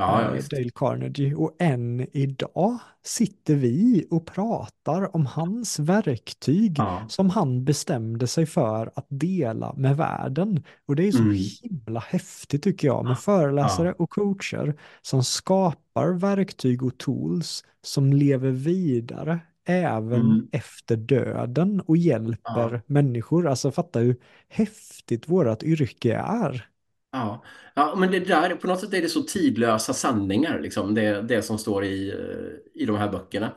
Ja, 0.01 0.21
ja, 0.21 0.35
eh. 0.37 0.43
Dale 0.51 0.69
Carnegie. 0.75 1.35
Och 1.35 1.55
än 1.59 2.07
idag 2.17 2.79
sitter 3.03 3.55
vi 3.55 4.07
och 4.11 4.25
pratar 4.25 5.15
om 5.15 5.25
hans 5.25 5.79
verktyg 5.79 6.75
Ja. 6.77 7.05
som 7.09 7.29
han 7.29 7.63
bestämde 7.65 8.27
sig 8.27 8.45
för 8.45 8.91
att 8.95 9.05
dela 9.09 9.73
med 9.77 9.97
världen. 9.97 10.63
Och 10.87 10.95
det 10.95 11.07
är 11.07 11.11
så 11.11 11.21
Mm. 11.23 11.37
himla 11.61 11.99
häftigt 11.99 12.63
tycker 12.63 12.87
jag 12.87 13.05
med 13.05 13.19
föreläsare 13.19 13.93
och 13.93 14.09
coacher 14.09 14.75
som 15.01 15.23
skapar 15.23 16.07
verktyg 16.19 16.83
och 16.83 16.97
tools 16.97 17.63
som 17.83 18.13
lever 18.13 18.51
vidare 18.51 19.39
även 19.67 20.21
Mm. 20.21 20.47
efter 20.51 20.95
döden 20.97 21.81
och 21.81 21.97
hjälper 21.97 22.81
människor. 22.85 23.47
Alltså 23.47 23.71
fatta 23.71 23.99
hur 23.99 24.15
häftigt 24.49 25.29
vårt 25.29 25.63
yrke 25.63 26.13
är. 26.15 26.65
Ja. 27.11 27.43
ja, 27.75 27.95
men 27.97 28.11
det 28.11 28.19
där, 28.19 28.55
på 28.55 28.67
något 28.67 28.79
sätt 28.79 28.93
är 28.93 29.01
det 29.01 29.09
så 29.09 29.23
tidlösa 29.23 29.93
sanningar, 29.93 30.59
liksom, 30.59 30.95
det, 30.95 31.21
det 31.21 31.41
som 31.41 31.57
står 31.57 31.85
i, 31.85 32.09
eh, 32.09 32.81
i 32.81 32.85
de 32.85 32.95
här 32.95 33.11
böckerna. 33.11 33.51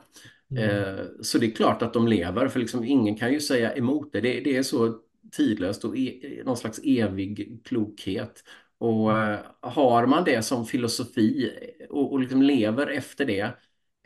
Mm. 0.51 0.71
Eh, 0.71 1.05
så 1.23 1.39
det 1.39 1.47
är 1.47 1.51
klart 1.51 1.83
att 1.83 1.93
de 1.93 2.09
lever, 2.09 2.49
för 2.49 2.61
liksom 2.61 2.85
ingen 2.85 3.17
kan 3.17 3.33
ju 3.33 3.41
säga 3.41 3.77
emot 3.77 4.13
det. 4.13 4.21
Det, 4.21 4.41
det 4.41 4.57
är 4.57 4.63
så 4.63 5.01
tidlöst 5.33 5.85
och 5.85 5.97
e, 5.99 6.43
någon 6.45 6.57
slags 6.57 6.81
evig 6.85 7.61
klokhet. 7.65 8.45
Och 8.79 9.19
eh, 9.19 9.41
har 9.61 10.07
man 10.07 10.25
det 10.25 10.43
som 10.43 10.67
filosofi 10.67 11.53
och, 11.91 12.13
och 12.13 12.21
liksom 12.21 12.43
lever 12.43 12.87
efter 12.87 13.25
det 13.25 13.51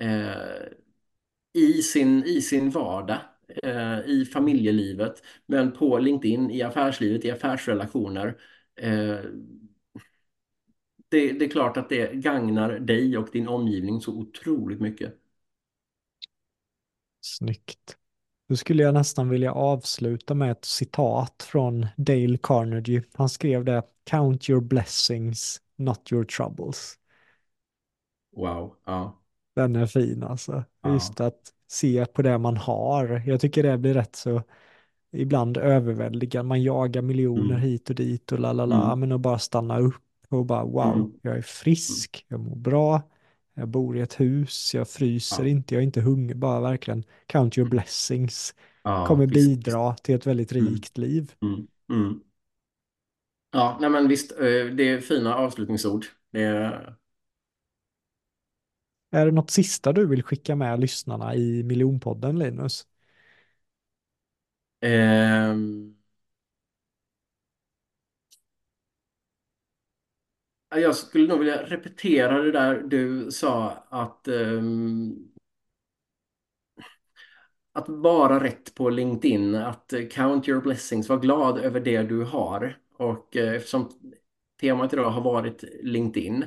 eh, 0.00 0.68
i, 1.52 1.82
sin, 1.82 2.24
i 2.24 2.42
sin 2.42 2.70
vardag, 2.70 3.18
eh, 3.62 4.00
i 4.06 4.24
familjelivet, 4.32 5.22
men 5.46 5.72
på 5.72 5.98
LinkedIn, 5.98 6.50
i 6.50 6.62
affärslivet, 6.62 7.24
i 7.24 7.30
affärsrelationer. 7.30 8.36
Eh, 8.78 9.20
det, 11.08 11.32
det 11.32 11.44
är 11.44 11.50
klart 11.50 11.76
att 11.76 11.88
det 11.88 12.14
gagnar 12.14 12.78
dig 12.78 13.18
och 13.18 13.28
din 13.32 13.48
omgivning 13.48 14.00
så 14.00 14.12
otroligt 14.12 14.80
mycket. 14.80 15.14
Snyggt. 17.20 17.96
Då 18.48 18.56
skulle 18.56 18.82
jag 18.82 18.94
nästan 18.94 19.28
vilja 19.28 19.52
avsluta 19.52 20.34
med 20.34 20.50
ett 20.50 20.64
citat 20.64 21.46
från 21.48 21.86
Dale 21.96 22.38
Carnegie. 22.42 23.02
Han 23.14 23.28
skrev 23.28 23.64
det 23.64 23.82
Count 24.04 24.50
your 24.50 24.60
blessings, 24.60 25.60
not 25.76 26.12
your 26.12 26.24
troubles. 26.24 26.98
Wow. 28.36 28.76
Ja. 28.84 29.18
Den 29.54 29.76
är 29.76 29.86
fin 29.86 30.22
alltså. 30.22 30.64
Ja. 30.82 30.92
Just 30.92 31.20
att 31.20 31.40
se 31.68 32.06
på 32.06 32.22
det 32.22 32.38
man 32.38 32.56
har. 32.56 33.22
Jag 33.26 33.40
tycker 33.40 33.62
det 33.62 33.78
blir 33.78 33.94
rätt 33.94 34.16
så 34.16 34.42
ibland 35.12 35.56
överväldigande. 35.56 36.48
Man 36.48 36.62
jagar 36.62 37.02
miljoner 37.02 37.54
Mm. 37.54 37.60
hit 37.62 37.90
och 37.90 37.96
dit 37.96 38.32
och 38.32 38.38
la 38.38 38.52
la 38.52 38.66
la. 38.66 38.86
Mm. 38.86 39.00
Men 39.00 39.12
att 39.12 39.20
bara 39.20 39.38
stanna 39.38 39.78
upp 39.78 39.94
och 40.28 40.46
bara 40.46 40.64
wow, 40.64 40.94
Mm. 40.94 41.12
jag 41.22 41.36
är 41.38 41.42
frisk, 41.42 42.24
jag 42.28 42.40
mår 42.40 42.56
bra, 42.56 43.02
jag 43.54 43.68
bor 43.68 43.96
i 43.96 44.00
ett 44.00 44.20
hus, 44.20 44.74
jag 44.74 44.88
fryser 44.88 45.42
Ja. 45.42 45.48
inte, 45.48 45.74
jag 45.74 45.80
är 45.82 45.86
inte 45.86 46.00
hungrig, 46.00 46.36
bara 46.38 46.60
verkligen 46.60 47.04
count 47.26 47.58
your 47.58 47.68
blessings. 47.68 48.54
Ja, 48.82 49.06
Kommer 49.06 49.26
visst, 49.26 49.34
bidra 49.64 49.94
till 49.94 50.14
ett 50.14 50.26
väldigt 50.26 50.52
Mm. 50.52 50.66
rikt 50.74 50.98
liv. 50.98 51.32
Mm. 51.42 51.66
Mm. 51.90 52.20
Ja, 53.50 53.78
nej 53.80 53.90
men 53.90 54.08
visst, 54.08 54.32
eh, 54.32 54.38
det 54.76 54.88
är 54.88 55.00
fina 55.00 55.34
avslutningsord. 55.34 56.06
Det 56.32 56.42
är, 56.42 56.94
Är 59.10 59.26
det 59.26 59.32
något 59.32 59.50
sista 59.50 59.92
du 59.92 60.06
vill 60.06 60.22
skicka 60.22 60.56
med 60.56 60.80
lyssnarna 60.80 61.34
i 61.34 61.62
miljonpodden 61.62 62.38
Linus? 62.38 62.86
Ehm, 64.80 65.94
jag 70.70 70.96
skulle 70.96 71.28
nog 71.28 71.38
vilja 71.38 71.62
repetera 71.62 72.42
det 72.42 72.52
där 72.52 72.82
du 72.82 73.30
sa 73.32 73.70
att 73.90 74.28
ehm, 74.28 75.14
att 77.72 77.88
vara 77.88 78.44
rätt 78.44 78.74
på 78.74 78.90
LinkedIn, 78.90 79.54
att 79.54 79.92
eh, 79.92 80.00
count 80.10 80.48
your 80.48 80.60
blessings, 80.60 81.08
var 81.08 81.18
glad 81.18 81.58
över 81.58 81.80
det 81.80 82.02
du 82.02 82.24
har. 82.24 82.76
Och 82.98 83.36
eh, 83.36 83.54
eftersom 83.54 83.88
temat 84.60 84.92
idag 84.92 85.10
har 85.10 85.20
varit 85.22 85.64
LinkedIn, 85.82 86.44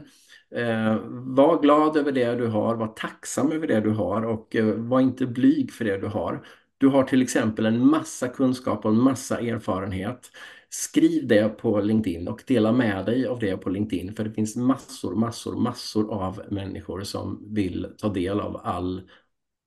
eh, 0.56 0.96
var 1.10 1.62
glad 1.62 1.98
över 1.98 2.12
det 2.12 2.36
du 2.36 2.48
har, 2.48 2.76
var 2.76 2.88
tacksam 2.88 3.52
över 3.52 3.68
det 3.68 3.80
du 3.82 3.90
har 3.90 4.22
och 4.26 4.56
eh, 4.56 4.66
var 4.76 5.00
inte 5.02 5.26
blyg 5.26 5.72
för 5.74 5.86
det 5.86 5.98
du 5.98 6.08
har. 6.08 6.46
Du 6.82 6.88
har 6.88 7.04
till 7.04 7.22
exempel 7.22 7.66
en 7.66 7.88
massa 7.88 8.28
kunskap 8.28 8.86
och 8.86 8.92
en 8.92 9.02
massa 9.02 9.40
erfarenhet. 9.40 10.32
Skriv 10.70 11.28
det 11.28 11.50
på 11.50 11.82
LinkedIn 11.82 12.28
och 12.28 12.44
dela 12.48 12.72
med 12.72 13.06
dig 13.06 13.28
av 13.28 13.40
det 13.40 13.58
på 13.58 13.70
LinkedIn 13.70 14.14
för 14.14 14.24
det 14.24 14.32
finns 14.32 14.56
massor, 14.56 15.16
massor, 15.16 15.56
massor 15.56 16.14
av 16.14 16.42
människor 16.52 17.04
som 17.04 17.54
vill 17.54 17.88
ta 17.98 18.10
del 18.10 18.40
av 18.40 18.62
all, 18.64 19.02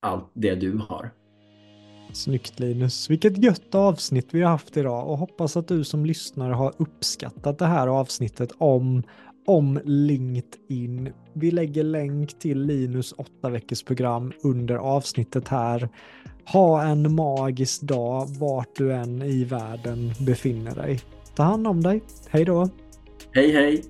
allt 0.03 0.31
det 0.35 0.55
du 0.55 0.81
har. 0.89 1.11
Snyggt 2.13 2.61
Linus. 2.61 3.11
Vilket 3.11 3.39
gött 3.39 3.75
avsnitt 3.75 4.29
vi 4.31 4.43
har 4.43 4.51
haft 4.51 4.77
idag 4.77 5.09
och 5.09 5.19
hoppas 5.19 5.57
att 5.57 5.69
du 5.69 5.85
som 5.85 6.07
lyssnare 6.07 6.53
har 6.53 6.73
uppskattat 6.77 7.59
det 7.59 7.67
här 7.67 7.87
avsnittet 7.87 8.53
om, 8.59 9.03
om 9.47 9.81
LinkedIn. 9.85 11.13
Vi 11.33 11.51
lägger 11.51 11.85
länk 11.85 12.39
till 12.39 12.63
Linus 12.63 13.13
åtta 13.13 13.51
veckors 13.51 13.83
program 13.83 14.33
under 14.43 14.75
avsnittet 14.75 15.49
här. 15.49 15.89
Ha 16.47 16.83
en 16.83 17.15
magisk 17.15 17.81
dag 17.81 18.27
vart 18.39 18.77
du 18.77 18.93
än 18.93 19.23
i 19.23 19.45
världen 19.45 20.13
befinner 20.27 20.75
dig. 20.75 21.01
Ta 21.35 21.43
hand 21.43 21.67
om 21.67 21.83
dig. 21.83 22.03
Hej 22.29 22.45
då! 22.45 22.69
Hej 23.33 23.53
hej! 23.53 23.83